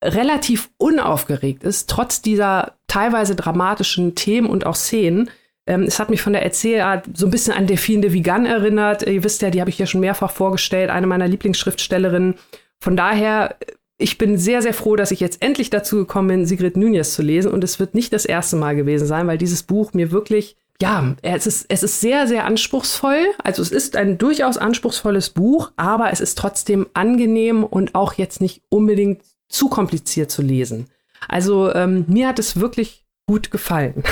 relativ 0.04 0.70
unaufgeregt 0.78 1.64
ist, 1.64 1.90
trotz 1.90 2.22
dieser 2.22 2.78
teilweise 2.88 3.36
dramatischen 3.36 4.16
Themen 4.16 4.48
und 4.48 4.66
auch 4.66 4.76
Szenen. 4.76 5.30
Ähm, 5.68 5.84
es 5.84 6.00
hat 6.00 6.10
mich 6.10 6.22
von 6.22 6.34
der 6.34 6.44
Erzählart 6.44 7.06
so 7.14 7.28
ein 7.28 7.32
bisschen 7.32 7.54
an 7.54 7.68
Delphine 7.68 8.02
de 8.02 8.14
Vigan 8.14 8.46
erinnert. 8.46 9.04
Ihr 9.04 9.24
wisst 9.24 9.42
ja, 9.42 9.50
die 9.50 9.60
habe 9.60 9.70
ich 9.70 9.78
ja 9.78 9.86
schon 9.86 10.02
mehrfach 10.02 10.32
vorgestellt, 10.32 10.90
eine 10.90 11.08
meiner 11.08 11.28
Lieblingsschriftstellerinnen. 11.28 12.36
Von 12.80 12.96
daher, 12.96 13.56
ich 13.98 14.18
bin 14.18 14.38
sehr, 14.38 14.62
sehr 14.62 14.74
froh, 14.74 14.96
dass 14.96 15.12
ich 15.12 15.20
jetzt 15.20 15.44
endlich 15.44 15.70
dazu 15.70 15.98
gekommen 15.98 16.30
bin, 16.30 16.46
Sigrid 16.46 16.78
Nunez 16.78 17.14
zu 17.14 17.22
lesen. 17.22 17.52
Und 17.52 17.64
es 17.64 17.80
wird 17.80 17.94
nicht 17.94 18.14
das 18.14 18.26
erste 18.26 18.56
Mal 18.56 18.76
gewesen 18.76 19.06
sein, 19.06 19.28
weil 19.28 19.38
dieses 19.38 19.64
Buch 19.64 19.94
mir 19.94 20.12
wirklich 20.12 20.56
ja, 20.82 21.16
es 21.22 21.46
ist, 21.46 21.66
es 21.70 21.84
ist 21.84 22.00
sehr, 22.00 22.28
sehr 22.28 22.46
anspruchsvoll. 22.46 23.26
Also 23.44 23.62
es 23.62 23.72
ist 23.72 23.96
ein 23.96 24.18
durchaus 24.18 24.58
anspruchsvolles 24.58 25.32
Buch, 25.32 25.72
aber 25.76 26.12
es 26.12 26.22
ist 26.22 26.38
trotzdem 26.38 26.88
angenehm 26.94 27.64
und 27.64 27.96
auch 27.96 28.14
jetzt 28.14 28.40
nicht 28.40 28.62
unbedingt 28.70 29.24
zu 29.50 29.68
kompliziert 29.68 30.32
zu 30.32 30.42
lesen. 30.42 30.88
Also 31.28 31.74
ähm, 31.74 32.06
mir 32.08 32.28
hat 32.28 32.40
es 32.40 32.60
wirklich 32.60 33.06
gut 33.28 33.52
gefallen. 33.52 34.04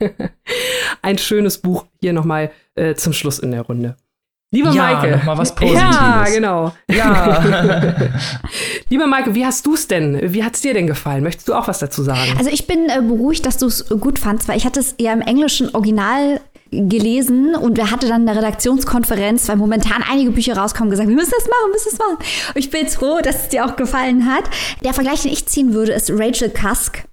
ein 1.02 1.18
schönes 1.18 1.58
Buch 1.58 1.86
hier 2.00 2.12
nochmal 2.12 2.50
äh, 2.74 2.94
zum 2.94 3.12
Schluss 3.12 3.38
in 3.38 3.50
der 3.50 3.62
Runde. 3.62 3.96
Lieber 4.52 4.72
ja, 4.72 4.82
Maike. 4.82 5.20
Mal 5.24 5.38
was 5.38 5.54
Positives. 5.54 5.80
Ja, 5.80 6.24
genau. 6.24 6.72
Ja. 6.90 7.44
Lieber 8.88 9.06
Maike, 9.06 9.32
wie 9.36 9.46
hast 9.46 9.64
du 9.64 9.74
es 9.74 9.86
denn? 9.86 10.32
Wie 10.32 10.42
hat 10.42 10.54
es 10.56 10.60
dir 10.60 10.74
denn 10.74 10.88
gefallen? 10.88 11.22
Möchtest 11.22 11.48
du 11.48 11.54
auch 11.54 11.68
was 11.68 11.78
dazu 11.78 12.02
sagen? 12.02 12.34
Also 12.36 12.50
ich 12.50 12.66
bin 12.66 12.88
äh, 12.88 13.00
beruhigt, 13.00 13.46
dass 13.46 13.58
du 13.58 13.66
es 13.66 13.88
gut 13.88 14.18
fandst, 14.18 14.48
weil 14.48 14.56
ich 14.56 14.66
hatte 14.66 14.80
es 14.80 14.96
ja 14.98 15.12
im 15.12 15.20
englischen 15.20 15.72
Original 15.72 16.40
gelesen 16.72 17.54
und 17.54 17.76
wir 17.76 17.92
hatten 17.92 18.08
dann 18.08 18.28
eine 18.28 18.36
Redaktionskonferenz, 18.36 19.48
weil 19.48 19.56
momentan 19.56 20.04
einige 20.08 20.32
Bücher 20.32 20.56
rauskommen, 20.56 20.90
gesagt, 20.90 21.08
wir 21.08 21.16
müssen 21.16 21.32
das 21.36 21.44
machen, 21.44 21.66
wir 21.66 21.72
müssen 21.72 21.88
das 21.90 21.98
machen. 21.98 22.16
Und 22.54 22.56
ich 22.56 22.70
bin 22.70 22.88
froh, 22.88 23.20
dass 23.22 23.42
es 23.42 23.48
dir 23.50 23.64
auch 23.64 23.76
gefallen 23.76 24.26
hat. 24.26 24.44
Der 24.84 24.94
Vergleich, 24.94 25.22
den 25.22 25.32
ich 25.32 25.46
ziehen 25.46 25.74
würde, 25.74 25.92
ist 25.92 26.10
Rachel 26.10 26.50
Cusk 26.50 27.04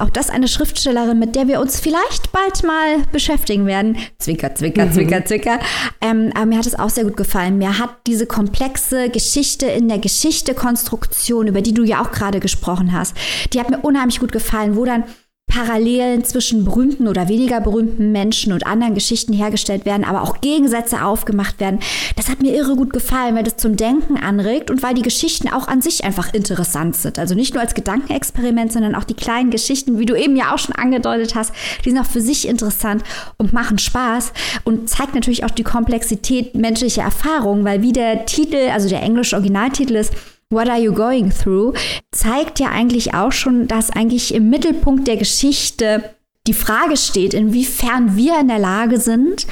auch 0.00 0.10
das 0.10 0.30
eine 0.30 0.48
Schriftstellerin, 0.48 1.18
mit 1.18 1.36
der 1.36 1.48
wir 1.48 1.60
uns 1.60 1.80
vielleicht 1.80 2.32
bald 2.32 2.62
mal 2.62 3.02
beschäftigen 3.12 3.66
werden. 3.66 3.96
Zwinker, 4.18 4.54
zwinker, 4.54 4.86
mhm. 4.86 4.92
zwinker, 4.92 5.24
zwinker. 5.24 5.58
Ähm, 6.00 6.30
aber 6.34 6.46
mir 6.46 6.58
hat 6.58 6.66
es 6.66 6.78
auch 6.78 6.90
sehr 6.90 7.04
gut 7.04 7.16
gefallen. 7.16 7.58
Mir 7.58 7.78
hat 7.78 7.90
diese 8.06 8.26
komplexe 8.26 9.10
Geschichte 9.10 9.66
in 9.66 9.88
der 9.88 9.98
Geschichtekonstruktion, 9.98 11.46
über 11.46 11.62
die 11.62 11.74
du 11.74 11.84
ja 11.84 12.02
auch 12.02 12.10
gerade 12.10 12.40
gesprochen 12.40 12.92
hast, 12.92 13.16
die 13.52 13.60
hat 13.60 13.70
mir 13.70 13.78
unheimlich 13.78 14.20
gut 14.20 14.32
gefallen, 14.32 14.76
wo 14.76 14.84
dann 14.84 15.04
Parallelen 15.50 16.24
zwischen 16.24 16.64
berühmten 16.64 17.08
oder 17.08 17.28
weniger 17.28 17.60
berühmten 17.60 18.12
Menschen 18.12 18.52
und 18.52 18.66
anderen 18.66 18.94
Geschichten 18.94 19.32
hergestellt 19.32 19.84
werden, 19.84 20.04
aber 20.04 20.22
auch 20.22 20.40
Gegensätze 20.40 21.04
aufgemacht 21.04 21.60
werden. 21.60 21.80
Das 22.16 22.28
hat 22.28 22.40
mir 22.40 22.54
irre 22.54 22.76
gut 22.76 22.92
gefallen, 22.92 23.34
weil 23.34 23.42
das 23.42 23.56
zum 23.56 23.76
Denken 23.76 24.16
anregt 24.16 24.70
und 24.70 24.82
weil 24.82 24.94
die 24.94 25.02
Geschichten 25.02 25.48
auch 25.48 25.68
an 25.68 25.82
sich 25.82 26.04
einfach 26.04 26.32
interessant 26.32 26.96
sind. 26.96 27.18
Also 27.18 27.34
nicht 27.34 27.52
nur 27.54 27.62
als 27.62 27.74
Gedankenexperiment, 27.74 28.72
sondern 28.72 28.94
auch 28.94 29.04
die 29.04 29.14
kleinen 29.14 29.50
Geschichten, 29.50 29.98
wie 29.98 30.06
du 30.06 30.14
eben 30.14 30.36
ja 30.36 30.54
auch 30.54 30.58
schon 30.58 30.74
angedeutet 30.74 31.34
hast, 31.34 31.52
die 31.84 31.90
sind 31.90 31.98
auch 31.98 32.06
für 32.06 32.20
sich 32.20 32.48
interessant 32.48 33.02
und 33.36 33.52
machen 33.52 33.78
Spaß 33.78 34.32
und 34.64 34.88
zeigt 34.88 35.14
natürlich 35.14 35.44
auch 35.44 35.50
die 35.50 35.64
Komplexität 35.64 36.54
menschlicher 36.54 37.02
Erfahrungen, 37.02 37.64
weil 37.64 37.82
wie 37.82 37.92
der 37.92 38.24
Titel, 38.24 38.70
also 38.72 38.88
der 38.88 39.02
englische 39.02 39.36
Originaltitel 39.36 39.96
ist, 39.96 40.12
What 40.52 40.68
Are 40.68 40.80
You 40.80 40.92
Going 40.92 41.30
Through, 41.30 41.74
zeigt 42.10 42.58
ja 42.58 42.70
eigentlich 42.70 43.14
auch 43.14 43.30
schon, 43.30 43.68
dass 43.68 43.90
eigentlich 43.90 44.34
im 44.34 44.50
Mittelpunkt 44.50 45.06
der 45.06 45.16
Geschichte 45.16 46.02
die 46.48 46.54
Frage 46.54 46.96
steht, 46.96 47.34
inwiefern 47.34 48.16
wir 48.16 48.40
in 48.40 48.48
der 48.48 48.58
Lage 48.58 48.98
sind, 48.98 49.46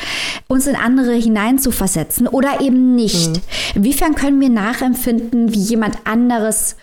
uns 0.49 0.67
in 0.67 0.75
andere 0.75 1.13
hineinzuversetzen 1.13 2.27
oder 2.27 2.61
eben 2.61 2.97
nicht. 2.97 3.29
Mhm. 3.29 3.43
Inwiefern 3.77 4.17
können 4.17 4.41
wir 4.41 4.49
nachempfinden, 4.49 5.55
wie 5.55 5.61
jemand 5.61 5.99
anderes 6.05 6.75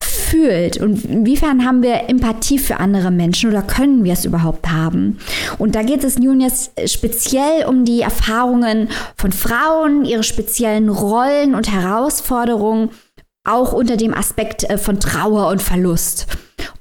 fühlt 0.00 0.80
und 0.80 1.04
inwiefern 1.04 1.66
haben 1.66 1.82
wir 1.82 2.08
Empathie 2.08 2.58
für 2.58 2.78
andere 2.78 3.10
Menschen 3.10 3.50
oder 3.50 3.62
können 3.62 4.04
wir 4.04 4.12
es 4.12 4.24
überhaupt 4.24 4.70
haben? 4.70 5.18
Und 5.58 5.74
da 5.74 5.82
geht 5.82 6.04
es 6.04 6.16
nun 6.16 6.40
jetzt 6.40 6.72
speziell 6.88 7.66
um 7.66 7.84
die 7.84 8.02
Erfahrungen 8.02 8.88
von 9.16 9.32
Frauen, 9.32 10.04
ihre 10.04 10.22
speziellen 10.22 10.90
Rollen 10.90 11.56
und 11.56 11.72
Herausforderungen 11.72 12.90
auch 13.44 13.72
unter 13.72 13.96
dem 13.96 14.14
Aspekt 14.14 14.64
äh, 14.64 14.78
von 14.78 14.98
Trauer 14.98 15.48
und 15.48 15.62
Verlust. 15.62 16.26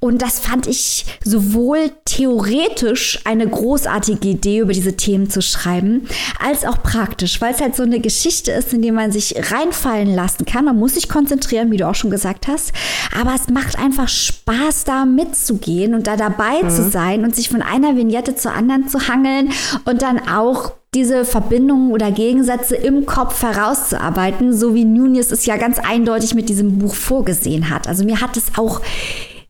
Und 0.04 0.22
das 0.22 0.38
fand 0.38 0.68
ich 0.68 1.06
sowohl 1.24 1.90
theoretisch 2.04 3.22
eine 3.24 3.48
großartige 3.48 4.28
Idee, 4.28 4.60
über 4.60 4.74
diese 4.74 4.98
Themen 4.98 5.30
zu 5.30 5.42
schreiben, 5.42 6.10
als 6.46 6.66
auch 6.66 6.84
praktisch, 6.84 7.40
weil 7.40 7.54
es 7.54 7.62
halt 7.62 7.78
so 7.78 7.84
eine 7.84 8.02
Geschichte 8.02 8.52
ist, 8.52 8.74
in 8.74 8.82
die 8.82 8.92
man 8.92 9.14
sich 9.14 9.34
reinfallen 9.50 10.14
lassen 10.14 10.44
kann. 10.44 10.66
Man 10.66 10.78
muss 10.78 10.96
sich 10.96 11.08
konzentrieren, 11.08 11.72
wie 11.72 11.78
du 11.78 11.88
auch 11.88 11.96
schon 11.96 12.12
gesagt 12.12 12.50
hast. 12.50 12.74
Aber 13.18 13.34
es 13.34 13.48
macht 13.48 13.80
einfach 13.80 14.10
Spaß, 14.10 14.84
da 14.84 15.06
mitzugehen 15.06 15.94
und 15.94 16.06
da 16.06 16.18
dabei 16.18 16.64
mhm. 16.64 16.70
zu 16.70 16.84
sein 16.90 17.24
und 17.24 17.34
sich 17.34 17.48
von 17.48 17.62
einer 17.62 17.96
Vignette 17.96 18.36
zur 18.36 18.52
anderen 18.52 18.90
zu 18.90 19.08
hangeln 19.08 19.54
und 19.86 20.02
dann 20.02 20.20
auch 20.28 20.74
diese 20.94 21.24
Verbindungen 21.24 21.94
oder 21.94 22.12
Gegensätze 22.12 22.76
im 22.76 23.06
Kopf 23.06 23.42
herauszuarbeiten, 23.42 24.54
so 24.54 24.76
wie 24.76 24.84
Nunes 24.84 25.32
es 25.32 25.46
ja 25.46 25.56
ganz 25.56 25.80
eindeutig 25.80 26.36
mit 26.36 26.50
diesem 26.50 26.78
Buch 26.80 26.94
vorgesehen 26.94 27.70
hat. 27.70 27.88
Also 27.88 28.04
mir 28.04 28.20
hat 28.20 28.36
es 28.36 28.58
auch 28.58 28.82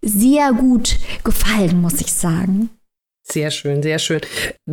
sehr 0.03 0.53
gut 0.53 0.97
gefallen, 1.23 1.81
muss 1.81 2.01
ich 2.01 2.13
sagen. 2.13 2.69
Sehr 3.25 3.51
schön, 3.51 3.81
sehr 3.81 3.99
schön. 3.99 4.19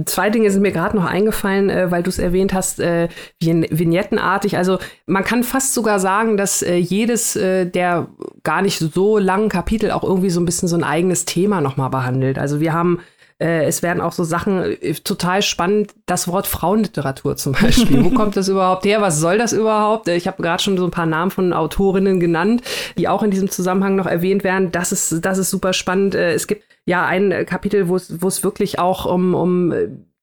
Zwei 0.07 0.29
Dinge 0.29 0.51
sind 0.51 0.63
mir 0.63 0.73
gerade 0.73 0.97
noch 0.97 1.05
eingefallen, 1.05 1.71
äh, 1.71 1.93
weil 1.93 2.03
du 2.03 2.11
es 2.11 2.19
erwähnt 2.19 2.53
hast, 2.53 2.81
äh, 2.81 3.09
vignettenartig. 3.39 4.57
Also 4.57 4.79
man 5.07 5.23
kann 5.23 5.45
fast 5.45 5.73
sogar 5.73 6.01
sagen, 6.01 6.37
dass 6.37 6.63
äh, 6.63 6.75
jedes 6.75 7.37
äh, 7.37 7.67
der 7.67 8.09
gar 8.43 8.63
nicht 8.63 8.81
so 8.81 9.19
langen 9.19 9.51
Kapitel 9.51 9.93
auch 9.93 10.03
irgendwie 10.03 10.31
so 10.31 10.41
ein 10.41 10.47
bisschen 10.47 10.69
so 10.69 10.75
ein 10.75 10.83
eigenes 10.83 11.27
Thema 11.27 11.61
nochmal 11.61 11.91
behandelt. 11.91 12.41
Also 12.41 12.59
wir 12.59 12.73
haben 12.73 12.99
äh, 13.41 13.65
es 13.65 13.83
werden 13.83 14.01
auch 14.01 14.13
so 14.13 14.23
Sachen 14.23 14.63
äh, 14.63 14.95
total 14.95 15.43
spannend. 15.43 15.95
Das 16.07 16.29
Wort 16.29 16.47
Frauenliteratur 16.47 17.37
zum 17.37 17.53
Beispiel. 17.53 18.05
Wo 18.05 18.11
kommt 18.11 18.37
das 18.37 18.49
überhaupt 18.49 18.85
her? 18.85 19.01
Was 19.01 19.19
soll 19.19 19.39
das 19.39 19.53
überhaupt? 19.53 20.09
Äh, 20.09 20.17
ich 20.17 20.27
habe 20.27 20.43
gerade 20.43 20.63
schon 20.63 20.77
so 20.77 20.85
ein 20.85 20.91
paar 20.91 21.07
Namen 21.07 21.31
von 21.31 21.53
Autorinnen 21.53 22.21
genannt, 22.21 22.63
die 22.99 23.09
auch 23.09 23.23
in 23.23 23.31
diesem 23.31 23.51
Zusammenhang 23.51 23.97
noch 23.97 24.07
erwähnt 24.07 24.45
werden. 24.45 24.71
Das 24.73 24.93
ist, 24.93 25.25
das 25.25 25.39
ist 25.39 25.51
super 25.51 25.73
spannend. 25.73 26.15
Es 26.15 26.47
gibt 26.47 26.65
ja 26.85 27.07
ein 27.07 27.47
Kapitel, 27.47 27.89
wo 27.89 27.97
es, 27.97 28.23
wo 28.23 28.29
es 28.29 28.45
wirklich 28.45 28.79
auch 28.79 29.07
um, 29.07 29.35
um 29.35 29.73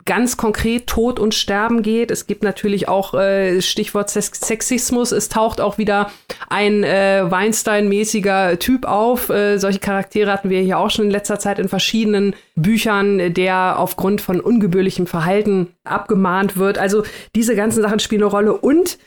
ganz 0.07 0.37
konkret 0.37 0.87
Tod 0.87 1.19
und 1.19 1.35
Sterben 1.35 1.83
geht. 1.83 2.09
Es 2.09 2.25
gibt 2.25 2.41
natürlich 2.41 2.87
auch 2.87 3.13
äh, 3.13 3.61
Stichwort 3.61 4.09
Sexismus. 4.09 5.11
Es 5.11 5.29
taucht 5.29 5.61
auch 5.61 5.77
wieder 5.77 6.09
ein 6.49 6.83
äh, 6.83 7.25
Weinstein-mäßiger 7.29 8.57
Typ 8.57 8.85
auf. 8.85 9.29
Äh, 9.29 9.59
solche 9.59 9.79
Charaktere 9.79 10.31
hatten 10.31 10.49
wir 10.49 10.61
hier 10.61 10.79
auch 10.79 10.89
schon 10.89 11.05
in 11.05 11.11
letzter 11.11 11.37
Zeit 11.37 11.59
in 11.59 11.69
verschiedenen 11.69 12.35
Büchern, 12.55 13.33
der 13.35 13.77
aufgrund 13.77 14.21
von 14.21 14.39
ungebührlichem 14.39 15.05
Verhalten 15.05 15.67
abgemahnt 15.83 16.57
wird. 16.57 16.79
Also 16.79 17.03
diese 17.35 17.55
ganzen 17.55 17.83
Sachen 17.83 17.99
spielen 17.99 18.23
eine 18.23 18.31
Rolle 18.31 18.53
und 18.57 18.97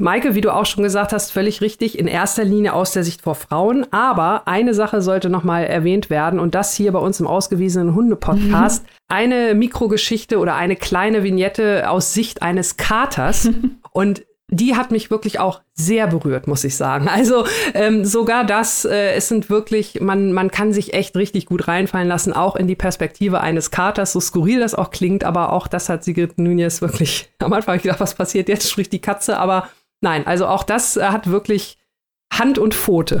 Maike, 0.00 0.34
wie 0.34 0.40
du 0.40 0.54
auch 0.54 0.66
schon 0.66 0.82
gesagt 0.82 1.12
hast, 1.12 1.30
völlig 1.30 1.60
richtig, 1.60 1.98
in 1.98 2.06
erster 2.06 2.44
Linie 2.44 2.72
aus 2.72 2.92
der 2.92 3.04
Sicht 3.04 3.22
vor 3.22 3.34
Frauen. 3.34 3.86
Aber 3.92 4.48
eine 4.48 4.74
Sache 4.74 5.02
sollte 5.02 5.28
nochmal 5.28 5.64
erwähnt 5.64 6.10
werden 6.10 6.40
und 6.40 6.54
das 6.54 6.74
hier 6.74 6.92
bei 6.92 6.98
uns 6.98 7.20
im 7.20 7.26
ausgewiesenen 7.26 7.94
Hunde-Podcast. 7.94 8.84
Mhm. 8.84 8.88
Eine 9.08 9.54
Mikrogeschichte 9.56 10.38
oder 10.38 10.54
eine 10.54 10.76
kleine 10.76 11.24
Vignette 11.24 11.90
aus 11.90 12.14
Sicht 12.14 12.42
eines 12.42 12.76
Katers. 12.76 13.50
und 13.90 14.22
die 14.50 14.76
hat 14.76 14.90
mich 14.90 15.10
wirklich 15.10 15.40
auch 15.40 15.62
sehr 15.74 16.06
berührt, 16.06 16.46
muss 16.46 16.64
ich 16.64 16.76
sagen. 16.76 17.08
Also 17.08 17.44
ähm, 17.74 18.04
sogar 18.04 18.44
das, 18.44 18.84
äh, 18.84 19.12
es 19.14 19.28
sind 19.28 19.48
wirklich, 19.48 20.00
man, 20.00 20.32
man 20.32 20.50
kann 20.50 20.72
sich 20.72 20.92
echt 20.94 21.16
richtig 21.16 21.46
gut 21.46 21.68
reinfallen 21.68 22.08
lassen, 22.08 22.32
auch 22.32 22.56
in 22.56 22.66
die 22.66 22.76
Perspektive 22.76 23.40
eines 23.40 23.70
Katers, 23.70 24.12
so 24.12 24.20
skurril 24.20 24.60
das 24.60 24.74
auch 24.74 24.90
klingt, 24.90 25.24
aber 25.24 25.52
auch 25.52 25.68
das 25.68 25.88
hat 25.88 26.04
Sigrid 26.04 26.38
Nunez 26.38 26.80
wirklich 26.80 27.30
am 27.38 27.52
Anfang 27.52 27.80
gedacht, 27.80 28.00
was 28.00 28.14
passiert 28.14 28.48
jetzt, 28.48 28.70
spricht 28.70 28.92
die 28.92 29.00
Katze, 29.00 29.38
aber 29.38 29.68
Nein, 30.00 30.26
also 30.26 30.46
auch 30.46 30.62
das 30.62 30.96
äh, 30.96 31.04
hat 31.04 31.30
wirklich 31.30 31.76
Hand 32.32 32.58
und 32.58 32.74
Pfote. 32.74 33.20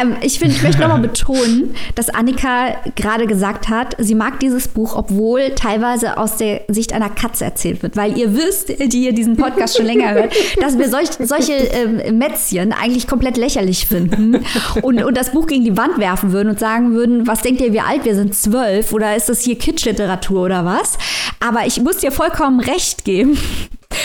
Ähm, 0.00 0.16
ich, 0.22 0.38
find, 0.38 0.52
ich 0.52 0.62
möchte 0.62 0.80
nochmal 0.80 1.00
betonen, 1.00 1.74
dass 1.94 2.10
Annika 2.10 2.76
gerade 2.96 3.26
gesagt 3.26 3.68
hat, 3.68 3.94
sie 3.98 4.14
mag 4.14 4.40
dieses 4.40 4.68
Buch, 4.68 4.96
obwohl 4.96 5.54
teilweise 5.54 6.18
aus 6.18 6.36
der 6.36 6.62
Sicht 6.68 6.92
einer 6.92 7.08
Katze 7.08 7.44
erzählt 7.44 7.82
wird. 7.82 7.96
Weil 7.96 8.18
ihr 8.18 8.34
wisst, 8.34 8.68
die 8.68 9.04
ihr 9.04 9.12
diesen 9.12 9.36
Podcast 9.36 9.76
schon 9.76 9.86
länger 9.86 10.12
hört, 10.12 10.34
dass 10.60 10.76
wir 10.78 10.88
solch, 10.88 11.10
solche 11.20 11.52
ähm, 11.52 12.18
Mätzchen 12.18 12.72
eigentlich 12.72 13.06
komplett 13.06 13.36
lächerlich 13.36 13.86
finden 13.86 14.44
und, 14.82 15.02
und 15.02 15.16
das 15.16 15.30
Buch 15.30 15.46
gegen 15.46 15.64
die 15.64 15.76
Wand 15.76 15.98
werfen 15.98 16.32
würden 16.32 16.50
und 16.50 16.58
sagen 16.58 16.92
würden, 16.92 17.26
was 17.26 17.42
denkt 17.42 17.60
ihr, 17.60 17.72
wie 17.72 17.80
alt 17.80 18.04
wir 18.04 18.14
sind? 18.14 18.34
Zwölf? 18.34 18.92
Oder 18.92 19.16
ist 19.16 19.28
das 19.28 19.40
hier 19.42 19.56
Kitschliteratur 19.56 20.42
oder 20.42 20.64
was? 20.64 20.98
Aber 21.38 21.66
ich 21.66 21.80
muss 21.80 21.98
dir 21.98 22.10
vollkommen 22.10 22.60
recht 22.60 23.04
geben. 23.04 23.38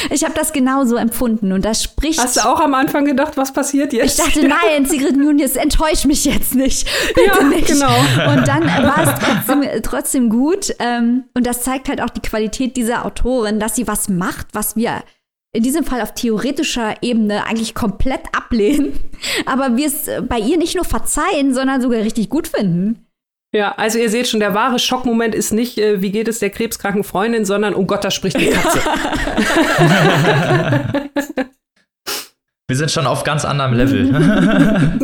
Ich 0.09 0.23
habe 0.23 0.33
das 0.33 0.53
genauso 0.53 0.95
empfunden 0.95 1.51
und 1.51 1.63
das 1.63 1.83
spricht. 1.83 2.19
Hast 2.19 2.37
du 2.37 2.41
auch 2.41 2.59
am 2.59 2.73
Anfang 2.73 3.05
gedacht, 3.05 3.37
was 3.37 3.53
passiert 3.53 3.93
jetzt? 3.93 4.19
Ich 4.19 4.25
dachte, 4.25 4.47
nein, 4.47 4.85
Sigrid 4.89 5.15
Nunes, 5.15 5.55
enttäusch 5.55 6.05
mich 6.05 6.25
jetzt 6.25 6.55
nicht. 6.55 6.87
Bitte 7.13 7.39
ja, 7.39 7.43
nicht. 7.43 7.67
genau. 7.67 7.95
Und 8.31 8.47
dann 8.47 8.65
war 8.65 9.03
es 9.03 9.19
trotzdem, 9.19 9.81
trotzdem 9.81 10.29
gut. 10.29 10.73
Ähm, 10.79 11.25
und 11.33 11.45
das 11.45 11.63
zeigt 11.63 11.89
halt 11.89 12.01
auch 12.01 12.09
die 12.09 12.21
Qualität 12.21 12.77
dieser 12.77 13.05
Autorin, 13.05 13.59
dass 13.59 13.75
sie 13.75 13.87
was 13.87 14.09
macht, 14.09 14.47
was 14.53 14.75
wir 14.75 15.03
in 15.53 15.63
diesem 15.63 15.85
Fall 15.85 16.01
auf 16.01 16.13
theoretischer 16.13 16.95
Ebene 17.01 17.45
eigentlich 17.45 17.73
komplett 17.73 18.21
ablehnen, 18.35 18.99
aber 19.45 19.77
wir 19.77 19.87
es 19.87 20.09
bei 20.27 20.37
ihr 20.37 20.57
nicht 20.57 20.75
nur 20.75 20.83
verzeihen, 20.83 21.53
sondern 21.53 21.81
sogar 21.81 21.99
richtig 21.99 22.29
gut 22.29 22.47
finden. 22.47 23.04
Ja, 23.55 23.73
also 23.77 23.97
ihr 23.97 24.09
seht 24.09 24.27
schon, 24.27 24.41
der 24.41 24.53
wahre 24.53 24.79
Schockmoment 24.79 25.33
ist 25.33 25.53
nicht, 25.53 25.77
äh, 25.77 26.01
wie 26.01 26.11
geht 26.11 26.27
es 26.27 26.39
der 26.39 26.49
krebskranken 26.49 27.05
Freundin, 27.05 27.45
sondern, 27.45 27.73
oh 27.73 27.85
Gott, 27.85 28.03
da 28.03 28.11
spricht 28.11 28.37
die 28.37 28.49
Katze. 28.49 28.79
Wir 32.67 32.75
sind 32.75 32.91
schon 32.91 33.07
auf 33.07 33.23
ganz 33.23 33.45
anderem 33.45 33.73
Level. 33.73 34.09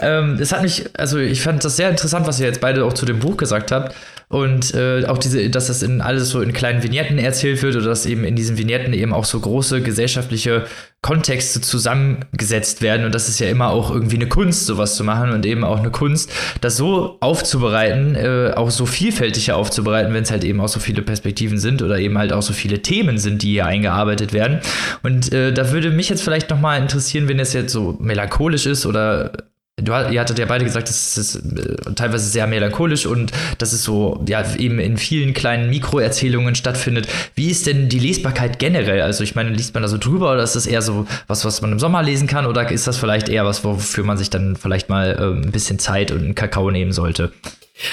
ähm, 0.00 0.38
es 0.40 0.50
hat 0.50 0.62
mich, 0.62 0.86
also 0.98 1.18
ich 1.18 1.42
fand 1.42 1.62
das 1.62 1.76
sehr 1.76 1.90
interessant, 1.90 2.26
was 2.26 2.40
ihr 2.40 2.46
jetzt 2.46 2.60
beide 2.60 2.84
auch 2.84 2.94
zu 2.94 3.06
dem 3.06 3.20
Buch 3.20 3.36
gesagt 3.36 3.70
habt. 3.70 3.94
Und 4.34 4.74
äh, 4.74 5.04
auch 5.06 5.18
diese, 5.18 5.48
dass 5.48 5.68
das 5.68 5.84
in 5.84 6.00
alles 6.00 6.30
so 6.30 6.40
in 6.40 6.52
kleinen 6.52 6.82
Vignetten 6.82 7.18
erzählt 7.18 7.62
wird 7.62 7.76
oder 7.76 7.86
dass 7.86 8.04
eben 8.04 8.24
in 8.24 8.34
diesen 8.34 8.58
Vignetten 8.58 8.92
eben 8.92 9.12
auch 9.12 9.24
so 9.24 9.38
große 9.38 9.80
gesellschaftliche 9.80 10.64
Kontexte 11.02 11.60
zusammengesetzt 11.60 12.82
werden. 12.82 13.06
Und 13.06 13.14
das 13.14 13.28
ist 13.28 13.38
ja 13.38 13.46
immer 13.46 13.68
auch 13.68 13.92
irgendwie 13.92 14.16
eine 14.16 14.26
Kunst, 14.26 14.66
sowas 14.66 14.96
zu 14.96 15.04
machen 15.04 15.30
und 15.30 15.46
eben 15.46 15.62
auch 15.62 15.78
eine 15.78 15.92
Kunst, 15.92 16.32
das 16.60 16.76
so 16.76 17.16
aufzubereiten, 17.20 18.16
äh, 18.16 18.54
auch 18.56 18.72
so 18.72 18.86
vielfältiger 18.86 19.54
aufzubereiten, 19.54 20.12
wenn 20.12 20.24
es 20.24 20.32
halt 20.32 20.42
eben 20.42 20.60
auch 20.60 20.66
so 20.66 20.80
viele 20.80 21.02
Perspektiven 21.02 21.58
sind 21.58 21.80
oder 21.80 22.00
eben 22.00 22.18
halt 22.18 22.32
auch 22.32 22.42
so 22.42 22.52
viele 22.52 22.82
Themen 22.82 23.18
sind, 23.18 23.40
die 23.44 23.52
hier 23.52 23.66
eingearbeitet 23.66 24.32
werden. 24.32 24.58
Und 25.04 25.32
äh, 25.32 25.52
da 25.52 25.70
würde 25.70 25.90
mich 25.90 26.08
jetzt 26.08 26.24
vielleicht 26.24 26.50
nochmal 26.50 26.82
interessieren, 26.82 27.28
wenn 27.28 27.38
es 27.38 27.52
jetzt 27.52 27.72
so 27.72 27.96
melancholisch 28.00 28.66
ist 28.66 28.84
oder 28.84 29.30
Du, 29.82 29.92
ihr 29.92 30.20
hattet 30.20 30.38
ja 30.38 30.46
beide 30.46 30.64
gesagt, 30.64 30.88
das 30.88 31.18
ist 31.18 31.42
teilweise 31.96 32.28
sehr 32.28 32.46
melancholisch 32.46 33.06
und 33.06 33.32
dass 33.58 33.72
es 33.72 33.82
so, 33.82 34.22
ja, 34.28 34.54
eben 34.56 34.78
in 34.78 34.96
vielen 34.96 35.34
kleinen 35.34 35.68
Mikroerzählungen 35.68 36.54
stattfindet. 36.54 37.08
Wie 37.34 37.50
ist 37.50 37.66
denn 37.66 37.88
die 37.88 37.98
Lesbarkeit 37.98 38.60
generell? 38.60 39.02
Also, 39.02 39.24
ich 39.24 39.34
meine, 39.34 39.50
liest 39.50 39.74
man 39.74 39.82
da 39.82 39.88
so 39.88 39.98
drüber 39.98 40.32
oder 40.32 40.44
ist 40.44 40.54
das 40.54 40.66
eher 40.66 40.80
so 40.80 41.08
was, 41.26 41.44
was 41.44 41.60
man 41.60 41.72
im 41.72 41.80
Sommer 41.80 42.04
lesen 42.04 42.28
kann 42.28 42.46
oder 42.46 42.70
ist 42.70 42.86
das 42.86 42.96
vielleicht 42.96 43.28
eher 43.28 43.44
was, 43.44 43.64
wofür 43.64 44.04
man 44.04 44.16
sich 44.16 44.30
dann 44.30 44.54
vielleicht 44.54 44.88
mal 44.88 45.10
äh, 45.18 45.44
ein 45.44 45.50
bisschen 45.50 45.80
Zeit 45.80 46.12
und 46.12 46.20
einen 46.20 46.34
Kakao 46.36 46.70
nehmen 46.70 46.92
sollte? 46.92 47.32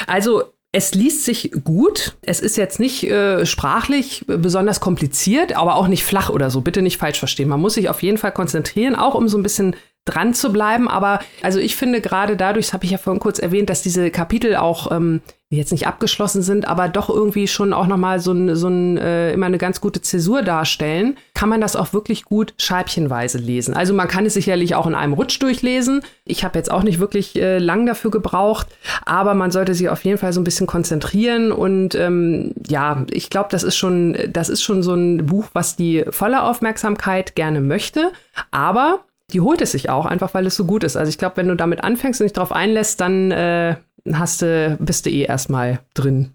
Also, 0.06 0.54
es 0.72 0.94
liest 0.94 1.26
sich 1.26 1.52
gut. 1.64 2.16
Es 2.22 2.40
ist 2.40 2.58
jetzt 2.58 2.80
nicht 2.80 3.04
äh, 3.04 3.46
sprachlich 3.46 4.24
besonders 4.28 4.80
kompliziert, 4.80 5.58
aber 5.58 5.76
auch 5.76 5.88
nicht 5.88 6.06
flach 6.06 6.30
oder 6.30 6.52
so. 6.52 6.62
Bitte 6.62 6.84
nicht 6.84 6.98
falsch 6.98 7.20
verstehen. 7.20 7.50
Man 7.50 7.60
muss 7.60 7.74
sich 7.74 7.90
auf 7.90 8.04
jeden 8.04 8.20
Fall 8.20 8.32
konzentrieren, 8.32 8.96
auch 8.96 9.16
um 9.16 9.28
so 9.28 9.38
ein 9.38 9.44
bisschen 9.44 9.76
dran 10.06 10.34
zu 10.34 10.52
bleiben. 10.52 10.88
Aber 10.88 11.20
also 11.42 11.60
ich 11.60 11.76
finde 11.76 12.02
gerade 12.02 12.36
dadurch, 12.36 12.68
das 12.68 12.74
habe 12.74 12.86
ich 12.86 12.92
ja 12.92 12.98
vorhin 12.98 13.20
kurz 13.20 13.40
erwähnt, 13.40 13.70
dass 13.70 13.82
diese 13.82 14.10
Kapitel 14.12 14.56
auch 14.56 14.92
ähm, 14.92 15.22
jetzt 15.50 15.72
nicht 15.72 15.86
abgeschlossen 15.86 16.42
sind, 16.42 16.66
aber 16.66 16.88
doch 16.88 17.10
irgendwie 17.10 17.48
schon 17.48 17.74
auch 17.74 17.86
nochmal 17.86 18.22
so, 18.22 18.32
ein, 18.32 18.56
so 18.56 18.70
ein, 18.70 18.98
äh, 18.98 19.34
immer 19.34 19.48
eine 19.48 19.58
ganz 19.58 19.82
gute 19.82 20.02
Zäsur 20.02 20.44
darstellen, 20.44 21.18
kann 21.34 21.50
man 21.50 21.60
das 21.60 21.76
auch 21.76 21.92
wirklich 21.92 22.24
gut 22.24 22.54
scheibchenweise 22.58 23.38
lesen. 23.38 23.74
Also 23.74 23.94
man 23.94 24.08
kann 24.08 24.26
es 24.26 24.34
sicherlich 24.34 24.76
auch 24.76 24.88
in 24.88 24.96
einem 24.96 25.12
Rutsch 25.12 25.42
durchlesen. 25.42 26.04
Ich 26.24 26.46
habe 26.46 26.58
jetzt 26.58 26.72
auch 26.72 26.84
nicht 26.84 27.00
wirklich 27.00 27.36
äh, 27.36 27.58
lang 27.58 27.86
dafür 27.86 28.12
gebraucht, 28.12 28.68
aber 29.06 29.34
man 29.34 29.52
sollte 29.52 29.74
sich 29.74 29.90
auf 29.90 30.06
jeden 30.06 30.18
Fall 30.18 30.32
so 30.32 30.40
ein 30.40 30.46
bisschen 30.46 30.68
konzentrieren 30.68 31.52
und 31.52 31.96
ähm, 31.96 32.54
ja, 32.68 33.06
ich 33.12 33.30
glaube, 33.30 33.50
das 33.52 33.64
ist 33.64 33.76
schon, 33.76 34.18
das 34.30 34.48
ist 34.48 34.64
schon 34.64 34.84
so 34.84 34.94
ein 34.94 35.26
Buch, 35.26 35.48
was 35.52 35.76
die 35.76 36.06
volle 36.10 36.44
Aufmerksamkeit 36.44 37.36
gerne 37.36 37.60
möchte, 37.60 38.14
aber 38.52 39.02
die 39.34 39.42
holt 39.42 39.62
es 39.62 39.72
sich 39.72 39.90
auch, 39.90 40.06
einfach 40.06 40.34
weil 40.34 40.46
es 40.46 40.56
so 40.56 40.66
gut 40.66 40.84
ist. 40.84 40.98
Also 40.98 41.10
ich 41.10 41.18
glaube, 41.18 41.38
wenn 41.38 41.48
du 41.48 41.56
damit 41.56 41.84
anfängst 41.84 42.22
und 42.22 42.26
dich 42.26 42.34
darauf 42.34 42.52
einlässt, 42.52 43.02
dann 43.02 43.32
äh, 43.32 43.76
hast 44.14 44.42
du, 44.42 44.78
bist 44.80 45.06
du 45.06 45.10
eh 45.10 45.24
erstmal 45.24 45.80
drin. 45.94 46.34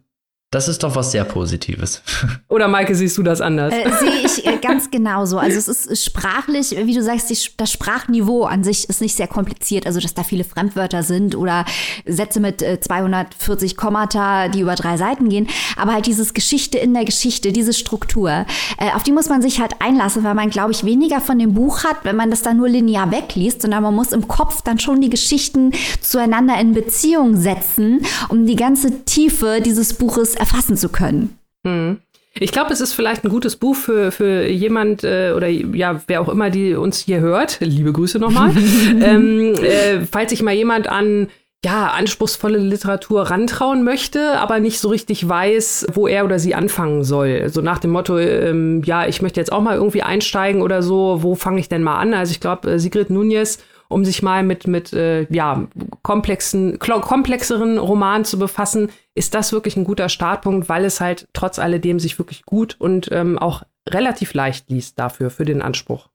Das 0.57 0.69
ist 0.69 0.83
doch 0.83 0.97
was 0.97 1.13
sehr 1.13 1.25
Positives. 1.25 2.01
Oder 2.49 2.67
Maike, 2.67 2.95
siehst 2.95 3.19
du 3.19 3.23
das 3.23 3.43
anders? 3.43 3.75
Äh, 3.75 3.91
Sehe 4.01 4.25
ich 4.25 4.47
äh, 4.47 4.57
ganz 4.63 4.91
genauso. 4.91 5.37
Also 5.37 5.59
es 5.59 5.69
ist 5.69 6.03
sprachlich, 6.03 6.71
wie 6.71 6.95
du 6.95 7.03
sagst, 7.03 7.29
die, 7.29 7.37
das 7.59 7.71
Sprachniveau 7.71 8.45
an 8.45 8.65
sich 8.65 8.89
ist 8.89 9.03
nicht 9.03 9.15
sehr 9.15 9.27
kompliziert. 9.27 9.85
Also 9.85 10.01
dass 10.01 10.15
da 10.15 10.23
viele 10.23 10.45
Fremdwörter 10.45 11.03
sind 11.03 11.37
oder 11.37 11.67
Sätze 12.07 12.41
mit 12.41 12.63
äh, 12.63 12.81
240 12.81 13.77
Kommata, 13.77 14.49
die 14.49 14.61
über 14.61 14.77
drei 14.77 14.97
Seiten 14.97 15.29
gehen. 15.29 15.47
Aber 15.77 15.93
halt 15.93 16.07
dieses 16.07 16.33
Geschichte 16.33 16.79
in 16.79 16.95
der 16.95 17.05
Geschichte, 17.05 17.53
diese 17.53 17.75
Struktur, 17.75 18.47
äh, 18.79 18.93
auf 18.95 19.03
die 19.03 19.13
muss 19.13 19.29
man 19.29 19.43
sich 19.43 19.61
halt 19.61 19.83
einlassen, 19.83 20.25
weil 20.25 20.35
man, 20.35 20.49
glaube 20.49 20.73
ich, 20.73 20.85
weniger 20.85 21.21
von 21.21 21.39
dem 21.39 21.53
Buch 21.53 21.85
hat, 21.85 21.99
wenn 22.05 22.17
man 22.17 22.31
das 22.31 22.41
dann 22.41 22.57
nur 22.57 22.71
linear 22.71 23.11
wegliest, 23.11 23.61
sondern 23.61 23.83
man 23.83 23.95
muss 23.95 24.13
im 24.13 24.27
Kopf 24.27 24.63
dann 24.63 24.79
schon 24.79 25.03
die 25.03 25.11
Geschichten 25.11 25.73
zueinander 26.01 26.59
in 26.59 26.73
Beziehung 26.73 27.37
setzen, 27.37 28.01
um 28.31 28.47
die 28.47 28.57
ganze 28.57 29.05
Tiefe 29.05 29.61
dieses 29.61 29.93
Buches 29.93 30.35
erfassen 30.47 30.77
zu 30.77 30.89
können. 30.89 31.39
Hm. 31.67 31.99
Ich 32.39 32.53
glaube, 32.53 32.73
es 32.73 32.81
ist 32.81 32.93
vielleicht 32.93 33.25
ein 33.25 33.31
gutes 33.31 33.57
Buch 33.57 33.75
für, 33.75 34.13
für 34.13 34.47
jemand 34.47 35.05
äh, 35.05 35.33
oder 35.35 35.49
ja, 35.49 36.03
wer 36.07 36.21
auch 36.21 36.29
immer, 36.29 36.51
die 36.51 36.75
uns 36.75 36.99
hier 36.99 37.21
hört. 37.21 37.59
Liebe 37.61 37.93
Grüße 37.93 38.19
nochmal. 38.19 38.53
ähm, 39.03 39.55
äh, 39.55 40.01
falls 40.01 40.31
sich 40.31 40.43
mal 40.43 40.55
jemand 40.55 40.89
an 40.89 41.29
ja, 41.65 41.89
anspruchsvolle 41.89 42.59
Literatur 42.59 43.23
rantrauen 43.23 43.83
möchte, 43.83 44.39
aber 44.39 44.61
nicht 44.61 44.79
so 44.79 44.89
richtig 44.89 45.27
weiß, 45.27 45.87
wo 45.95 46.07
er 46.07 46.25
oder 46.25 46.39
sie 46.39 46.55
anfangen 46.55 47.03
soll. 47.03 47.49
So 47.49 47.63
nach 47.63 47.79
dem 47.79 47.91
Motto, 47.91 48.19
ähm, 48.19 48.83
ja, 48.85 49.07
ich 49.07 49.23
möchte 49.23 49.41
jetzt 49.41 49.51
auch 49.51 49.63
mal 49.63 49.75
irgendwie 49.75 50.03
einsteigen 50.03 50.63
oder 50.63 50.83
so, 50.83 51.23
wo 51.23 51.35
fange 51.35 51.59
ich 51.59 51.69
denn 51.69 51.83
mal 51.83 51.97
an? 51.97 52.15
Also 52.15 52.31
ich 52.33 52.41
glaube, 52.41 52.71
äh, 52.71 52.79
Sigrid 52.79 53.11
Nunez 53.11 53.59
um 53.89 54.05
sich 54.05 54.23
mal 54.23 54.43
mit, 54.43 54.67
mit 54.67 54.93
äh, 54.93 55.27
ja, 55.33 55.67
komplexen, 56.03 56.79
komplexeren 56.79 57.79
Romanen 57.79 58.25
zu 58.25 58.39
befassen, 58.39 58.91
ist 59.15 59.35
das 59.35 59.53
wirklich 59.53 59.77
ein 59.77 59.85
guter 59.85 60.09
Startpunkt, 60.09 60.69
weil 60.69 60.85
es 60.85 61.01
halt 61.01 61.29
trotz 61.33 61.59
alledem 61.59 61.99
sich 61.99 62.19
wirklich 62.19 62.45
gut 62.45 62.77
und 62.79 63.09
ähm, 63.13 63.39
auch 63.39 63.63
relativ 63.89 64.35
leicht 64.35 64.71
liest 64.71 64.99
dafür, 64.99 65.31
für 65.31 65.45
den 65.45 65.63
Anspruch. 65.63 66.09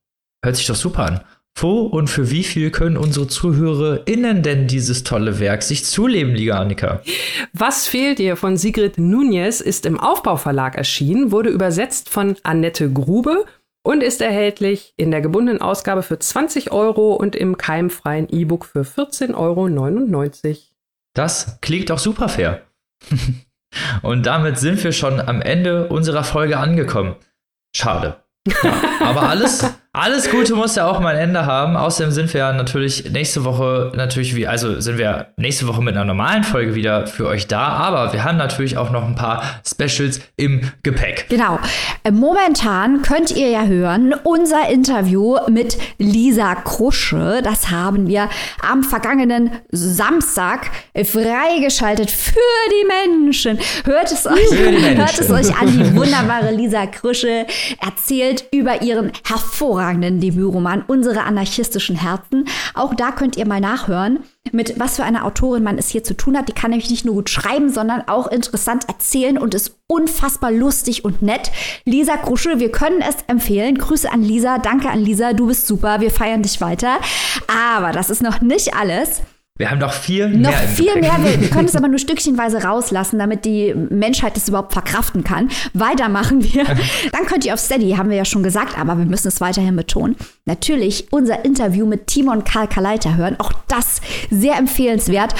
Hört 0.44 0.56
sich 0.56 0.66
doch 0.66 0.74
super 0.74 1.04
an. 1.06 1.20
Wo 1.54 1.82
und 1.82 2.08
für 2.08 2.30
wie 2.30 2.44
viel 2.44 2.70
können 2.70 2.96
unsere 2.96 3.28
ZuhörerInnen 3.28 4.42
denn 4.42 4.66
dieses 4.66 5.04
tolle 5.04 5.38
Werk 5.38 5.62
sich 5.62 5.84
zuleben, 5.84 6.34
liebe 6.34 6.56
Annika? 6.56 7.02
Was 7.52 7.86
fehlt 7.86 8.18
dir 8.18 8.36
von 8.36 8.56
Sigrid 8.56 8.96
Nunez 8.96 9.60
ist 9.60 9.84
im 9.84 10.00
Aufbauverlag 10.00 10.76
erschienen, 10.76 11.30
wurde 11.30 11.50
übersetzt 11.50 12.08
von 12.08 12.36
Annette 12.42 12.90
Grube 12.90 13.44
und 13.82 14.02
ist 14.02 14.20
erhältlich 14.20 14.94
in 14.96 15.10
der 15.10 15.20
gebundenen 15.20 15.60
Ausgabe 15.60 16.02
für 16.02 16.18
20 16.18 16.72
Euro 16.72 17.14
und 17.14 17.36
im 17.36 17.56
keimfreien 17.56 18.28
E-Book 18.28 18.64
für 18.64 18.82
14,99 18.82 19.34
Euro. 19.34 20.56
Das 21.14 21.58
klingt 21.60 21.90
auch 21.90 21.98
super 21.98 22.28
fair. 22.28 22.62
und 24.02 24.26
damit 24.26 24.58
sind 24.58 24.82
wir 24.82 24.92
schon 24.92 25.20
am 25.20 25.42
Ende 25.42 25.88
unserer 25.88 26.24
Folge 26.24 26.58
angekommen. 26.58 27.16
Schade. 27.74 28.22
Ja, 28.46 28.82
aber 29.00 29.28
alles, 29.28 29.64
alles 29.94 30.30
Gute 30.30 30.54
muss 30.54 30.74
ja 30.76 30.86
auch 30.86 31.00
mal 31.00 31.16
ein 31.16 31.20
Ende 31.20 31.44
haben. 31.44 31.76
Außerdem 31.76 32.12
sind 32.12 32.32
wir 32.32 32.50
natürlich 32.54 33.12
nächste 33.12 33.44
Woche 33.44 33.92
natürlich 33.94 34.34
wie, 34.34 34.46
also 34.46 34.80
sind 34.80 34.96
wir 34.96 35.34
nächste 35.36 35.68
Woche 35.68 35.82
mit 35.82 35.94
einer 35.94 36.06
normalen 36.06 36.44
Folge 36.44 36.74
wieder 36.74 37.06
für 37.06 37.26
euch 37.26 37.46
da. 37.46 37.68
Aber 37.68 38.14
wir 38.14 38.24
haben 38.24 38.38
natürlich 38.38 38.78
auch 38.78 38.90
noch 38.90 39.04
ein 39.04 39.16
paar 39.16 39.42
Specials 39.66 40.22
im 40.36 40.62
Gepäck. 40.82 41.26
Genau. 41.28 41.58
Momentan 42.10 43.02
könnt 43.02 43.32
ihr 43.32 43.50
ja 43.50 43.66
hören 43.66 44.14
unser 44.24 44.70
Interview 44.70 45.36
mit 45.50 45.76
Lisa 45.98 46.54
Krusche. 46.54 47.42
Das 47.44 47.70
haben 47.70 48.06
wir 48.06 48.30
am 48.66 48.84
vergangenen 48.84 49.50
Samstag 49.72 50.70
freigeschaltet 50.94 52.10
für 52.10 52.38
die 52.70 53.20
Menschen. 53.20 53.58
Hört 53.84 54.10
es 54.10 54.26
euch, 54.26 54.58
hört 54.96 55.20
es 55.20 55.30
euch 55.30 55.54
an. 55.54 55.66
Die 55.66 55.94
wunderbare 55.94 56.50
Lisa 56.50 56.86
Krusche 56.86 57.44
erzählt 57.78 58.46
über 58.52 58.80
ihren 58.80 59.12
hervorragenden 59.28 59.81
hervorragenden 59.82 60.20
Debütroman 60.20 60.84
Unsere 60.86 61.24
anarchistischen 61.24 61.96
Herzen. 61.96 62.46
Auch 62.74 62.94
da 62.94 63.10
könnt 63.10 63.36
ihr 63.36 63.46
mal 63.46 63.60
nachhören, 63.60 64.20
mit 64.52 64.78
was 64.78 64.96
für 64.96 65.04
einer 65.04 65.24
Autorin 65.24 65.62
man 65.62 65.78
es 65.78 65.88
hier 65.88 66.04
zu 66.04 66.14
tun 66.14 66.36
hat. 66.36 66.48
Die 66.48 66.52
kann 66.52 66.70
nämlich 66.70 66.90
nicht 66.90 67.04
nur 67.04 67.14
gut 67.14 67.30
schreiben, 67.30 67.70
sondern 67.70 68.02
auch 68.06 68.28
interessant 68.28 68.88
erzählen 68.88 69.38
und 69.38 69.54
ist 69.54 69.78
unfassbar 69.86 70.52
lustig 70.52 71.04
und 71.04 71.22
nett. 71.22 71.50
Lisa 71.84 72.16
Krusche, 72.16 72.58
wir 72.58 72.70
können 72.70 73.00
es 73.00 73.16
empfehlen. 73.26 73.76
Grüße 73.76 74.10
an 74.10 74.22
Lisa, 74.22 74.58
danke 74.58 74.88
an 74.88 75.00
Lisa, 75.00 75.32
du 75.32 75.46
bist 75.46 75.66
super, 75.66 76.00
wir 76.00 76.10
feiern 76.10 76.42
dich 76.42 76.60
weiter. 76.60 76.98
Aber 77.48 77.92
das 77.92 78.10
ist 78.10 78.22
noch 78.22 78.40
nicht 78.40 78.74
alles. 78.74 79.22
Wir 79.58 79.70
haben 79.70 79.78
noch 79.78 79.92
viel 79.92 80.28
mehr. 80.28 80.50
Noch 80.50 80.58
viel 80.58 80.94
mehr. 80.98 81.18
Wir, 81.22 81.40
wir 81.40 81.50
können 81.50 81.66
es 81.68 81.76
aber 81.76 81.88
nur 81.88 81.98
stückchenweise 81.98 82.64
rauslassen, 82.64 83.18
damit 83.18 83.44
die 83.44 83.74
Menschheit 83.74 84.36
es 84.36 84.48
überhaupt 84.48 84.72
verkraften 84.72 85.24
kann. 85.24 85.50
Weitermachen 85.74 86.42
wir. 86.42 86.64
Dann 87.12 87.26
könnt 87.26 87.44
ihr 87.44 87.54
auf 87.54 87.60
Steady, 87.60 87.92
haben 87.92 88.08
wir 88.08 88.16
ja 88.16 88.24
schon 88.24 88.42
gesagt, 88.42 88.78
aber 88.78 88.96
wir 88.98 89.04
müssen 89.04 89.28
es 89.28 89.40
weiterhin 89.40 89.76
betonen. 89.76 90.16
Natürlich 90.46 91.12
unser 91.12 91.44
Interview 91.44 91.86
mit 91.86 92.06
Timon 92.06 92.44
Karl 92.44 92.66
Kaleiter 92.66 93.16
hören. 93.16 93.36
Auch 93.38 93.52
das 93.68 94.00
sehr 94.30 94.56
empfehlenswert. 94.56 95.34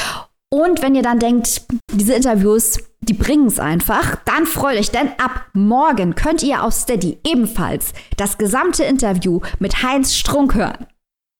Und 0.50 0.82
wenn 0.82 0.94
ihr 0.94 1.02
dann 1.02 1.18
denkt, 1.18 1.62
diese 1.94 2.12
Interviews, 2.12 2.78
die 3.00 3.14
bringen 3.14 3.46
es 3.46 3.58
einfach, 3.58 4.16
dann 4.26 4.44
freut 4.44 4.78
euch, 4.78 4.90
denn 4.90 5.08
ab 5.16 5.46
morgen 5.54 6.14
könnt 6.14 6.42
ihr 6.42 6.62
auf 6.62 6.74
Steady 6.74 7.18
ebenfalls 7.26 7.94
das 8.18 8.36
gesamte 8.36 8.84
Interview 8.84 9.40
mit 9.58 9.82
Heinz 9.82 10.14
Strunk 10.14 10.54
hören. 10.54 10.86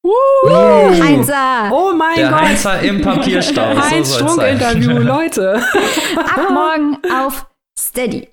Uh, 0.05 1.01
Heinzer! 1.01 1.71
Oh 1.73 1.93
mein 1.95 2.17
Der 2.17 2.31
Gott! 2.31 2.41
Heinzer 2.41 2.81
im 2.81 3.01
Papierstau. 3.03 3.77
Heinz 3.77 4.11
so 4.11 4.19
Strunk-Interview, 4.19 4.99
Leute. 4.99 5.63
Ab 6.17 6.49
morgen 6.51 6.99
auf 7.15 7.47
Steady. 7.79 8.29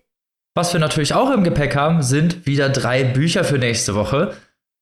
Was 0.55 0.73
wir 0.73 0.79
natürlich 0.79 1.13
auch 1.13 1.29
im 1.31 1.43
Gepäck 1.43 1.75
haben, 1.75 2.01
sind 2.01 2.47
wieder 2.47 2.69
drei 2.69 3.03
Bücher 3.03 3.43
für 3.43 3.59
nächste 3.59 3.93
Woche, 3.93 4.33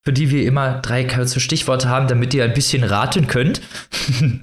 für 0.02 0.14
die 0.14 0.32
wir 0.32 0.44
immer 0.44 0.80
drei 0.80 1.04
kurze 1.04 1.42
Stichworte 1.42 1.90
haben, 1.90 2.08
damit 2.08 2.34
ihr 2.34 2.46
ein 2.46 2.54
bisschen 2.54 2.86
raten 2.86 3.28
könnt. 3.28 3.60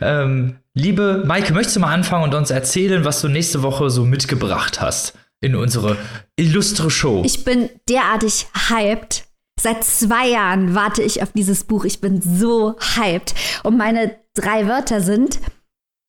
ähm, 0.00 0.56
liebe 0.74 1.22
Maike, 1.26 1.54
möchtest 1.54 1.76
du 1.76 1.80
mal 1.80 1.94
anfangen 1.94 2.24
und 2.24 2.34
uns 2.34 2.50
erzählen, 2.50 3.04
was 3.04 3.20
du 3.20 3.28
nächste 3.28 3.62
Woche 3.62 3.88
so 3.88 4.04
mitgebracht 4.04 4.80
hast 4.80 5.16
in 5.40 5.54
unsere 5.54 5.96
illustre 6.34 6.90
Show? 6.90 7.22
Ich 7.24 7.44
bin 7.44 7.70
derartig 7.88 8.48
hyped 8.68 9.27
Seit 9.60 9.82
zwei 9.84 10.28
Jahren 10.28 10.74
warte 10.74 11.02
ich 11.02 11.22
auf 11.22 11.32
dieses 11.32 11.64
Buch. 11.64 11.84
Ich 11.84 12.00
bin 12.00 12.22
so 12.22 12.76
hyped. 12.78 13.34
Und 13.64 13.76
meine 13.76 14.16
drei 14.34 14.68
Wörter 14.68 15.00
sind 15.00 15.40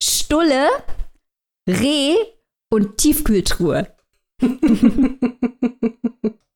Stulle, 0.01 0.67
Reh 1.67 2.15
und 2.71 2.97
Tiefkühltruhe. 2.97 3.87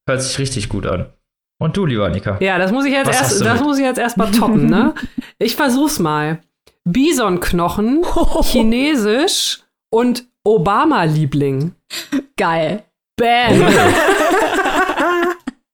Hört 0.07 0.21
sich 0.21 0.37
richtig 0.37 0.69
gut 0.69 0.85
an. 0.85 1.11
Und 1.59 1.75
du, 1.77 1.85
lieber 1.85 2.05
Annika? 2.05 2.37
Ja, 2.41 2.57
das 2.57 2.71
muss 2.71 2.85
ich 2.85 2.91
jetzt 2.93 3.11
erst, 3.11 3.41
das 3.41 3.61
muss 3.61 3.77
ich 3.77 3.85
jetzt 3.85 3.99
erstmal 3.99 4.31
toppen, 4.31 4.67
ne? 4.67 4.93
Ich 5.39 5.55
versuch's 5.55 5.97
mal. 5.99 6.41
Bisonknochen, 6.83 8.05
Chinesisch 8.41 9.63
und 9.89 10.27
Obama-Liebling. 10.43 11.73
Geil. 12.37 12.83
Bam. 13.17 13.61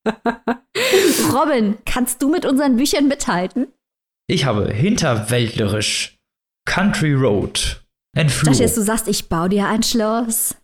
Robin, 1.34 1.78
kannst 1.86 2.22
du 2.22 2.30
mit 2.30 2.46
unseren 2.46 2.78
Büchern 2.78 3.08
mithalten? 3.08 3.68
Ich 4.28 4.46
habe 4.46 4.72
hinterwäldlerisch 4.72 6.18
Country 6.66 7.14
Road. 7.14 7.84
Entführung. 8.16 8.54
Ich 8.54 8.60
dachte 8.60 8.64
jetzt, 8.64 8.78
du 8.78 8.82
sagst, 8.82 9.08
ich 9.08 9.30
baue 9.30 9.50
dir 9.50 9.68
ein 9.68 9.84
Schloss. 9.84 10.56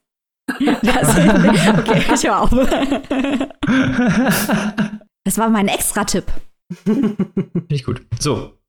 Das, 0.83 1.09
okay, 1.79 2.03
ich 2.13 2.23
hör 2.23 2.41
auf. 2.41 2.51
Das 5.27 5.39
war 5.39 5.49
mein 5.49 5.67
Extra-Tipp. 5.67 6.25
Nicht 7.67 7.83
gut. 7.83 8.03
So. 8.19 8.59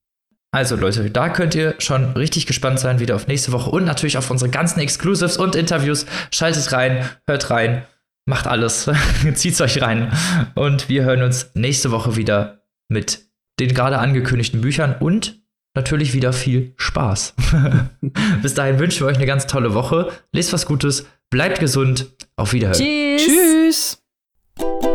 Also 0.54 0.74
Leute, 0.76 1.10
da 1.10 1.28
könnt 1.28 1.54
ihr 1.54 1.74
schon 1.78 2.12
richtig 2.12 2.46
gespannt 2.46 2.80
sein, 2.80 2.98
wieder 2.98 3.14
auf 3.14 3.26
nächste 3.26 3.52
Woche 3.52 3.68
und 3.68 3.84
natürlich 3.84 4.16
auf 4.16 4.30
unsere 4.30 4.50
ganzen 4.50 4.80
Exclusives 4.80 5.36
und 5.36 5.54
Interviews. 5.54 6.06
Schaltet 6.32 6.72
rein, 6.72 7.06
hört 7.26 7.50
rein 7.50 7.84
macht 8.26 8.46
alles, 8.46 8.90
zieht's 9.34 9.60
euch 9.60 9.80
rein. 9.80 10.12
Und 10.54 10.88
wir 10.88 11.04
hören 11.04 11.22
uns 11.22 11.50
nächste 11.54 11.90
Woche 11.90 12.16
wieder 12.16 12.62
mit 12.88 13.26
den 13.58 13.72
gerade 13.72 13.98
angekündigten 13.98 14.60
Büchern 14.60 14.96
und 15.00 15.40
natürlich 15.74 16.12
wieder 16.12 16.32
viel 16.32 16.74
Spaß. 16.76 17.34
Bis 18.42 18.54
dahin 18.54 18.78
wünschen 18.78 19.00
wir 19.00 19.06
euch 19.06 19.16
eine 19.16 19.26
ganz 19.26 19.46
tolle 19.46 19.74
Woche. 19.74 20.10
Lest 20.32 20.52
was 20.52 20.66
Gutes, 20.66 21.06
bleibt 21.30 21.60
gesund, 21.60 22.06
auf 22.36 22.52
Wiederhören. 22.52 22.78
Tschüss. 22.78 24.02
Tschüss. 24.58 24.85